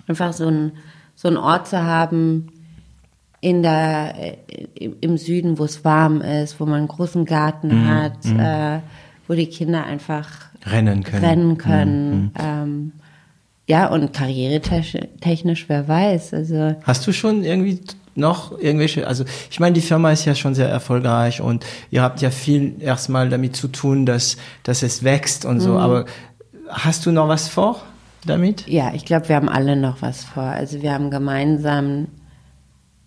einfach 0.07 0.33
so 0.33 0.47
ein 0.47 0.73
so 1.15 1.29
ein 1.29 1.37
Ort 1.37 1.69
zu 1.69 1.83
haben 1.83 2.49
in 3.45 3.63
der 3.63 4.15
äh, 4.17 4.91
im 5.03 5.19
Süden, 5.19 5.59
wo 5.59 5.65
es 5.65 5.85
warm 5.85 6.23
ist, 6.23 6.59
wo 6.61 6.65
man 6.65 6.77
einen 6.77 6.89
großen 6.89 7.27
Garten 7.27 7.83
mhm. 7.83 7.89
hat, 7.89 8.25
mhm. 8.25 8.41
äh, 8.41 8.81
wo 9.29 9.35
die 9.35 9.47
Kinder 9.47 9.85
einfach 9.85 10.29
rennen 10.65 11.03
können. 11.05 11.25
Rennen 11.25 11.59
können. 11.59 12.23
Mhm. 12.23 12.31
Ähm, 12.41 12.93
ja, 13.67 13.89
und 13.89 14.15
karrieretechnisch, 14.15 15.67
wer 15.69 15.87
weiß. 15.87 16.33
Also 16.33 16.75
Hast 16.85 17.07
du 17.07 17.13
schon 17.13 17.45
irgendwie 17.45 17.81
noch 18.15 18.59
irgendwelche, 18.59 19.07
also 19.07 19.25
ich 19.51 19.61
meine, 19.61 19.75
die 19.75 19.83
Firma 19.83 20.11
ist 20.11 20.25
ja 20.25 20.35
schon 20.35 20.55
sehr 20.55 20.71
erfolgreich 20.71 21.43
und 21.43 21.67
ihr 21.91 22.01
habt 22.01 22.23
ja 22.23 22.31
viel 22.31 22.77
erstmal 22.81 23.29
damit 23.29 23.57
zu 23.57 23.69
tun, 23.69 24.07
dass, 24.07 24.39
dass 24.63 24.83
es 24.83 25.05
wächst 25.05 25.45
und 25.45 25.61
so, 25.61 25.73
mhm. 25.73 25.77
aber 25.77 26.05
hast 26.71 27.05
du 27.05 27.13
noch 27.13 27.29
was 27.29 27.49
vor 27.49 27.83
damit? 28.25 28.67
Ja, 28.69 28.93
ich 28.95 29.05
glaube, 29.05 29.29
wir 29.29 29.37
haben 29.37 29.51
alle 29.51 29.77
noch 29.77 30.01
was 30.01 30.25
vor. 30.25 30.45
Also 30.45 30.81
wir 30.81 30.95
haben 30.95 31.11
gemeinsam 31.11 32.07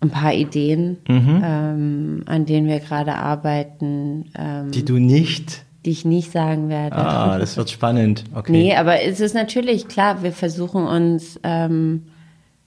ein 0.00 0.10
paar 0.10 0.32
Ideen, 0.32 0.98
mhm. 1.08 1.42
ähm, 1.44 2.22
an 2.26 2.46
denen 2.46 2.68
wir 2.68 2.80
gerade 2.80 3.14
arbeiten. 3.14 4.26
Ähm, 4.36 4.70
die 4.70 4.84
du 4.84 4.98
nicht 4.98 5.64
die 5.84 5.92
ich 5.92 6.04
nicht 6.04 6.32
sagen 6.32 6.68
werde. 6.68 6.96
Ah, 6.96 7.38
das 7.38 7.56
wird 7.56 7.70
spannend. 7.70 8.24
Okay. 8.34 8.52
Nee, 8.52 8.76
aber 8.76 9.02
es 9.02 9.20
ist 9.20 9.34
natürlich 9.34 9.88
klar, 9.88 10.22
wir 10.22 10.32
versuchen 10.32 10.86
uns, 10.86 11.38
ähm, 11.44 12.06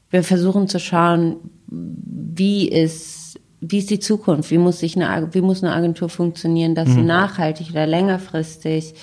wir 0.10 0.24
versuchen 0.24 0.68
zu 0.68 0.80
schauen, 0.80 1.36
wie 1.68 2.68
ist, 2.68 3.40
wie 3.60 3.78
ist 3.78 3.90
die 3.90 4.00
Zukunft? 4.00 4.50
Wie 4.50 4.58
muss 4.58 4.80
sich 4.80 5.00
eine, 5.00 5.30
wie 5.34 5.42
muss 5.42 5.64
eine 5.64 5.74
Agentur 5.74 6.10
funktionieren, 6.10 6.74
dass 6.74 6.90
mhm. 6.90 6.94
sie 6.94 7.02
nachhaltig 7.04 7.70
oder 7.72 7.86
längerfristig 7.86 8.96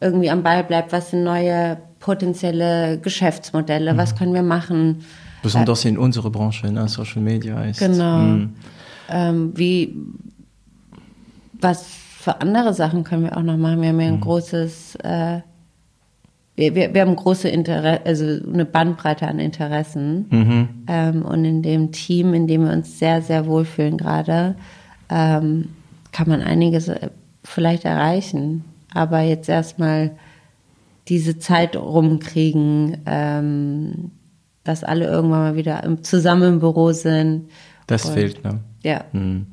irgendwie 0.00 0.30
am 0.30 0.42
Ball 0.42 0.64
bleibt? 0.64 0.92
Was 0.92 1.10
sind 1.10 1.24
neue 1.24 1.78
potenzielle 1.98 2.98
Geschäftsmodelle? 2.98 3.92
Mhm. 3.92 3.98
Was 3.98 4.16
können 4.16 4.32
wir 4.32 4.42
machen? 4.42 5.04
Besonders 5.44 5.84
äh, 5.84 5.90
in 5.90 5.98
unserer 5.98 6.30
Branche, 6.30 6.72
ne? 6.72 6.88
Social 6.88 7.22
Media 7.22 7.62
ist. 7.64 7.78
Genau. 7.78 8.18
Mhm. 8.18 8.54
Ähm, 9.08 9.52
wie, 9.54 9.96
was 11.60 11.86
für 11.86 12.40
andere 12.40 12.72
Sachen 12.72 13.04
können 13.04 13.24
wir 13.24 13.36
auch 13.36 13.42
noch 13.42 13.58
machen. 13.58 13.82
Wir 13.82 13.90
haben 13.90 14.00
ja 14.00 14.08
ein 14.08 14.14
mhm. 14.14 14.20
großes, 14.20 14.96
äh, 15.04 15.40
wir, 16.56 16.74
wir, 16.74 16.94
wir 16.94 17.02
haben 17.02 17.14
große 17.14 17.48
Interesse, 17.48 18.06
also 18.06 18.24
eine 18.24 18.64
Bandbreite 18.64 19.28
an 19.28 19.38
Interessen. 19.38 20.26
Mhm. 20.30 20.68
Ähm, 20.88 21.22
und 21.22 21.44
in 21.44 21.62
dem 21.62 21.92
Team, 21.92 22.32
in 22.32 22.46
dem 22.46 22.64
wir 22.64 22.72
uns 22.72 22.98
sehr, 22.98 23.20
sehr 23.20 23.46
wohlfühlen 23.46 23.98
gerade, 23.98 24.54
ähm, 25.10 25.68
kann 26.12 26.28
man 26.28 26.40
einiges 26.40 26.88
äh, 26.88 27.10
vielleicht 27.42 27.84
erreichen. 27.84 28.64
Aber 28.94 29.20
jetzt 29.20 29.48
erstmal 29.50 30.12
diese 31.08 31.38
Zeit 31.38 31.76
rumkriegen, 31.76 33.02
ähm, 33.04 34.12
dass 34.64 34.82
alle 34.84 35.06
irgendwann 35.06 35.40
mal 35.40 35.56
wieder 35.56 35.84
im, 35.84 36.02
zusammen 36.02 36.54
im 36.54 36.58
Büro 36.60 36.92
sind. 36.92 37.50
Das 37.86 38.06
und, 38.06 38.14
fehlt, 38.14 38.42
ne? 38.44 38.60
Ja. 38.82 39.04
Mhm. 39.12 39.46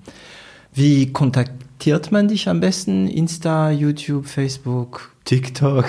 Wie 0.73 1.11
kontakt 1.11 1.51
kontaktiert 1.81 2.11
man 2.11 2.27
dich 2.27 2.47
am 2.47 2.59
besten? 2.59 3.07
Insta, 3.07 3.71
YouTube, 3.71 4.27
Facebook, 4.27 5.15
TikTok? 5.25 5.85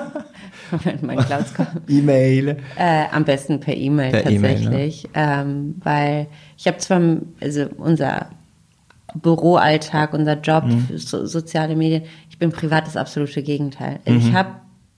mein 1.02 1.18
E-Mail. 1.88 2.56
Äh, 2.78 3.04
am 3.12 3.24
besten 3.26 3.60
per 3.60 3.76
E-Mail 3.76 4.10
tatsächlich. 4.10 5.04
E 5.04 5.08
ne? 5.08 5.12
ähm, 5.14 5.74
weil 5.84 6.28
ich 6.56 6.66
habe 6.66 6.78
zwar, 6.78 7.02
also 7.42 7.66
unser 7.76 8.30
Büroalltag, 9.14 10.14
unser 10.14 10.40
Job, 10.40 10.64
mhm. 10.64 10.88
so, 10.96 11.26
soziale 11.26 11.76
Medien, 11.76 12.04
ich 12.30 12.38
bin 12.38 12.50
privat 12.50 12.86
das 12.86 12.96
absolute 12.96 13.42
Gegenteil. 13.42 14.00
Also 14.06 14.18
mhm. 14.18 14.28
Ich 14.28 14.34
habe 14.34 14.50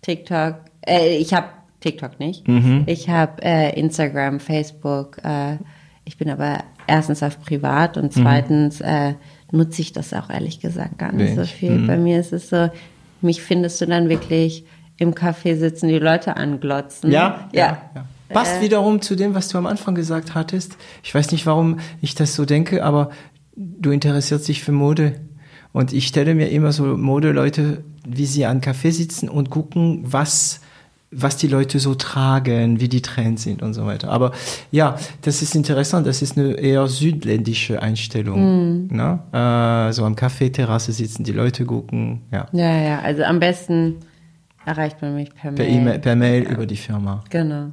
TikTok, 0.02 0.54
äh, 0.86 1.16
ich 1.16 1.34
habe 1.34 1.48
TikTok 1.84 2.18
nicht. 2.18 2.48
Mhm. 2.48 2.84
Ich 2.86 3.10
habe 3.10 3.42
äh, 3.42 3.78
Instagram, 3.78 4.40
Facebook. 4.40 5.18
Äh, 5.22 5.58
ich 6.06 6.16
bin 6.16 6.30
aber 6.30 6.64
erstens 6.86 7.22
auf 7.22 7.40
privat 7.40 7.98
und 7.98 8.16
mhm. 8.16 8.22
zweitens 8.22 8.80
äh, 8.80 9.14
nutze 9.52 9.82
ich 9.82 9.92
das 9.92 10.14
auch 10.14 10.30
ehrlich 10.30 10.60
gesagt 10.60 10.96
gar 10.98 11.12
nicht 11.12 11.36
Wenig. 11.36 11.50
so 11.50 11.56
viel. 11.56 11.72
Mhm. 11.72 11.86
Bei 11.86 11.98
mir 11.98 12.18
ist 12.18 12.32
es 12.32 12.48
so, 12.48 12.70
mich 13.20 13.42
findest 13.42 13.80
du 13.82 13.86
dann 13.86 14.08
wirklich 14.08 14.64
im 14.96 15.14
Café 15.14 15.56
sitzen, 15.56 15.88
die 15.88 15.98
Leute 15.98 16.38
anglotzen. 16.38 17.10
Ja, 17.10 17.50
ja. 17.52 17.90
ja. 17.94 18.06
Passt 18.30 18.58
äh, 18.58 18.62
wiederum 18.62 19.02
zu 19.02 19.14
dem, 19.14 19.34
was 19.34 19.48
du 19.48 19.58
am 19.58 19.66
Anfang 19.66 19.94
gesagt 19.94 20.34
hattest. 20.34 20.78
Ich 21.02 21.14
weiß 21.14 21.32
nicht, 21.32 21.44
warum 21.44 21.80
ich 22.00 22.14
das 22.14 22.34
so 22.34 22.46
denke, 22.46 22.82
aber 22.82 23.10
du 23.56 23.90
interessierst 23.90 24.48
dich 24.48 24.62
für 24.62 24.72
Mode. 24.72 25.20
Und 25.72 25.92
ich 25.92 26.06
stelle 26.06 26.34
mir 26.34 26.48
immer 26.50 26.72
so 26.72 26.84
Modeleute, 26.96 27.84
wie 28.06 28.24
sie 28.24 28.46
an 28.46 28.62
Café 28.62 28.90
sitzen 28.90 29.28
und 29.28 29.50
gucken, 29.50 30.00
was 30.04 30.60
was 31.16 31.36
die 31.36 31.46
Leute 31.46 31.78
so 31.78 31.94
tragen, 31.94 32.80
wie 32.80 32.88
die 32.88 33.02
Trends 33.02 33.42
sind 33.42 33.62
und 33.62 33.74
so 33.74 33.86
weiter. 33.86 34.10
Aber 34.10 34.32
ja, 34.70 34.96
das 35.22 35.42
ist 35.42 35.54
interessant. 35.54 36.06
Das 36.06 36.22
ist 36.22 36.36
eine 36.36 36.52
eher 36.54 36.86
südländische 36.88 37.80
Einstellung. 37.80 38.86
Mm. 38.86 38.94
Ne? 38.94 39.18
Äh, 39.32 39.92
so 39.92 40.04
am 40.04 40.16
Kaffeeterrasse 40.16 40.92
sitzen, 40.92 41.24
die 41.24 41.32
Leute 41.32 41.64
gucken. 41.64 42.22
Ja, 42.30 42.48
ja, 42.52 42.76
ja. 42.76 42.98
Also 43.00 43.22
am 43.22 43.40
besten 43.40 43.96
erreicht 44.64 45.00
man 45.02 45.14
mich 45.14 45.34
per 45.34 45.52
Mail. 45.52 45.84
Per, 45.84 45.94
e 45.94 45.98
per 45.98 46.16
Mail 46.16 46.44
ja. 46.44 46.50
über 46.50 46.66
die 46.66 46.76
Firma. 46.76 47.22
Genau. 47.30 47.72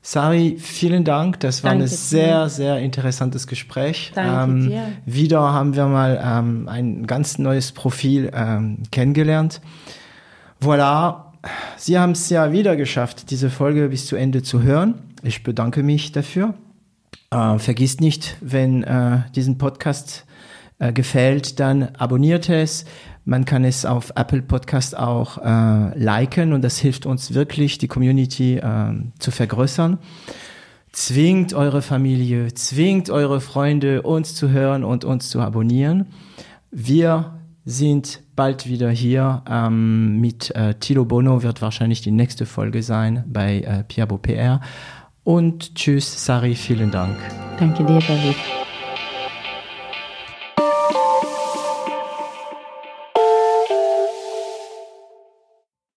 Sari, 0.00 0.56
vielen 0.58 1.04
Dank. 1.04 1.40
Das 1.40 1.64
war 1.64 1.72
Danke 1.72 1.84
ein 1.84 1.88
sehr, 1.88 2.44
dir. 2.44 2.48
sehr 2.48 2.78
interessantes 2.78 3.46
Gespräch. 3.46 4.12
Danke 4.14 4.52
ähm, 4.52 4.68
dir. 4.68 4.82
Wieder 5.04 5.52
haben 5.52 5.76
wir 5.76 5.86
mal 5.86 6.20
ähm, 6.24 6.68
ein 6.68 7.06
ganz 7.06 7.38
neues 7.38 7.72
Profil 7.72 8.30
ähm, 8.34 8.84
kennengelernt. 8.90 9.60
Voilà. 10.62 11.27
Sie 11.76 11.98
haben 11.98 12.12
es 12.12 12.28
ja 12.30 12.52
wieder 12.52 12.76
geschafft, 12.76 13.30
diese 13.30 13.50
Folge 13.50 13.88
bis 13.88 14.06
zu 14.06 14.16
Ende 14.16 14.42
zu 14.42 14.62
hören. 14.62 14.94
Ich 15.22 15.42
bedanke 15.42 15.82
mich 15.82 16.12
dafür. 16.12 16.54
Äh, 17.30 17.58
vergisst 17.58 18.00
nicht, 18.00 18.36
wenn 18.40 18.82
äh, 18.82 19.20
diesen 19.34 19.58
Podcast 19.58 20.26
äh, 20.78 20.92
gefällt, 20.92 21.60
dann 21.60 21.94
abonniert 21.96 22.48
es. 22.48 22.84
Man 23.24 23.44
kann 23.44 23.64
es 23.64 23.84
auf 23.84 24.12
Apple 24.16 24.42
Podcast 24.42 24.96
auch 24.96 25.38
äh, 25.38 25.98
liken 25.98 26.52
und 26.52 26.62
das 26.62 26.78
hilft 26.78 27.04
uns 27.04 27.34
wirklich, 27.34 27.78
die 27.78 27.88
Community 27.88 28.56
äh, 28.56 28.94
zu 29.18 29.30
vergrößern. 29.30 29.98
Zwingt 30.92 31.52
eure 31.52 31.82
Familie, 31.82 32.54
zwingt 32.54 33.10
eure 33.10 33.40
Freunde, 33.40 34.02
uns 34.02 34.34
zu 34.34 34.48
hören 34.48 34.82
und 34.82 35.04
uns 35.04 35.28
zu 35.28 35.40
abonnieren. 35.40 36.06
Wir 36.70 37.37
sind 37.68 38.22
bald 38.34 38.66
wieder 38.66 38.90
hier. 38.90 39.42
Ähm, 39.48 40.20
mit 40.20 40.54
äh, 40.56 40.74
Tilo 40.74 41.04
Bono 41.04 41.42
wird 41.42 41.60
wahrscheinlich 41.60 42.00
die 42.00 42.10
nächste 42.10 42.46
Folge 42.46 42.82
sein 42.82 43.24
bei 43.26 43.60
äh, 43.60 43.84
Piabo 43.84 44.16
PR. 44.16 44.60
Und 45.22 45.74
tschüss, 45.74 46.24
Sari, 46.24 46.54
vielen 46.54 46.90
Dank. 46.90 47.16
Danke 47.58 47.84
dir, 47.84 48.00
David. 48.00 48.36